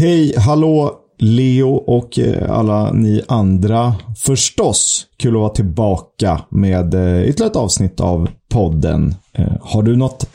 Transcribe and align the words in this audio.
Hej, 0.00 0.34
hallå 0.36 0.92
Leo 1.18 1.74
och 1.74 2.18
eh, 2.18 2.50
alla 2.50 2.92
ni 2.92 3.22
andra. 3.28 3.94
Förstås, 4.16 5.06
kul 5.18 5.34
att 5.34 5.40
vara 5.40 5.50
tillbaka 5.50 6.40
med 6.48 6.94
eh, 6.94 7.28
ytterligare 7.28 7.50
ett 7.50 7.56
avsnitt 7.56 8.00
av 8.00 8.30
podden. 8.50 9.14
Eh, 9.32 9.52
har 9.60 9.82
du 9.82 9.96
något 9.96 10.26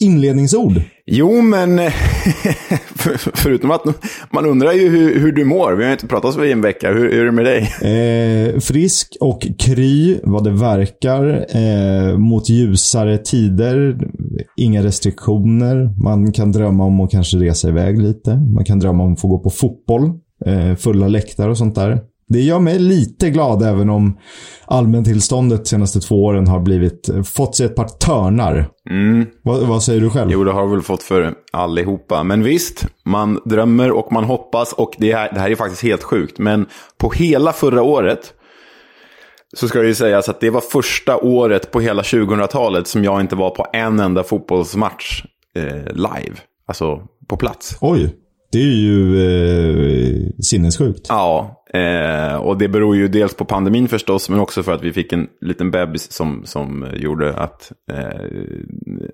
inledningsord? 0.00 0.82
Jo, 1.06 1.40
men 1.40 1.78
för, 2.94 3.36
förutom 3.36 3.70
att 3.70 3.82
man 4.30 4.46
undrar 4.46 4.72
ju 4.72 4.88
hur, 4.88 5.20
hur, 5.20 5.32
du 5.32 5.44
mår. 5.44 5.72
Vi 5.72 5.84
har 5.84 5.92
inte 5.92 6.06
pratat 6.06 6.34
så 6.34 6.44
i 6.44 6.52
en 6.52 6.60
vecka. 6.60 6.92
Hur, 6.92 7.12
hur 7.12 7.20
är 7.20 7.24
det 7.24 7.32
med 7.32 7.44
dig? 7.44 7.60
Eh, 7.82 8.60
frisk 8.60 9.16
och 9.20 9.46
kry 9.58 10.18
vad 10.22 10.44
det 10.44 10.50
verkar. 10.50 11.46
Eh, 11.56 12.18
mot 12.18 12.48
ljusare 12.48 13.18
tider. 13.18 13.98
Inga 14.56 14.82
restriktioner. 14.84 16.02
Man 16.02 16.32
kan 16.32 16.52
drömma 16.52 16.84
om 16.84 17.00
att 17.00 17.10
kanske 17.10 17.36
resa 17.36 17.68
iväg 17.68 18.02
lite. 18.02 18.36
Man 18.36 18.64
kan 18.64 18.78
drömma 18.78 19.02
om 19.02 19.12
att 19.12 19.20
få 19.20 19.28
gå 19.28 19.38
på 19.38 19.50
fotboll. 19.50 20.10
Eh, 20.46 20.74
fulla 20.76 21.08
läktare 21.08 21.50
och 21.50 21.58
sånt 21.58 21.74
där. 21.74 22.00
Det 22.30 22.40
gör 22.40 22.58
mig 22.58 22.78
lite 22.78 23.30
glad 23.30 23.62
även 23.62 23.90
om 23.90 24.18
allmäntillståndet 24.66 25.64
de 25.64 25.68
senaste 25.68 26.00
två 26.00 26.24
åren 26.24 26.48
har 26.48 26.60
blivit, 26.60 27.10
fått 27.24 27.56
sig 27.56 27.66
ett 27.66 27.74
par 27.74 27.88
törnar. 27.88 28.68
Mm. 28.90 29.26
Vad, 29.42 29.60
vad, 29.60 29.82
säger 29.82 30.00
du 30.00 30.10
själv? 30.10 30.30
Jo, 30.32 30.44
det 30.44 30.52
har 30.52 30.66
väl 30.66 30.82
fått 30.82 31.02
för 31.02 31.34
allihopa. 31.52 32.22
Men 32.22 32.42
visst, 32.42 32.86
man 33.04 33.40
drömmer 33.44 33.90
och 33.90 34.12
man 34.12 34.24
hoppas 34.24 34.72
och 34.72 34.94
det 34.98 35.12
här, 35.12 35.32
det 35.34 35.40
här 35.40 35.50
är 35.50 35.54
faktiskt 35.54 35.82
helt 35.82 36.02
sjukt. 36.02 36.38
Men 36.38 36.66
på 36.98 37.10
hela 37.10 37.52
förra 37.52 37.82
året 37.82 38.34
så 39.56 39.68
ska 39.68 39.80
det 39.80 39.86
ju 39.86 39.94
sägas 39.94 40.28
att 40.28 40.40
det 40.40 40.50
var 40.50 40.60
första 40.60 41.16
året 41.16 41.70
på 41.70 41.80
hela 41.80 42.02
2000-talet 42.02 42.86
som 42.86 43.04
jag 43.04 43.20
inte 43.20 43.36
var 43.36 43.50
på 43.50 43.66
en 43.72 44.00
enda 44.00 44.22
fotbollsmatch 44.22 45.24
eh, 45.56 45.92
live. 45.92 46.36
Alltså 46.66 47.02
på 47.28 47.36
plats. 47.36 47.76
Oj. 47.80 48.16
Det 48.52 48.58
är 48.58 48.76
ju 48.76 49.22
eh, 49.22 50.30
sinnessjukt. 50.42 51.06
Ja, 51.08 51.62
eh, 51.74 52.36
och 52.36 52.58
det 52.58 52.68
beror 52.68 52.96
ju 52.96 53.08
dels 53.08 53.34
på 53.34 53.44
pandemin 53.44 53.88
förstås, 53.88 54.30
men 54.30 54.40
också 54.40 54.62
för 54.62 54.72
att 54.72 54.82
vi 54.82 54.92
fick 54.92 55.12
en 55.12 55.26
liten 55.40 55.70
bebis 55.70 56.12
som, 56.12 56.42
som 56.44 56.86
gjorde 56.96 57.34
att 57.34 57.72
eh, 57.92 58.20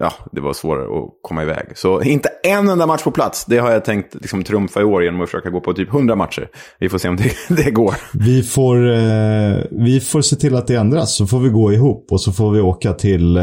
ja, 0.00 0.12
det 0.32 0.40
var 0.40 0.52
svårare 0.52 0.84
att 0.84 1.10
komma 1.22 1.42
iväg. 1.42 1.66
Så 1.74 2.02
inte 2.02 2.28
en 2.44 2.68
enda 2.68 2.86
match 2.86 3.02
på 3.02 3.10
plats, 3.10 3.44
det 3.44 3.58
har 3.58 3.70
jag 3.70 3.84
tänkt 3.84 4.14
liksom, 4.14 4.44
trumfa 4.44 4.80
i 4.80 4.84
år 4.84 5.04
genom 5.04 5.20
att 5.20 5.28
försöka 5.28 5.50
gå 5.50 5.60
på 5.60 5.72
typ 5.72 5.88
100 5.88 6.16
matcher. 6.16 6.48
Vi 6.78 6.88
får 6.88 6.98
se 6.98 7.08
om 7.08 7.16
det, 7.16 7.32
det 7.64 7.70
går. 7.70 7.94
Vi 8.12 8.42
får, 8.42 8.92
eh, 8.92 9.56
vi 9.70 10.00
får 10.00 10.20
se 10.20 10.36
till 10.36 10.56
att 10.56 10.66
det 10.66 10.74
ändras, 10.74 11.16
så 11.16 11.26
får 11.26 11.40
vi 11.40 11.48
gå 11.48 11.72
ihop 11.72 12.06
och 12.10 12.20
så 12.20 12.32
får 12.32 12.50
vi 12.50 12.60
åka 12.60 12.92
till 12.92 13.36
eh, 13.36 13.42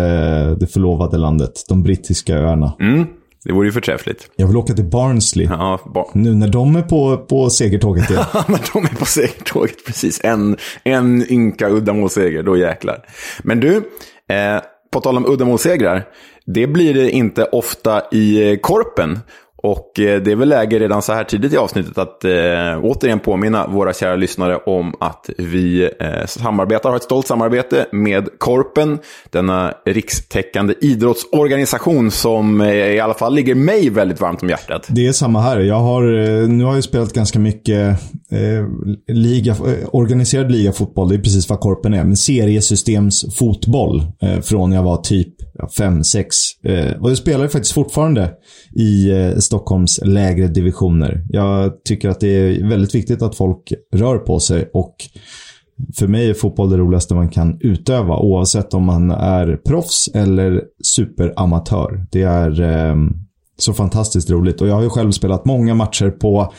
det 0.59 0.67
förlovade 0.73 1.17
landet, 1.17 1.51
de 1.69 1.83
brittiska 1.83 2.37
öarna. 2.37 2.73
Mm. 2.79 3.07
Det 3.45 3.53
vore 3.53 3.67
ju 3.67 3.71
förträffligt. 3.71 4.29
Jag 4.35 4.47
vill 4.47 4.57
åka 4.57 4.73
till 4.73 4.85
Barnsley. 4.85 5.45
Ja, 5.45 5.79
bar 5.93 6.09
nu 6.13 6.35
när 6.35 6.47
de 6.47 6.75
är 6.75 6.81
på, 6.81 7.17
på 7.17 7.49
segertåget 7.49 8.09
igen. 8.09 8.25
när 8.47 8.61
de 8.73 8.83
är 8.83 8.95
på 8.95 9.05
segertåget, 9.05 9.85
precis. 9.85 10.21
En, 10.23 10.57
en 10.83 11.31
ynka 11.31 11.69
uddamålsseger, 11.69 12.43
då 12.43 12.57
jäklar. 12.57 13.05
Men 13.43 13.59
du, 13.59 13.75
eh, 14.29 14.61
på 14.93 15.01
tal 15.01 15.17
om 15.17 15.25
uddamålssegrar. 15.25 16.07
Det 16.45 16.67
blir 16.67 16.93
det 16.93 17.11
inte 17.11 17.43
ofta 17.43 18.01
i 18.11 18.51
eh, 18.51 18.57
Korpen. 18.57 19.19
Och 19.63 19.99
eh, 19.99 20.21
det 20.21 20.31
är 20.31 20.35
väl 20.35 20.49
läge 20.49 20.79
redan 20.79 21.01
så 21.01 21.13
här 21.13 21.23
tidigt 21.23 21.53
i 21.53 21.57
avsnittet 21.57 21.97
att 21.97 22.23
eh, 22.23 22.31
återigen 22.83 23.19
påminna 23.19 23.67
våra 23.67 23.93
kära 23.93 24.15
lyssnare 24.15 24.57
om 24.57 24.95
att 24.99 25.29
vi 25.37 25.83
eh, 25.99 26.25
samarbetar, 26.25 26.89
har 26.89 26.95
ett 26.95 27.03
stolt 27.03 27.27
samarbete 27.27 27.85
med 27.91 28.39
Korpen, 28.39 28.99
denna 29.29 29.73
rikstäckande 29.85 30.73
idrottsorganisation 30.81 32.11
som 32.11 32.61
eh, 32.61 32.73
i 32.73 32.99
alla 32.99 33.13
fall 33.13 33.35
ligger 33.35 33.55
mig 33.55 33.89
väldigt 33.89 34.21
varmt 34.21 34.43
om 34.43 34.49
hjärtat. 34.49 34.85
Det 34.89 35.07
är 35.07 35.11
samma 35.11 35.41
här. 35.41 35.59
Jag 35.59 35.79
har, 35.79 36.03
eh, 36.03 36.47
nu 36.47 36.63
har 36.63 36.75
jag 36.75 36.83
spelat 36.83 37.13
ganska 37.13 37.39
mycket 37.39 37.89
eh, 38.31 38.67
liga, 39.07 39.51
eh, 39.51 39.89
organiserad 39.91 40.51
ligafotboll, 40.51 41.09
det 41.09 41.15
är 41.15 41.19
precis 41.19 41.49
vad 41.49 41.59
Korpen 41.59 41.93
är, 41.93 42.03
men 42.03 42.17
seriesystemsfotboll 42.17 44.03
eh, 44.21 44.39
från 44.39 44.71
jag 44.71 44.83
var 44.83 44.97
typ 44.97 45.33
5-6. 45.59 46.25
Eh, 46.63 47.01
och 47.01 47.09
jag 47.09 47.17
spelar 47.17 47.47
faktiskt 47.47 47.73
fortfarande 47.73 48.31
i 48.75 49.11
eh, 49.11 49.37
Stockholms 49.37 49.99
lägre 50.03 50.47
divisioner. 50.47 51.25
Jag 51.29 51.83
tycker 51.83 52.09
att 52.09 52.19
det 52.19 52.27
är 52.27 52.69
väldigt 52.69 52.95
viktigt 52.95 53.21
att 53.21 53.35
folk 53.35 53.73
rör 53.93 54.17
på 54.17 54.39
sig 54.39 54.69
och 54.73 54.95
för 55.95 56.07
mig 56.07 56.29
är 56.29 56.33
fotboll 56.33 56.69
det 56.69 56.77
roligaste 56.77 57.15
man 57.15 57.29
kan 57.29 57.57
utöva 57.59 58.17
oavsett 58.17 58.73
om 58.73 58.83
man 58.83 59.11
är 59.11 59.57
proffs 59.57 60.09
eller 60.13 60.61
superamatör. 60.83 62.05
Det 62.11 62.21
är 62.21 62.61
eh, 62.61 62.95
så 63.57 63.73
fantastiskt 63.73 64.29
roligt 64.29 64.61
och 64.61 64.67
jag 64.67 64.75
har 64.75 64.83
ju 64.83 64.89
själv 64.89 65.11
spelat 65.11 65.45
många 65.45 65.75
matcher 65.75 66.09
på 66.09 66.53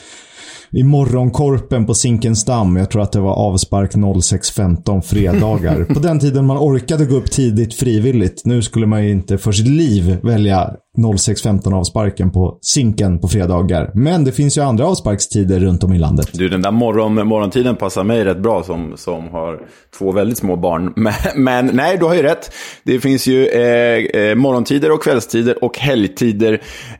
i 0.77 0.83
morgonkorpen 0.83 1.87
på 1.87 1.95
Zinkensdamm. 1.95 2.77
Jag 2.77 2.91
tror 2.91 3.03
att 3.03 3.13
det 3.13 3.21
var 3.21 3.35
avspark 3.35 3.95
06.15 3.95 5.01
fredagar. 5.01 5.85
på 5.95 6.01
den 6.01 6.21
tiden 6.21 6.45
man 6.45 6.59
orkade 6.59 7.05
gå 7.05 7.17
upp 7.17 7.31
tidigt 7.31 7.75
frivilligt. 7.75 8.43
Nu 8.45 8.63
skulle 8.63 8.87
man 8.87 9.05
ju 9.05 9.11
inte 9.11 9.39
för 9.39 9.53
sitt 9.53 9.69
liv 9.69 10.19
välja 10.23 10.71
06.15 10.97 11.75
avsparken 11.75 12.31
på 12.31 12.59
Zinken 12.63 13.19
på 13.19 13.29
fredagar. 13.29 13.91
Men 13.95 14.25
det 14.25 14.33
finns 14.33 14.59
ju 14.59 14.63
andra 14.63 14.87
avsparkstider 14.87 15.61
runt 15.61 15.85
om 15.85 15.93
i 15.93 15.99
landet. 15.99 16.29
Du, 16.33 16.49
den 16.49 16.63
där 16.63 16.71
morgon, 16.71 17.27
morgontiden 17.27 17.77
passar 17.77 18.05
mig 18.05 18.25
rätt 18.25 18.39
bra 18.39 18.63
som, 18.63 18.93
som 18.97 19.29
har 19.29 19.61
två 19.99 20.13
väldigt 20.13 20.39
små 20.39 20.57
barn. 20.57 20.93
Men, 21.05 21.15
men 21.35 21.67
nej, 21.67 21.97
du 21.99 22.05
har 22.05 22.15
ju 22.15 22.23
rätt. 22.23 22.53
Det 22.85 23.01
finns 23.01 23.27
ju 23.27 23.47
eh, 23.47 24.23
eh, 24.23 24.35
morgontider 24.35 24.93
och 24.93 25.03
kvällstider 25.03 25.65
och 25.65 25.79
helgtider 25.79 26.53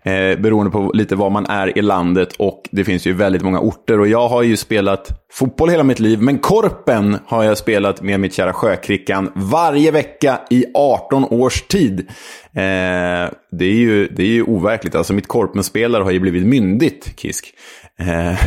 eh, 0.03 0.13
beroende 0.39 0.71
på 0.71 0.91
lite 0.95 1.17
var 1.17 1.31
man 1.31 1.47
är 1.47 1.79
i 1.79 1.83
landet. 1.83 2.29
Och 2.39 2.63
det 2.71 2.85
finns 2.85 3.07
ju 3.07 3.13
väldigt 3.13 3.43
många 3.43 3.61
orter. 3.61 4.01
Och 4.01 4.09
jag 4.09 4.29
har 4.29 4.43
ju 4.43 4.57
spelat 4.57 5.29
fotboll 5.33 5.71
hela 5.71 5.83
mitt 5.83 6.01
liv, 6.01 6.23
men 6.23 6.39
Korpen 6.39 7.19
har 7.27 7.45
jag 7.45 7.59
spelat 7.59 8.03
med 8.03 8.21
mitt 8.21 8.35
kära 8.35 8.53
Sjökrickan 8.53 9.33
varje 9.35 9.91
vecka 9.91 10.41
i 10.51 10.65
18 10.75 11.25
års 11.25 11.63
tid. 11.63 12.09
Eh, 12.57 13.31
det, 13.51 13.65
är 13.65 13.75
ju, 13.75 14.09
det 14.09 14.23
är 14.23 14.27
ju 14.27 14.43
overkligt. 14.43 14.95
Alltså 14.95 15.13
mitt 15.13 15.29
Korpen-spelare 15.29 16.03
har 16.03 16.11
ju 16.11 16.21
blivit 16.21 16.47
myndigt, 16.47 17.21
Kisk. 17.21 17.55
Eh, 17.99 18.39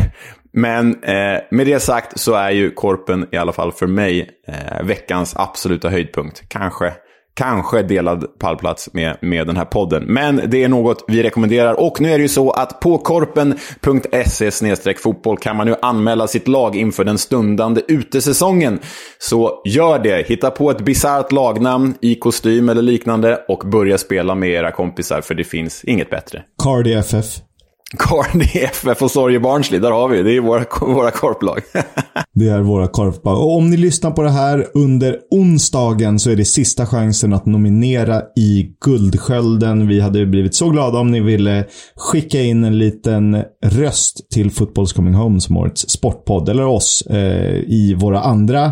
men 0.53 1.03
eh, 1.03 1.39
med 1.51 1.67
det 1.67 1.79
sagt 1.79 2.19
så 2.19 2.33
är 2.33 2.51
ju 2.51 2.71
Korpen 2.71 3.27
i 3.31 3.37
alla 3.37 3.53
fall 3.53 3.71
för 3.71 3.87
mig 3.87 4.29
eh, 4.47 4.83
veckans 4.83 5.35
absoluta 5.37 5.89
höjdpunkt. 5.89 6.43
Kanske 6.47 6.93
kanske 7.37 7.83
delad 7.83 8.39
pallplats 8.39 8.93
med, 8.93 9.17
med 9.21 9.47
den 9.47 9.57
här 9.57 9.65
podden. 9.65 10.03
Men 10.03 10.41
det 10.47 10.63
är 10.63 10.69
något 10.69 11.03
vi 11.07 11.23
rekommenderar. 11.23 11.79
Och 11.79 12.01
nu 12.01 12.11
är 12.11 12.17
det 12.17 12.21
ju 12.21 12.27
så 12.27 12.51
att 12.51 12.79
på 12.79 12.97
korpen.se 12.97 14.51
fotboll 14.97 15.37
kan 15.37 15.55
man 15.55 15.67
nu 15.67 15.75
anmäla 15.81 16.27
sitt 16.27 16.47
lag 16.47 16.75
inför 16.75 17.03
den 17.03 17.17
stundande 17.17 17.81
utesäsongen. 17.87 18.79
Så 19.19 19.61
gör 19.65 19.99
det. 19.99 20.27
Hitta 20.27 20.51
på 20.51 20.71
ett 20.71 20.81
bisarrt 20.81 21.31
lagnamn 21.31 21.93
i 22.01 22.15
kostym 22.15 22.69
eller 22.69 22.81
liknande 22.81 23.45
och 23.47 23.69
börja 23.69 23.97
spela 23.97 24.35
med 24.35 24.49
era 24.49 24.71
kompisar 24.71 25.21
för 25.21 25.35
det 25.35 25.43
finns 25.43 25.83
inget 25.83 26.09
bättre. 26.09 26.43
Cardi 26.63 26.93
FF. 26.93 27.46
Cardi 27.95 28.45
FF 28.45 29.01
och 29.01 29.11
Sorge 29.11 29.39
Barnsley, 29.39 29.79
där 29.79 29.91
har 29.91 30.07
vi 30.07 30.23
det. 30.23 30.35
är 30.35 30.41
våra, 30.41 30.65
våra 30.81 31.11
korplag. 31.11 31.59
det 32.33 32.47
är 32.47 32.59
våra 32.59 32.87
korplag. 32.87 33.37
Och 33.37 33.55
om 33.55 33.69
ni 33.69 33.77
lyssnar 33.77 34.11
på 34.11 34.21
det 34.21 34.29
här 34.29 34.67
under 34.73 35.17
onsdagen 35.31 36.19
så 36.19 36.29
är 36.29 36.35
det 36.35 36.45
sista 36.45 36.85
chansen 36.85 37.33
att 37.33 37.45
nominera 37.45 38.21
i 38.35 38.71
Guldskölden. 38.85 39.87
Vi 39.87 39.99
hade 39.99 40.25
blivit 40.25 40.55
så 40.55 40.69
glada 40.69 40.99
om 40.99 41.11
ni 41.11 41.19
ville 41.19 41.65
skicka 41.95 42.41
in 42.41 42.63
en 42.63 42.77
liten 42.77 43.43
röst 43.65 44.29
till 44.31 44.49
Football's 44.49 44.95
Coming 44.95 45.13
Home 45.13 45.41
som 45.41 45.57
årets 45.57 45.89
sportpodd. 45.89 46.49
Eller 46.49 46.65
oss 46.65 47.03
eh, 47.09 47.55
i 47.55 47.95
våra 47.99 48.19
andra 48.19 48.71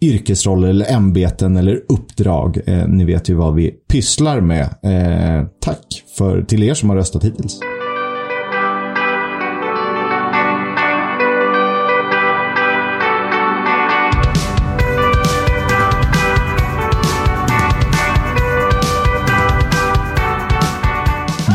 yrkesroller 0.00 0.68
eller 0.68 0.92
ämbeten 0.92 1.56
eller 1.56 1.80
uppdrag. 1.88 2.60
Eh, 2.66 2.88
ni 2.88 3.04
vet 3.04 3.28
ju 3.28 3.34
vad 3.34 3.54
vi 3.54 3.70
pysslar 3.70 4.40
med. 4.40 4.62
Eh, 4.62 5.46
tack 5.60 6.04
för, 6.18 6.42
till 6.42 6.62
er 6.62 6.74
som 6.74 6.90
har 6.90 6.96
röstat 6.96 7.24
hittills. 7.24 7.60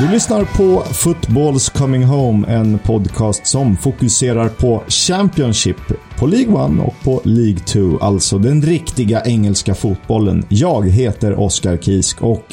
Du 0.01 0.11
lyssnar 0.11 0.45
på 0.45 0.83
Footballs 0.93 1.69
Coming 1.69 2.03
Home, 2.03 2.47
en 2.47 2.79
podcast 2.79 3.47
som 3.47 3.77
fokuserar 3.77 4.49
på 4.49 4.83
Championship, 4.87 5.77
på 6.19 6.27
League 6.27 6.65
1 6.65 6.87
och 6.87 7.03
på 7.03 7.21
League 7.23 7.59
2, 7.59 7.97
alltså 8.01 8.37
den 8.37 8.61
riktiga 8.61 9.21
engelska 9.25 9.75
fotbollen. 9.75 10.45
Jag 10.49 10.89
heter 10.89 11.39
Oskar 11.39 11.77
Kisk 11.77 12.21
och 12.21 12.45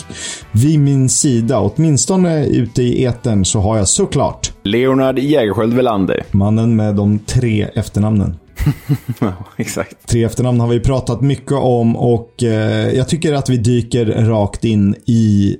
vid 0.53 0.81
min 0.81 1.09
sida, 1.09 1.61
åtminstone 1.61 2.47
ute 2.47 2.83
i 2.83 3.05
etern, 3.05 3.45
så 3.45 3.61
har 3.61 3.77
jag 3.77 3.89
såklart 3.89 4.53
Leonard 4.63 5.19
Jägerskiöld 5.19 5.75
Welander. 5.75 6.25
Mannen 6.31 6.77
med 6.77 6.95
de 6.95 7.19
tre 7.19 7.69
efternamnen. 7.75 8.37
ja, 9.21 9.33
exakt. 9.57 10.07
Tre 10.09 10.25
efternamn 10.25 10.61
har 10.61 10.69
vi 10.69 10.81
pratat 10.81 11.21
mycket 11.21 11.53
om 11.53 11.97
och 11.97 12.43
eh, 12.43 12.95
jag 12.95 13.09
tycker 13.09 13.33
att 13.33 13.49
vi 13.49 13.57
dyker 13.57 14.07
rakt 14.07 14.65
in 14.65 14.95
i 15.07 15.57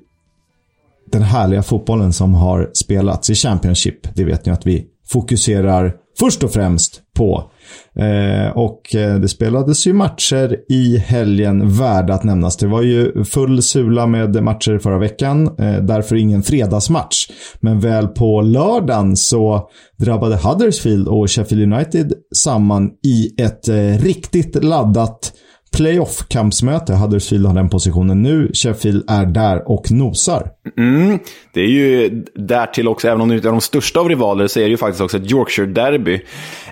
den 1.13 1.23
härliga 1.23 1.63
fotbollen 1.63 2.13
som 2.13 2.35
har 2.35 2.71
spelats 2.75 3.31
i 3.31 3.35
Championship. 3.35 4.15
Det 4.15 4.25
vet 4.25 4.47
ni 4.47 4.53
att 4.53 4.67
vi 4.67 4.87
fokuserar 5.09 5.93
först 6.19 6.43
och 6.43 6.53
främst 6.53 7.03
på. 7.17 7.51
Eh, 7.97 8.57
och 8.57 8.95
eh, 8.95 9.15
det 9.15 9.29
spelades 9.29 9.87
ju 9.87 9.93
matcher 9.93 10.57
i 10.69 10.97
helgen 10.97 11.79
värda 11.79 12.15
att 12.15 12.25
nämnas. 12.25 12.57
Det 12.57 12.67
var 12.67 12.83
ju 12.83 13.25
full 13.25 13.63
sula 13.63 14.07
med 14.07 14.43
matcher 14.43 14.79
förra 14.79 14.99
veckan, 14.99 15.47
eh, 15.59 15.83
därför 15.83 16.17
ingen 16.17 16.43
fredagsmatch. 16.43 17.27
Men 17.61 17.81
väl 17.81 18.09
på 18.09 18.41
lördagen 18.41 19.17
så 19.17 19.69
drabbade 19.99 20.37
Huddersfield 20.37 21.09
och 21.09 21.31
Sheffield 21.31 21.73
United 21.73 22.13
samman 22.37 22.91
i 23.07 23.43
ett 23.43 23.69
eh, 23.69 23.75
riktigt 24.05 24.65
laddat 24.65 25.33
playoff-kampsmöte. 25.71 26.95
Huddersfield 26.95 27.47
har 27.47 27.55
den 27.55 27.69
positionen 27.69 28.23
nu. 28.23 28.51
Sheffield 28.55 29.05
är 29.11 29.27
där 29.27 29.69
och 29.69 29.91
nosar. 29.91 30.51
Mm, 30.77 31.19
det 31.55 31.61
är 31.61 31.67
ju 31.67 32.25
därtill 32.35 32.89
också, 32.89 33.09
även 33.09 33.21
om 33.21 33.29
det 33.29 33.35
inte 33.35 33.49
är 33.49 33.53
de 33.53 33.61
största 33.61 34.01
av 34.01 34.09
rivaler, 34.09 34.47
så 34.47 34.61
är 34.61 34.65
det 34.65 34.71
ju 34.71 34.77
faktiskt 34.77 35.01
också 35.01 35.17
ett 35.17 35.31
Yorkshire-derby. 35.33 36.21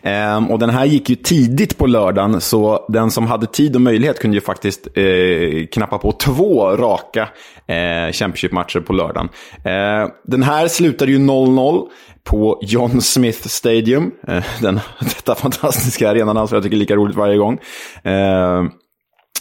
Ehm, 0.02 0.50
och 0.50 0.58
den 0.58 0.70
här 0.70 0.84
gick 0.84 1.10
ju 1.10 1.16
tidigt 1.16 1.78
på 1.78 1.86
lördagen, 1.86 2.40
så 2.40 2.86
den 2.88 3.10
som 3.10 3.26
hade 3.26 3.46
tid 3.46 3.74
och 3.74 3.80
möjlighet 3.80 4.18
kunde 4.18 4.36
ju 4.36 4.40
faktiskt 4.40 4.86
eh, 4.94 5.66
knappa 5.72 5.98
på 5.98 6.12
två 6.12 6.76
raka 6.76 7.28
eh, 7.66 8.12
Championship-matcher 8.12 8.80
på 8.80 8.92
lördagen. 8.92 9.28
Ehm, 9.64 10.08
den 10.24 10.42
här 10.42 10.68
slutade 10.68 11.12
ju 11.12 11.18
0-0 11.18 11.86
på 12.26 12.58
John 12.62 13.00
Smith 13.00 13.48
Stadium. 13.48 14.12
Eh, 14.28 14.44
den, 14.60 14.80
detta 15.00 15.34
fantastiska 15.34 16.10
arenan 16.10 16.48
som 16.48 16.56
jag 16.56 16.62
tycker 16.62 16.76
är 16.76 16.80
lika 16.80 16.96
roligt 16.96 17.16
varje 17.16 17.36
gång. 17.36 17.58
Eh, 18.02 18.64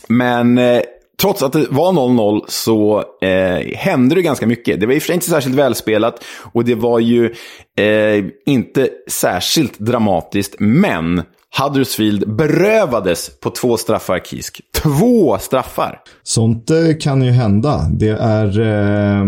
men 0.07 0.57
eh, 0.57 0.81
trots 1.21 1.43
att 1.43 1.53
det 1.53 1.67
var 1.69 1.91
0-0 1.91 2.41
så 2.47 3.03
eh, 3.21 3.77
hände 3.77 4.15
det 4.15 4.21
ganska 4.21 4.47
mycket. 4.47 4.79
Det 4.79 4.85
var 4.85 4.93
i 4.93 4.97
och 4.97 5.01
för 5.01 5.07
sig 5.07 5.15
inte 5.15 5.29
särskilt 5.29 5.55
välspelat 5.55 6.23
och 6.53 6.65
det 6.65 6.75
var 6.75 6.99
ju 6.99 7.25
eh, 7.79 8.25
inte 8.45 8.89
särskilt 9.09 9.79
dramatiskt. 9.79 10.55
Men 10.59 11.23
Huddersfield 11.61 12.35
berövades 12.35 13.39
på 13.39 13.49
två 13.49 13.77
straffar, 13.77 14.19
Kisk. 14.19 14.61
Två 14.83 15.37
straffar! 15.37 15.99
Sånt 16.23 16.69
eh, 16.69 16.77
kan 17.01 17.21
ju 17.21 17.31
hända. 17.31 17.87
Det 17.91 18.17
är 18.19 18.59
eh, 18.59 19.23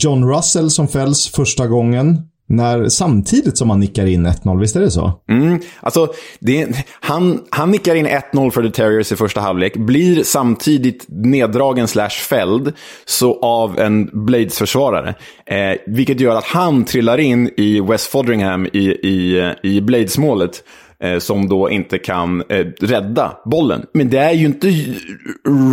John 0.00 0.28
Russell 0.28 0.70
som 0.70 0.88
fälls 0.88 1.28
första 1.28 1.66
gången. 1.66 2.31
När, 2.48 2.88
samtidigt 2.88 3.58
som 3.58 3.70
han 3.70 3.80
nickar 3.80 4.06
in 4.06 4.26
1-0, 4.26 4.60
visst 4.60 4.76
är 4.76 4.80
det 4.80 4.90
så? 4.90 5.20
Mm, 5.28 5.60
alltså, 5.80 6.08
det, 6.40 6.86
han, 7.00 7.40
han 7.50 7.70
nickar 7.70 7.94
in 7.94 8.06
1-0 8.06 8.50
för 8.50 8.62
The 8.62 8.70
Terriers 8.70 9.12
i 9.12 9.16
första 9.16 9.40
halvlek, 9.40 9.76
blir 9.76 10.22
samtidigt 10.22 11.06
neddragen 11.08 11.88
slash 11.88 12.10
fälld 12.10 12.72
så 13.04 13.40
av 13.40 13.78
en 13.78 14.10
Blades-försvarare. 14.26 15.14
Eh, 15.46 15.76
vilket 15.86 16.20
gör 16.20 16.36
att 16.36 16.44
han 16.44 16.84
trillar 16.84 17.18
in 17.18 17.50
i 17.56 17.80
West 17.80 18.06
Fodringham 18.06 18.66
i, 18.66 18.88
i, 18.88 19.52
i 19.62 19.80
Blades-målet 19.80 20.64
eh, 21.02 21.18
som 21.18 21.48
då 21.48 21.70
inte 21.70 21.98
kan 21.98 22.42
eh, 22.48 22.66
rädda 22.80 23.36
bollen. 23.44 23.86
Men 23.94 24.10
det 24.10 24.18
är 24.18 24.32
ju 24.32 24.46
inte 24.46 24.68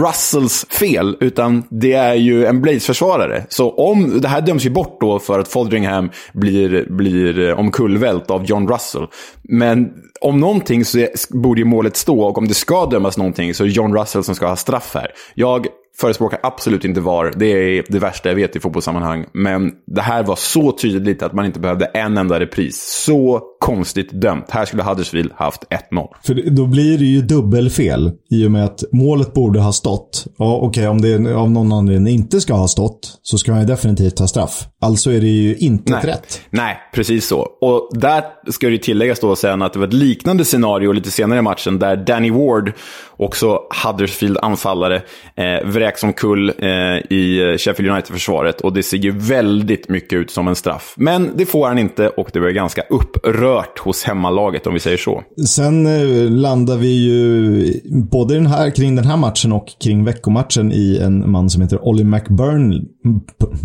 Russells 0.02 0.66
fel, 0.70 1.18
utan 1.20 1.64
det 1.70 1.94
är 1.94 2.14
ju 2.14 2.46
en 2.46 2.62
Blades-försvarare. 2.62 3.46
Så 3.50 3.72
om, 3.72 4.22
det 4.22 4.28
här 4.28 4.42
döms 4.42 4.66
ju 4.66 4.70
bort 4.70 4.98
då 5.02 5.20
för 5.20 5.40
att 5.40 5.48
Fodringham 5.48 6.10
blir, 6.34 6.86
blir 6.90 7.50
eh, 7.50 7.60
omkullvält 7.60 8.32
av 8.32 8.46
John 8.46 8.68
Russell. 8.68 9.08
Men 9.44 9.90
om 10.22 10.40
någonting 10.40 10.86
så 10.86 11.08
borde 11.30 11.62
ju 11.62 11.66
målet 11.66 11.98
stå 11.98 12.22
och 12.22 12.38
om 12.38 12.48
det 12.48 12.54
ska 12.54 12.86
dömas 12.86 13.18
någonting 13.18 13.54
så 13.54 13.64
är 13.64 13.68
det 13.68 13.74
John 13.74 13.98
Russell 13.98 14.24
som 14.24 14.36
ska 14.36 14.48
ha 14.48 14.56
straff 14.56 14.92
här. 14.94 15.12
Jag 15.36 15.68
förespråkar 16.00 16.40
absolut 16.44 16.86
inte 16.86 17.02
VAR. 17.02 17.34
Det 17.36 17.46
är 17.46 17.84
det 17.88 18.00
värsta 18.00 18.30
jag 18.30 18.36
vet 18.36 18.56
i 18.56 18.60
fotbollssammanhang. 18.60 19.26
Men 19.34 19.72
det 19.88 20.02
här 20.02 20.24
var 20.24 20.36
så 20.36 20.72
tydligt 20.72 21.24
att 21.24 21.34
man 21.34 21.46
inte 21.46 21.60
behövde 21.60 21.86
en 21.86 22.18
enda 22.18 22.40
repris. 22.40 23.04
Så 23.06 23.42
konstigt 23.60 24.12
dömt. 24.12 24.46
Här 24.50 24.66
skulle 24.66 24.84
Huddersfield 24.84 25.32
haft 25.36 25.64
1-0. 25.92 26.08
För 26.24 26.50
då 26.50 26.66
blir 26.66 26.98
det 26.98 27.06
ju 27.06 27.22
dubbelfel 27.22 28.12
i 28.32 28.46
och 28.46 28.52
med 28.52 28.66
att 28.66 28.84
målet 28.92 29.34
borde 29.34 29.60
ha 29.60 29.74
stått. 29.74 30.26
Ja, 30.38 30.56
okej, 30.56 30.68
okay, 30.68 30.88
om 30.88 31.02
det 31.02 31.34
av 31.36 31.52
någon 31.52 31.72
anledning 31.72 32.14
inte 32.14 32.42
ska 32.42 32.54
ha 32.54 32.68
stått 32.68 33.20
så 33.22 33.38
ska 33.38 33.52
han 33.52 33.62
ju 33.62 33.68
definitivt 33.68 34.20
ha 34.20 34.28
straff. 34.28 34.68
Alltså 34.82 35.12
är 35.12 35.22
det 35.22 35.28
ju 35.28 35.56
inte 35.56 35.92
Nej. 35.92 36.02
rätt. 36.04 36.42
Nej, 36.50 36.78
precis 36.94 37.28
så. 37.28 37.40
Och 37.40 37.90
där 37.92 38.24
ska 38.52 38.70
det 38.70 38.78
tilläggas 38.78 39.20
då 39.20 39.36
sen 39.36 39.62
att 39.62 39.74
det 39.74 39.80
var 39.80 39.88
ett 39.88 39.94
liknande 39.94 40.46
scenario 40.46 40.92
lite 40.92 41.12
senare 41.12 41.40
i 41.40 41.42
matchen 41.42 41.80
där 41.80 41.98
Danny 41.98 42.32
Ward, 42.32 42.74
också 43.20 43.60
Huddersfield-anfallare, 43.84 45.02
eh, 45.36 45.68
vräks 45.68 46.04
omkull 46.04 46.54
eh, 46.60 46.68
i 47.10 47.56
Sheffield 47.60 47.92
United-försvaret. 47.92 48.62
Och 48.62 48.74
det 48.74 48.84
ser 48.84 48.98
ju 48.98 49.12
väldigt 49.12 49.90
mycket 49.90 50.14
ut 50.14 50.32
som 50.32 50.48
en 50.48 50.56
straff. 50.56 50.94
Men 50.98 51.32
det 51.36 51.46
får 51.46 51.68
han 51.68 51.78
inte 51.80 52.10
och 52.10 52.30
det 52.34 52.40
var 52.40 52.50
ganska 52.50 52.82
upprört 52.82 53.80
hos 53.80 54.04
hemmalaget 54.04 54.68
om 54.68 54.74
vi 54.74 54.80
säger 54.80 54.98
så. 54.98 55.24
Sen 55.48 55.86
eh, 55.86 56.32
landar 56.32 56.78
vi 56.78 56.88
ju 56.88 57.74
både 58.12 58.34
den 58.34 58.48
här, 58.48 58.70
kring 58.70 58.96
den 58.96 59.06
här 59.06 59.18
matchen 59.18 59.52
och 59.52 59.68
kring 59.84 60.04
veckomatchen 60.04 60.72
i 60.72 61.00
en 61.04 61.32
man 61.32 61.50
som 61.50 61.62
heter 61.62 61.88
Ollie 61.88 62.04
McBurnley. 62.04 62.82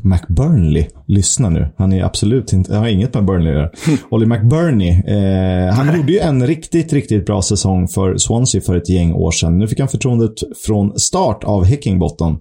McBurnley? 0.02 0.86
Lyssna 1.06 1.48
nu. 1.48 1.68
Han 1.76 1.92
är 1.92 2.04
absolut 2.04 2.52
inte, 2.52 2.76
har 2.76 2.88
inget 2.88 3.14
med 3.14 3.24
Burnley 3.24 3.52
att 3.52 3.58
göra. 3.58 3.70
Ollie 4.10 4.26
McBurney. 4.26 4.90
Eh, 4.90 5.74
han 5.74 5.96
gjorde 5.96 6.12
ju 6.12 6.18
en 6.18 6.46
riktigt, 6.46 6.92
riktigt 6.92 7.26
bra 7.26 7.42
säsong 7.42 7.88
för 7.88 8.16
Swansea 8.16 8.60
för 8.60 8.76
ett 8.76 8.90
gäng 8.90 9.12
år 9.12 9.30
sedan. 9.30 9.43
Nu 9.50 9.68
fick 9.68 9.78
han 9.78 9.88
förtroendet 9.88 10.34
från 10.66 10.98
start 10.98 11.44
av 11.44 11.64
Hickingbotten. 11.64 12.38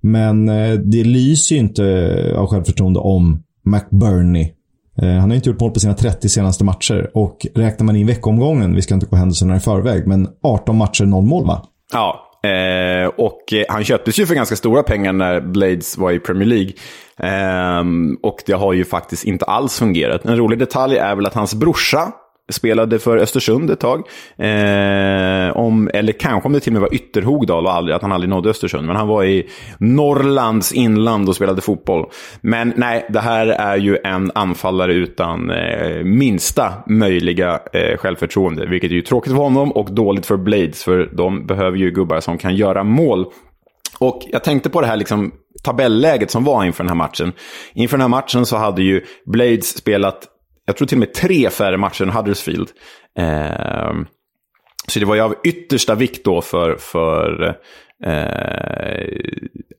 Men 0.00 0.48
eh, 0.48 0.72
det 0.72 1.04
lyser 1.04 1.54
ju 1.54 1.60
inte 1.60 1.84
eh, 1.84 2.38
av 2.38 2.46
självförtroende 2.46 3.00
om 3.00 3.42
McBurney. 3.64 4.52
Eh, 5.02 5.08
han 5.08 5.30
har 5.30 5.34
inte 5.34 5.48
gjort 5.48 5.60
mål 5.60 5.70
på 5.70 5.80
sina 5.80 5.94
30 5.94 6.28
senaste 6.28 6.64
matcher 6.64 7.10
och 7.14 7.46
räknar 7.54 7.84
man 7.86 7.96
in 7.96 8.06
veckomgången, 8.06 8.74
vi 8.74 8.82
ska 8.82 8.94
inte 8.94 9.06
gå 9.06 9.16
händelserna 9.16 9.56
i 9.56 9.60
förväg, 9.60 10.06
men 10.06 10.28
18 10.42 10.76
matcher, 10.76 11.04
0 11.04 11.24
mål 11.24 11.46
va? 11.46 11.62
Ja, 11.92 12.22
Eh, 12.46 13.06
och 13.06 13.52
eh, 13.52 13.64
han 13.68 13.84
köptes 13.84 14.18
ju 14.18 14.26
för 14.26 14.34
ganska 14.34 14.56
stora 14.56 14.82
pengar 14.82 15.12
när 15.12 15.40
Blades 15.40 15.98
var 15.98 16.12
i 16.12 16.18
Premier 16.18 16.48
League. 16.48 16.72
Eh, 17.18 17.84
och 18.22 18.42
det 18.46 18.52
har 18.52 18.72
ju 18.72 18.84
faktiskt 18.84 19.24
inte 19.24 19.44
alls 19.44 19.78
fungerat. 19.78 20.24
En 20.24 20.36
rolig 20.36 20.58
detalj 20.58 20.96
är 20.96 21.14
väl 21.14 21.26
att 21.26 21.34
hans 21.34 21.54
brorsa 21.54 22.12
spelade 22.52 22.98
för 22.98 23.16
Östersund 23.16 23.70
ett 23.70 23.80
tag. 23.80 23.98
Eh, 24.38 25.56
om, 25.56 25.90
eller 25.94 26.12
kanske 26.12 26.46
om 26.46 26.52
det 26.52 26.60
till 26.60 26.70
och 26.70 26.80
med 26.80 26.82
var 26.82 26.94
Ytterhogdal 26.94 27.66
och 27.66 27.72
aldrig, 27.72 27.94
att 27.94 28.02
han 28.02 28.12
aldrig 28.12 28.30
nådde 28.30 28.50
Östersund. 28.50 28.86
Men 28.86 28.96
han 28.96 29.08
var 29.08 29.24
i 29.24 29.48
Norrlands 29.78 30.72
inland 30.72 31.28
och 31.28 31.36
spelade 31.36 31.60
fotboll. 31.60 32.06
Men 32.40 32.72
nej, 32.76 33.06
det 33.08 33.20
här 33.20 33.46
är 33.46 33.76
ju 33.76 33.98
en 34.04 34.30
anfallare 34.34 34.94
utan 34.94 35.50
eh, 35.50 36.04
minsta 36.04 36.72
möjliga 36.86 37.60
eh, 37.72 37.96
självförtroende. 37.96 38.66
Vilket 38.66 38.90
är 38.90 38.94
ju 38.94 39.02
tråkigt 39.02 39.32
för 39.32 39.38
honom 39.38 39.72
och 39.72 39.94
dåligt 39.94 40.26
för 40.26 40.36
Blades. 40.36 40.84
För 40.84 41.10
de 41.16 41.46
behöver 41.46 41.78
ju 41.78 41.90
gubbar 41.90 42.20
som 42.20 42.38
kan 42.38 42.56
göra 42.56 42.84
mål. 42.84 43.26
Och 43.98 44.22
jag 44.28 44.44
tänkte 44.44 44.70
på 44.70 44.80
det 44.80 44.86
här 44.86 44.96
liksom 44.96 45.32
tabelläget 45.62 46.30
som 46.30 46.44
var 46.44 46.64
inför 46.64 46.84
den 46.84 46.88
här 46.88 46.94
matchen. 46.94 47.32
Inför 47.74 47.96
den 47.96 48.02
här 48.02 48.08
matchen 48.08 48.46
så 48.46 48.56
hade 48.56 48.82
ju 48.82 49.04
Blades 49.26 49.76
spelat 49.76 50.28
jag 50.66 50.76
tror 50.76 50.88
till 50.88 50.96
och 50.96 51.00
med 51.00 51.14
tre 51.14 51.50
färre 51.50 51.76
matcher 51.76 52.02
än 52.02 52.10
Huddersfield. 52.10 52.68
Eh, 53.18 53.92
så 54.88 54.98
det 54.98 55.06
var 55.06 55.14
ju 55.14 55.20
av 55.20 55.34
yttersta 55.44 55.94
vikt 55.94 56.24
då 56.24 56.40
för, 56.40 56.76
för 56.76 57.56
eh, 58.04 59.06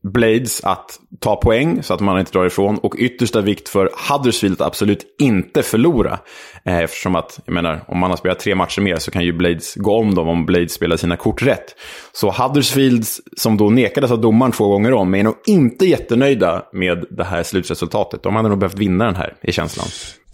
Blades 0.03 0.63
att 0.63 0.99
ta 1.19 1.35
poäng 1.35 1.83
så 1.83 1.93
att 1.93 1.99
man 1.99 2.19
inte 2.19 2.31
drar 2.31 2.45
ifrån. 2.45 2.77
Och 2.77 2.95
yttersta 2.97 3.41
vikt 3.41 3.69
för 3.69 3.89
Huddersfield 4.09 4.61
att 4.61 4.67
absolut 4.67 5.15
inte 5.19 5.63
förlora. 5.63 6.19
Eh, 6.65 6.77
eftersom 6.77 7.15
att, 7.15 7.39
jag 7.45 7.53
menar, 7.53 7.83
om 7.87 7.97
man 7.97 8.09
har 8.09 8.17
spelat 8.17 8.39
tre 8.39 8.55
matcher 8.55 8.81
mer 8.81 8.95
så 8.95 9.11
kan 9.11 9.23
ju 9.23 9.33
Blades 9.33 9.75
gå 9.75 9.99
om 9.99 10.15
dem 10.15 10.27
om 10.27 10.45
Blades 10.45 10.73
spelar 10.73 10.97
sina 10.97 11.17
kort 11.17 11.41
rätt. 11.41 11.75
Så 12.11 12.31
Huddersfield, 12.31 13.05
som 13.37 13.57
då 13.57 13.69
nekades 13.69 14.11
av 14.11 14.21
domaren 14.21 14.51
två 14.51 14.67
gånger 14.67 14.93
om, 14.93 15.15
är 15.15 15.23
nog 15.23 15.35
inte 15.47 15.85
jättenöjda 15.85 16.65
med 16.73 17.05
det 17.09 17.23
här 17.23 17.43
slutresultatet. 17.43 18.23
De 18.23 18.35
hade 18.35 18.49
nog 18.49 18.57
behövt 18.57 18.79
vinna 18.79 19.05
den 19.05 19.15
här, 19.15 19.35
i 19.41 19.51
känslan. 19.51 19.87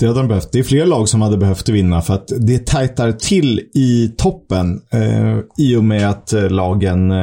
Det 0.04 0.08
hade 0.08 0.20
de 0.20 0.28
behövt. 0.28 0.52
Det 0.52 0.60
är 0.60 0.64
fler 0.64 0.86
lag 0.86 1.10
som 1.10 1.22
hade 1.22 1.38
behövt 1.38 1.70
vinna 1.70 2.02
för 2.02 2.14
att 2.14 2.32
det 2.40 2.66
tajtar 2.66 3.12
till 3.12 3.60
i 3.74 4.14
toppen 4.18 4.82
eh, 4.94 5.38
i 5.58 5.76
och 5.76 5.84
med 5.84 6.10
att 6.10 6.34
eh, 6.34 6.50
lagen 6.50 7.12
eh, 7.12 7.18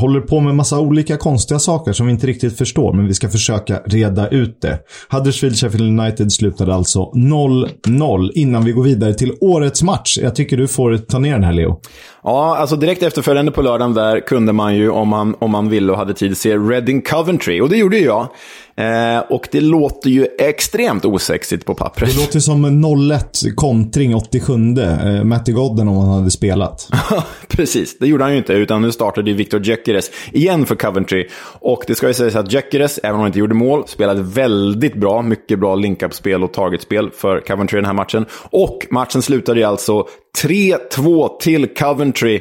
håller 0.00 0.20
på 0.20 0.40
med 0.40 0.54
massa 0.54 0.80
olika 0.80 1.16
konstiga 1.16 1.58
saker 1.58 1.92
som 1.92 2.06
vi 2.06 2.12
inte 2.12 2.26
riktigt 2.26 2.58
förstår. 2.58 2.92
Men 2.92 3.06
vi 3.06 3.14
ska 3.14 3.28
försöka 3.28 3.80
reda 3.86 4.28
ut 4.28 4.60
det. 4.60 4.78
Huddersfield 5.10 5.56
Sheffield 5.56 6.00
United 6.00 6.32
slutade 6.32 6.74
alltså 6.74 7.10
0-0 7.14 8.30
innan 8.34 8.64
vi 8.64 8.72
går 8.72 8.82
vidare 8.82 9.14
till 9.14 9.32
årets 9.40 9.82
match. 9.82 10.18
Jag 10.22 10.34
tycker 10.34 10.56
du 10.56 10.68
får 10.68 10.96
ta 10.96 11.18
ner 11.18 11.32
den 11.32 11.44
här 11.44 11.52
Leo. 11.52 11.80
Ja, 12.22 12.56
alltså 12.56 12.76
direkt 12.76 13.02
efterföljande 13.02 13.52
på 13.52 13.62
lördagen 13.62 13.94
där 13.94 14.20
kunde 14.20 14.52
man 14.52 14.76
ju, 14.76 14.90
om 14.90 15.08
man, 15.08 15.34
om 15.38 15.50
man 15.50 15.68
ville 15.68 15.92
och 15.92 15.98
hade 15.98 16.14
tid, 16.14 16.36
se 16.36 16.56
Reading 16.56 17.02
Coventry. 17.02 17.60
Och 17.60 17.68
det 17.68 17.76
gjorde 17.76 17.98
jag. 17.98 18.28
Eh, 18.76 19.18
och 19.18 19.48
det 19.52 19.60
låter 19.60 20.10
ju 20.10 20.26
extremt 20.38 21.04
osexigt 21.04 21.64
på 21.64 21.74
pappret. 21.74 22.10
Det 22.10 22.20
låter 22.20 22.40
som 22.40 22.66
0-1 22.84 23.54
kontring 23.54 24.14
87. 24.14 24.52
Eh, 24.52 25.24
Matty 25.24 25.52
Godden 25.52 25.88
om 25.88 25.96
han 25.96 26.08
hade 26.08 26.30
spelat. 26.30 26.88
Precis, 27.48 27.98
det 27.98 28.06
gjorde 28.06 28.24
han 28.24 28.32
ju 28.32 28.38
inte. 28.38 28.52
Utan 28.52 28.82
nu 28.82 28.92
startade 28.92 29.30
ju 29.30 29.36
Victor 29.36 29.60
Gyökeres 29.66 30.10
igen 30.32 30.66
för 30.66 30.74
Coventry. 30.74 31.28
Och 31.42 31.84
det 31.86 31.94
ska 31.94 32.08
ju 32.08 32.14
sägas 32.14 32.34
att 32.34 32.52
Gyökeres, 32.52 33.00
även 33.02 33.14
om 33.14 33.20
han 33.20 33.26
inte 33.26 33.38
gjorde 33.38 33.54
mål, 33.54 33.88
spelade 33.88 34.22
väldigt 34.22 34.94
bra. 34.94 35.22
Mycket 35.22 35.58
bra 35.58 35.74
link-up-spel 35.74 36.44
och 36.44 36.52
targetspel 36.52 37.10
för 37.10 37.40
Coventry 37.40 37.76
den 37.76 37.86
här 37.86 37.92
matchen. 37.92 38.26
Och 38.50 38.86
matchen 38.90 39.22
slutade 39.22 39.60
ju 39.60 39.66
alltså 39.66 40.06
3-2 40.42 41.38
till 41.40 41.74
Coventry 41.74 42.40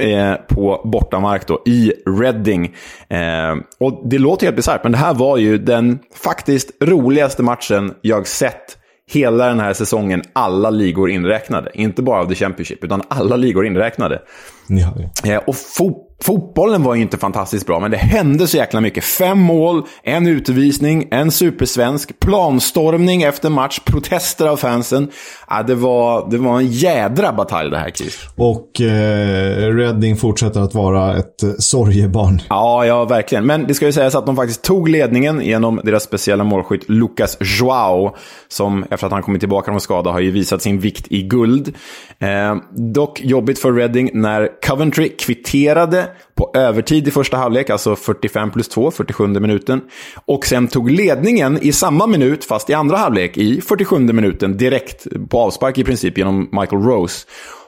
eh, 0.00 0.34
på 0.34 0.80
bortamark 0.84 1.46
då, 1.46 1.62
i 1.66 1.92
Reading. 2.20 2.74
Eh, 3.08 3.54
och 3.80 4.02
det 4.04 4.18
låter 4.18 4.46
helt 4.46 4.56
bisarrt, 4.56 4.82
men 4.82 4.92
det 4.92 4.98
här 4.98 5.14
var 5.14 5.36
ju 5.36 5.58
den 5.58 5.98
faktiskt 6.24 6.70
roligaste 6.80 7.42
matchen 7.42 7.94
jag 8.00 8.26
sett 8.26 8.78
hela 9.10 9.46
den 9.46 9.60
här 9.60 9.72
säsongen, 9.72 10.22
alla 10.32 10.70
ligor 10.70 11.10
inräknade. 11.10 11.70
Inte 11.74 12.02
bara 12.02 12.20
av 12.20 12.28
The 12.28 12.34
Championship, 12.34 12.84
utan 12.84 13.02
alla 13.08 13.36
ligor 13.36 13.66
inräknade. 13.66 14.22
Ja, 14.68 14.94
ja. 15.24 15.38
och 15.46 15.56
fo 15.56 16.11
fotbollen 16.22 16.82
var 16.82 16.94
ju 16.94 17.02
inte 17.02 17.18
fantastiskt 17.18 17.66
bra, 17.66 17.80
men 17.80 17.90
det 17.90 17.96
hände 17.96 18.46
så 18.46 18.56
jäkla 18.56 18.80
mycket. 18.80 19.04
Fem 19.04 19.38
mål, 19.38 19.82
en 20.02 20.26
utvisning, 20.26 21.08
en 21.10 21.30
supersvensk, 21.30 22.20
planstormning 22.20 23.22
efter 23.22 23.50
match, 23.50 23.80
protester 23.84 24.46
av 24.46 24.56
fansen. 24.56 25.10
Ja, 25.48 25.62
det, 25.62 25.74
var, 25.74 26.30
det 26.30 26.38
var 26.38 26.58
en 26.58 26.66
jädra 26.66 27.32
batalj 27.32 27.70
det 27.70 27.78
här, 27.78 27.90
Chris. 27.90 28.18
Och 28.36 28.80
eh, 28.80 29.74
Reading 29.74 30.16
fortsätter 30.16 30.60
att 30.60 30.74
vara 30.74 31.16
ett 31.16 31.42
eh, 31.42 31.50
sorgebarn. 31.58 32.42
Ja, 32.48 32.86
ja, 32.86 33.04
verkligen. 33.04 33.46
Men 33.46 33.66
det 33.66 33.74
ska 33.74 33.86
ju 33.86 33.92
sägas 33.92 34.14
att 34.14 34.26
de 34.26 34.36
faktiskt 34.36 34.62
tog 34.62 34.88
ledningen 34.88 35.40
genom 35.40 35.80
deras 35.84 36.02
speciella 36.02 36.44
målskytt 36.44 36.88
Lucas 36.88 37.36
Joao, 37.40 38.16
som 38.48 38.84
efter 38.90 39.06
att 39.06 39.12
han 39.12 39.22
kommit 39.22 39.40
tillbaka 39.40 39.70
från 39.70 39.80
skada 39.80 40.10
har 40.10 40.20
ju 40.20 40.30
visat 40.30 40.62
sin 40.62 40.80
vikt 40.80 41.06
i 41.10 41.22
guld. 41.22 41.74
Eh, 42.18 42.56
dock 42.70 43.20
jobbigt 43.20 43.58
för 43.58 43.72
Reading 43.72 44.10
när 44.14 44.48
Coventry 44.66 45.08
kvitterade 45.08 46.11
på 46.34 46.50
övertid 46.54 47.08
i 47.08 47.10
första 47.10 47.36
halvlek, 47.36 47.70
alltså 47.70 47.96
45 47.96 48.50
plus 48.50 48.68
2, 48.68 48.90
47 48.90 49.26
minuten. 49.26 49.80
Och 50.24 50.46
sen 50.46 50.68
tog 50.68 50.90
ledningen 50.90 51.58
i 51.62 51.72
samma 51.72 52.06
minut, 52.06 52.44
fast 52.44 52.70
i 52.70 52.74
andra 52.74 52.96
halvlek, 52.96 53.36
i 53.36 53.60
47 53.60 53.98
minuten, 53.98 54.56
direkt 54.56 55.06
på 55.30 55.38
avspark 55.38 55.78
i 55.78 55.84
princip 55.84 56.18
genom 56.18 56.48
Michael 56.52 56.82
Rose. 56.82 57.26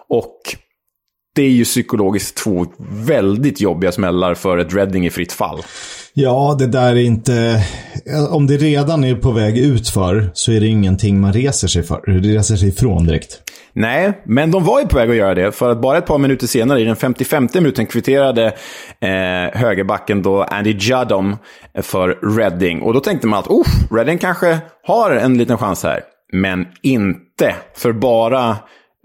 Och 0.08 0.40
det 1.34 1.42
är 1.42 1.50
ju 1.50 1.64
psykologiskt 1.64 2.36
två 2.36 2.66
väldigt 2.78 3.60
jobbiga 3.60 3.92
smällar 3.92 4.34
för 4.34 4.58
ett 4.58 4.74
Reading 4.74 5.06
i 5.06 5.10
fritt 5.10 5.32
fall. 5.32 5.62
Ja, 6.12 6.56
det 6.58 6.66
där 6.66 6.90
är 6.90 7.02
inte... 7.02 7.64
Om 8.30 8.46
det 8.46 8.56
redan 8.56 9.04
är 9.04 9.14
på 9.14 9.30
väg 9.30 9.58
ut 9.58 9.88
för 9.88 10.30
så 10.34 10.52
är 10.52 10.60
det 10.60 10.66
ingenting 10.66 11.20
man 11.20 11.32
reser 11.32 11.68
sig 11.68 11.82
för. 11.82 12.00
Reser 12.00 12.56
sig 12.56 12.68
ifrån 12.68 13.06
direkt. 13.06 13.40
Nej, 13.72 14.22
men 14.24 14.50
de 14.50 14.64
var 14.64 14.80
ju 14.80 14.86
på 14.86 14.96
väg 14.96 15.10
att 15.10 15.16
göra 15.16 15.34
det. 15.34 15.52
För 15.52 15.70
att 15.70 15.80
bara 15.80 15.98
ett 15.98 16.06
par 16.06 16.18
minuter 16.18 16.46
senare, 16.46 16.80
i 16.80 16.84
den 16.84 16.96
55 16.96 17.48
minuten, 17.54 17.86
kvitterade 17.86 18.46
eh, 19.00 19.60
högerbacken 19.60 20.22
då 20.22 20.42
Andy 20.42 20.76
Juddom 20.78 21.36
för 21.82 22.36
Reading. 22.36 22.82
Och 22.82 22.94
då 22.94 23.00
tänkte 23.00 23.26
man 23.26 23.38
att 23.38 23.46
oh, 23.46 23.66
Reading 23.90 24.18
kanske 24.18 24.58
har 24.86 25.10
en 25.10 25.38
liten 25.38 25.58
chans 25.58 25.82
här. 25.82 26.00
Men 26.32 26.66
inte. 26.82 27.54
För 27.74 27.92
bara 27.92 28.56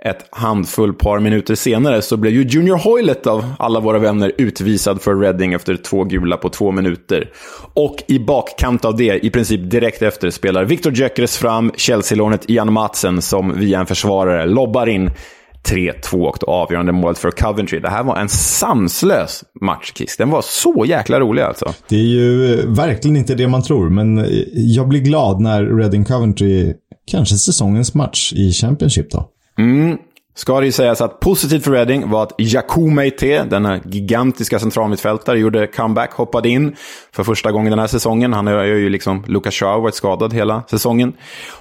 ett 0.05 0.27
handfull 0.31 0.93
par 0.93 1.19
minuter 1.19 1.55
senare 1.55 2.01
så 2.01 2.17
blev 2.17 2.33
ju 2.33 2.43
Junior 2.43 2.77
Hoylett 2.77 3.27
av 3.27 3.53
alla 3.59 3.79
våra 3.79 3.99
vänner 3.99 4.31
utvisad 4.37 5.01
för 5.01 5.15
Reading 5.15 5.53
efter 5.53 5.75
två 5.75 6.03
gula 6.03 6.37
på 6.37 6.49
två 6.49 6.71
minuter. 6.71 7.29
Och 7.73 8.03
i 8.07 8.19
bakkant 8.19 8.85
av 8.85 8.97
det, 8.97 9.25
i 9.25 9.29
princip 9.29 9.71
direkt 9.71 10.01
efter, 10.01 10.29
spelar 10.29 10.65
Victor 10.65 10.93
Gyökeres 10.93 11.37
fram 11.37 11.71
Chelsea-lånet 11.75 12.49
Ian 12.49 12.73
Matsen 12.73 13.21
som 13.21 13.59
via 13.59 13.79
en 13.79 13.85
försvarare 13.85 14.45
lobbar 14.45 14.87
in 14.87 15.11
3-2 15.67 16.27
och 16.27 16.37
det 16.39 16.45
avgörande 16.45 16.91
målet 16.91 17.17
för 17.17 17.31
Coventry. 17.31 17.79
Det 17.79 17.89
här 17.89 18.03
var 18.03 18.17
en 18.17 18.29
sanslös 18.29 19.43
match, 19.61 19.91
Kiss. 19.91 20.17
Den 20.17 20.29
var 20.29 20.41
så 20.41 20.85
jäkla 20.87 21.19
rolig 21.19 21.41
alltså. 21.41 21.73
Det 21.89 21.95
är 21.95 21.99
ju 21.99 22.53
eh, 22.53 22.65
verkligen 22.65 23.17
inte 23.17 23.35
det 23.35 23.47
man 23.47 23.63
tror, 23.63 23.89
men 23.89 24.17
eh, 24.17 24.25
jag 24.53 24.87
blir 24.87 24.99
glad 24.99 25.41
när 25.41 25.65
Reading 25.65 26.05
Coventry 26.05 26.73
kanske 27.11 27.35
säsongens 27.35 27.93
match 27.93 28.33
i 28.33 28.51
Championship 28.51 29.11
då. 29.11 29.29
Mm. 29.59 29.97
Ska 30.35 30.59
det 30.59 30.65
ju 30.65 30.71
sägas 30.71 31.01
att 31.01 31.19
positivt 31.19 31.63
för 31.63 31.71
Reading 31.71 32.09
var 32.09 32.23
att 32.23 32.33
Jakou 32.37 32.89
Meite, 32.89 33.43
denna 33.43 33.79
gigantiska 33.85 34.59
centralmittfältare, 34.59 35.39
gjorde 35.39 35.67
comeback, 35.67 36.13
hoppade 36.13 36.49
in 36.49 36.75
för 37.11 37.23
första 37.23 37.51
gången 37.51 37.69
den 37.69 37.79
här 37.79 37.87
säsongen. 37.87 38.33
Han 38.33 38.47
har 38.47 38.63
ju 38.63 38.89
liksom, 38.89 39.23
Lucas 39.27 39.53
Shaw 39.53 39.81
varit 39.81 39.95
skadad 39.95 40.33
hela 40.33 40.63
säsongen. 40.69 41.13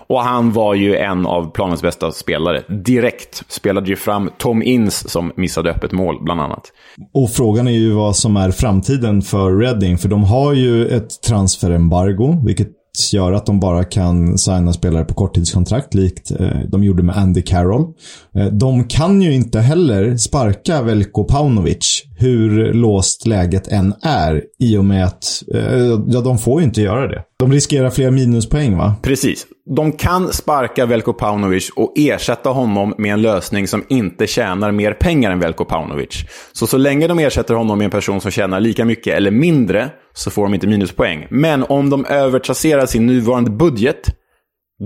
Och 0.06 0.20
han 0.20 0.52
var 0.52 0.74
ju 0.74 0.96
en 0.96 1.26
av 1.26 1.50
planens 1.50 1.82
bästa 1.82 2.12
spelare. 2.12 2.62
Direkt 2.68 3.42
spelade 3.48 3.88
ju 3.88 3.96
fram 3.96 4.30
Tom 4.38 4.62
Inns 4.62 5.10
som 5.10 5.32
missade 5.36 5.70
öppet 5.70 5.92
mål, 5.92 6.18
bland 6.20 6.40
annat. 6.40 6.72
Och 7.14 7.30
frågan 7.30 7.68
är 7.68 7.72
ju 7.72 7.92
vad 7.92 8.16
som 8.16 8.36
är 8.36 8.50
framtiden 8.50 9.22
för 9.22 9.58
Reading, 9.58 9.98
för 9.98 10.08
de 10.08 10.24
har 10.24 10.52
ju 10.52 10.86
ett 10.86 11.22
transferembargo, 11.22 12.42
vilket 12.46 12.77
gör 13.12 13.32
att 13.32 13.46
de 13.46 13.60
bara 13.60 13.84
kan 13.84 14.38
signa 14.38 14.72
spelare 14.72 15.04
på 15.04 15.14
korttidskontrakt 15.14 15.94
likt 15.94 16.30
eh, 16.30 16.60
de 16.68 16.84
gjorde 16.84 17.02
med 17.02 17.16
Andy 17.16 17.42
Carroll. 17.42 17.94
Eh, 18.38 18.46
de 18.46 18.84
kan 18.84 19.22
ju 19.22 19.34
inte 19.34 19.60
heller 19.60 20.16
sparka 20.16 20.82
Veljko 20.82 21.24
Paunovic 21.24 22.04
hur 22.18 22.72
låst 22.72 23.26
läget 23.26 23.68
än 23.68 23.94
är 24.02 24.42
i 24.58 24.76
och 24.76 24.84
med 24.84 25.04
att 25.04 25.42
eh, 25.54 25.98
ja, 26.06 26.20
de 26.20 26.38
får 26.38 26.60
ju 26.60 26.66
inte 26.66 26.82
göra 26.82 27.08
det. 27.08 27.22
De 27.38 27.52
riskerar 27.52 27.90
fler 27.90 28.10
minuspoäng 28.10 28.76
va? 28.76 28.94
Precis. 29.02 29.46
De 29.76 29.92
kan 29.92 30.32
sparka 30.32 30.86
Veljko 30.86 31.12
Paunovic 31.12 31.70
och 31.76 31.92
ersätta 31.96 32.50
honom 32.50 32.94
med 32.98 33.12
en 33.12 33.22
lösning 33.22 33.68
som 33.68 33.84
inte 33.88 34.26
tjänar 34.26 34.72
mer 34.72 34.92
pengar 34.92 35.30
än 35.30 35.38
Veljko 35.38 35.64
Paunovic. 35.64 36.24
Så 36.52 36.66
så 36.66 36.78
länge 36.78 37.06
de 37.06 37.18
ersätter 37.18 37.54
honom 37.54 37.78
med 37.78 37.84
en 37.84 37.90
person 37.90 38.20
som 38.20 38.30
tjänar 38.30 38.60
lika 38.60 38.84
mycket 38.84 39.16
eller 39.16 39.30
mindre 39.30 39.90
så 40.14 40.30
får 40.30 40.42
de 40.42 40.54
inte 40.54 40.66
minuspoäng. 40.66 41.26
Men 41.30 41.62
om 41.62 41.90
de 41.90 42.04
övertrasserar 42.04 42.86
sin 42.86 43.06
nuvarande 43.06 43.50
budget 43.50 44.17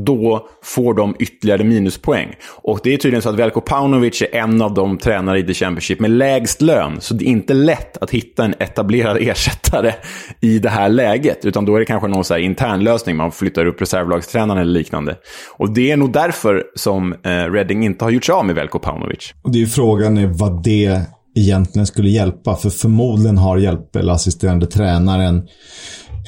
då 0.07 0.49
får 0.63 0.95
de 0.95 1.17
ytterligare 1.19 1.65
minuspoäng. 1.65 2.35
Och 2.63 2.81
det 2.83 2.95
är 2.95 2.97
tydligen 2.97 3.23
så 3.23 3.29
att 3.29 3.37
Velko 3.37 3.61
Paunovic 3.61 4.23
är 4.23 4.37
en 4.37 4.63
av 4.63 4.75
de 4.75 4.99
tränare 4.99 5.39
i 5.39 5.43
The 5.43 5.55
Championship 5.55 6.01
med 6.01 6.11
lägst 6.11 6.63
lön. 6.63 7.01
Så 7.01 7.15
det 7.15 7.25
är 7.25 7.29
inte 7.29 7.55
lätt 7.55 7.97
att 7.97 8.11
hitta 8.11 8.45
en 8.45 8.55
etablerad 8.59 9.17
ersättare 9.21 9.93
i 10.41 10.59
det 10.59 10.69
här 10.69 10.89
läget. 10.89 11.45
Utan 11.45 11.65
då 11.65 11.75
är 11.75 11.81
det 11.81 11.87
kanske 11.87 12.09
någon 12.09 12.25
så 12.25 12.35
här 12.35 12.41
intern 12.41 12.85
lösning. 12.85 13.17
Man 13.17 13.33
flyttar 13.33 13.67
upp 13.67 13.81
reservlagstränaren 13.81 14.61
eller 14.61 14.73
liknande. 14.73 15.17
Och 15.57 15.75
det 15.75 15.91
är 15.91 15.97
nog 15.97 16.13
därför 16.13 16.65
som 16.75 17.13
eh, 17.13 17.31
Reading 17.31 17.85
inte 17.85 18.05
har 18.05 18.11
gjort 18.11 18.25
sig 18.25 18.33
av 18.33 18.47
med 18.47 18.55
Velko 18.55 18.79
Paunovic. 18.79 19.35
Och 19.43 19.51
det 19.51 19.63
är 19.63 19.67
frågan 19.67 20.19
är 20.19 20.27
vad 20.27 20.63
det 20.63 21.01
egentligen 21.35 21.87
skulle 21.87 22.11
hjälpa. 22.11 22.57
För 22.57 22.71
förmodligen 22.71 23.39
har 23.39 23.59
hjälp 23.59 23.97
eller 23.97 24.13
assisterande 24.13 24.67
tränaren 24.67 25.49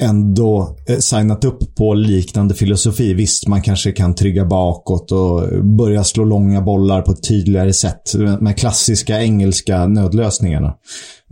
ändå 0.01 0.77
eh, 0.87 0.97
signat 0.97 1.45
upp 1.45 1.75
på 1.75 1.93
liknande 1.93 2.53
filosofi. 2.53 3.13
Visst, 3.13 3.47
man 3.47 3.61
kanske 3.61 3.91
kan 3.91 4.15
trygga 4.15 4.45
bakåt 4.45 5.11
och 5.11 5.63
börja 5.63 6.03
slå 6.03 6.25
långa 6.25 6.61
bollar 6.61 7.01
på 7.01 7.11
ett 7.11 7.27
tydligare 7.27 7.73
sätt. 7.73 8.15
Med 8.39 8.57
klassiska 8.57 9.21
engelska 9.21 9.87
nödlösningarna. 9.87 10.75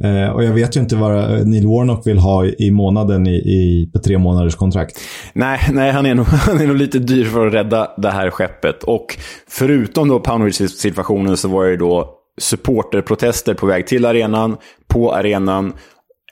Eh, 0.04 0.30
och 0.30 0.44
jag 0.44 0.54
vet 0.54 0.76
ju 0.76 0.80
inte 0.80 0.96
vad 0.96 1.18
eh, 1.18 1.46
Neil 1.46 1.68
Warnock 1.68 2.08
vill 2.08 2.18
ha 2.18 2.46
i 2.46 2.72
månaden 2.72 3.28
i, 3.28 3.36
i, 3.36 3.90
på 3.94 4.00
tre 4.00 4.18
månaders 4.18 4.56
kontrakt. 4.56 5.00
Nej, 5.34 5.60
nej 5.72 5.92
han, 5.92 6.06
är 6.06 6.16
nog, 6.16 6.26
han 6.26 6.62
är 6.62 6.68
nog 6.68 6.76
lite 6.76 7.00
dyr 7.00 7.26
för 7.26 7.48
att 7.48 7.54
rädda 7.54 7.92
det 7.98 8.12
här 8.12 8.30
skeppet. 8.30 8.84
Och 8.84 9.18
förutom 9.50 10.08
då 10.08 10.20
Poundridge-situationen 10.20 11.38
så 11.38 11.48
var 11.48 11.66
det 11.66 11.78
då 11.78 12.20
supporterprotester 12.42 13.54
på 13.54 13.66
väg 13.66 13.88
till 13.88 14.06
arenan, 14.06 14.58
på 14.88 15.14
arenan 15.14 15.74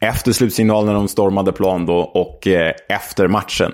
efter 0.01 0.31
slutsignalen 0.31 0.85
när 0.85 0.93
de 0.93 1.07
stormade 1.07 1.51
plan 1.51 1.85
då 1.85 1.97
och 1.97 2.47
eh, 2.47 2.73
efter 2.89 3.27
matchen. 3.27 3.71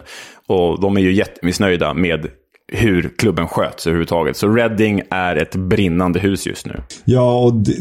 Och 0.48 0.82
de 0.82 0.98
är 0.98 1.02
ju 1.02 1.14
jättemissnöjda 1.14 1.94
med 1.94 2.28
hur 2.72 3.12
klubben 3.18 3.48
sköts 3.48 3.88
överhuvudtaget. 3.88 4.38
Så 4.38 4.48
Reading 4.48 5.02
är 5.10 5.36
ett 5.36 5.56
brinnande 5.56 6.20
hus 6.20 6.48
just 6.48 6.66
nu. 6.66 6.82
Ja, 7.06 7.40
och 7.40 7.54
det, 7.54 7.74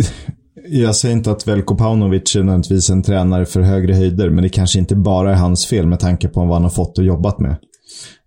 jag 0.69 0.97
säger 0.97 1.17
inte 1.17 1.31
att 1.31 1.49
Velko 1.49 1.77
Paunovic 1.77 2.37
är 2.37 2.43
nödvändigtvis 2.43 2.91
en 2.91 3.03
tränare 3.03 3.47
för 3.47 3.61
högre 3.61 3.95
höjder, 3.95 4.31
men 4.31 4.43
det 4.43 4.49
kanske 4.49 4.79
inte 4.79 4.97
bara 4.97 5.31
är 5.31 5.37
hans 5.37 5.67
fel 5.67 5.87
med 5.87 6.01
tanke 6.01 6.29
på 6.29 6.41
vad 6.41 6.53
han 6.53 6.63
har 6.63 6.71
fått 6.71 6.99
och 6.99 7.05
jobbat 7.05 7.39
med. 7.39 7.51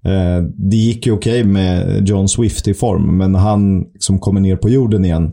Eh, 0.05 0.43
det 0.57 0.75
gick 0.75 1.05
ju 1.05 1.11
okej 1.11 1.41
okay 1.41 1.51
med 1.51 2.07
John 2.07 2.29
Swift 2.29 2.67
i 2.67 2.73
form, 2.73 3.17
men 3.17 3.35
han 3.35 3.85
som 3.99 4.19
kommer 4.19 4.41
ner 4.41 4.55
på 4.55 4.69
jorden 4.69 5.05
igen 5.05 5.31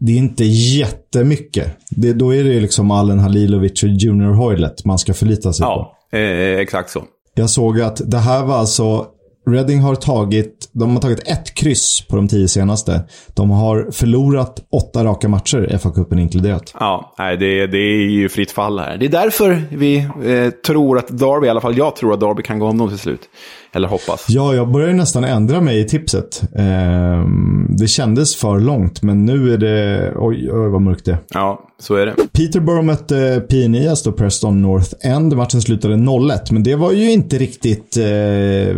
det 0.00 0.12
är 0.12 0.16
inte 0.16 0.44
jättemycket. 0.44 1.76
Det, 1.90 2.12
då 2.12 2.34
är 2.34 2.44
det 2.44 2.60
liksom 2.60 2.90
Allen 2.90 3.18
Halilovic 3.18 3.82
och 3.82 3.88
Junior 3.88 4.32
Hoylet 4.32 4.84
man 4.84 4.98
ska 4.98 5.14
förlita 5.14 5.52
sig 5.52 5.64
ja, 5.64 5.96
på. 6.10 6.16
Ja, 6.16 6.22
eh, 6.22 6.58
exakt 6.58 6.90
så. 6.90 7.04
Jag 7.34 7.50
såg 7.50 7.80
att 7.80 8.10
det 8.10 8.18
här 8.18 8.44
var 8.44 8.58
alltså 8.58 9.06
Reading 9.46 9.80
har 9.80 9.94
tagit, 9.94 10.70
de 10.72 10.90
har 10.90 11.02
tagit 11.02 11.28
ett 11.28 11.54
kryss 11.54 12.06
på 12.08 12.16
de 12.16 12.28
tio 12.28 12.48
senaste. 12.48 13.00
De 13.34 13.50
har 13.50 13.90
förlorat 13.92 14.68
åtta 14.72 15.04
raka 15.04 15.28
matcher, 15.28 15.78
FA-cupen 15.82 16.20
inkluderat. 16.20 16.74
Ja, 16.80 17.14
nej, 17.18 17.36
det, 17.36 17.66
det 17.66 17.78
är 17.78 18.10
ju 18.10 18.28
fritt 18.28 18.50
fall 18.50 18.78
här. 18.78 18.96
Det 18.96 19.06
är 19.06 19.10
därför 19.10 19.62
vi 19.70 19.96
eh, 20.24 20.50
tror 20.66 20.98
att 20.98 21.18
Derby, 21.18 21.46
i 21.46 21.50
alla 21.50 21.60
fall 21.60 21.76
jag 21.76 21.96
tror 21.96 22.14
att 22.14 22.20
Derby 22.20 22.42
kan 22.42 22.58
gå 22.58 22.66
om 22.66 22.78
dem 22.78 22.88
till 22.88 22.98
slut. 22.98 23.20
Eller 23.72 23.88
hoppas. 23.88 24.26
Ja, 24.28 24.54
jag 24.54 24.70
börjar 24.70 24.92
nästan 24.92 25.24
ändra 25.24 25.60
mig 25.60 25.80
i 25.80 25.84
tipset. 25.84 26.42
Eh, 26.56 27.24
det 27.68 27.88
kändes 27.88 28.36
för 28.36 28.60
långt, 28.60 29.02
men 29.02 29.24
nu 29.24 29.54
är 29.54 29.58
det... 29.58 30.12
Oj, 30.16 30.50
oj 30.52 30.68
vad 30.68 30.82
mörkt 30.82 31.04
det 31.04 31.18
Ja, 31.28 31.70
så 31.78 31.94
är 31.94 32.06
det. 32.06 32.14
Peterborough 32.32 32.82
mötte 32.84 33.44
Pioneers 33.48 34.02
då 34.02 34.12
Preston 34.12 34.62
North 34.62 34.90
End. 35.00 35.36
Matchen 35.36 35.62
slutade 35.62 35.94
0-1, 35.94 36.38
men 36.50 36.62
det 36.62 36.74
var 36.74 36.92
ju 36.92 37.12
inte 37.12 37.38
riktigt 37.38 37.96
eh, 37.96 38.76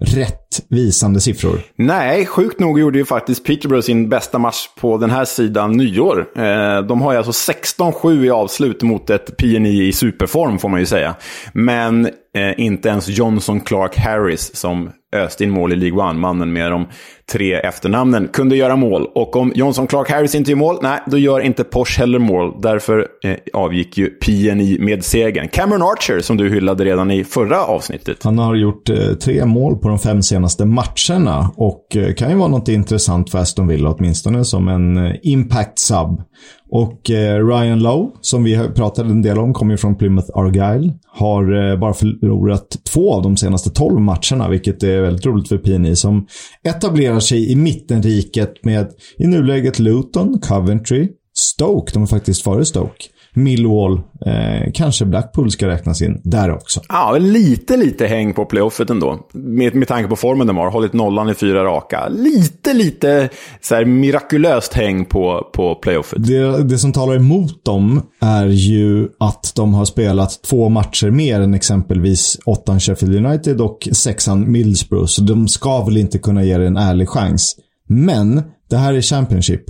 rättvisande 0.00 1.20
siffror. 1.20 1.60
Nej, 1.76 2.26
sjukt 2.26 2.60
nog 2.60 2.80
gjorde 2.80 2.98
ju 2.98 3.04
faktiskt 3.04 3.46
Peterborough 3.46 3.84
sin 3.84 4.08
bästa 4.08 4.38
match 4.38 4.68
på 4.80 4.98
den 4.98 5.10
här 5.10 5.24
sidan 5.24 5.72
nyår. 5.72 6.26
Eh, 6.36 6.82
de 6.86 7.00
har 7.00 7.12
ju 7.12 7.18
alltså 7.18 7.52
16-7 7.52 8.24
i 8.24 8.30
avslut 8.30 8.82
mot 8.82 9.10
ett 9.10 9.36
PNI 9.36 9.88
i 9.88 9.92
superform, 9.92 10.58
får 10.58 10.68
man 10.68 10.80
ju 10.80 10.86
säga. 10.86 11.14
Men 11.52 12.08
eh, 12.36 12.60
inte 12.60 12.88
ens 12.88 13.08
Johnson 13.08 13.60
Clark 13.60 13.96
Harris, 13.96 14.56
som 14.56 14.90
öste 15.16 15.44
in 15.44 15.50
mål 15.50 15.72
i 15.72 15.76
League 15.76 16.08
One, 16.08 16.18
mannen 16.18 16.52
med 16.52 16.70
de 16.70 16.86
tre 17.32 17.54
efternamnen, 17.54 18.28
kunde 18.32 18.56
göra 18.56 18.76
mål. 18.76 19.06
Och 19.14 19.36
om 19.36 19.52
Johnson 19.54 19.86
Clark 19.86 20.10
Harris 20.10 20.34
inte 20.34 20.50
gör 20.50 20.58
mål, 20.58 20.78
nej, 20.82 21.00
då 21.06 21.18
gör 21.18 21.40
inte 21.40 21.64
Porsche 21.64 22.00
heller 22.00 22.18
mål. 22.18 22.54
Därför 22.62 23.06
eh, 23.24 23.36
avgick 23.52 23.98
ju 23.98 24.06
PNI 24.06 24.78
med 24.80 25.04
segern. 25.04 25.48
Cameron 25.48 25.82
Archer, 25.82 26.20
som 26.20 26.36
du 26.36 26.50
hyllade 26.50 26.84
redan 26.84 27.10
i 27.10 27.24
förra 27.24 27.64
avsnittet. 27.64 28.22
Han 28.22 28.38
har 28.38 28.54
gjort 28.54 28.90
eh, 28.90 28.96
tre 28.96 29.44
mål 29.44 29.76
på 29.76 29.88
de 29.88 29.98
fem 29.98 30.22
senaste 30.22 30.64
matcherna 30.64 31.50
och 31.56 31.96
eh, 31.96 32.14
kan 32.14 32.30
ju 32.30 32.36
vara 32.36 32.48
något 32.48 32.68
intressant 32.68 33.30
för 33.30 33.38
Aston 33.38 33.68
Villa, 33.68 33.90
åtminstone 33.90 34.44
som 34.44 34.68
en 34.68 35.06
eh, 35.06 35.12
impact 35.22 35.78
sub. 35.78 36.22
Och 36.70 37.10
eh, 37.10 37.46
Ryan 37.46 37.82
Lowe, 37.82 38.10
som 38.20 38.44
vi 38.44 38.68
pratade 38.74 39.10
en 39.10 39.22
del 39.22 39.38
om, 39.38 39.54
kommer 39.54 39.72
ju 39.72 39.78
från 39.78 39.96
Plymouth 39.96 40.28
Argyle. 40.34 40.92
Har 41.06 41.70
eh, 41.70 41.78
bara 41.78 41.94
förlorat 41.94 42.76
två 42.92 43.14
av 43.14 43.22
de 43.22 43.36
senaste 43.36 43.70
tolv 43.70 44.00
matcherna, 44.00 44.48
vilket 44.48 44.82
är 44.82 45.00
väldigt 45.00 45.26
roligt 45.26 45.48
för 45.48 45.58
PNI 45.58 45.96
som 45.96 46.26
etablerar 46.68 47.15
sig 47.20 47.50
i 47.50 47.56
mittenriket 47.56 48.64
med 48.64 48.90
i 49.18 49.26
nuläget 49.26 49.78
Luton, 49.78 50.40
Coventry, 50.40 51.08
Stoke. 51.34 51.92
De 51.92 52.02
är 52.02 52.06
faktiskt 52.06 52.42
före 52.42 52.64
Stoke. 52.64 53.04
Millwall, 53.36 54.00
eh, 54.26 54.72
kanske 54.74 55.04
Blackpool 55.04 55.50
ska 55.50 55.68
räknas 55.68 56.02
in 56.02 56.20
där 56.24 56.50
också. 56.50 56.80
Ja, 56.88 57.16
lite, 57.18 57.76
lite 57.76 58.06
häng 58.06 58.34
på 58.34 58.44
playoffet 58.44 58.90
ändå. 58.90 59.18
Med, 59.32 59.74
med 59.74 59.88
tanke 59.88 60.08
på 60.08 60.16
formen 60.16 60.46
de 60.46 60.56
har. 60.56 60.70
Hållit 60.70 60.92
nollan 60.92 61.28
i 61.28 61.34
fyra 61.34 61.64
raka. 61.64 62.08
Lite, 62.08 62.74
lite 62.74 63.28
så 63.60 63.74
här, 63.74 63.84
mirakulöst 63.84 64.74
häng 64.74 65.04
på, 65.04 65.50
på 65.52 65.74
playoffet. 65.74 66.26
Det, 66.26 66.62
det 66.62 66.78
som 66.78 66.92
talar 66.92 67.16
emot 67.16 67.64
dem 67.64 68.02
är 68.20 68.46
ju 68.46 69.08
att 69.18 69.52
de 69.56 69.74
har 69.74 69.84
spelat 69.84 70.42
två 70.42 70.68
matcher 70.68 71.10
mer 71.10 71.40
än 71.40 71.54
exempelvis 71.54 72.38
åttan 72.44 72.80
Sheffield 72.80 73.26
United 73.26 73.60
och 73.60 73.88
sexan 73.92 74.52
Middlesbrough. 74.52 75.06
Så 75.06 75.22
de 75.22 75.48
ska 75.48 75.84
väl 75.84 75.96
inte 75.96 76.18
kunna 76.18 76.44
ge 76.44 76.58
det 76.58 76.66
en 76.66 76.76
ärlig 76.76 77.08
chans. 77.08 77.56
Men 77.88 78.42
det 78.70 78.76
här 78.76 78.94
är 78.94 79.00
Championship. 79.00 79.64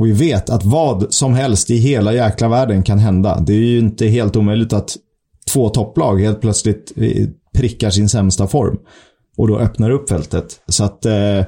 Och 0.00 0.06
vi 0.06 0.12
vet 0.12 0.50
att 0.50 0.64
vad 0.64 1.14
som 1.14 1.34
helst 1.34 1.70
i 1.70 1.76
hela 1.76 2.12
jäkla 2.12 2.48
världen 2.48 2.82
kan 2.82 2.98
hända. 2.98 3.40
Det 3.40 3.52
är 3.52 3.56
ju 3.56 3.78
inte 3.78 4.06
helt 4.06 4.36
omöjligt 4.36 4.72
att 4.72 4.96
två 5.52 5.68
topplag 5.68 6.20
helt 6.20 6.40
plötsligt 6.40 6.92
eh, 6.96 7.28
prickar 7.54 7.90
sin 7.90 8.08
sämsta 8.08 8.46
form. 8.46 8.78
Och 9.36 9.48
då 9.48 9.58
öppnar 9.58 9.90
upp 9.90 10.08
fältet. 10.08 10.60
Så 10.68 10.84
att 10.84 11.06
eh, 11.06 11.44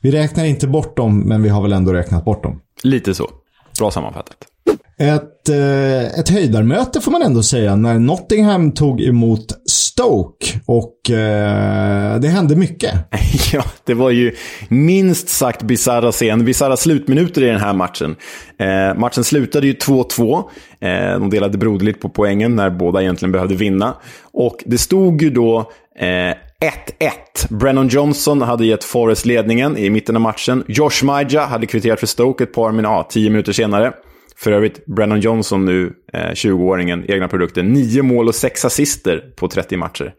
vi 0.00 0.10
räknar 0.10 0.44
inte 0.44 0.66
bort 0.66 0.96
dem, 0.96 1.20
men 1.20 1.42
vi 1.42 1.48
har 1.48 1.62
väl 1.62 1.72
ändå 1.72 1.92
räknat 1.92 2.24
bort 2.24 2.42
dem. 2.42 2.60
Lite 2.82 3.14
så. 3.14 3.28
Bra 3.78 3.90
sammanfattat. 3.90 4.36
Ett, 4.98 5.48
eh, 5.48 6.20
ett 6.20 6.28
höjdarmöte 6.28 7.00
får 7.00 7.12
man 7.12 7.22
ändå 7.22 7.42
säga 7.42 7.76
när 7.76 7.98
Nottingham 7.98 8.72
tog 8.72 9.00
emot 9.00 9.46
Stoke. 10.00 10.60
Och 10.66 11.10
eh, 11.10 12.20
det 12.20 12.28
hände 12.28 12.56
mycket. 12.56 12.94
ja, 13.52 13.64
det 13.84 13.94
var 13.94 14.10
ju 14.10 14.34
minst 14.68 15.28
sagt 15.28 15.62
bisarra 15.62 16.12
scen. 16.12 16.44
Bisarra 16.44 16.76
slutminuter 16.76 17.42
i 17.42 17.46
den 17.46 17.60
här 17.60 17.72
matchen. 17.72 18.16
Eh, 18.58 18.98
matchen 18.98 19.24
slutade 19.24 19.66
ju 19.66 19.72
2-2. 19.72 20.42
Eh, 20.80 21.20
de 21.20 21.30
delade 21.30 21.58
broderligt 21.58 22.00
på 22.00 22.08
poängen 22.08 22.56
när 22.56 22.70
båda 22.70 23.02
egentligen 23.02 23.32
behövde 23.32 23.54
vinna. 23.54 23.94
Och 24.32 24.62
det 24.66 24.78
stod 24.78 25.22
ju 25.22 25.30
då 25.30 25.58
eh, 25.98 26.06
1-1. 26.06 26.34
Brennan 27.48 27.88
Johnson 27.88 28.42
hade 28.42 28.66
gett 28.66 28.84
Forrest 28.84 29.26
ledningen 29.26 29.76
i 29.76 29.90
mitten 29.90 30.16
av 30.16 30.22
matchen. 30.22 30.64
Josh 30.68 31.04
Maja 31.04 31.44
hade 31.44 31.66
kvitterat 31.66 32.00
för 32.00 32.06
Stoke 32.06 32.44
ett 32.44 32.52
par 32.52 32.72
minuter, 32.72 32.92
ja, 32.92 33.08
tio 33.10 33.30
minuter 33.30 33.52
senare. 33.52 33.92
För 34.42 34.52
övrigt, 34.52 34.86
Brennan 34.86 35.20
Johnson 35.20 35.64
nu, 35.64 35.92
eh, 36.12 36.34
20-åringen, 36.34 37.04
egna 37.08 37.28
produkter. 37.28 37.62
Nio 37.62 38.02
mål 38.02 38.28
och 38.28 38.34
sex 38.34 38.64
assister 38.64 39.20
på 39.36 39.48
30 39.48 39.76
matcher. 39.76 40.12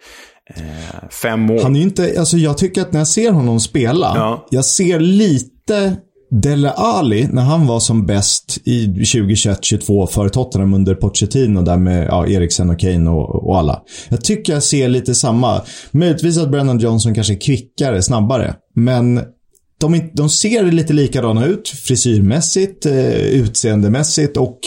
Eh, 0.55 1.09
fem 1.09 1.39
mål. 1.39 1.63
Han 1.63 1.75
är 1.75 1.81
inte, 1.81 2.15
alltså 2.19 2.37
jag 2.37 2.57
tycker 2.57 2.81
att 2.81 2.93
när 2.93 2.99
jag 2.99 3.07
ser 3.07 3.31
honom 3.31 3.59
spela, 3.59 4.13
ja. 4.15 4.47
jag 4.49 4.65
ser 4.65 4.99
lite 4.99 5.97
Dele 6.31 6.71
Ali, 6.71 7.27
när 7.31 7.41
han 7.41 7.67
var 7.67 7.79
som 7.79 8.05
bäst 8.05 8.57
i 8.63 8.87
2021-22 8.87 10.07
för 10.07 10.29
Tottenham 10.29 10.73
under 10.73 10.95
Pochettino 10.95 11.61
där 11.61 11.77
med 11.77 12.07
ja, 12.07 12.27
Eriksen 12.27 12.69
och 12.69 12.79
Kane 12.79 13.09
och, 13.09 13.47
och, 13.49 13.57
alla. 13.57 13.81
Jag 14.09 14.23
tycker 14.23 14.53
jag 14.53 14.63
ser 14.63 14.89
lite 14.89 15.15
samma. 15.15 15.61
Möjligtvis 15.91 16.37
att 16.37 16.51
Brennan 16.51 16.79
Johnson 16.79 17.15
kanske 17.15 17.33
är 17.33 17.41
kvickare, 17.41 18.01
snabbare. 18.01 18.55
Men 18.75 19.21
de, 19.81 20.09
de 20.13 20.29
ser 20.29 20.63
lite 20.63 20.93
likadana 20.93 21.45
ut 21.45 21.69
frisyrmässigt, 21.69 22.85
eh, 22.85 23.15
utseendemässigt 23.15 24.37
och 24.37 24.59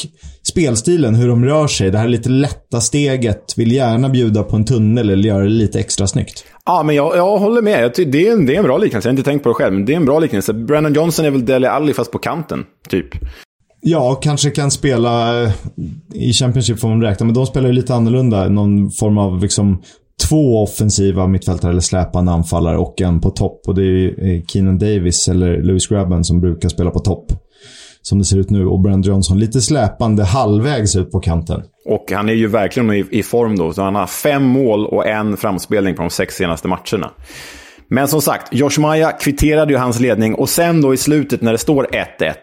spelstilen, 0.43 1.15
hur 1.15 1.29
de 1.29 1.45
rör 1.45 1.67
sig. 1.67 1.91
Det 1.91 1.99
här 1.99 2.09
lite 2.09 2.29
lätta 2.29 2.81
steget, 2.81 3.55
vill 3.57 3.73
gärna 3.73 4.09
bjuda 4.09 4.43
på 4.43 4.57
en 4.57 4.65
tunnel 4.65 5.11
eller 5.11 5.29
göra 5.29 5.43
det 5.43 5.49
lite 5.49 5.81
extra 5.81 6.07
snyggt. 6.07 6.45
Ja, 6.65 6.83
men 6.83 6.97
jag, 6.97 7.17
jag 7.17 7.39
håller 7.39 7.63
med. 7.63 7.93
Det 7.97 8.27
är, 8.27 8.33
en, 8.33 8.47
det 8.47 8.55
är 8.55 8.59
en 8.59 8.65
bra 8.65 8.79
liknelse. 8.79 9.09
Jag 9.09 9.13
har 9.13 9.19
inte 9.19 9.31
tänkt 9.31 9.43
på 9.43 9.49
det 9.49 9.55
själv, 9.55 9.75
men 9.75 9.85
det 9.85 9.93
är 9.93 9.97
en 9.97 10.05
bra 10.05 10.19
liknelse. 10.19 10.53
Brandon 10.53 10.95
Johnson 10.95 11.25
är 11.25 11.31
väl 11.31 11.45
Dele 11.45 11.71
Alli 11.71 11.95
fast 11.95 12.13
på 12.13 12.19
kanten, 12.19 12.65
typ. 12.89 13.09
Ja, 13.81 14.15
kanske 14.15 14.51
kan 14.51 14.71
spela 14.71 15.33
i 16.15 16.33
Championship 16.33 16.81
får 16.81 16.89
man 16.89 17.03
räkna, 17.03 17.27
men 17.27 17.35
de 17.35 17.47
spelar 17.47 17.67
ju 17.69 17.73
lite 17.73 17.95
annorlunda. 17.95 18.49
Någon 18.49 18.91
form 18.91 19.19
av 19.19 19.43
liksom 19.43 19.83
två 20.29 20.63
offensiva 20.63 21.27
mittfältare 21.27 21.71
eller 21.71 21.81
släpande 21.81 22.33
anfallare 22.33 22.79
och 22.79 23.01
en 23.01 23.21
på 23.21 23.31
topp. 23.31 23.61
Och 23.67 23.75
det 23.75 23.83
är 23.83 24.29
eh, 24.29 24.43
Keenan 24.49 24.79
Davis 24.79 25.29
eller 25.29 25.63
Lewis 25.63 25.87
Grabban 25.87 26.25
som 26.25 26.41
brukar 26.41 26.69
spela 26.69 26.91
på 26.91 26.99
topp. 26.99 27.27
Som 28.03 28.19
det 28.19 28.25
ser 28.25 28.39
ut 28.39 28.51
nu. 28.51 28.67
Och 28.67 28.81
Brand 28.81 29.07
Johnson 29.07 29.39
lite 29.39 29.61
släpande 29.61 30.25
halvvägs 30.25 30.97
ut 30.97 31.11
på 31.11 31.21
kanten. 31.21 31.63
Och 31.89 32.13
han 32.13 32.29
är 32.29 32.33
ju 32.33 32.47
verkligen 32.47 32.93
i, 32.93 33.07
i 33.11 33.23
form 33.23 33.57
då. 33.57 33.73
Så 33.73 33.83
han 33.83 33.95
har 33.95 34.07
fem 34.07 34.43
mål 34.43 34.87
och 34.87 35.07
en 35.07 35.37
framspelning 35.37 35.95
på 35.95 36.03
de 36.03 36.11
sex 36.11 36.35
senaste 36.35 36.69
matcherna. 36.69 37.11
Men 37.89 38.09
som 38.09 38.23
sagt, 38.23 38.55
Josh 38.55 38.81
Maja 38.81 39.13
kvitterade 39.13 39.73
ju 39.73 39.79
hans 39.79 40.01
ledning 40.01 40.35
och 40.35 40.49
sen 40.49 40.81
då 40.81 40.95
i 40.95 40.97
slutet 40.97 41.43
när 41.43 41.53
det 41.53 41.59
står 41.59 41.87
1-1 42.19 42.35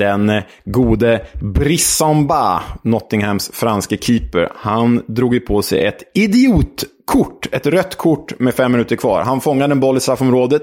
den 0.00 0.30
eh, 0.30 0.42
gode 0.64 1.26
Brissamba, 1.40 2.62
Nottinghams 2.84 3.50
franske 3.54 3.96
keeper, 3.96 4.52
han 4.54 5.02
drog 5.08 5.34
ju 5.34 5.40
på 5.40 5.62
sig 5.62 5.84
ett 5.84 6.02
idiot 6.14 6.84
idiotkort. 7.10 7.46
Ett 7.52 7.66
rött 7.66 7.96
kort 7.96 8.38
med 8.38 8.54
fem 8.54 8.72
minuter 8.72 8.96
kvar. 8.96 9.22
Han 9.22 9.40
fångade 9.40 9.72
en 9.72 9.80
boll 9.80 9.96
i 9.96 10.00
straffområdet 10.00 10.62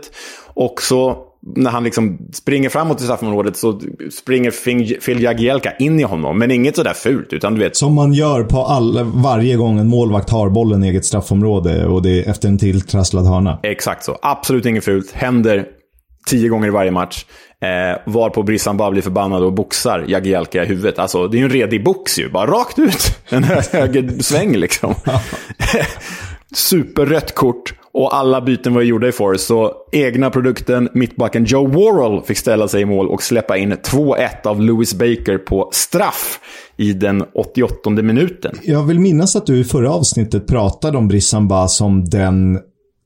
och 0.54 0.82
så 0.82 1.24
när 1.56 1.72
han 1.72 1.84
liksom 1.84 2.18
springer 2.34 2.70
framåt 2.70 3.02
i 3.02 3.04
straffområdet 3.04 3.58
så 3.58 3.80
springer 4.12 4.52
Phil 5.00 5.24
Jagielka 5.24 5.74
in 5.80 6.00
i 6.00 6.04
honom. 6.04 6.40
Men 6.40 6.52
inget 6.52 6.76
sådär 6.76 6.94
fult, 6.94 7.34
utan 7.34 7.54
du 7.54 7.60
vet. 7.60 7.76
Som 7.76 7.94
man 7.94 8.14
gör 8.14 8.44
på 8.44 8.60
all, 8.60 9.04
varje 9.04 9.56
gång 9.56 9.80
en 9.80 9.88
målvakt 9.88 10.30
har 10.30 10.50
bollen 10.50 10.84
i 10.84 10.88
eget 10.88 11.06
straffområde 11.06 11.86
och 11.86 12.02
det 12.02 12.10
är 12.10 12.30
efter 12.30 12.48
en 12.48 12.58
tilltrasslad 12.58 13.26
hörna. 13.26 13.60
Exakt 13.64 14.04
så. 14.04 14.18
Absolut 14.22 14.66
inget 14.66 14.86
fult. 14.86 15.12
Händer 15.12 15.66
tio 16.28 16.50
gånger 16.50 16.68
i 16.68 16.72
varje 16.72 16.92
match. 16.92 17.26
Eh, 17.62 18.14
varpå 18.14 18.44
Brissan 18.44 18.78
bara 18.78 18.92
blir 18.92 19.02
förbannad 19.02 19.44
och 19.44 19.54
boxar 19.54 20.06
Jagielka 20.08 20.64
i 20.64 20.68
huvudet. 20.68 21.00
Alltså, 21.00 21.28
det 21.28 21.38
är 21.38 21.40
ju 21.40 21.46
en 21.46 21.52
redig 21.52 21.84
box 21.84 22.20
ju. 22.20 22.30
Bara 22.30 22.52
rakt 22.52 22.80
ut. 22.80 23.18
En 23.30 23.44
höger 23.44 24.24
sväng 24.24 24.56
liksom. 24.56 24.96
Superrött 26.56 27.36
kort. 27.36 27.74
Och 27.94 28.16
alla 28.16 28.42
byten 28.42 28.74
var 28.74 28.82
gjorda 28.82 29.08
i 29.08 29.12
Forest. 29.12 29.48
Så 29.48 29.74
egna 29.92 30.30
produkten, 30.30 30.90
mittbacken 30.94 31.46
Joe 31.46 31.68
Worrell 31.68 32.22
fick 32.22 32.38
ställa 32.38 32.68
sig 32.68 32.82
i 32.82 32.86
mål 32.86 33.08
och 33.08 33.24
släppa 33.24 33.58
in 33.58 33.74
2-1 33.74 34.48
av 34.48 34.62
Lewis 34.62 34.94
Baker 34.94 35.38
på 35.38 35.70
straff 35.74 36.40
i 36.78 36.94
den 36.94 37.24
88 37.36 37.90
minuten. 37.90 38.56
Jag 38.64 38.84
vill 38.84 39.00
minnas 39.00 39.36
att 39.36 39.46
du 39.46 39.60
i 39.60 39.64
förra 39.64 39.92
avsnittet 39.92 40.48
pratade 40.48 40.98
om 40.98 41.08
Brissan 41.08 41.70
som 41.70 42.06
den 42.06 42.60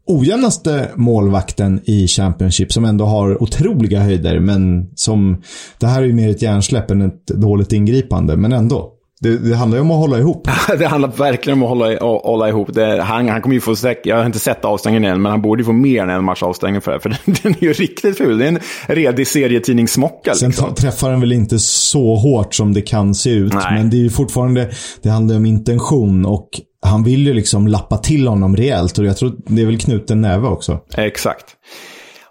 ojämnaste 0.08 0.90
målvakten 0.96 1.82
i 1.84 2.08
Championship 2.08 2.72
som 2.74 2.86
ändå 2.86 3.06
har 3.06 3.44
otroliga 3.44 4.00
höjder 4.00 4.40
men 4.40 4.90
som... 4.96 5.42
Det 5.80 5.88
här 5.88 6.02
är 6.02 6.06
ju 6.06 6.14
mer 6.14 6.30
ett 6.30 6.42
hjärnsläpp 6.42 6.92
än 6.92 7.02
ett 7.02 7.28
dåligt 7.28 7.72
ingripande, 7.72 8.38
men 8.38 8.54
ändå. 8.54 8.94
Det, 9.22 9.38
det 9.38 9.56
handlar 9.56 9.78
ju 9.78 9.82
om 9.82 9.92
att 9.92 9.98
hålla 9.98 10.18
ihop. 10.18 10.48
det 10.80 10.88
handlar 10.88 11.10
verkligen 11.10 11.60
om 11.60 11.64
att 11.64 11.70
hålla, 11.70 12.00
hålla 12.00 12.50
ihop. 12.50 12.74
Det, 12.74 13.02
han, 13.02 13.30
han 13.30 13.42
kommer 13.42 13.54
ju 13.54 13.62
få, 13.62 13.76
jag 14.04 14.18
har 14.18 14.26
inte 14.26 14.40
sett 14.40 14.66
avstängningen 14.66 15.12
än, 15.12 15.22
men 15.22 15.32
han 15.32 15.42
borde 15.42 15.62
ju 15.62 15.66
få 15.66 15.74
mer 15.74 16.04
än 16.04 16.10
en 16.10 16.24
match 16.24 16.44
avstängning 16.44 16.82
för 16.82 16.92
det. 16.92 17.00
För 17.00 17.10
den, 17.10 17.36
den 17.44 17.52
är 17.52 17.64
ju 17.64 17.74
riktigt 17.74 18.18
ful. 18.18 18.38
Det 18.38 18.46
är 18.46 18.48
en 18.48 18.60
redig 18.88 19.28
serietidningssmocka. 19.28 20.34
Sen 20.34 20.50
liksom. 20.50 20.76
träffar 20.76 21.10
den 21.10 21.20
väl 21.20 21.32
inte 21.32 21.60
så 21.60 22.16
hårt 22.16 22.56
som 22.56 22.74
det 22.74 22.82
kan 22.82 23.16
se 23.16 23.30
ut. 23.30 23.54
Nej. 23.54 23.74
Men 23.74 23.90
det 23.90 23.98
är 23.98 24.02
ju 24.02 24.10
fortfarande, 24.10 24.70
det 25.02 25.10
handlar 25.10 25.36
om 25.36 25.46
intention 25.46 26.26
och 26.26 26.50
han 26.86 27.04
vill 27.04 27.28
ju 27.28 27.34
liksom 27.34 27.68
lappa 27.68 27.98
till 27.98 28.28
honom 28.28 28.56
rejält. 28.56 28.98
Och 28.98 29.06
jag 29.06 29.18
tror 29.18 29.34
det 29.46 29.62
är 29.62 29.66
väl 29.66 29.80
knuten 29.80 30.22
näve 30.22 30.48
också. 30.48 30.80
Exakt. 30.98 31.46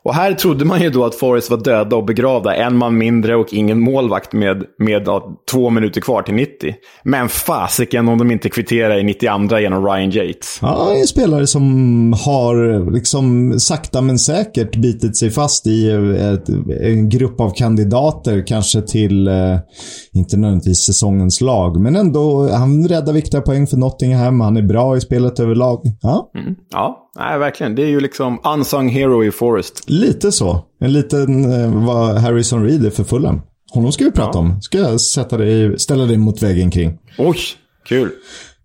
Och 0.04 0.14
här 0.14 0.32
trodde 0.32 0.64
man 0.64 0.80
ju 0.80 0.90
då 0.90 1.04
att 1.04 1.14
Forrest 1.14 1.50
var 1.50 1.56
döda 1.56 1.96
och 1.96 2.04
begravda. 2.04 2.54
En 2.54 2.76
man 2.76 2.98
mindre 2.98 3.36
och 3.36 3.52
ingen 3.52 3.80
målvakt 3.80 4.32
med, 4.32 4.64
med 4.78 5.02
ja, 5.06 5.40
två 5.50 5.70
minuter 5.70 6.00
kvar 6.00 6.22
till 6.22 6.34
90. 6.34 6.74
Men 7.04 7.28
fasiken 7.28 8.08
om 8.08 8.18
de 8.18 8.30
inte 8.30 8.48
kvitterar 8.48 8.98
i 8.98 9.02
92 9.02 9.58
genom 9.58 9.86
Ryan 9.86 10.10
Yates. 10.10 10.58
Ja, 10.62 10.92
en 10.94 11.06
spelare 11.06 11.46
som 11.46 11.64
har 12.24 12.90
liksom 12.92 13.54
sakta 13.60 14.00
men 14.00 14.18
säkert 14.18 14.76
bitit 14.76 15.16
sig 15.16 15.30
fast 15.30 15.66
i 15.66 15.90
ett, 15.90 16.48
en 16.82 17.08
grupp 17.08 17.40
av 17.40 17.50
kandidater. 17.50 18.46
Kanske 18.46 18.82
till, 18.82 19.28
eh, 19.28 19.56
inte 20.12 20.36
nödvändigtvis 20.36 20.78
säsongens 20.78 21.40
lag, 21.40 21.80
men 21.80 21.96
ändå. 21.96 22.48
Han 22.52 22.88
räddar 22.88 23.12
viktiga 23.12 23.40
poäng 23.40 23.66
för 23.66 23.76
Nottingham. 23.76 24.40
Han 24.40 24.56
är 24.56 24.62
bra 24.62 24.96
i 24.96 25.00
spelet 25.00 25.40
överlag. 25.40 25.82
Ja, 26.02 26.30
Mm. 26.34 26.54
Ja, 26.70 27.09
nej, 27.18 27.38
verkligen. 27.38 27.74
Det 27.74 27.82
är 27.82 27.86
ju 27.86 28.00
liksom 28.00 28.40
unsung 28.44 28.88
hero 28.88 29.24
i 29.24 29.30
Forrest. 29.30 29.82
lite 29.86 30.32
så. 30.32 30.64
En 30.80 30.92
liten 30.92 31.52
eh, 31.52 31.84
vad 31.86 32.16
Harrison 32.18 32.64
Reed 32.64 32.86
är 32.86 32.90
för 32.90 33.04
Fulham. 33.04 33.40
Honom 33.72 33.92
ska 33.92 34.04
vi 34.04 34.10
prata 34.10 34.38
om. 34.38 34.62
Ska 34.62 34.78
jag 34.78 35.00
sätta 35.00 35.36
dig, 35.36 35.78
ställa 35.78 36.04
dig 36.04 36.16
mot 36.16 36.42
väggen 36.42 36.70
kring. 36.70 36.98
Oj, 37.18 37.36
kul. 37.88 38.10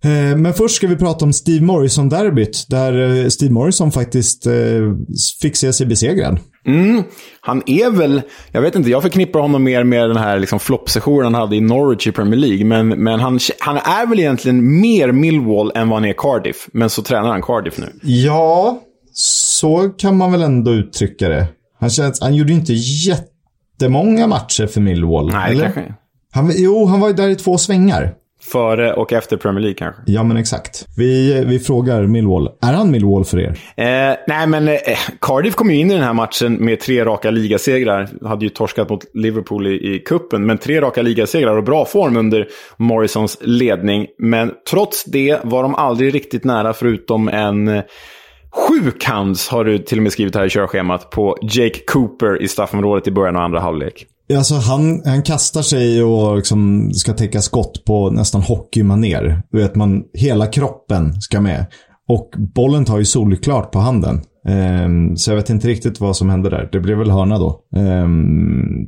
Eh, 0.04 0.38
Men 0.38 0.54
först 0.54 0.76
ska 0.76 0.88
vi 0.88 0.96
prata 0.96 1.26
om 1.26 1.34
Steve 1.34 1.66
Morrison-derbyt. 1.66 2.66
Där 2.70 3.18
eh, 3.24 3.28
Steve 3.28 3.54
Morrison 3.54 3.92
faktiskt 3.92 4.48
eh, 4.48 4.54
fick 5.42 5.56
se 5.56 5.74
sig 5.74 5.86
besegrad. 5.88 6.38
Mm, 6.68 7.04
han 7.42 7.64
är 7.66 7.92
väl, 7.92 8.22
jag 8.52 8.62
vet 8.62 8.76
inte, 8.76 8.90
jag 8.90 9.02
förknippar 9.02 9.40
honom 9.40 9.64
mer 9.64 9.84
med 9.84 10.10
den 10.10 10.18
här 10.18 10.40
liksom 10.40 10.60
floppsessionen 10.60 11.24
han 11.24 11.34
hade 11.34 11.56
i 11.56 11.62
Norwich 11.62 12.08
i 12.08 12.12
Premier 12.12 12.40
League. 12.40 12.66
Men, 12.66 12.88
men 12.88 13.20
han, 13.20 13.40
han 13.60 13.78
är 13.78 14.06
väl 14.06 14.20
egentligen 14.20 14.82
mer 14.82 15.12
Millwall 15.12 15.72
än 15.76 15.90
vad 15.90 16.00
han 16.00 16.10
är 16.10 16.14
Cardiff. 16.14 16.68
Men 16.72 16.90
så 16.90 17.02
tränar 17.02 17.30
han 17.30 17.42
Cardiff 17.42 17.78
nu. 17.78 18.00
Ja, 18.02 18.82
så 19.14 19.90
kan 19.98 20.18
man 20.18 20.32
väl 20.32 20.42
ändå 20.42 20.72
uttrycka 20.72 21.30
det. 21.30 21.48
Han, 21.80 21.90
känns, 21.90 22.22
han 22.22 22.36
gjorde 22.36 22.52
ju 22.52 22.60
inte 22.60 22.74
jättemånga 22.74 24.28
matcher 24.28 24.68
för 24.68 24.82
Millwall. 24.82 25.32
Nej, 25.32 25.52
eller? 25.52 25.64
kanske. 25.64 25.94
Han, 26.32 26.52
jo, 26.56 26.86
han 26.86 27.00
var 27.00 27.08
ju 27.08 27.14
där 27.14 27.30
i 27.30 27.36
två 27.36 27.58
svängar. 27.58 28.14
Före 28.52 28.94
och 28.94 29.14
efter 29.14 29.38
Premier 29.38 29.62
League 29.62 29.78
kanske. 29.78 30.02
Ja, 30.06 30.24
men 30.24 30.38
exakt. 30.38 30.86
Vi, 30.98 31.44
vi 31.48 31.60
frågar 31.60 32.08
Millwall. 32.08 32.50
Är 32.62 32.74
han 32.74 32.92
Millwall 32.92 33.26
för 33.26 33.40
er? 33.40 33.60
Eh, 33.78 34.18
nej, 34.28 34.48
men 34.48 34.68
eh, 34.68 34.78
Cardiff 35.22 35.56
kom 35.56 35.72
ju 35.72 35.78
in 35.78 35.92
i 35.92 35.94
den 35.94 36.04
här 36.04 36.14
matchen 36.14 36.54
med 36.54 36.80
tre 36.80 37.06
raka 37.06 37.32
ligasegrar. 37.32 38.10
Hade 38.28 38.46
ju 38.46 38.50
torskat 38.50 38.90
mot 38.90 39.02
Liverpool 39.14 39.68
i, 39.68 39.96
i 39.96 40.00
kuppen 40.00 40.46
men 40.46 40.58
tre 40.58 40.82
raka 40.82 41.02
ligasegrar 41.02 41.58
och 41.58 41.64
bra 41.64 41.86
form 41.86 42.18
under 42.18 42.48
Morrisons 42.78 43.38
ledning. 43.42 44.08
Men 44.20 44.52
trots 44.70 45.04
det 45.06 45.40
var 45.44 45.64
de 45.64 45.76
aldrig 45.76 46.16
riktigt 46.16 46.44
nära 46.44 46.74
förutom 46.74 47.28
en 47.28 47.68
eh, 47.68 47.84
sjuk 48.52 49.06
hands, 49.06 49.50
har 49.50 49.64
du 49.64 49.78
till 49.78 49.98
och 49.98 50.04
med 50.04 50.12
skrivit 50.12 50.36
här 50.36 50.46
i 50.46 50.50
körschemat, 50.50 51.10
på 51.10 51.38
Jake 51.42 51.80
Cooper 51.88 52.42
i 52.42 52.48
straffområdet 52.48 53.08
i 53.08 53.12
början 53.12 53.36
av 53.36 53.42
andra 53.42 53.60
halvlek. 53.60 54.06
Alltså 54.34 54.56
han, 54.56 55.02
han 55.06 55.22
kastar 55.22 55.62
sig 55.62 56.04
och 56.04 56.36
liksom 56.36 56.92
ska 56.94 57.14
täcka 57.14 57.42
skott 57.42 57.86
på 57.86 58.10
nästan 58.10 58.42
hockeymaner. 58.42 59.44
Du 59.52 59.58
vet, 59.58 59.76
man, 59.76 60.04
hela 60.14 60.48
kroppen 60.48 61.22
ska 61.22 61.42
med. 61.42 61.66
Och 62.08 62.30
bollen 62.38 62.86
tar 62.86 62.98
ju 62.98 63.06
solklart 63.06 63.72
på 63.72 63.80
handen. 63.80 64.22
Um, 64.48 65.18
så 65.18 65.32
jag 65.32 65.36
vet 65.36 65.50
inte 65.50 65.68
riktigt 65.68 66.00
vad 66.00 66.16
som 66.18 66.30
hände 66.30 66.50
där. 66.50 66.70
Det 66.72 66.80
blev 66.80 66.98
väl 66.98 67.12
hörna 67.12 67.40
då. 67.40 67.62
Um, 67.76 68.88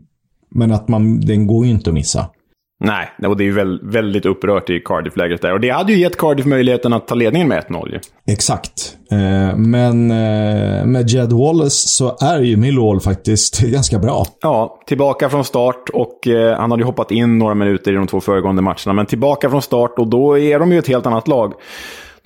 men 0.55 0.71
att 0.71 0.87
man, 0.87 1.19
den 1.19 1.47
går 1.47 1.65
ju 1.65 1.71
inte 1.71 1.89
att 1.89 1.93
missa. 1.93 2.29
Nej, 2.79 3.11
och 3.27 3.37
det 3.37 3.43
är 3.43 3.45
ju 3.45 3.51
väl, 3.51 3.79
väldigt 3.83 4.25
upprört 4.25 4.69
i 4.69 4.79
Cardiff-lägret 4.79 5.41
där. 5.41 5.53
Och 5.53 5.59
det 5.59 5.69
hade 5.69 5.93
ju 5.93 5.99
gett 5.99 6.17
Cardiff 6.17 6.45
möjligheten 6.45 6.93
att 6.93 7.07
ta 7.07 7.15
ledningen 7.15 7.47
med 7.47 7.63
1-0 7.63 7.91
ju. 7.91 7.99
Exakt. 8.33 8.97
Eh, 9.11 9.57
men 9.57 10.11
eh, 10.11 10.85
med 10.85 11.09
Jed 11.09 11.33
Wallace 11.33 11.87
så 11.87 12.17
är 12.21 12.41
ju 12.41 12.57
Millwall 12.57 12.99
faktiskt 12.99 13.61
ganska 13.71 13.99
bra. 13.99 14.25
Ja, 14.41 14.81
tillbaka 14.87 15.29
från 15.29 15.43
start 15.43 15.89
och 15.93 16.27
eh, 16.27 16.57
han 16.59 16.71
hade 16.71 16.81
ju 16.81 16.85
hoppat 16.85 17.11
in 17.11 17.37
några 17.37 17.55
minuter 17.55 17.91
i 17.91 17.95
de 17.95 18.07
två 18.07 18.21
föregående 18.21 18.61
matcherna. 18.61 18.93
Men 18.93 19.05
tillbaka 19.05 19.49
från 19.49 19.61
start 19.61 19.93
och 19.97 20.07
då 20.07 20.37
är 20.37 20.59
de 20.59 20.71
ju 20.71 20.79
ett 20.79 20.87
helt 20.87 21.05
annat 21.05 21.27
lag. 21.27 21.53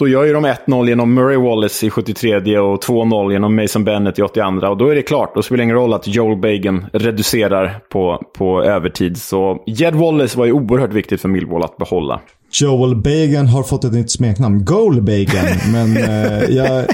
Då 0.02 0.08
gör 0.08 0.26
ju 0.26 0.34
de 0.34 0.46
1-0 0.46 0.88
genom 0.88 1.14
Murray 1.14 1.38
Wallace 1.38 1.86
i 1.86 1.90
73 1.90 2.60
och 2.60 2.84
2-0 2.84 3.32
genom 3.32 3.56
Mason 3.56 3.84
Bennett 3.84 4.20
i 4.20 4.22
82 4.22 4.68
Och 4.68 4.78
då 4.78 4.88
är 4.88 4.96
det 4.96 5.02
klart. 5.02 5.36
Då 5.36 5.42
spelar 5.42 5.58
det 5.58 5.64
ingen 5.64 5.76
roll 5.76 5.94
att 5.94 6.08
Joel 6.08 6.38
Bagan 6.38 6.86
reducerar 6.94 7.80
på, 7.90 8.22
på 8.38 8.64
övertid. 8.64 9.18
Så 9.18 9.64
Jed 9.66 9.96
Wallace 9.96 10.38
var 10.38 10.46
ju 10.46 10.52
oerhört 10.52 10.94
viktigt 10.94 11.22
för 11.22 11.30
Millwall 11.30 11.64
att 11.64 11.78
behålla. 11.78 12.22
Joel 12.62 12.96
Bagan 12.96 13.48
har 13.48 13.64
fått 13.64 13.84
ett 13.84 13.94
nytt 13.94 14.12
smeknamn. 14.12 14.66
Goal 14.66 15.02
Bagan. 15.02 15.46
Men 15.74 15.98
eh, 15.98 16.44
jag, 16.50 16.86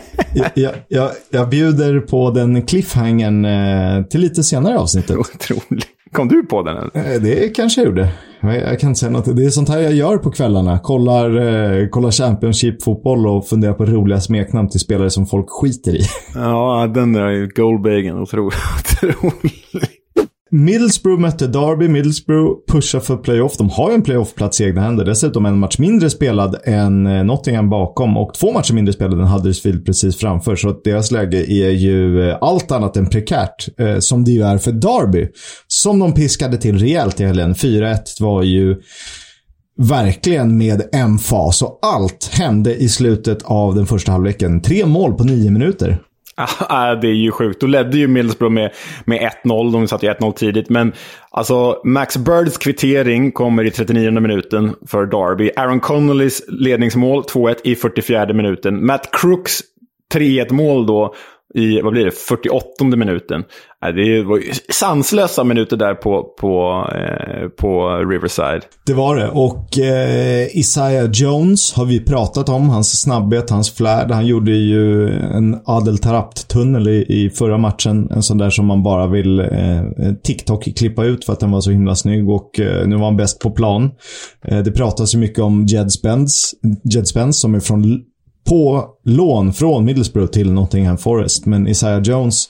jag, 0.56 0.72
jag, 0.88 1.10
jag 1.30 1.50
bjuder 1.50 2.00
på 2.00 2.30
den 2.32 2.62
cliffhangern 2.62 3.46
eh, 3.46 4.04
till 4.04 4.22
lite 4.22 4.43
senare 4.43 4.74
i 4.74 4.78
avsnittet. 4.78 5.17
Otroligt. 5.36 5.88
Kom 6.12 6.28
du 6.28 6.46
på 6.46 6.63
den? 6.63 6.78
Eller? 6.78 7.13
Eh, 7.13 7.22
Det 7.22 7.56
kanske 7.56 7.82
jag 7.82 7.86
gjorde. 7.88 8.10
Jag, 8.41 8.80
kan 8.80 8.89
inte 8.89 9.00
säga 9.00 9.12
något. 9.12 9.36
Det 9.36 9.45
är 9.45 9.50
sånt 9.50 9.69
här 9.69 9.80
jag 9.80 9.93
gör 9.93 10.17
på 10.17 10.32
kvällarna. 10.32 10.80
Kollar, 10.80 11.30
eh, 11.82 11.88
kollar 11.88 12.12
Championship-fotboll 12.12 13.28
och 13.28 13.47
funderar 13.47 13.73
på 13.73 13.86
roliga 13.86 14.21
smeknamn 14.21 14.69
till 14.69 14.80
spelare 14.80 15.10
som 15.10 15.26
folk 15.26 15.50
skiter 15.50 15.95
i. 15.95 16.02
Ja, 16.36 16.91
den 16.93 17.13
där 17.13 17.21
är 17.21 17.32
ju 17.32 17.47
Goldbagen. 17.47 18.26
Middlesbrough 20.52 21.22
mötte 21.22 21.48
Derby. 21.48 21.88
Middlesbrough 21.88 22.66
pushar 22.72 23.00
för 23.00 23.18
playoff. 23.18 23.58
De 23.58 23.70
har 23.70 23.90
ju 23.90 23.96
en 23.96 24.02
playoffplats 24.02 24.62
i 24.62 24.64
egna 24.64 24.82
händer. 24.82 25.06
Dessutom 25.06 25.46
en 25.46 25.60
match 25.60 25.78
mindre 25.80 26.10
spelad 26.10 26.56
än 26.64 27.08
eh, 27.08 27.24
Nottingham 27.24 27.70
bakom 27.70 28.18
och 28.18 28.34
två 28.34 28.52
matcher 28.52 28.74
mindre 28.74 28.94
spelade 28.94 29.22
än 29.22 29.28
Huddersfield 29.28 29.86
precis 29.86 30.18
framför. 30.18 30.56
Så 30.56 30.70
att 30.70 30.84
deras 30.84 31.12
läge 31.12 31.52
är 31.52 31.70
ju 31.70 32.30
eh, 32.30 32.38
allt 32.42 32.72
annat 32.72 32.98
än 32.98 33.10
prekärt. 33.10 33.80
Eh, 33.80 34.00
som 34.00 34.24
det 34.24 34.32
ju 34.32 34.42
är 34.42 34.58
för 34.58 34.72
Derby. 34.72 35.28
Som 35.68 36.00
de 36.00 36.14
piskade 36.14 36.58
till 36.58 36.80
rejält 36.80 37.22
i 37.22 37.26
helgen. 37.26 37.54
4-1 37.54 37.98
var 38.20 38.44
ju 38.44 38.76
verkligen 39.78 40.58
med 40.58 40.82
emfas 40.94 41.62
och 41.62 41.80
allt 41.82 42.30
hände 42.34 42.76
i 42.76 42.90
slutet 42.90 43.44
av 43.44 43.76
den 43.76 43.86
första 43.86 44.12
halvleken. 44.12 44.62
Tre 44.62 44.86
mål 44.86 45.14
på 45.14 45.24
nio 45.24 45.52
minuter. 45.52 46.02
Ah, 46.69 46.95
det 46.95 47.08
är 47.08 47.13
ju 47.13 47.32
sjukt. 47.32 47.62
Då 47.62 47.67
ledde 47.67 47.97
ju 47.97 48.08
Middlesbrough 48.08 48.54
med, 48.54 48.71
med 49.06 49.32
1-0. 49.43 49.71
De 49.71 49.88
satt 49.88 50.04
ju 50.04 50.10
1-0 50.10 50.34
tidigt. 50.34 50.69
Men 50.69 50.93
alltså, 51.30 51.82
Max 51.84 52.17
Birds 52.17 52.58
kvittering 52.58 53.32
kommer 53.32 53.63
i 53.63 53.71
39 53.71 54.12
minuten 54.12 54.76
för 54.88 55.06
Derby. 55.06 55.52
Aaron 55.56 55.80
Connollys 55.80 56.41
ledningsmål 56.47 57.23
2-1 57.23 57.56
i 57.63 57.76
44 57.76 58.34
minuten. 58.34 58.86
Matt 58.86 59.10
Crooks 59.12 59.62
3-1 60.13 60.54
mål 60.54 60.86
då 60.86 61.15
i, 61.56 61.82
vad 61.82 61.94
blir 61.94 62.06
det, 62.06 62.12
48 62.12 62.86
minuten. 62.86 63.44
Det 63.96 64.24
var 64.24 64.38
ju 64.38 64.44
sanslösa 64.70 65.44
minuter 65.44 65.78
där 65.78 65.94
på, 65.94 66.24
på, 66.24 66.86
eh, 66.96 67.48
på 67.48 67.98
Riverside. 67.98 68.62
Det 68.86 68.94
var 68.94 69.16
det. 69.16 69.30
Och 69.30 69.80
eh, 69.80 70.58
Isaiah 70.58 71.10
Jones 71.14 71.74
har 71.74 71.86
vi 71.86 72.00
pratat 72.00 72.50
om. 72.50 72.70
Hans 72.70 73.02
snabbhet, 73.02 73.50
hans 73.50 73.76
flärd. 73.76 74.12
Han 74.12 74.26
gjorde 74.26 74.52
ju 74.52 75.10
en 75.10 75.62
Adel 75.66 75.98
Tarapt-tunnel 75.98 76.88
i, 76.88 77.06
i 77.08 77.30
förra 77.30 77.58
matchen. 77.58 78.12
En 78.12 78.24
sån 78.24 78.38
där 78.38 78.50
som 78.50 78.66
man 78.66 78.84
bara 78.84 79.08
vill 79.08 79.40
eh, 79.40 79.84
TikTok-klippa 80.24 81.04
ut 81.04 81.26
för 81.26 81.34
att 81.34 81.40
den 81.40 81.52
var 81.52 81.62
så 81.62 81.72
himla 81.72 81.96
snygg. 81.96 82.30
Och 82.30 82.60
eh, 82.60 82.88
nu 82.88 82.96
var 82.96 83.06
han 83.06 83.18
bäst 83.18 83.40
på 83.40 83.52
plan. 83.52 83.92
Eh, 84.44 84.60
det 84.60 84.72
pratas 84.72 85.16
ju 85.16 85.20
mycket 85.20 85.40
om 85.40 85.66
Jed 85.66 85.92
Spence, 85.92 86.56
Jed 86.84 87.08
Spence 87.08 87.40
som 87.40 87.56
är 87.56 87.60
från, 87.60 87.84
på 88.48 88.86
lån 89.06 89.54
från 89.54 89.86
Middlesbrough 89.86 90.32
till 90.32 90.52
Nottingham 90.52 90.98
Forest. 90.98 91.46
Men 91.46 91.68
Isaiah 91.68 92.02
Jones 92.02 92.50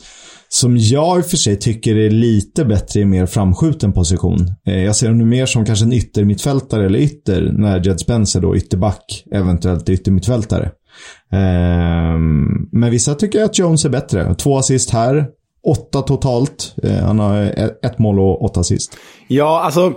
som 0.49 0.77
jag 0.77 1.17
i 1.17 1.21
och 1.21 1.25
för 1.25 1.37
sig 1.37 1.59
tycker 1.59 1.95
är 1.97 2.09
lite 2.09 2.65
bättre 2.65 2.99
i 2.99 3.05
mer 3.05 3.25
framskjuten 3.25 3.93
position. 3.93 4.37
Eh, 4.67 4.79
jag 4.83 4.95
ser 4.95 5.07
honom 5.09 5.29
mer 5.29 5.45
som 5.45 5.65
kanske 5.65 5.85
en 5.85 5.93
yttermittfältare 5.93 6.85
eller 6.85 6.99
ytter, 6.99 7.51
när 7.53 7.85
Jed 7.85 7.99
Spencer 7.99 8.41
då 8.41 8.55
ytterback, 8.55 9.23
eventuellt 9.31 9.89
yttermittfältare. 9.89 10.71
Ehm, 11.31 12.45
men 12.71 12.91
vissa 12.91 13.15
tycker 13.15 13.43
att 13.43 13.59
Jones 13.59 13.85
är 13.85 13.89
bättre. 13.89 14.35
Två 14.35 14.57
assist 14.57 14.89
här, 14.89 15.25
åtta 15.67 16.01
totalt. 16.01 16.75
Eh, 16.83 16.95
han 17.05 17.19
har 17.19 17.41
ett- 17.41 17.85
ett 17.85 17.99
mål 17.99 18.19
och 18.19 18.43
åtta 18.43 18.59
assist. 18.59 18.91
Ja, 19.27 19.61
alltså. 19.63 19.93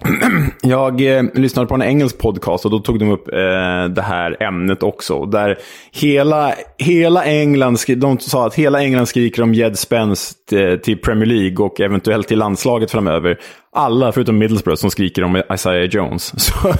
Jag 0.62 1.16
eh, 1.16 1.22
lyssnade 1.34 1.68
på 1.68 1.74
en 1.74 1.82
engelsk 1.82 2.18
podcast 2.18 2.64
och 2.64 2.70
då 2.70 2.78
tog 2.78 2.98
de 2.98 3.10
upp 3.10 3.28
eh, 3.32 3.84
det 3.94 4.02
här 4.02 4.42
ämnet 4.42 4.82
också. 4.82 5.26
Där 5.26 5.58
hela, 5.92 6.54
hela 6.78 7.24
England, 7.24 7.80
skri- 7.80 7.94
de 7.94 8.18
sa 8.18 8.46
att 8.46 8.54
hela 8.54 8.82
England 8.82 9.06
skriker 9.06 9.42
om 9.42 9.54
Jed 9.54 9.78
Spence 9.78 10.34
eh, 10.52 10.76
till 10.76 10.98
Premier 10.98 11.26
League 11.26 11.66
och 11.66 11.80
eventuellt 11.80 12.28
till 12.28 12.38
landslaget 12.38 12.90
framöver 12.90 13.38
alla 13.76 14.12
förutom 14.12 14.38
Middlesbrough 14.38 14.78
som 14.78 14.90
skriker 14.90 15.24
om 15.24 15.42
Isaiah 15.54 15.88
Jones. 15.90 16.32
Så, 16.46 16.74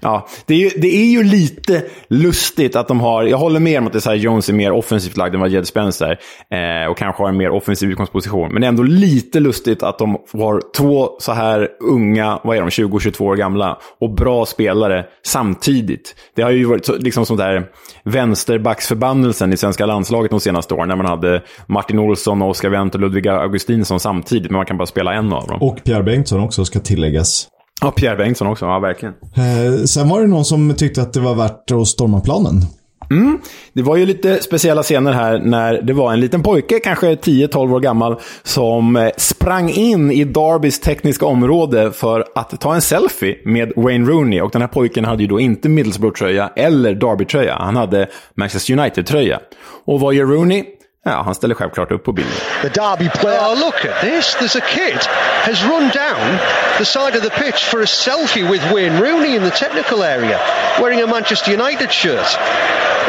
ja, 0.00 0.28
det, 0.46 0.54
är 0.54 0.58
ju, 0.58 0.70
det 0.76 0.96
är 0.96 1.06
ju 1.06 1.22
lite 1.22 1.82
lustigt 2.08 2.76
att 2.76 2.88
de 2.88 3.00
har... 3.00 3.24
Jag 3.24 3.38
håller 3.38 3.60
med 3.60 3.78
om 3.78 3.86
att 3.86 3.94
Isaiah 3.94 4.22
Jones 4.22 4.48
är 4.48 4.52
mer 4.52 4.72
offensivt 4.72 5.16
lagd 5.16 5.34
än 5.34 5.40
vad 5.40 5.50
Jed 5.50 5.66
Spencer 5.66 6.18
eh, 6.50 6.90
och 6.90 6.96
kanske 6.96 7.22
har 7.22 7.28
en 7.28 7.36
mer 7.36 7.50
offensiv 7.50 7.90
utgångsposition. 7.90 8.52
Men 8.52 8.60
det 8.60 8.66
är 8.66 8.68
ändå 8.68 8.82
lite 8.82 9.40
lustigt 9.40 9.82
att 9.82 9.98
de 9.98 10.18
har 10.32 10.62
två 10.76 11.10
så 11.18 11.32
här 11.32 11.68
unga, 11.80 12.40
vad 12.44 12.56
är 12.56 12.60
de, 12.60 12.68
20-22 12.68 13.22
år 13.22 13.36
gamla 13.36 13.78
och 14.00 14.14
bra 14.14 14.46
spelare 14.46 15.04
samtidigt. 15.24 16.14
Det 16.36 16.42
har 16.42 16.50
ju 16.50 16.64
varit 16.64 16.86
så, 16.86 16.96
liksom 16.96 17.26
sånt 17.26 17.40
där 17.40 17.66
vänsterbacksförbannelsen 18.04 19.52
i 19.52 19.56
svenska 19.56 19.86
landslaget 19.86 20.30
de 20.30 20.40
senaste 20.40 20.74
åren 20.74 20.88
när 20.88 20.96
man 20.96 21.06
hade 21.06 21.42
Martin 21.66 21.98
Olsson, 21.98 22.42
Oskar 22.42 22.68
Wendt 22.68 22.94
och 22.94 23.00
Ludvig 23.00 23.28
Augustinsson 23.28 24.00
samtidigt, 24.00 24.50
men 24.50 24.56
man 24.56 24.66
kan 24.66 24.76
bara 24.76 24.86
spela 24.86 25.14
en 25.14 25.32
av 25.32 25.46
dem. 25.46 25.62
Och 25.62 25.85
Pierre 25.86 26.02
Bengtsson 26.02 26.40
också 26.40 26.64
ska 26.64 26.80
tilläggas. 26.80 27.48
Ja, 27.80 27.90
Pierre 27.90 28.16
Bengtsson 28.16 28.48
också. 28.48 28.64
Ja, 28.64 28.78
verkligen. 28.78 29.14
Eh, 29.34 29.84
sen 29.84 30.08
var 30.08 30.20
det 30.20 30.26
någon 30.26 30.44
som 30.44 30.74
tyckte 30.74 31.02
att 31.02 31.12
det 31.12 31.20
var 31.20 31.34
värt 31.34 31.70
att 31.70 31.88
storma 31.88 32.20
planen. 32.20 32.62
Mm. 33.10 33.38
Det 33.72 33.82
var 33.82 33.96
ju 33.96 34.06
lite 34.06 34.42
speciella 34.42 34.82
scener 34.82 35.12
här 35.12 35.38
när 35.38 35.82
det 35.82 35.92
var 35.92 36.12
en 36.12 36.20
liten 36.20 36.42
pojke, 36.42 36.78
kanske 36.78 37.14
10-12 37.14 37.74
år 37.74 37.80
gammal, 37.80 38.16
som 38.42 38.96
eh, 38.96 39.10
sprang 39.16 39.70
in 39.70 40.10
i 40.10 40.24
Darbys 40.24 40.80
tekniska 40.80 41.26
område 41.26 41.92
för 41.92 42.24
att 42.34 42.60
ta 42.60 42.74
en 42.74 42.82
selfie 42.82 43.36
med 43.44 43.72
Wayne 43.76 44.10
Rooney. 44.10 44.40
Och 44.40 44.50
den 44.50 44.60
här 44.60 44.68
pojken 44.68 45.04
hade 45.04 45.22
ju 45.22 45.28
då 45.28 45.40
inte 45.40 45.68
Middlesbrough-tröja 45.68 46.50
eller 46.56 46.94
Derby-tröja. 46.94 47.54
Han 47.54 47.76
hade 47.76 48.08
Manchester 48.34 48.78
United-tröja. 48.78 49.40
Och 49.84 50.00
vad 50.00 50.14
gör 50.14 50.26
Rooney? 50.26 50.64
Ja, 51.08 51.22
han 51.22 51.34
ställer 51.34 51.54
självklart 51.54 51.90
upp 51.90 52.04
på 52.04 52.12
bilden. 52.12 52.34
The 52.62 52.68
Derby 52.68 53.08
player. 53.08 53.40
Oh, 53.40 53.58
look 53.58 53.84
at 53.84 54.00
this. 54.00 54.34
There's 54.34 54.56
a 54.56 54.60
kid 54.60 54.98
has 55.44 55.62
run 55.62 55.90
down 55.90 56.38
the 56.78 56.84
side 56.84 57.16
of 57.16 57.22
the 57.22 57.30
pitch 57.30 57.64
for 57.64 57.80
a 57.80 57.86
selfie 57.86 58.50
with 58.50 58.72
Wayne 58.72 59.00
Rooney 59.00 59.36
in 59.36 59.42
the 59.42 59.50
technical 59.50 60.02
area, 60.02 60.40
wearing 60.80 61.02
a 61.02 61.06
Manchester 61.06 61.52
United 61.52 61.92
shirt. 61.92 62.26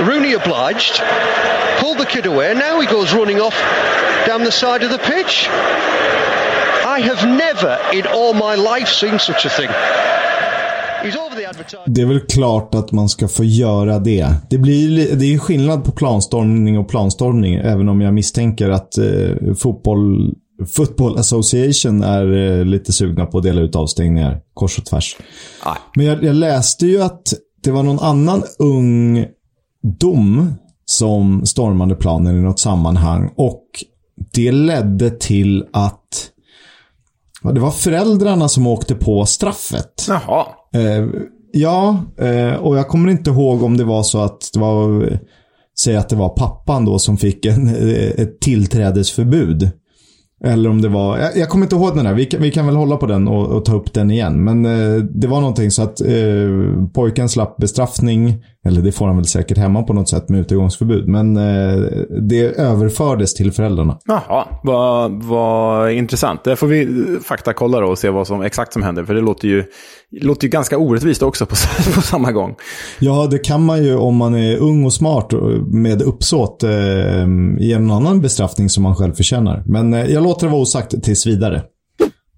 Rooney 0.01 0.33
obliged, 0.33 1.01
pulled 1.79 1.97
the 1.97 2.05
kid 2.05 2.25
away, 2.27 2.51
and 2.51 2.59
now 2.59 2.79
he 2.79 2.87
goes 2.87 3.13
running 3.13 3.41
off 3.41 3.57
down 4.27 4.43
the 4.43 4.51
side 4.51 4.83
of 4.83 4.91
the 4.91 4.99
pitch. 4.99 5.47
I 5.49 6.99
have 7.01 7.27
never 7.27 7.79
in 7.93 8.05
all 8.05 8.33
my 8.33 8.55
life 8.55 8.89
seen 8.89 9.17
such 9.19 9.45
a 9.45 9.49
thing. 9.49 9.69
Det 11.85 12.01
är 12.01 12.05
väl 12.05 12.19
klart 12.19 12.75
att 12.75 12.91
man 12.91 13.09
ska 13.09 13.27
få 13.27 13.43
göra 13.43 13.99
det. 13.99 14.33
Det, 14.49 14.57
blir, 14.57 15.15
det 15.15 15.33
är 15.33 15.37
skillnad 15.39 15.83
på 15.83 15.91
planstormning 15.91 16.77
och 16.79 16.89
planstormning, 16.89 17.55
även 17.55 17.89
om 17.89 18.01
jag 18.01 18.13
misstänker 18.13 18.69
att 18.69 18.97
eh, 18.97 19.53
fotboll, 19.57 20.33
Football 20.75 21.17
Association 21.17 22.03
är 22.03 22.35
eh, 22.37 22.65
lite 22.65 22.93
sugna 22.93 23.25
på 23.25 23.37
att 23.37 23.43
dela 23.43 23.61
ut 23.61 23.75
avstängningar 23.75 24.41
kors 24.53 24.77
och 24.77 24.85
tvärs. 24.85 25.17
Nej. 25.65 25.75
Men 25.95 26.05
jag, 26.05 26.23
jag 26.23 26.35
läste 26.35 26.85
ju 26.85 27.01
att 27.01 27.33
det 27.63 27.71
var 27.71 27.83
någon 27.83 27.99
annan 27.99 28.43
ung 28.59 29.25
dom 29.99 30.53
som 30.85 31.45
stormade 31.45 31.95
planen 31.95 32.37
i 32.37 32.41
något 32.41 32.59
sammanhang 32.59 33.33
och 33.35 33.63
det 34.33 34.51
ledde 34.51 35.09
till 35.09 35.65
att 35.73 36.31
det 37.43 37.59
var 37.59 37.71
föräldrarna 37.71 38.49
som 38.49 38.67
åkte 38.67 38.95
på 38.95 39.25
straffet. 39.25 40.05
Jaha. 40.07 40.45
Eh, 40.73 41.05
ja, 41.51 42.03
eh, 42.19 42.53
och 42.53 42.77
jag 42.77 42.87
kommer 42.87 43.09
inte 43.11 43.29
ihåg 43.29 43.63
om 43.63 43.77
det 43.77 43.83
var 43.83 44.03
så 44.03 44.19
att 44.19 44.49
det 44.53 44.59
var, 44.59 45.09
säg 45.79 45.95
att 45.95 46.09
det 46.09 46.15
var 46.15 46.29
pappan 46.29 46.85
då 46.85 46.99
som 46.99 47.17
fick 47.17 47.45
en, 47.45 47.67
eh, 47.67 48.21
ett 48.21 48.39
tillträdesförbud. 48.39 49.71
Eller 50.43 50.69
om 50.69 50.81
det 50.81 50.89
var, 50.89 51.17
jag, 51.17 51.37
jag 51.37 51.49
kommer 51.49 51.65
inte 51.65 51.75
ihåg 51.75 51.95
den 51.95 52.05
där. 52.05 52.13
Vi 52.13 52.25
kan, 52.25 52.41
vi 52.41 52.51
kan 52.51 52.65
väl 52.65 52.75
hålla 52.75 52.97
på 52.97 53.05
den 53.05 53.27
och, 53.27 53.47
och 53.47 53.65
ta 53.65 53.75
upp 53.75 53.93
den 53.93 54.11
igen. 54.11 54.43
Men 54.43 54.65
eh, 54.65 55.03
det 55.03 55.27
var 55.27 55.39
någonting 55.39 55.71
så 55.71 55.83
att 55.83 56.01
eh, 56.01 56.87
pojken 56.93 57.29
slapp 57.29 57.57
bestraffning. 57.57 58.43
Eller 58.67 58.81
det 58.81 58.91
får 58.91 59.07
han 59.07 59.15
väl 59.15 59.25
säkert 59.25 59.57
hemma 59.57 59.83
på 59.83 59.93
något 59.93 60.09
sätt 60.09 60.29
med 60.29 60.39
utegångsförbud. 60.39 61.07
Men 61.07 61.37
eh, 61.37 61.83
det 62.21 62.43
överfördes 62.59 63.33
till 63.33 63.51
föräldrarna. 63.51 63.97
Jaha, 64.05 64.47
vad, 64.63 65.23
vad 65.23 65.91
intressant. 65.91 66.43
Där 66.43 66.55
får 66.55 66.67
vi 66.67 66.87
faktakolla 67.23 67.79
då 67.79 67.87
och 67.87 67.97
se 67.97 68.09
vad 68.09 68.27
som 68.27 68.41
exakt 68.41 68.73
som 68.73 68.83
händer. 68.83 69.03
För 69.03 69.13
det 69.13 69.21
låter 69.21 69.47
ju, 69.47 69.63
låter 70.21 70.43
ju 70.43 70.49
ganska 70.49 70.77
orättvist 70.77 71.23
också 71.23 71.45
på, 71.45 71.55
på 71.95 72.01
samma 72.01 72.31
gång. 72.31 72.55
Ja, 72.99 73.27
det 73.31 73.39
kan 73.39 73.65
man 73.65 73.83
ju 73.83 73.95
om 73.95 74.15
man 74.15 74.35
är 74.35 74.57
ung 74.57 74.85
och 74.85 74.93
smart 74.93 75.33
med 75.67 76.01
uppsåt 76.01 76.63
eh, 76.63 76.69
i 77.59 77.73
en 77.75 77.91
annan 77.91 78.21
bestraffning 78.21 78.69
som 78.69 78.83
man 78.83 78.95
själv 78.95 79.13
förtjänar. 79.13 79.63
Men 79.65 79.93
eh, 79.93 80.05
jag 80.05 80.23
låter 80.23 80.45
det 80.45 80.51
vara 80.51 80.61
osagt 80.61 81.03
tills 81.03 81.27
vidare. 81.27 81.63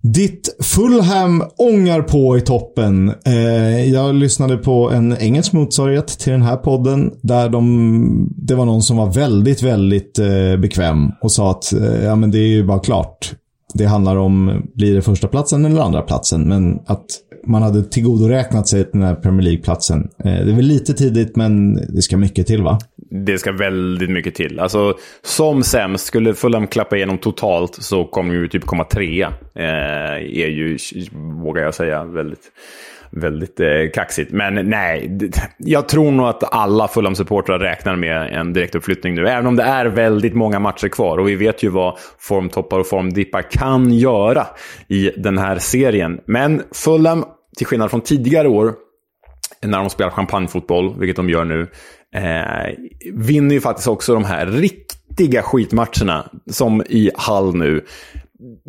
Ditt 0.02 0.56
Fulham 0.64 1.44
ångar 1.58 2.02
på 2.02 2.38
i 2.38 2.42
toppen. 2.42 3.14
Eh, 3.26 3.92
jag 3.92 4.16
lyssnade 4.16 4.58
på 4.58 4.92
en 4.92 5.18
engelsk 5.18 5.54
motsvarighet 5.54 6.08
till 6.08 6.32
den 6.32 6.42
här 6.42 6.56
podden. 6.58 7.12
Där 7.22 7.50
de, 7.50 8.34
det 8.38 8.56
var 8.56 8.66
någon 8.66 8.82
som 8.82 8.98
var 8.98 9.12
väldigt, 9.12 9.64
väldigt 9.64 10.20
eh, 10.20 10.58
bekväm 10.62 11.12
och 11.22 11.32
sa 11.32 11.52
att 11.52 11.74
eh, 11.74 12.04
ja, 12.04 12.16
men 12.16 12.32
det 12.32 12.38
är 12.38 12.48
ju 12.48 12.66
bara 12.66 12.80
klart. 12.80 13.34
Det 13.74 13.86
handlar 13.86 14.16
om, 14.16 14.64
blir 14.76 14.96
det 14.96 15.02
första 15.02 15.28
platsen 15.28 15.66
eller 15.66 15.82
andra 15.82 16.02
platsen 16.02 16.50
Men 16.50 16.80
att 16.86 17.06
man 17.48 17.62
hade 17.62 17.84
tillgodoräknat 17.84 18.68
sig 18.68 18.90
den 18.94 19.02
här 19.02 19.16
Premier 19.16 19.42
League-platsen. 19.42 20.08
Eh, 20.24 20.32
det 20.32 20.52
är 20.52 20.56
väl 20.56 20.66
lite 20.66 20.94
tidigt, 20.94 21.36
men 21.36 21.76
det 21.76 22.02
ska 22.02 22.18
mycket 22.18 22.48
till 22.48 22.64
va? 22.64 22.80
Det 23.12 23.38
ska 23.38 23.52
väldigt 23.52 24.10
mycket 24.10 24.36
till. 24.36 24.60
Alltså, 24.60 24.98
som 25.22 25.64
sämst, 25.64 26.06
skulle 26.06 26.34
Fulham 26.34 26.68
klappa 26.68 26.96
igenom 26.96 27.18
totalt 27.18 27.76
så 27.76 28.06
kommer 28.06 28.34
ju 28.34 28.48
typ 28.48 28.66
komma 28.66 28.84
trea. 28.84 29.34
Eh, 29.56 30.16
är 30.16 30.48
ju, 30.48 30.78
vågar 31.44 31.64
jag 31.64 31.74
säga, 31.74 32.04
väldigt 32.04 32.52
väldigt 33.12 33.60
eh, 33.60 33.68
kaxigt. 33.94 34.32
Men 34.32 34.70
nej, 34.70 35.20
jag 35.58 35.90
tror 35.90 36.12
nog 36.12 36.28
att 36.28 36.54
alla 36.54 36.88
Fulham-supportrar 36.88 37.60
räknar 37.60 37.96
med 37.96 38.40
en 38.40 38.54
direktuppflyttning 38.54 39.16
nu. 39.16 39.28
Även 39.28 39.48
om 39.48 39.56
det 39.56 39.64
är 39.64 39.86
väldigt 39.86 40.36
många 40.36 40.60
matcher 40.60 40.88
kvar. 40.88 41.18
Och 41.18 41.30
vi 41.30 41.36
vet 41.36 41.64
ju 41.64 41.70
vad 41.70 41.98
formtoppar 42.20 42.80
och 42.80 42.88
formdippar 42.88 43.42
kan 43.42 43.94
göra 43.94 44.48
i 44.88 45.12
den 45.18 45.38
här 45.38 45.58
serien. 45.58 46.20
Men 46.26 46.62
Fulham, 46.72 47.26
till 47.58 47.68
skillnad 47.68 47.90
från 47.90 48.02
tidigare 48.02 48.48
år, 48.48 48.74
när 49.62 49.78
de 49.78 49.90
spelar 49.90 50.12
champagnefotboll, 50.12 51.00
vilket 51.00 51.16
de 51.16 51.30
gör 51.30 51.46
nu, 51.46 51.68
eh, 52.16 52.74
vinner 53.14 53.56
ju 53.56 53.62
faktiskt 53.62 53.88
också 53.88 54.14
de 54.14 54.26
här 54.26 54.46
riktiga 54.46 55.42
skitmatcherna. 55.42 56.30
Som 56.50 56.82
i 56.82 57.12
Hall 57.16 57.56
nu. 57.56 57.86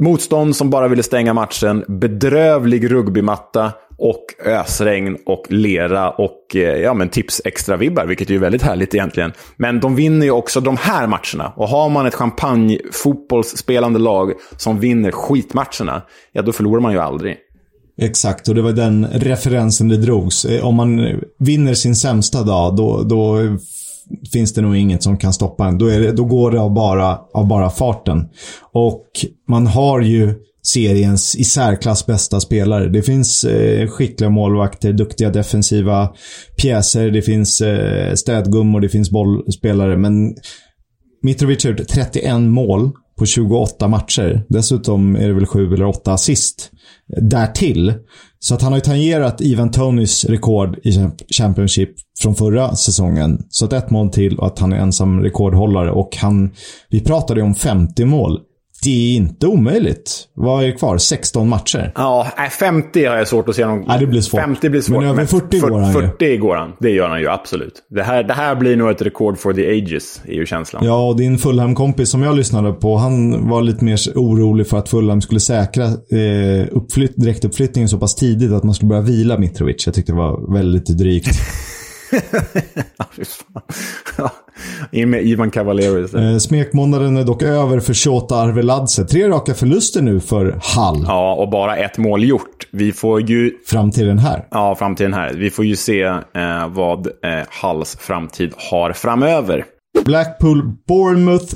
Motstånd 0.01 0.57
som 0.57 0.71
bara 0.71 0.89
ville 0.89 1.03
stänga 1.03 1.35
matchen, 1.35 1.85
bedrövlig 1.89 2.93
rugbymatta 2.93 3.73
och 3.99 4.25
ösregn 4.47 5.19
och 5.27 5.47
lera 5.49 6.11
och 6.11 6.57
eh, 6.57 6.61
ja, 6.61 6.95
men 6.95 7.09
tips 7.09 7.43
extra 7.45 7.77
vibbar, 7.77 8.07
vilket 8.07 8.29
är 8.29 8.35
ju 8.35 8.39
väldigt 8.39 8.63
härligt 8.63 8.95
egentligen. 8.95 9.33
Men 9.57 9.81
de 9.81 9.95
vinner 9.95 10.27
ju 10.27 10.33
också 10.33 10.61
de 10.61 10.77
här 10.77 11.07
matcherna. 11.07 11.53
Och 11.57 11.69
har 11.69 11.89
man 11.89 12.07
ett 12.07 12.15
champagnefotbollsspelande 12.15 13.99
lag 13.99 14.33
som 14.57 14.81
vinner 14.81 15.11
skitmatcherna, 15.11 16.03
ja 16.33 16.43
då 16.43 16.53
förlorar 16.53 16.81
man 16.81 16.93
ju 16.93 16.99
aldrig. 16.99 17.37
Exakt, 18.01 18.49
och 18.49 18.55
det 18.55 18.63
var 18.63 18.73
den 18.73 19.07
referensen 19.07 19.89
det 19.89 19.97
drogs. 19.97 20.45
Eh, 20.45 20.65
om 20.65 20.75
man 20.75 21.21
vinner 21.39 21.75
sin 21.75 21.97
sämsta 21.97 22.43
dag, 22.43 22.77
då, 22.77 23.03
då 23.03 23.39
finns 24.33 24.55
det 24.55 24.61
nog 24.61 24.77
inget 24.77 25.03
som 25.03 25.19
kan 25.19 25.33
stoppa 25.33 25.67
en. 25.67 25.79
Då, 25.79 25.87
det, 25.87 26.13
då 26.13 26.25
går 26.25 26.51
det 26.51 26.61
av 26.61 26.75
bara, 26.75 27.19
av 27.35 27.49
bara 27.49 27.71
farten. 27.71 28.29
Och 28.73 29.07
man 29.49 29.67
har 29.67 30.01
ju 30.01 30.35
seriens 30.63 31.37
i 31.37 31.45
särklass 31.45 32.07
bästa 32.07 32.41
spelare. 32.41 32.89
Det 32.89 33.03
finns 33.03 33.45
eh, 33.45 33.89
skickliga 33.89 34.31
målvakter, 34.31 34.93
duktiga 34.93 35.31
defensiva 35.31 36.13
pjäser, 36.57 37.11
det 37.11 37.23
finns 37.23 37.61
eh, 37.61 38.15
städgummor, 38.15 38.81
det 38.81 38.89
finns 38.89 39.11
bollspelare. 39.11 39.97
Men 39.97 40.35
Mitrovic 41.23 41.65
har 41.65 41.71
gjort 41.71 41.89
31 41.89 42.41
mål 42.41 42.91
på 43.21 43.27
28 43.27 43.89
matcher. 43.89 44.45
Dessutom 44.49 45.17
är 45.17 45.29
det 45.29 45.35
väl 45.35 45.47
7 45.47 45.75
eller 45.75 45.85
8 45.85 46.13
assist 46.13 46.71
därtill. 47.21 47.95
Så 48.39 48.55
att 48.55 48.63
han 48.63 48.73
har 48.73 48.77
ju 48.77 48.83
tangerat 48.83 49.41
Ivan 49.41 49.71
Tonys 49.71 50.25
rekord 50.25 50.79
i 50.83 50.93
Championship 51.35 51.91
från 52.21 52.35
förra 52.35 52.77
säsongen. 52.77 53.47
Så 53.51 53.65
att 53.65 53.73
ett 53.73 53.91
mål 53.91 54.11
till 54.11 54.39
och 54.39 54.47
att 54.47 54.59
han 54.59 54.73
är 54.73 54.77
ensam 54.77 55.21
rekordhållare. 55.21 55.91
Och 55.91 56.17
han, 56.17 56.51
vi 56.89 57.01
pratade 57.01 57.41
ju 57.41 57.47
om 57.47 57.55
50 57.55 58.05
mål 58.05 58.41
det 58.83 58.91
är 58.91 59.17
inte 59.17 59.47
omöjligt. 59.47 60.29
Vad 60.35 60.65
är 60.65 60.73
kvar? 60.73 60.99
16 60.99 61.49
matcher? 61.49 61.93
Ja, 61.95 62.27
50 62.61 63.05
har 63.05 63.17
jag 63.17 63.29
svårt 63.29 63.49
att 63.49 63.57
se 63.57 63.67
någon... 63.67 63.85
Nej, 63.87 64.01
det 64.01 64.07
blir 64.07 64.21
svårt. 64.21 64.41
50 64.41 64.69
blir 64.69 64.81
svårt. 64.81 65.03
Men 65.03 65.09
över 65.11 65.27
40 65.27 65.61
går 65.61 65.81
han 65.81 65.93
40 65.93 66.25
ju. 66.25 66.39
går 66.39 66.57
han. 66.57 66.73
Det 66.81 66.91
gör 66.91 67.09
han 67.09 67.21
ju 67.21 67.29
absolut. 67.29 67.75
Det 67.91 68.03
här, 68.03 68.23
det 68.23 68.35
här 68.35 68.55
blir 68.55 68.77
nog 68.77 68.91
ett 68.91 69.03
rekord 69.03 69.39
for 69.39 69.53
the 69.53 69.71
ages, 69.71 70.21
är 70.25 70.33
ju 70.33 70.47
känslan. 70.47 70.85
Ja, 70.85 71.09
och 71.09 71.17
din 71.17 71.39
Fulham-kompis 71.39 72.11
som 72.11 72.23
jag 72.23 72.37
lyssnade 72.37 72.73
på, 72.73 72.97
han 72.97 73.49
var 73.49 73.63
lite 73.63 73.85
mer 73.85 73.99
orolig 74.15 74.67
för 74.67 74.79
att 74.79 74.89
Fulham 74.89 75.21
skulle 75.21 75.41
säkra 75.41 75.85
eh, 75.85 76.69
uppflytt, 76.71 77.13
direktuppflyttningen 77.17 77.89
så 77.89 77.99
pass 77.99 78.15
tidigt 78.15 78.53
att 78.53 78.65
man 78.65 78.75
skulle 78.75 78.89
börja 78.89 79.03
vila 79.03 79.39
Mitrovic. 79.39 79.87
Jag 79.87 79.95
tyckte 79.95 80.13
det 80.13 80.19
var 80.19 80.55
väldigt 80.55 80.87
drygt. 80.87 81.39
ja, 84.19 84.31
In 84.93 85.11
med 85.11 85.23
Ivan 85.27 85.49
istället. 85.49 86.15
Eh, 86.15 86.39
smekmånaden 86.39 87.17
är 87.17 87.25
dock 87.25 87.43
över 87.43 87.81
för 87.81 87.95
Shota 87.95 88.37
Arveladze. 88.37 89.05
Tre 89.05 89.29
raka 89.29 89.55
förluster 89.55 90.03
nu 90.03 90.21
för 90.21 90.59
Hall. 90.63 91.05
Ja, 91.07 91.35
och 91.35 91.51
bara 91.51 91.77
ett 91.77 91.99
mål 91.99 92.25
gjort. 92.25 92.69
Vi 92.73 92.93
får 92.93 93.21
ju... 93.21 93.53
Fram 93.67 93.91
till 93.91 94.07
den 94.07 94.19
här. 94.19 94.47
Ja, 94.51 94.75
fram 94.75 94.97
till 94.97 95.05
den 95.05 95.15
här. 95.15 95.35
Vi 95.35 95.51
får 95.51 95.65
ju 95.65 95.77
se 95.77 96.03
eh, 96.03 96.69
vad 96.69 97.07
eh, 97.07 97.13
Halls 97.49 97.97
framtid 98.01 98.53
har 98.71 98.93
framöver. 98.93 99.65
Blackpool 100.05 100.63
Bournemouth 100.89 101.55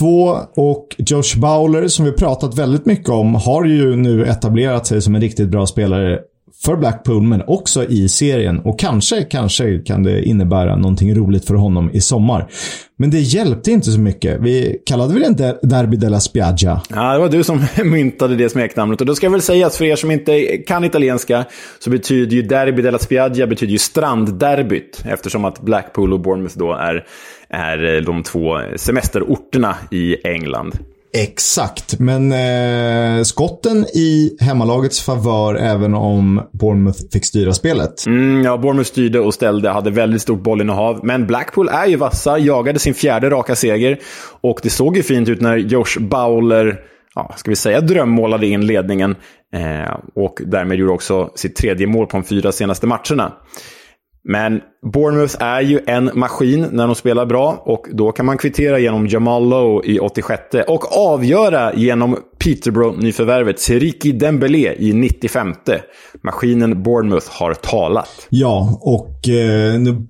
1-2 0.00 0.38
och 0.56 0.88
Josh 0.98 1.40
Bowler, 1.40 1.88
som 1.88 2.04
vi 2.04 2.12
pratat 2.12 2.58
väldigt 2.58 2.86
mycket 2.86 3.08
om, 3.08 3.34
har 3.34 3.64
ju 3.64 3.96
nu 3.96 4.24
etablerat 4.24 4.86
sig 4.86 5.02
som 5.02 5.14
en 5.14 5.20
riktigt 5.20 5.48
bra 5.48 5.66
spelare 5.66 6.18
för 6.64 6.76
Blackpool, 6.76 7.22
men 7.22 7.42
också 7.46 7.84
i 7.84 8.08
serien. 8.08 8.58
Och 8.58 8.78
kanske, 8.78 9.22
kanske 9.22 9.78
kan 9.78 10.02
det 10.02 10.22
innebära 10.22 10.76
någonting 10.76 11.14
roligt 11.14 11.46
för 11.46 11.54
honom 11.54 11.90
i 11.90 12.00
sommar. 12.00 12.48
Men 12.96 13.10
det 13.10 13.18
hjälpte 13.18 13.70
inte 13.70 13.90
så 13.90 14.00
mycket. 14.00 14.40
Vi 14.40 14.82
kallade 14.86 15.14
väl 15.14 15.24
inte 15.24 15.58
Derby 15.62 15.96
della 15.96 16.20
Spiaggia? 16.20 16.80
Ja, 16.88 17.12
det 17.12 17.18
var 17.18 17.28
du 17.28 17.44
som 17.44 17.64
myntade 17.84 18.36
det 18.36 18.48
smeknamnet. 18.48 19.00
Och 19.00 19.06
då 19.06 19.14
ska 19.14 19.26
jag 19.26 19.30
väl 19.30 19.42
säga 19.42 19.66
att 19.66 19.74
för 19.74 19.84
er 19.84 19.96
som 19.96 20.10
inte 20.10 20.58
kan 20.58 20.84
italienska 20.84 21.44
så 21.78 21.90
betyder 21.90 22.36
ju 22.36 22.42
Derby 22.42 22.82
della 22.82 22.98
Spiaggia 22.98 23.46
betyder 23.46 23.72
ju 23.72 23.78
strandderbyt. 23.78 25.04
Eftersom 25.06 25.44
att 25.44 25.60
Blackpool 25.60 26.12
och 26.12 26.20
Bournemouth 26.20 26.58
då 26.58 26.72
är, 26.72 27.04
är 27.48 28.00
de 28.00 28.22
två 28.22 28.60
semesterorterna 28.76 29.76
i 29.90 30.16
England. 30.28 30.78
Exakt, 31.16 31.98
men 31.98 32.32
eh, 32.32 33.22
skotten 33.22 33.84
i 33.94 34.36
hemmalagets 34.40 35.00
favör 35.00 35.54
även 35.54 35.94
om 35.94 36.42
Bournemouth 36.52 36.98
fick 37.12 37.24
styra 37.24 37.52
spelet. 37.52 38.06
Mm, 38.06 38.44
ja, 38.44 38.56
Bournemouth 38.56 38.90
styrde 38.90 39.20
och 39.20 39.34
ställde, 39.34 39.70
hade 39.70 39.90
väldigt 39.90 40.22
stort 40.22 40.42
bollinnehav. 40.42 41.00
Men 41.02 41.26
Blackpool 41.26 41.68
är 41.68 41.86
ju 41.86 41.96
vassa, 41.96 42.38
jagade 42.38 42.78
sin 42.78 42.94
fjärde 42.94 43.30
raka 43.30 43.56
seger. 43.56 43.98
Och 44.40 44.60
det 44.62 44.70
såg 44.70 44.96
ju 44.96 45.02
fint 45.02 45.28
ut 45.28 45.40
när 45.40 45.56
Josh 45.56 46.00
Bowler, 46.00 46.80
ja, 47.14 47.34
ska 47.36 47.50
vi 47.50 47.56
säga 47.56 47.80
drömmålade 47.80 48.46
in 48.46 48.66
ledningen. 48.66 49.16
Eh, 49.54 49.96
och 50.14 50.40
därmed 50.46 50.78
gjorde 50.78 50.92
också 50.92 51.30
sitt 51.34 51.56
tredje 51.56 51.86
mål 51.86 52.06
på 52.06 52.16
de 52.16 52.24
fyra 52.24 52.52
senaste 52.52 52.86
matcherna. 52.86 53.32
Men 54.24 54.60
Bournemouth 54.92 55.36
är 55.42 55.60
ju 55.60 55.80
en 55.86 56.10
maskin 56.14 56.66
när 56.72 56.86
de 56.86 56.94
spelar 56.94 57.26
bra 57.26 57.62
och 57.64 57.86
då 57.92 58.12
kan 58.12 58.26
man 58.26 58.38
kvittera 58.38 58.78
genom 58.78 59.06
Jamal 59.06 59.48
Lowe 59.48 59.86
i 59.86 59.98
86 59.98 60.42
och 60.68 60.96
avgöra 60.98 61.74
genom 61.74 62.16
Peterborough-nyförvärvet 62.38 63.60
Seriki 63.60 64.12
Dembélé 64.12 64.74
i 64.78 64.92
95. 64.92 65.54
Maskinen 66.24 66.82
Bournemouth 66.82 67.26
har 67.30 67.54
talat. 67.54 68.26
Ja, 68.28 68.78
och 68.80 69.28
eh, 69.28 69.80
nu, 69.80 69.92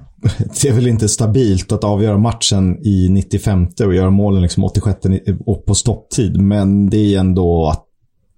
det 0.62 0.68
är 0.68 0.72
väl 0.72 0.86
inte 0.86 1.08
stabilt 1.08 1.72
att 1.72 1.84
avgöra 1.84 2.18
matchen 2.18 2.86
i 2.86 3.08
95 3.10 3.66
och 3.84 3.94
göra 3.94 4.10
målen 4.10 4.42
liksom 4.42 4.64
86 4.64 4.98
och 5.46 5.66
på 5.66 5.74
stopptid, 5.74 6.40
men 6.40 6.90
det 6.90 7.14
är 7.14 7.18
ändå 7.18 7.68
att 7.68 7.86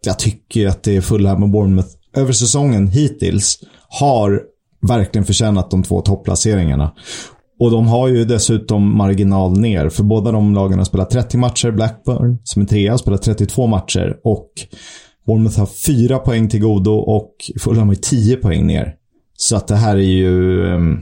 jag 0.06 0.18
tycker 0.18 0.68
att 0.68 0.82
det 0.82 0.96
är 0.96 1.00
Fulham 1.00 1.42
och 1.42 1.48
Bournemouth 1.48 1.88
över 2.16 2.32
säsongen 2.32 2.88
hittills 2.88 3.58
har 3.88 4.42
verkligen 4.88 5.24
förtjänat 5.24 5.70
de 5.70 5.82
två 5.82 6.00
topplaceringarna. 6.00 6.92
Och 7.60 7.70
de 7.70 7.86
har 7.86 8.08
ju 8.08 8.24
dessutom 8.24 8.96
marginal 8.96 9.60
ner, 9.60 9.88
för 9.88 10.02
båda 10.02 10.32
de 10.32 10.54
lagen 10.54 10.78
har 10.78 10.84
spelat 10.84 11.10
30 11.10 11.38
matcher. 11.38 11.70
Blackburn, 11.70 12.38
som 12.44 12.62
är 12.62 12.66
trea, 12.66 12.90
har 12.92 12.98
spelat 12.98 13.22
32 13.22 13.66
matcher. 13.66 14.16
Och 14.24 14.50
Bournemouth 15.26 15.58
har 15.58 15.66
fyra 15.86 16.18
poäng 16.18 16.48
till 16.48 16.60
godo 16.60 16.92
och 16.92 17.34
Fulham 17.60 17.88
har 17.88 17.94
10 17.94 18.36
poäng 18.36 18.66
ner. 18.66 18.94
Så 19.36 19.56
att 19.56 19.68
det 19.68 19.76
här 19.76 19.96
är 19.96 20.00
ju... 20.00 20.66
Ehm, 20.74 20.96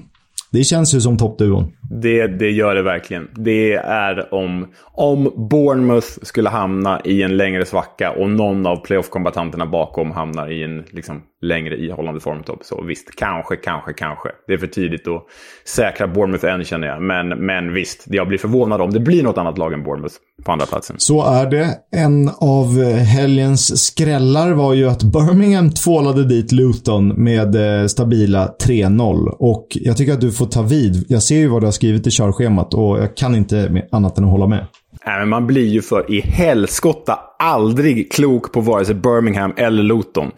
det 0.53 0.65
känns 0.65 0.95
ju 0.95 1.01
som 1.01 1.17
toppduon. 1.17 1.73
Det, 2.01 2.27
det 2.27 2.51
gör 2.51 2.75
det 2.75 2.83
verkligen. 2.83 3.29
Det 3.35 3.75
är 3.75 4.35
om, 4.35 4.67
om 4.93 5.49
Bournemouth 5.51 6.07
skulle 6.23 6.49
hamna 6.49 7.01
i 7.05 7.23
en 7.23 7.37
längre 7.37 7.65
svacka 7.65 8.11
och 8.11 8.31
någon 8.31 8.67
av 8.67 8.77
playoff-kombatanterna 8.77 9.67
bakom 9.67 10.11
hamnar 10.11 10.51
i 10.51 10.63
en 10.63 10.85
liksom, 10.91 11.23
längre 11.41 11.77
ihållande 11.77 12.21
formtopp. 12.21 12.65
Så 12.65 12.83
visst, 12.83 13.17
kanske, 13.17 13.57
kanske, 13.57 13.93
kanske. 13.93 14.29
Det 14.47 14.53
är 14.53 14.59
för 14.59 14.67
tidigt 14.67 15.09
att 15.09 15.27
säkra 15.65 16.07
Bournemouth 16.07 16.47
än 16.47 16.65
känner 16.65 16.87
jag. 16.87 17.03
Men, 17.03 17.29
men 17.29 17.73
visst, 17.73 18.05
jag 18.07 18.29
blir 18.29 18.39
förvånad 18.39 18.81
om 18.81 18.91
det 18.91 19.01
blir 19.01 19.23
något 19.23 19.39
annat 19.39 19.59
lag 19.59 19.73
än 19.73 19.83
Bournemouth 19.83 20.15
på 20.45 20.53
andra 20.53 20.67
platsen. 20.67 20.97
Så 20.99 21.25
är 21.25 21.51
det. 21.51 21.79
En 21.97 22.31
av 22.39 22.83
helgens 22.95 23.85
skrällar 23.85 24.53
var 24.53 24.75
ju 24.75 24.89
att 24.89 25.03
Birmingham 25.03 25.71
tvålade 25.71 26.25
dit 26.25 26.53
Luton 26.53 27.09
med 27.09 27.81
eh, 27.81 27.87
stabila 27.87 28.55
3-0. 28.65 29.29
Och 29.29 29.67
jag 29.71 29.97
tycker 29.97 30.13
att 30.13 30.21
du 30.21 30.33
får 30.33 30.47
ta 30.47 30.63
vid. 30.63 31.05
Jag 31.09 31.23
ser 31.23 31.37
ju 31.37 31.49
vad 31.49 31.63
du 31.63 31.67
har 31.67 31.73
skrivit 31.73 32.07
i 32.07 32.11
körschemat 32.11 32.75
och 32.75 32.99
jag 32.99 33.17
kan 33.17 33.35
inte 33.35 33.83
annat 33.93 34.19
än 34.19 34.25
att 34.25 34.31
hålla 34.31 34.47
med. 34.47 34.67
Nej, 35.07 35.19
men 35.19 35.29
man 35.29 35.47
blir 35.47 35.67
ju 35.67 35.83
för 35.83 36.13
i 36.13 36.21
helskotta 36.21 37.19
aldrig 37.39 38.13
klok 38.13 38.53
på 38.53 38.61
vare 38.61 38.85
sig 38.85 38.95
Birmingham 38.95 39.53
eller 39.57 39.83
Luton. 39.83 40.31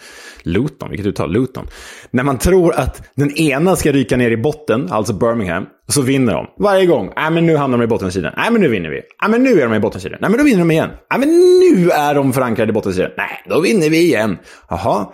Luton, 0.43 0.91
vilket 0.91 1.07
uttal? 1.07 1.33
Luton. 1.33 1.67
När 2.11 2.23
man 2.23 2.39
tror 2.39 2.75
att 2.75 3.03
den 3.15 3.31
ena 3.31 3.77
ska 3.77 3.93
ryka 3.93 4.17
ner 4.17 4.31
i 4.31 4.37
botten, 4.37 4.89
alltså 4.91 5.13
Birmingham, 5.13 5.67
så 5.89 6.03
vinner 6.03 6.33
de. 6.33 6.47
Varje 6.59 6.87
gång. 6.87 7.13
Nej, 7.17 7.31
men 7.31 7.47
nu 7.47 7.57
hamnar 7.57 7.79
de 7.79 7.85
i 7.85 7.87
bottensidan. 7.87 8.33
Nej, 8.37 8.51
men 8.51 8.61
nu 8.61 8.69
vinner 8.69 8.91
vi. 8.91 9.01
Nej, 9.23 9.31
men 9.31 9.43
nu 9.43 9.61
är 9.61 9.69
de 9.69 9.75
i 9.75 9.81
bottensidan. 9.81 10.19
Nej, 10.21 10.31
men 10.31 10.39
då 10.39 10.45
vinner 10.45 10.59
de 10.59 10.71
igen. 10.71 10.91
Nej, 11.11 11.21
men 11.21 11.29
nu 11.29 11.91
är 11.91 12.15
de 12.15 12.33
förankrade 12.33 12.71
i 12.71 12.73
bottensidan. 12.73 13.11
Nej, 13.17 13.43
då 13.49 13.61
vinner 13.61 13.91
vi 13.91 13.99
igen. 13.99 14.39
Jaha. 14.69 15.07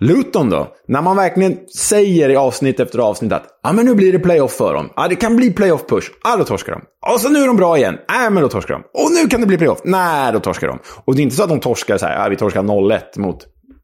Luton 0.00 0.50
då? 0.50 0.68
När 0.88 1.02
man 1.02 1.16
verkligen 1.16 1.58
säger 1.78 2.28
i 2.28 2.36
avsnitt 2.36 2.80
efter 2.80 2.98
avsnitt 2.98 3.32
att 3.32 3.44
ja, 3.62 3.72
men 3.72 3.86
nu 3.86 3.94
blir 3.94 4.12
det 4.12 4.18
playoff 4.18 4.52
för 4.52 4.74
dem. 4.74 4.88
Ja, 4.96 5.08
det 5.08 5.16
kan 5.16 5.36
bli 5.36 5.50
playoff-push. 5.50 6.04
Ja, 6.24 6.36
då 6.36 6.44
torskar 6.44 6.72
de. 6.72 6.82
Och 7.12 7.20
så 7.20 7.28
nu 7.28 7.38
är 7.42 7.46
de 7.46 7.56
bra 7.56 7.78
igen. 7.78 7.96
Nej, 8.08 8.30
men 8.30 8.42
då 8.42 8.48
torskar 8.48 8.74
de. 8.74 8.82
Och 9.02 9.12
nu 9.12 9.28
kan 9.28 9.40
det 9.40 9.46
bli 9.46 9.58
playoff. 9.58 9.80
Nej, 9.84 10.32
då 10.32 10.40
torskar 10.40 10.68
de. 10.68 10.78
Och 11.04 11.14
det 11.14 11.20
är 11.20 11.22
inte 11.22 11.36
så 11.36 11.42
att 11.42 11.48
de 11.48 11.60
torskar 11.60 11.98
så 11.98 12.06
här, 12.06 12.30
vi 12.30 12.36
torskar 12.36 12.62
0-1 12.62 13.00
mot, 13.16 13.38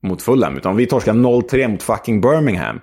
mot 0.07 0.23
Fulham, 0.23 0.57
utan 0.57 0.77
vi 0.77 0.87
torskar 0.87 1.13
0-3 1.13 1.69
mot 1.69 1.83
fucking 1.83 2.21
Birmingham. 2.21 2.81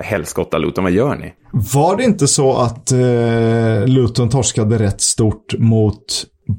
Helskotta 0.00 0.58
Luton, 0.58 0.84
vad 0.84 0.92
gör 0.92 1.16
ni? 1.16 1.32
Var 1.74 1.96
det 1.96 2.04
inte 2.04 2.28
så 2.28 2.56
att 2.56 2.92
eh, 2.92 3.86
Luton 3.86 4.28
torskade 4.28 4.78
rätt 4.78 5.00
stort 5.00 5.54
mot 5.58 6.04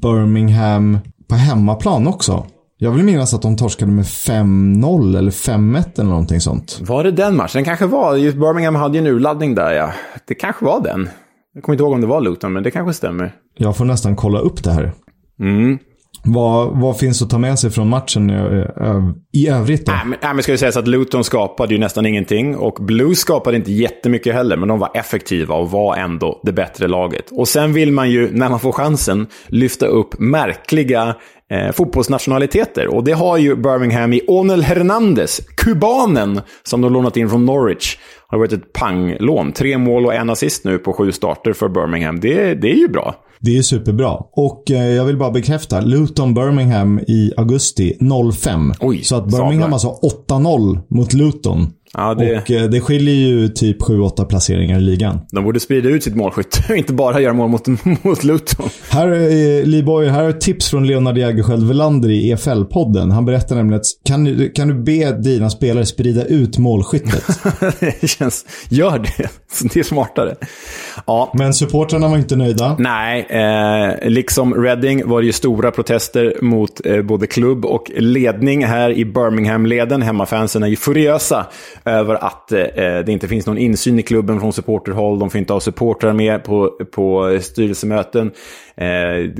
Birmingham 0.02 0.98
på 1.28 1.34
hemmaplan 1.34 2.06
också? 2.06 2.46
Jag 2.78 2.90
vill 2.90 3.04
minnas 3.04 3.34
att 3.34 3.42
de 3.42 3.56
torskade 3.56 3.92
med 3.92 4.04
5-0 4.04 5.18
eller 5.18 5.30
5-1 5.30 6.00
eller 6.00 6.10
någonting 6.10 6.40
sånt. 6.40 6.80
Var 6.82 7.04
det 7.04 7.10
den 7.10 7.36
matchen? 7.36 7.50
Den 7.54 7.64
kanske 7.64 7.86
var. 7.86 8.16
Just 8.16 8.36
Birmingham 8.36 8.74
hade 8.74 8.98
ju 8.98 9.00
en 9.00 9.14
urladdning 9.14 9.54
där, 9.54 9.72
ja. 9.72 9.92
Det 10.26 10.34
kanske 10.34 10.64
var 10.64 10.80
den. 10.80 11.08
Jag 11.54 11.62
kommer 11.62 11.74
inte 11.74 11.82
ihåg 11.82 11.92
om 11.92 12.00
det 12.00 12.06
var 12.06 12.20
Luton, 12.20 12.52
men 12.52 12.62
det 12.62 12.70
kanske 12.70 12.94
stämmer. 12.94 13.34
Jag 13.58 13.76
får 13.76 13.84
nästan 13.84 14.16
kolla 14.16 14.38
upp 14.38 14.64
det 14.64 14.72
här. 14.72 14.92
Mm. 15.40 15.78
Vad, 16.26 16.80
vad 16.80 16.98
finns 16.98 17.22
att 17.22 17.30
ta 17.30 17.38
med 17.38 17.58
sig 17.58 17.70
från 17.70 17.88
matchen 17.88 18.30
i, 19.32 19.48
övrigt 19.48 19.86
då? 19.86 19.92
Nej, 19.92 20.02
men, 20.04 20.18
nej, 20.22 20.34
men 20.34 20.42
ska 20.42 20.52
vi 20.52 20.58
säga 20.58 20.72
så 20.72 20.78
att 20.78 20.88
Luton 20.88 21.24
skapade 21.24 21.74
ju 21.74 21.80
nästan 21.80 22.06
ingenting. 22.06 22.56
Och 22.56 22.74
Blues 22.80 23.18
skapade 23.18 23.56
inte 23.56 23.72
jättemycket 23.72 24.34
heller, 24.34 24.56
men 24.56 24.68
de 24.68 24.78
var 24.78 24.90
effektiva 24.94 25.54
och 25.54 25.70
var 25.70 25.96
ändå 25.96 26.40
det 26.42 26.52
bättre 26.52 26.88
laget. 26.88 27.30
Och 27.30 27.48
sen 27.48 27.72
vill 27.72 27.92
man 27.92 28.10
ju, 28.10 28.30
när 28.32 28.48
man 28.48 28.60
får 28.60 28.72
chansen, 28.72 29.26
lyfta 29.46 29.86
upp 29.86 30.18
märkliga 30.18 31.16
eh, 31.50 31.72
fotbollsnationaliteter. 31.72 32.86
Och 32.94 33.04
det 33.04 33.12
har 33.12 33.36
ju 33.36 33.56
Birmingham 33.56 34.12
i 34.12 34.20
Onel 34.28 34.62
Hernandez, 34.62 35.40
kubanen, 35.56 36.40
som 36.62 36.80
de 36.80 36.92
lånat 36.92 37.16
in 37.16 37.28
från 37.30 37.44
Norwich. 37.46 37.96
Har 38.26 38.38
varit 38.38 38.52
ett 38.52 38.72
panglån. 38.72 39.52
Tre 39.52 39.78
mål 39.78 40.06
och 40.06 40.14
en 40.14 40.30
assist 40.30 40.64
nu 40.64 40.78
på 40.78 40.92
sju 40.92 41.12
starter 41.12 41.52
för 41.52 41.68
Birmingham. 41.68 42.20
Det, 42.20 42.54
det 42.54 42.70
är 42.70 42.76
ju 42.76 42.88
bra. 42.88 43.14
Det 43.40 43.58
är 43.58 43.62
superbra. 43.62 44.18
Och 44.32 44.70
eh, 44.70 44.94
jag 44.94 45.04
vill 45.04 45.16
bara 45.16 45.30
bekräfta. 45.30 45.80
Luton 45.80 46.34
Birmingham 46.34 46.98
i 46.98 47.32
augusti 47.36 47.98
05. 48.34 48.72
Oj, 48.80 49.02
så 49.02 49.16
att 49.16 49.26
Birmingham 49.26 49.78
sablar. 49.78 49.90
alltså 49.90 50.34
8-0 50.34 50.78
mot 50.88 51.12
Luton. 51.12 51.72
Ja, 51.94 52.14
det... 52.14 52.38
Och 52.38 52.50
eh, 52.50 52.64
det 52.70 52.80
skiljer 52.80 53.14
ju 53.14 53.48
typ 53.48 53.82
7-8 53.82 54.24
placeringar 54.24 54.78
i 54.78 54.80
ligan. 54.80 55.20
De 55.30 55.44
borde 55.44 55.60
sprida 55.60 55.88
ut 55.88 56.04
sitt 56.04 56.16
målskytte 56.16 56.58
och 56.68 56.76
inte 56.76 56.92
bara 56.92 57.20
göra 57.20 57.32
mål 57.32 57.48
mot, 57.48 57.66
mot 58.04 58.24
Luton. 58.24 58.68
Här, 58.90 59.12
eh, 59.12 59.64
Liboy, 59.64 60.08
här 60.08 60.24
är 60.24 60.32
tips 60.32 60.70
från 60.70 60.86
Leonard 60.86 61.18
Jägerskiöld 61.18 61.68
Welander 61.68 62.10
i 62.10 62.34
EFL-podden. 62.34 63.10
Han 63.10 63.24
berättar 63.24 63.56
nämligen 63.56 63.80
att 63.80 63.86
kan 64.04 64.24
du, 64.24 64.50
kan 64.50 64.68
du 64.68 64.74
be 64.74 65.12
dina 65.12 65.50
spelare 65.50 65.86
sprida 65.86 66.24
ut 66.24 66.58
målskyttet? 66.58 67.24
det 68.00 68.08
känns... 68.08 68.46
Gör 68.68 68.98
det. 68.98 69.28
Det 69.74 69.80
är 69.80 69.82
smartare. 69.82 70.34
Ja. 71.06 71.32
Men 71.34 71.54
supportrarna 71.54 72.08
var 72.08 72.16
inte 72.16 72.36
nöjda. 72.36 72.76
Nej, 72.78 73.26
eh, 73.30 74.10
liksom 74.10 74.54
Reading 74.54 75.08
var 75.08 75.20
det 75.20 75.26
ju 75.26 75.32
stora 75.32 75.70
protester 75.70 76.36
mot 76.42 76.86
eh, 76.86 77.02
både 77.02 77.26
klubb 77.26 77.64
och 77.64 77.90
ledning 77.96 78.64
här 78.64 78.90
i 78.90 79.04
Birmingham-leden. 79.04 80.02
Hemmafansen 80.02 80.62
är 80.62 80.66
ju 80.66 80.76
furiösa 80.76 81.46
över 81.84 82.14
att 82.14 82.52
eh, 82.52 82.66
det 82.76 83.08
inte 83.08 83.28
finns 83.28 83.46
någon 83.46 83.58
insyn 83.58 83.98
i 83.98 84.02
klubben 84.02 84.40
från 84.40 84.52
supporterhåll. 84.52 85.18
De 85.18 85.30
får 85.30 85.38
inte 85.38 85.52
ha 85.52 85.60
supportrar 85.60 86.12
med 86.12 86.44
på, 86.44 86.70
på 86.92 87.38
styrelsemöten. 87.42 88.30
Eh, 88.76 89.30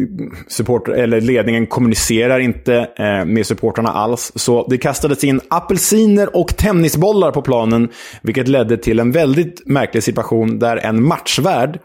support, 0.48 0.88
eller 0.88 1.20
ledningen 1.20 1.66
kommunicerar 1.66 2.38
inte 2.38 2.88
eh, 2.96 3.24
med 3.24 3.46
supportrarna 3.46 3.90
alls. 3.90 4.32
Så 4.34 4.66
det 4.70 4.78
kastades 4.78 5.24
in 5.24 5.40
apelsiner 5.50 6.36
och 6.36 6.56
tennisbollar 6.56 7.30
på 7.30 7.42
planen, 7.42 7.88
vilket 8.22 8.48
ledde 8.48 8.76
till 8.76 9.00
en 9.00 9.12
väldigt 9.12 9.66
märklig 9.66 10.02
situation 10.02 10.58
där 10.58 10.76
en 10.76 11.04
matchvärd 11.04 11.78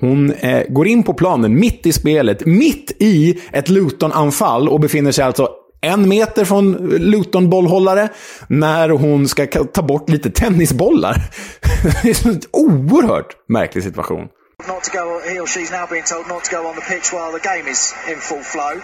Hon 0.00 0.32
eh, 0.32 0.62
går 0.68 0.86
in 0.86 1.02
på 1.02 1.14
planen 1.14 1.54
mitt 1.54 1.86
i 1.86 1.92
spelet, 1.92 2.46
mitt 2.46 2.96
i 2.98 3.40
ett 3.52 3.68
Luton-anfall 3.68 4.68
och 4.68 4.80
befinner 4.80 5.12
sig 5.12 5.24
alltså 5.24 5.48
en 5.80 6.08
meter 6.08 6.44
från 6.44 6.72
Luton-bollhållare 6.98 8.08
när 8.48 8.88
hon 8.88 9.28
ska 9.28 9.46
ta 9.46 9.82
bort 9.82 10.08
lite 10.08 10.30
tennisbollar. 10.30 11.30
det 12.02 12.08
är 12.08 12.28
en 12.28 12.40
oerhört 12.52 13.36
märklig 13.48 13.84
situation. 13.84 14.28
Not 14.68 14.84
to 14.84 14.90
go, 14.92 15.20
he 15.28 15.40
or 15.40 15.46
she's 15.46 15.80
now 15.80 15.86
being 15.90 16.04
told 16.04 16.28
not 16.28 16.44
to 16.44 16.56
go 16.56 16.68
on 16.68 16.74
the 16.74 16.80
pitch 16.80 17.12
while 17.12 17.32
the 17.38 17.48
game 17.48 17.70
is 17.70 17.94
in 18.10 18.16
full 18.16 18.42
flow. 18.42 18.74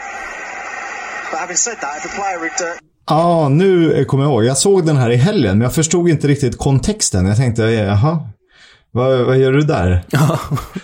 But 1.30 1.40
having 1.40 1.56
said 1.56 1.76
that, 1.80 1.96
if 1.98 2.12
a 2.12 2.14
player 2.16 2.38
would... 2.38 2.60
Uh... 2.60 2.78
Ja, 3.06 3.48
nu 3.48 4.04
kommer 4.04 4.24
jag 4.24 4.32
ihåg. 4.32 4.44
Jag 4.44 4.58
såg 4.58 4.86
den 4.86 4.96
här 4.96 5.10
i 5.10 5.16
helgen, 5.16 5.58
men 5.58 5.60
jag 5.60 5.74
förstod 5.74 6.08
inte 6.08 6.28
riktigt 6.28 6.58
kontexten. 6.58 7.26
Jag 7.26 7.36
tänkte, 7.36 7.62
jaha, 7.62 8.28
vad, 8.94 9.26
vad 9.26 9.38
gör 9.38 9.52
du 9.52 9.60
där? 9.60 10.04